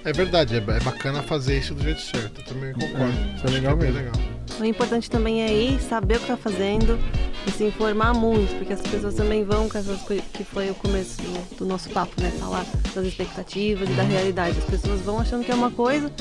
É 0.04 0.12
verdade, 0.12 0.54
é, 0.54 0.58
é 0.58 0.80
bacana 0.80 1.22
fazer 1.22 1.58
isso 1.58 1.74
do 1.74 1.82
jeito 1.82 2.00
certo. 2.00 2.40
Eu 2.40 2.44
também 2.44 2.72
concordo. 2.72 3.12
É, 3.18 3.36
isso 3.36 3.46
é 3.46 3.50
legal 3.50 3.76
bem 3.76 3.92
mesmo. 3.92 4.10
legal. 4.10 4.32
O 4.60 4.64
importante 4.64 5.08
também 5.10 5.42
é 5.42 5.52
ir, 5.52 5.80
saber 5.80 6.16
o 6.16 6.20
que 6.20 6.26
tá 6.26 6.36
fazendo 6.36 6.98
e 7.46 7.50
se 7.50 7.64
informar 7.64 8.12
muito, 8.12 8.54
porque 8.58 8.72
as 8.72 8.80
pessoas 8.82 9.14
também 9.14 9.44
vão 9.44 9.68
com 9.68 9.78
essas 9.78 10.00
coisas 10.02 10.24
que 10.32 10.44
foi 10.44 10.70
o 10.70 10.74
começo 10.74 11.20
do, 11.22 11.56
do 11.58 11.64
nosso 11.64 11.88
papo, 11.90 12.12
né? 12.20 12.30
Falar 12.38 12.64
das 12.94 13.06
expectativas 13.06 13.88
e 13.88 13.92
da 13.94 14.02
realidade. 14.02 14.58
As 14.58 14.64
pessoas 14.64 15.00
vão 15.00 15.18
achando 15.20 15.44
que 15.44 15.50
é 15.50 15.54
uma 15.54 15.70
coisa, 15.70 16.12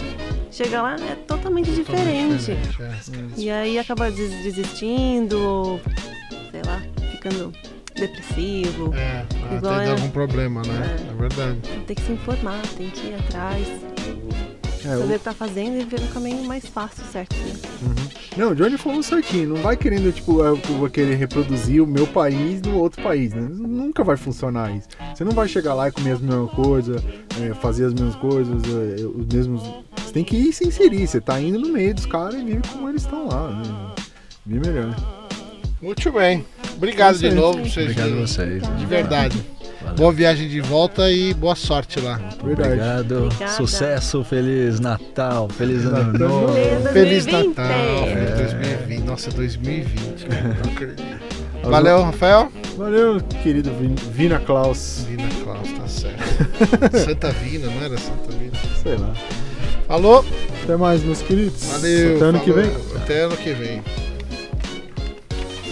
chega 0.51 0.81
lá, 0.81 0.95
é 0.95 1.15
totalmente 1.15 1.71
diferente. 1.71 2.37
Diferente, 2.53 2.81
é. 3.37 3.41
E 3.41 3.49
aí 3.49 3.77
acaba 3.79 4.09
des- 4.09 4.43
desistindo, 4.43 5.37
ou 5.39 5.81
sei 6.51 6.61
lá, 6.65 6.81
ficando 7.11 7.51
depressivo. 8.07 8.93
É, 8.95 9.25
ah, 9.49 9.55
Igual 9.55 9.75
tem 9.79 9.87
é- 9.87 9.91
algum 9.91 10.09
problema, 10.09 10.61
né? 10.63 10.97
É. 11.07 11.11
É 11.11 11.15
verdade. 11.15 11.59
Tem 11.87 11.95
que 11.95 12.01
se 12.01 12.11
informar, 12.11 12.61
tem 12.77 12.89
que 12.89 13.07
ir 13.07 13.15
atrás, 13.15 13.67
É, 14.83 14.97
saber 14.97 15.15
o- 15.15 15.19
que 15.19 15.23
tá 15.23 15.33
fazendo 15.33 15.79
e 15.79 15.83
ver 15.85 15.99
o 15.99 16.07
caminho 16.07 16.43
mais 16.43 16.65
fácil, 16.65 17.03
certo? 17.11 17.35
Né? 17.35 17.53
Não, 18.37 18.51
o 18.51 18.55
Johnny 18.55 18.77
falou 18.77 19.03
certinho. 19.03 19.49
Não 19.49 19.57
vai 19.57 19.75
querendo, 19.75 20.11
tipo, 20.13 20.41
eu 20.41 20.55
vou 20.55 20.89
querer 20.89 21.15
reproduzir 21.15 21.83
o 21.83 21.87
meu 21.87 22.07
país 22.07 22.61
no 22.61 22.77
outro 22.77 23.01
país, 23.03 23.33
né? 23.33 23.41
Nunca 23.51 24.03
vai 24.03 24.15
funcionar 24.17 24.71
isso. 24.75 24.87
Você 25.13 25.23
não 25.23 25.33
vai 25.33 25.47
chegar 25.49 25.73
lá 25.73 25.89
e 25.89 25.91
comer 25.91 26.11
as 26.13 26.21
mesmas 26.21 26.49
coisas, 26.51 27.01
é, 27.41 27.53
fazer 27.55 27.85
as 27.85 27.93
mesmas 27.93 28.15
coisas, 28.15 28.61
é, 28.63 29.05
os 29.05 29.25
mesmos. 29.25 29.61
Você 29.97 30.13
tem 30.13 30.23
que 30.23 30.35
ir 30.37 30.53
se 30.53 30.65
inserir. 30.65 31.05
Você 31.05 31.19
tá 31.21 31.39
indo 31.41 31.59
no 31.59 31.69
meio 31.73 31.93
dos 31.93 32.05
caras 32.05 32.35
e 32.35 32.43
vive 32.43 32.61
como 32.71 32.87
eles 32.89 33.01
estão 33.03 33.27
lá, 33.27 33.49
né? 33.49 33.93
Vive 34.45 34.69
melhor. 34.71 35.20
Muito 35.81 36.11
bem. 36.11 36.45
Obrigado 36.75 37.17
de 37.17 37.31
novo 37.31 37.59
por 37.59 37.67
vocês 37.69 37.85
Obrigado 37.89 38.13
a 38.13 38.27
vocês. 38.27 38.77
De 38.77 38.85
verdade. 38.85 39.43
Valeu. 39.81 39.95
Boa 39.95 40.11
viagem 40.13 40.47
de 40.47 40.61
volta 40.61 41.11
e 41.11 41.33
boa 41.33 41.55
sorte 41.55 41.99
lá. 41.99 42.17
Verdade. 42.43 42.69
Obrigado. 42.69 43.23
Obrigada. 43.25 43.51
Sucesso, 43.53 44.23
Feliz 44.23 44.79
Natal, 44.79 45.49
Feliz 45.49 45.83
Ano 45.85 46.13
Natal. 46.13 46.27
Novo. 46.29 46.53
Feliz 46.93 47.25
2020. 47.25 47.47
Natal, 47.57 48.03
feliz 48.05 48.29
É. 48.29 48.35
2020. 48.35 49.03
Nossa, 49.05 49.29
é 49.29 49.33
2020. 49.33 50.27
Não 50.29 50.71
acredito. 50.71 51.03
Valeu, 51.63 52.01
Rafael. 52.03 52.51
Valeu, 52.77 53.21
querido 53.43 53.71
Vin- 53.79 53.95
Vina 54.13 54.39
Klaus. 54.39 55.05
Vina 55.07 55.27
Klaus, 55.43 55.71
tá 55.71 55.87
certo. 55.87 56.97
Santa 57.05 57.31
Vina, 57.31 57.67
não 57.67 57.83
era 57.83 57.97
Santa 57.97 58.31
Vina? 58.31 58.53
Sei 58.81 58.95
lá. 58.97 59.13
Falou. 59.87 60.23
Até 60.63 60.75
mais, 60.77 61.03
meus 61.03 61.21
queridos. 61.21 61.63
Valeu. 61.65 62.15
Até 62.17 62.25
ano 62.25 62.39
que 62.39 62.51
falou. 62.51 62.63
vem. 62.65 62.97
Até 63.01 63.19
ano 63.21 63.37
que 63.37 63.53
vem. 63.53 63.83